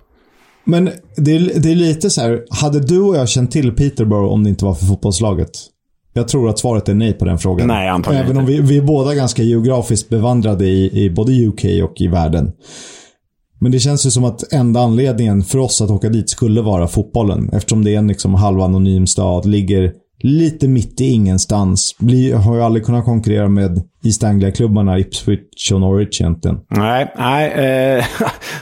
Men 0.63 0.89
det 1.15 1.35
är, 1.35 1.59
det 1.59 1.71
är 1.71 1.75
lite 1.75 2.09
så 2.09 2.21
här, 2.21 2.45
hade 2.49 2.79
du 2.79 3.01
och 3.01 3.15
jag 3.15 3.29
känt 3.29 3.51
till 3.51 3.71
Peterborough 3.71 4.33
om 4.33 4.43
det 4.43 4.49
inte 4.49 4.65
var 4.65 4.73
för 4.73 4.85
fotbollslaget? 4.85 5.51
Jag 6.13 6.27
tror 6.27 6.49
att 6.49 6.59
svaret 6.59 6.89
är 6.89 6.93
nej 6.93 7.13
på 7.13 7.25
den 7.25 7.37
frågan. 7.37 7.67
Nej, 7.67 7.89
antagligen 7.89 8.25
Även 8.25 8.37
om 8.37 8.45
vi, 8.45 8.59
vi 8.59 8.77
är 8.77 8.81
båda 8.81 9.15
ganska 9.15 9.43
geografiskt 9.43 10.09
bevandrade 10.09 10.65
i, 10.65 11.03
i 11.03 11.09
både 11.09 11.47
UK 11.47 11.65
och 11.83 12.01
i 12.01 12.07
världen. 12.07 12.51
Men 13.59 13.71
det 13.71 13.79
känns 13.79 14.05
ju 14.05 14.11
som 14.11 14.23
att 14.23 14.53
enda 14.53 14.79
anledningen 14.79 15.43
för 15.43 15.59
oss 15.59 15.81
att 15.81 15.89
åka 15.89 16.09
dit 16.09 16.29
skulle 16.29 16.61
vara 16.61 16.87
fotbollen. 16.87 17.49
Eftersom 17.53 17.83
det 17.83 17.93
är 17.93 17.97
en 17.97 18.07
liksom 18.07 18.33
halvanonym 18.33 19.07
stad, 19.07 19.45
ligger 19.45 19.93
lite 20.23 20.67
mitt 20.67 21.01
i 21.01 21.05
ingenstans. 21.05 21.95
Blir, 21.99 22.35
har 22.35 22.55
ju 22.55 22.61
aldrig 22.61 22.85
kunnat 22.85 23.05
konkurrera 23.05 23.49
med 23.49 23.81
East 24.03 24.23
Anglia-klubbarna 24.23 24.99
Ipswich 24.99 25.71
och 25.73 25.81
Norwich 25.81 26.21
egentligen. 26.21 26.59
Nej, 26.69 27.13
nej. 27.17 27.51
Eh, 27.51 28.05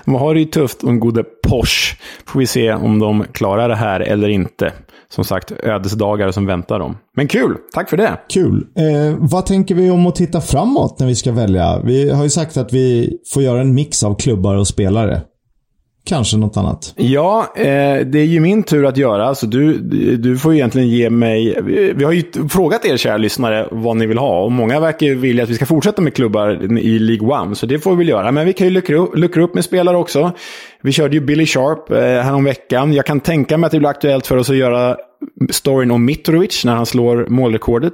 de 0.05 0.15
har 0.15 0.33
det 0.33 0.39
ju 0.39 0.45
tufft 0.45 0.83
en 0.83 0.99
gode 0.99 1.23
Porsche. 1.23 1.97
Får 2.25 2.39
vi 2.39 2.47
se 2.47 2.73
om 2.73 2.99
de 2.99 3.25
klarar 3.31 3.69
det 3.69 3.75
här 3.75 3.99
eller 3.99 4.29
inte. 4.29 4.73
Som 5.11 5.23
sagt, 5.23 5.51
ödesdagar 5.51 6.31
som 6.31 6.45
väntar 6.45 6.79
dem. 6.79 6.97
Men 7.15 7.27
kul! 7.27 7.55
Tack 7.73 7.89
för 7.89 7.97
det! 7.97 8.19
Kul. 8.29 8.65
Eh, 8.77 9.15
vad 9.17 9.45
tänker 9.45 9.75
vi 9.75 9.89
om 9.89 10.07
att 10.07 10.15
titta 10.15 10.41
framåt 10.41 10.99
när 10.99 11.07
vi 11.07 11.15
ska 11.15 11.31
välja? 11.31 11.81
Vi 11.83 12.09
har 12.09 12.23
ju 12.23 12.29
sagt 12.29 12.57
att 12.57 12.73
vi 12.73 13.17
får 13.33 13.43
göra 13.43 13.61
en 13.61 13.73
mix 13.73 14.03
av 14.03 14.15
klubbar 14.15 14.55
och 14.55 14.67
spelare. 14.67 15.21
Kanske 16.05 16.37
något 16.37 16.57
annat. 16.57 16.93
Ja, 16.97 17.53
eh, 17.55 17.65
det 18.05 18.19
är 18.19 18.25
ju 18.25 18.39
min 18.39 18.63
tur 18.63 18.85
att 18.85 18.97
göra. 18.97 19.35
Så 19.35 19.45
du, 19.45 19.77
du 20.17 20.37
får 20.37 20.53
egentligen 20.53 20.87
ge 20.87 21.09
mig... 21.09 21.57
Vi, 21.95 22.03
har 22.03 22.11
ju 22.11 22.23
frågat 22.49 22.85
er 22.85 22.97
kära 22.97 23.17
lyssnare 23.17 23.67
vad 23.71 23.97
ni 23.97 24.05
vill 24.05 24.17
ha. 24.17 24.43
Och 24.43 24.51
många 24.51 24.79
verkar 24.79 25.15
vilja 25.15 25.43
att 25.43 25.49
vi 25.49 25.55
ska 25.55 25.65
fortsätta 25.65 26.01
med 26.01 26.13
klubbar 26.13 26.77
i 26.79 26.99
League 26.99 27.41
One. 27.41 27.55
Så 27.55 27.65
det 27.65 27.79
får 27.79 27.91
vi 27.91 27.97
väl 27.97 28.09
göra. 28.09 28.31
Men 28.31 28.45
vi 28.45 28.53
kan 28.53 28.67
ju 28.67 28.73
luckra 28.73 28.97
upp, 28.97 29.17
luckra 29.17 29.43
upp 29.43 29.55
med 29.55 29.63
spelare 29.63 29.97
också. 29.97 30.31
Vi 30.81 30.91
körde 30.91 31.15
ju 31.15 31.21
Billy 31.21 31.45
Sharp 31.45 31.91
eh, 31.91 31.97
häromveckan. 31.97 32.93
Jag 32.93 33.05
kan 33.05 33.19
tänka 33.19 33.57
mig 33.57 33.65
att 33.65 33.71
det 33.71 33.79
blir 33.79 33.89
aktuellt 33.89 34.27
för 34.27 34.37
oss 34.37 34.49
att 34.49 34.55
göra 34.55 34.97
storyn 35.49 35.91
om 35.91 36.05
Mitrovic 36.05 36.65
när 36.65 36.75
han 36.75 36.85
slår 36.85 37.25
målrekordet. 37.29 37.93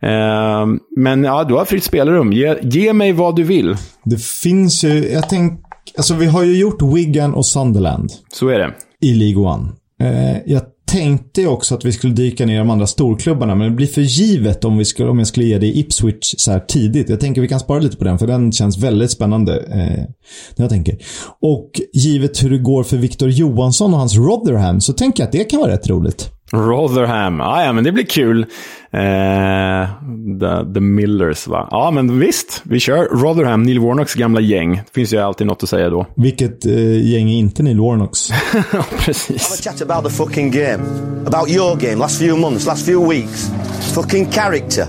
Eh, 0.00 0.66
men 0.96 1.24
ja, 1.24 1.44
du 1.44 1.54
har 1.54 1.64
fritt 1.64 1.84
spelrum. 1.84 2.32
Ge, 2.32 2.56
ge 2.62 2.92
mig 2.92 3.12
vad 3.12 3.36
du 3.36 3.42
vill. 3.42 3.76
Det 4.04 4.22
finns 4.22 4.84
ju... 4.84 5.12
Jag 5.12 5.28
tänk, 5.28 5.60
alltså 5.96 6.14
vi 6.14 6.26
har 6.26 6.42
ju 6.42 6.58
gjort 6.58 6.82
Wigan 6.82 7.34
och 7.34 7.46
Sunderland. 7.46 8.12
Så 8.32 8.48
är 8.48 8.58
det. 8.58 8.74
I 9.00 9.14
League 9.14 9.42
One. 9.42 9.68
Eh, 10.00 10.36
jag 10.46 10.62
tänkte 10.92 11.46
också 11.46 11.74
att 11.74 11.84
vi 11.84 11.92
skulle 11.92 12.12
dyka 12.12 12.46
ner 12.46 12.54
i 12.54 12.58
de 12.58 12.70
andra 12.70 12.86
storklubbarna, 12.86 13.54
men 13.54 13.68
det 13.68 13.76
blir 13.76 13.86
för 13.86 14.00
givet 14.00 14.64
om, 14.64 14.78
vi 14.78 14.84
skulle, 14.84 15.08
om 15.08 15.18
jag 15.18 15.26
skulle 15.26 15.46
ge 15.46 15.58
dig 15.58 15.78
Ipswich 15.78 16.34
så 16.38 16.50
här 16.50 16.60
tidigt. 16.60 17.08
Jag 17.08 17.20
tänker 17.20 17.40
vi 17.40 17.48
kan 17.48 17.60
spara 17.60 17.78
lite 17.78 17.96
på 17.96 18.04
den, 18.04 18.18
för 18.18 18.26
den 18.26 18.52
känns 18.52 18.78
väldigt 18.78 19.10
spännande. 19.10 19.58
Eh, 19.60 20.04
jag 20.56 20.70
tänker. 20.70 20.98
Och 21.40 21.70
givet 21.92 22.42
hur 22.42 22.50
det 22.50 22.58
går 22.58 22.82
för 22.82 22.96
Victor 22.96 23.28
Johansson 23.30 23.92
och 23.92 23.98
hans 23.98 24.16
Rotherham, 24.16 24.80
så 24.80 24.92
tänker 24.92 25.22
jag 25.22 25.26
att 25.26 25.32
det 25.32 25.44
kan 25.44 25.60
vara 25.60 25.72
rätt 25.72 25.88
roligt. 25.88 26.30
Rotherham. 26.52 27.40
Ah, 27.40 27.64
ja, 27.64 27.72
men 27.72 27.84
det 27.84 27.92
blir 27.92 28.04
kul. 28.04 28.40
Eh, 28.90 29.88
the, 30.40 30.74
the 30.74 30.80
Millers, 30.80 31.46
va? 31.46 31.68
Ja, 31.70 31.90
men 31.90 32.18
visst. 32.18 32.62
Vi 32.64 32.80
kör 32.80 33.04
Rotherham, 33.04 33.62
Neil 33.62 33.78
Warnocks 33.80 34.14
gamla 34.14 34.40
gäng. 34.40 34.74
Det 34.76 34.92
finns 34.94 35.12
ju 35.12 35.18
alltid 35.18 35.46
något 35.46 35.62
att 35.62 35.68
säga 35.68 35.90
då. 35.90 36.06
Vilket 36.16 36.66
eh, 36.66 37.06
gäng 37.12 37.30
är 37.30 37.38
inte 37.38 37.62
Neil 37.62 37.80
Warnocks? 37.80 38.30
Precis. 38.98 39.42
Have 39.42 39.54
a 39.54 39.62
chat 39.62 39.90
about 39.90 40.04
the 40.04 40.10
fucking 40.10 40.50
game. 40.50 40.82
About 41.26 41.50
your 41.50 41.76
game, 41.76 41.96
last 41.96 42.18
few 42.18 42.36
months, 42.40 42.66
last 42.66 42.86
few 42.86 43.08
weeks. 43.08 43.50
Fucking 43.94 44.30
character. 44.30 44.86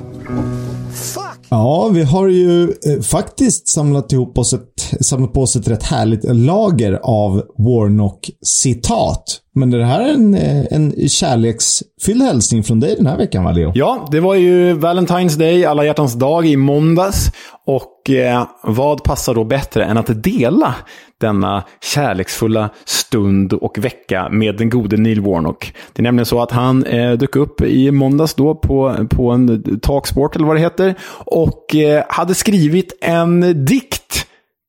Ja, 1.53 1.89
vi 1.93 2.03
har 2.03 2.27
ju 2.27 2.63
eh, 2.63 3.01
faktiskt 3.01 3.67
samlat 3.67 4.13
ihop 4.13 4.37
oss 4.37 4.53
ett, 4.53 5.05
samlat 5.05 5.33
på 5.33 5.41
oss 5.41 5.55
ett 5.55 5.67
rätt 5.67 5.83
härligt 5.83 6.23
lager 6.23 6.99
av 7.03 7.43
Warnock-citat. 7.57 9.23
Men 9.55 9.71
det 9.71 9.85
här 9.85 10.01
är 10.01 10.13
en, 10.13 10.35
eh, 10.35 10.65
en 10.71 11.09
kärleksfylld 11.09 12.21
hälsning 12.21 12.63
från 12.63 12.79
dig 12.79 12.95
den 12.95 13.07
här 13.07 13.17
veckan, 13.17 13.43
va 13.43 13.51
Leo? 13.51 13.71
Ja, 13.75 14.07
det 14.11 14.19
var 14.19 14.35
ju 14.35 14.73
Valentine's 14.73 15.37
Day, 15.37 15.65
alla 15.65 15.85
hjärtans 15.85 16.13
dag 16.13 16.45
i 16.45 16.57
måndags. 16.57 17.31
Och 17.67 17.92
eh, 18.09 18.47
vad 18.61 19.03
passar 19.03 19.33
då 19.33 19.43
bättre 19.43 19.85
än 19.85 19.97
att 19.97 20.23
dela 20.23 20.75
denna 21.21 21.63
kärleksfulla 21.81 22.69
stund 22.85 23.53
och 23.53 23.77
vecka 23.77 24.29
med 24.31 24.57
den 24.57 24.69
gode 24.69 24.97
Neil 24.97 25.21
Warnock. 25.21 25.73
Det 25.93 26.01
är 26.01 26.03
nämligen 26.03 26.25
så 26.25 26.41
att 26.41 26.51
han 26.51 26.83
eh, 26.83 27.11
dök 27.11 27.35
upp 27.35 27.61
i 27.61 27.91
måndags 27.91 28.33
då 28.33 28.55
på, 28.55 29.07
på 29.09 29.31
en 29.31 29.79
talksport 29.79 30.35
eller 30.35 30.45
vad 30.45 30.55
det 30.55 30.59
heter. 30.59 30.95
Och 31.25 31.75
eh, 31.75 32.03
hade 32.09 32.35
skrivit 32.35 32.97
en 33.01 33.65
dikt 33.65 34.27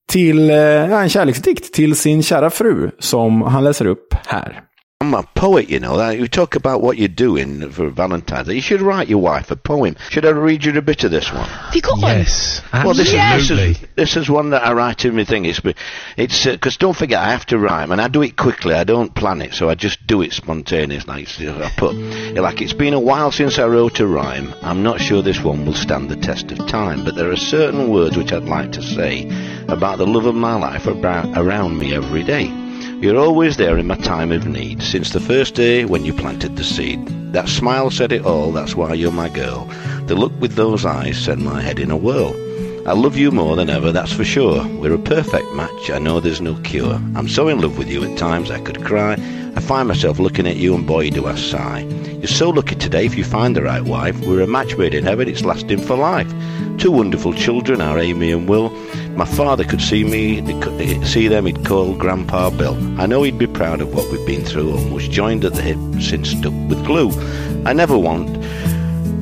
till, 0.09 0.51
eh, 0.51 0.93
en 0.93 1.09
kärleksdikt 1.09 1.74
till 1.74 1.97
sin 1.97 2.23
kära 2.23 2.51
fru 2.51 2.90
som 2.98 3.43
han 3.43 3.65
läser 3.65 3.86
upp 3.86 4.15
här. 4.27 4.61
I'm 5.00 5.12
a 5.12 5.22
poet, 5.22 5.68
you 5.68 5.80
know. 5.80 6.08
You 6.10 6.28
talk 6.28 6.54
about 6.54 6.80
what 6.80 6.96
you're 6.96 7.08
doing 7.08 7.68
for 7.70 7.90
Valentine's 7.90 8.46
Day. 8.48 8.54
You 8.54 8.62
should 8.62 8.80
write 8.80 9.08
your 9.08 9.18
wife 9.20 9.50
a 9.50 9.56
poem. 9.56 9.96
Should 10.08 10.24
I 10.24 10.30
read 10.30 10.64
you 10.64 10.72
a 10.78 10.80
bit 10.80 11.04
of 11.04 11.10
this 11.10 11.30
one? 11.30 11.46
Have 11.46 11.74
you 11.74 11.82
got 11.82 11.98
Yes, 11.98 12.62
one? 12.70 12.86
Well, 12.86 12.94
this 12.94 13.12
absolutely. 13.12 13.70
is 13.72 13.80
this 13.80 13.82
is 13.82 13.94
this 13.96 14.16
is 14.16 14.30
one 14.30 14.50
that 14.50 14.64
I 14.64 14.72
write 14.72 15.04
in 15.04 15.14
my 15.16 15.24
thing. 15.24 15.44
It's 15.44 15.60
it's 16.16 16.46
uh, 16.46 16.52
because 16.52 16.78
don't 16.78 16.96
forget 16.96 17.18
I 17.20 17.32
have 17.32 17.44
to 17.46 17.58
rhyme 17.58 17.92
and 17.92 18.00
I 18.00 18.08
do 18.08 18.22
it 18.22 18.36
quickly. 18.36 18.72
I 18.72 18.84
don't 18.84 19.14
plan 19.14 19.42
it, 19.42 19.52
so 19.52 19.68
I 19.68 19.74
just 19.74 20.06
do 20.06 20.22
it 20.22 20.32
spontaneous. 20.32 21.06
Like 21.06 21.28
I 21.40 21.70
put 21.76 21.94
like 21.96 22.62
it's 22.62 22.72
been 22.72 22.94
a 22.94 23.00
while 23.00 23.30
since 23.30 23.58
I 23.58 23.66
wrote 23.66 24.00
a 24.00 24.06
rhyme. 24.06 24.54
I'm 24.62 24.82
not 24.82 25.00
sure 25.02 25.20
this 25.22 25.42
one 25.42 25.66
will 25.66 25.74
stand 25.74 26.08
the 26.08 26.16
test 26.16 26.50
of 26.50 26.66
time, 26.66 27.04
but 27.04 27.14
there 27.14 27.30
are 27.30 27.36
certain 27.36 27.90
words 27.90 28.16
which 28.16 28.32
I'd 28.32 28.44
like 28.44 28.72
to 28.72 28.82
say 28.82 29.28
about 29.68 29.98
the 29.98 30.06
love 30.06 30.24
of 30.24 30.34
my 30.34 30.54
life 30.56 30.86
about, 30.86 31.36
around 31.36 31.76
me 31.78 31.94
every 31.94 32.22
day. 32.22 32.64
You're 33.00 33.18
always 33.18 33.56
there 33.56 33.76
in 33.76 33.86
my 33.86 33.96
time 33.96 34.32
of 34.32 34.46
need, 34.46 34.82
since 34.82 35.10
the 35.10 35.20
first 35.20 35.54
day 35.54 35.84
when 35.84 36.04
you 36.04 36.14
planted 36.14 36.56
the 36.56 36.64
seed. 36.64 37.06
That 37.32 37.48
smile 37.48 37.90
said 37.90 38.12
it 38.12 38.24
all, 38.24 38.52
that's 38.52 38.74
why 38.74 38.94
you're 38.94 39.12
my 39.12 39.28
girl. 39.28 39.66
The 40.06 40.14
look 40.14 40.32
with 40.40 40.54
those 40.54 40.86
eyes 40.86 41.18
sent 41.18 41.40
my 41.40 41.60
head 41.60 41.78
in 41.78 41.90
a 41.90 41.96
whirl. 41.96 42.43
I 42.86 42.93
love 42.93 43.16
you 43.16 43.31
more 43.31 43.56
than 43.56 43.70
ever, 43.70 43.93
that's 43.93 44.12
for 44.12 44.24
sure. 44.24 44.62
We're 44.77 44.93
a 44.93 44.98
perfect 44.98 45.51
match, 45.55 45.90
I 45.90 45.98
know 45.98 46.20
there's 46.20 46.43
no 46.43 46.55
cure. 46.56 47.01
I'm 47.15 47.28
so 47.28 47.48
in 47.48 47.62
love 47.62 47.78
with 47.78 47.89
you 47.89 48.05
at 48.05 48.19
times 48.19 48.51
I 48.51 48.61
could 48.61 48.85
cry. 48.85 49.15
I 49.56 49.61
find 49.61 49.89
myself 49.89 50.19
looking 50.19 50.47
at 50.47 50.56
you 50.56 50.74
and 50.74 50.86
boy 50.86 51.09
do 51.09 51.27
I 51.27 51.35
sigh. 51.35 51.78
You're 51.78 52.27
so 52.27 52.51
lucky 52.51 52.74
today 52.74 53.06
if 53.06 53.16
you 53.16 53.24
find 53.24 53.56
the 53.56 53.62
right 53.62 53.81
wife. 53.81 54.20
We're 54.27 54.43
a 54.43 54.47
match 54.47 54.77
made 54.77 54.93
in 54.93 55.05
heaven, 55.05 55.31
it's 55.31 55.47
lasting 55.47 55.78
for 55.78 55.97
life. 55.97 56.31
Two 56.77 56.93
wonderful 56.93 57.32
children, 57.32 57.81
our 57.81 57.98
Amy 57.98 58.32
and 58.32 58.51
Will. 58.51 58.69
My 59.16 59.24
father 59.24 59.65
could 59.65 59.81
see 59.81 60.05
me, 60.05 60.43
could 60.61 60.78
eh, 60.78 61.02
see 61.05 61.27
them, 61.27 61.47
he'd 61.47 61.65
call 61.65 61.94
Grandpa 61.94 62.51
Bill. 62.51 62.77
I 63.01 63.06
know 63.06 63.23
he'd 63.23 63.39
be 63.39 63.47
proud 63.47 63.81
of 63.81 63.94
what 63.94 64.12
we've 64.12 64.27
been 64.27 64.44
through 64.44 64.77
and 64.77 64.93
was 64.93 65.09
joined 65.09 65.47
at 65.47 65.55
the 65.55 65.62
hip 65.62 65.78
since 66.02 66.32
stuck 66.32 66.52
with 66.69 66.85
glue. 66.85 67.11
I 67.65 67.73
never 67.73 67.97
want 67.97 68.28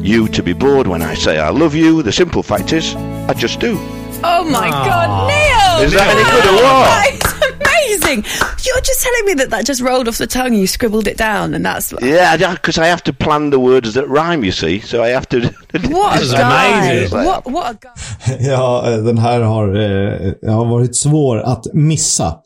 you 0.04 0.28
to 0.28 0.42
be 0.42 0.52
bored 0.52 0.86
when 0.86 1.02
I 1.02 1.14
say 1.14 1.38
I 1.38 1.50
love 1.50 1.74
you. 1.74 2.02
The 2.02 2.12
simple 2.12 2.42
fact 2.42 2.72
is, 2.72 2.94
I 3.28 3.34
just 3.34 3.60
do. 3.60 3.78
Oh 4.24 4.44
my 4.44 4.68
God, 4.68 5.28
Neil! 5.28 5.86
Is 5.86 5.92
that 5.94 6.08
any 6.14 6.22
good 6.22 6.46
or 6.46 6.54
what? 6.62 7.20
That's 7.20 7.32
amazing. 7.60 8.24
You're 8.64 8.80
just 8.82 9.02
telling 9.02 9.26
me 9.26 9.34
that 9.34 9.50
that 9.50 9.66
just 9.66 9.80
rolled 9.80 10.08
off 10.08 10.18
the 10.18 10.26
tongue. 10.26 10.54
You 10.54 10.66
scribbled 10.66 11.08
it 11.08 11.16
down, 11.16 11.54
and 11.54 11.64
that's 11.64 11.92
Yeah, 12.00 12.36
because 12.54 12.78
I 12.78 12.86
have 12.86 13.02
to 13.04 13.12
plan 13.12 13.50
the 13.50 13.58
words 13.58 13.94
that 13.94 14.08
rhyme, 14.08 14.44
you 14.44 14.52
see. 14.52 14.80
So 14.80 15.02
I 15.02 15.08
have 15.08 15.28
to. 15.30 15.40
what 15.88 16.22
a 16.22 16.26
guy! 16.26 17.08
What 17.08 17.50
what 17.50 17.74
a 17.74 17.78
guy! 17.80 18.36
Ja, 18.48 18.82
den 19.04 19.18
här 19.18 19.40
har, 19.40 19.68
eh, 19.68 20.54
har 20.54 20.64
varit 20.64 20.96
svår 20.96 21.40
att 21.40 21.66
missa. 21.72 22.38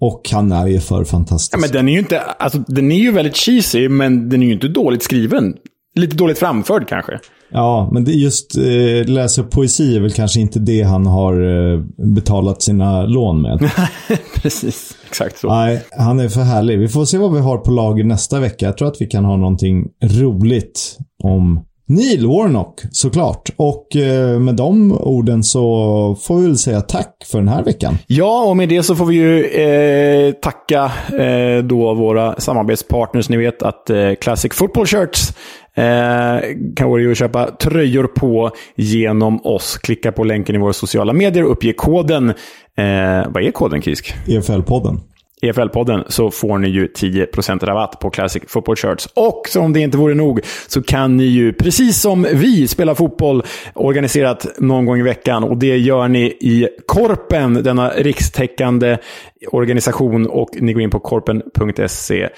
Och 0.00 0.28
han 0.32 0.52
är 0.52 0.66
ju 0.66 0.80
för 0.80 1.04
fantastisk. 1.04 1.54
Ja, 1.54 1.58
men 1.58 1.70
den 1.70 1.88
är 1.88 1.92
ju 1.92 1.98
inte, 1.98 2.20
alltså, 2.20 2.58
den 2.58 2.92
är 2.92 2.96
ju 2.96 3.10
väldigt 3.10 3.36
cheesy, 3.36 3.88
men 3.88 4.28
den 4.28 4.42
är 4.42 4.46
ju 4.46 4.52
inte 4.52 4.68
dåligt 4.68 5.02
skriven. 5.02 5.54
Lite 5.94 6.16
dåligt 6.16 6.38
framförd 6.38 6.88
kanske. 6.88 7.18
Ja, 7.50 7.88
men 7.92 8.04
just 8.04 8.56
eh, 8.56 9.06
läsa 9.06 9.42
poesi 9.42 9.96
är 9.96 10.00
väl 10.00 10.12
kanske 10.12 10.40
inte 10.40 10.58
det 10.58 10.82
han 10.82 11.06
har 11.06 11.32
eh, 11.72 11.80
betalat 12.14 12.62
sina 12.62 13.06
lån 13.06 13.42
med. 13.42 13.70
Precis, 14.42 14.96
exakt 15.06 15.38
så. 15.38 15.48
Nej, 15.48 15.84
han 15.98 16.20
är 16.20 16.28
för 16.28 16.40
härlig. 16.40 16.78
Vi 16.78 16.88
får 16.88 17.04
se 17.04 17.18
vad 17.18 17.32
vi 17.32 17.40
har 17.40 17.58
på 17.58 17.70
lager 17.70 18.04
nästa 18.04 18.40
vecka. 18.40 18.66
Jag 18.66 18.76
tror 18.76 18.88
att 18.88 19.00
vi 19.00 19.06
kan 19.06 19.24
ha 19.24 19.36
någonting 19.36 19.88
roligt 20.02 20.98
om 21.22 21.64
Neil 21.86 22.26
Warnock 22.26 22.80
såklart. 22.90 23.50
Och 23.56 23.96
eh, 23.96 24.38
med 24.38 24.54
de 24.54 24.92
orden 24.92 25.42
så 25.42 26.16
får 26.22 26.36
vi 26.38 26.46
väl 26.46 26.58
säga 26.58 26.80
tack 26.80 27.26
för 27.30 27.38
den 27.38 27.48
här 27.48 27.62
veckan. 27.62 27.98
Ja, 28.06 28.44
och 28.44 28.56
med 28.56 28.68
det 28.68 28.82
så 28.82 28.96
får 28.96 29.06
vi 29.06 29.14
ju 29.14 29.44
eh, 29.44 30.32
tacka 30.32 30.92
eh, 31.18 31.64
då 31.64 31.94
våra 31.94 32.40
samarbetspartners. 32.40 33.28
Ni 33.28 33.36
vet 33.36 33.62
att 33.62 33.90
eh, 33.90 34.14
Classic 34.20 34.52
Football 34.54 34.86
Shirts 34.86 35.32
eh, 35.74 36.40
kan 36.76 36.90
att 37.10 37.18
köpa 37.18 37.50
tröjor 37.50 38.06
på 38.06 38.50
genom 38.76 39.46
oss. 39.46 39.78
Klicka 39.78 40.12
på 40.12 40.24
länken 40.24 40.54
i 40.54 40.58
våra 40.58 40.72
sociala 40.72 41.12
medier 41.12 41.44
och 41.44 41.52
uppge 41.52 41.72
koden. 41.72 42.28
Eh, 42.76 43.28
vad 43.28 43.42
är 43.42 43.50
koden, 43.50 43.82
Kisk? 43.82 44.14
EFL-podden. 44.26 45.00
EFL-podden 45.42 46.04
så 46.08 46.30
får 46.30 46.58
ni 46.58 46.68
ju 46.68 46.86
10% 46.86 47.66
rabatt 47.66 47.98
på 48.00 48.10
Classic 48.10 48.42
Football 48.46 48.76
Shirts. 48.76 49.08
Och 49.14 49.48
som 49.48 49.72
det 49.72 49.80
inte 49.80 49.98
vore 49.98 50.14
nog 50.14 50.40
så 50.68 50.82
kan 50.82 51.16
ni 51.16 51.24
ju, 51.24 51.52
precis 51.52 52.00
som 52.00 52.26
vi, 52.32 52.68
spela 52.68 52.94
fotboll 52.94 53.42
organiserat 53.74 54.46
någon 54.58 54.86
gång 54.86 54.98
i 54.98 55.02
veckan. 55.02 55.44
Och 55.44 55.58
det 55.58 55.76
gör 55.76 56.08
ni 56.08 56.24
i 56.24 56.68
Korpen, 56.86 57.54
denna 57.54 57.88
rikstäckande 57.88 58.98
organisation. 59.46 60.26
Och 60.26 60.48
ni 60.60 60.72
går 60.72 60.82
in 60.82 60.90
på 60.90 61.00
korpen.se 61.00 62.28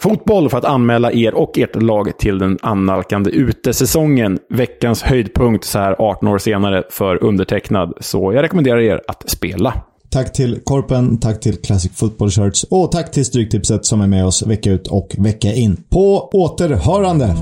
fotboll 0.00 0.50
för 0.50 0.58
att 0.58 0.64
anmäla 0.64 1.12
er 1.12 1.34
och 1.34 1.58
ert 1.58 1.82
lag 1.82 2.18
till 2.18 2.38
den 2.38 2.58
annalkande 2.62 3.30
utesäsongen. 3.30 4.38
Veckans 4.48 5.02
höjdpunkt 5.02 5.64
så 5.64 5.78
här 5.78 5.96
18 5.98 6.28
år 6.28 6.38
senare 6.38 6.82
för 6.90 7.24
undertecknad. 7.24 7.92
Så 8.00 8.32
jag 8.32 8.42
rekommenderar 8.42 8.80
er 8.80 9.00
att 9.06 9.30
spela. 9.30 9.82
Tack 10.10 10.32
till 10.32 10.60
Korpen, 10.64 11.18
tack 11.18 11.40
till 11.40 11.56
Classic 11.56 11.92
Football 11.94 12.30
Shirts 12.30 12.64
och 12.64 12.92
tack 12.92 13.12
till 13.12 13.24
Stryktipset 13.24 13.86
som 13.86 14.00
är 14.00 14.06
med 14.06 14.26
oss 14.26 14.42
vecka 14.42 14.70
ut 14.70 14.86
och 14.86 15.14
vecka 15.18 15.52
in. 15.54 15.76
På 15.88 16.28
återhörande! 16.32 17.34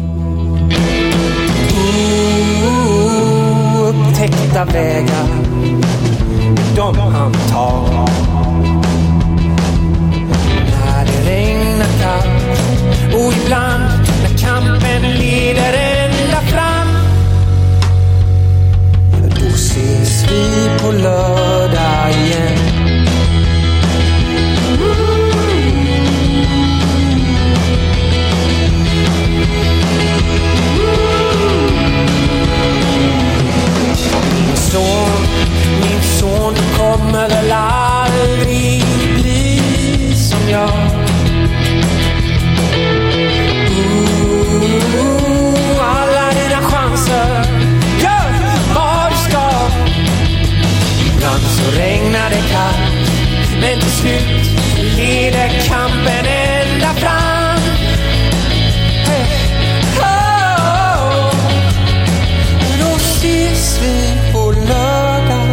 Upptäckta 3.88 4.64
vägar, 4.64 5.26
de 6.76 6.96
han 6.98 7.32
tar. 7.32 8.06
När 10.70 11.04
det 11.06 11.30
regnar 11.30 11.86
kallt 12.00 13.14
och 13.14 13.32
ibland 13.44 13.84
när 14.22 14.38
kampen 14.38 15.02
leder 15.02 15.72
ända 15.72 16.40
fram. 16.40 16.88
Då 19.40 19.46
ses 19.46 20.24
vi 20.30 20.68
på 20.82 20.92
lördag 20.92 22.10
igen. 22.10 22.55
Då 51.66 51.72
regnar 51.72 52.30
det 52.30 52.42
kallt, 52.50 53.10
men 53.60 53.80
till 53.80 53.90
slut 53.90 54.60
leder 54.96 55.48
kampen 55.68 56.26
ända 56.26 56.94
fram. 56.94 57.58
Hey. 59.06 59.24
Oh. 59.98 61.34
Då 62.80 62.96
ses 62.96 63.80
vi 63.82 64.32
på 64.32 64.52
lördag, 64.52 65.48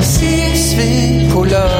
ses 0.00 0.74
vi 0.74 1.30
på 1.34 1.44
lördag 1.44 1.73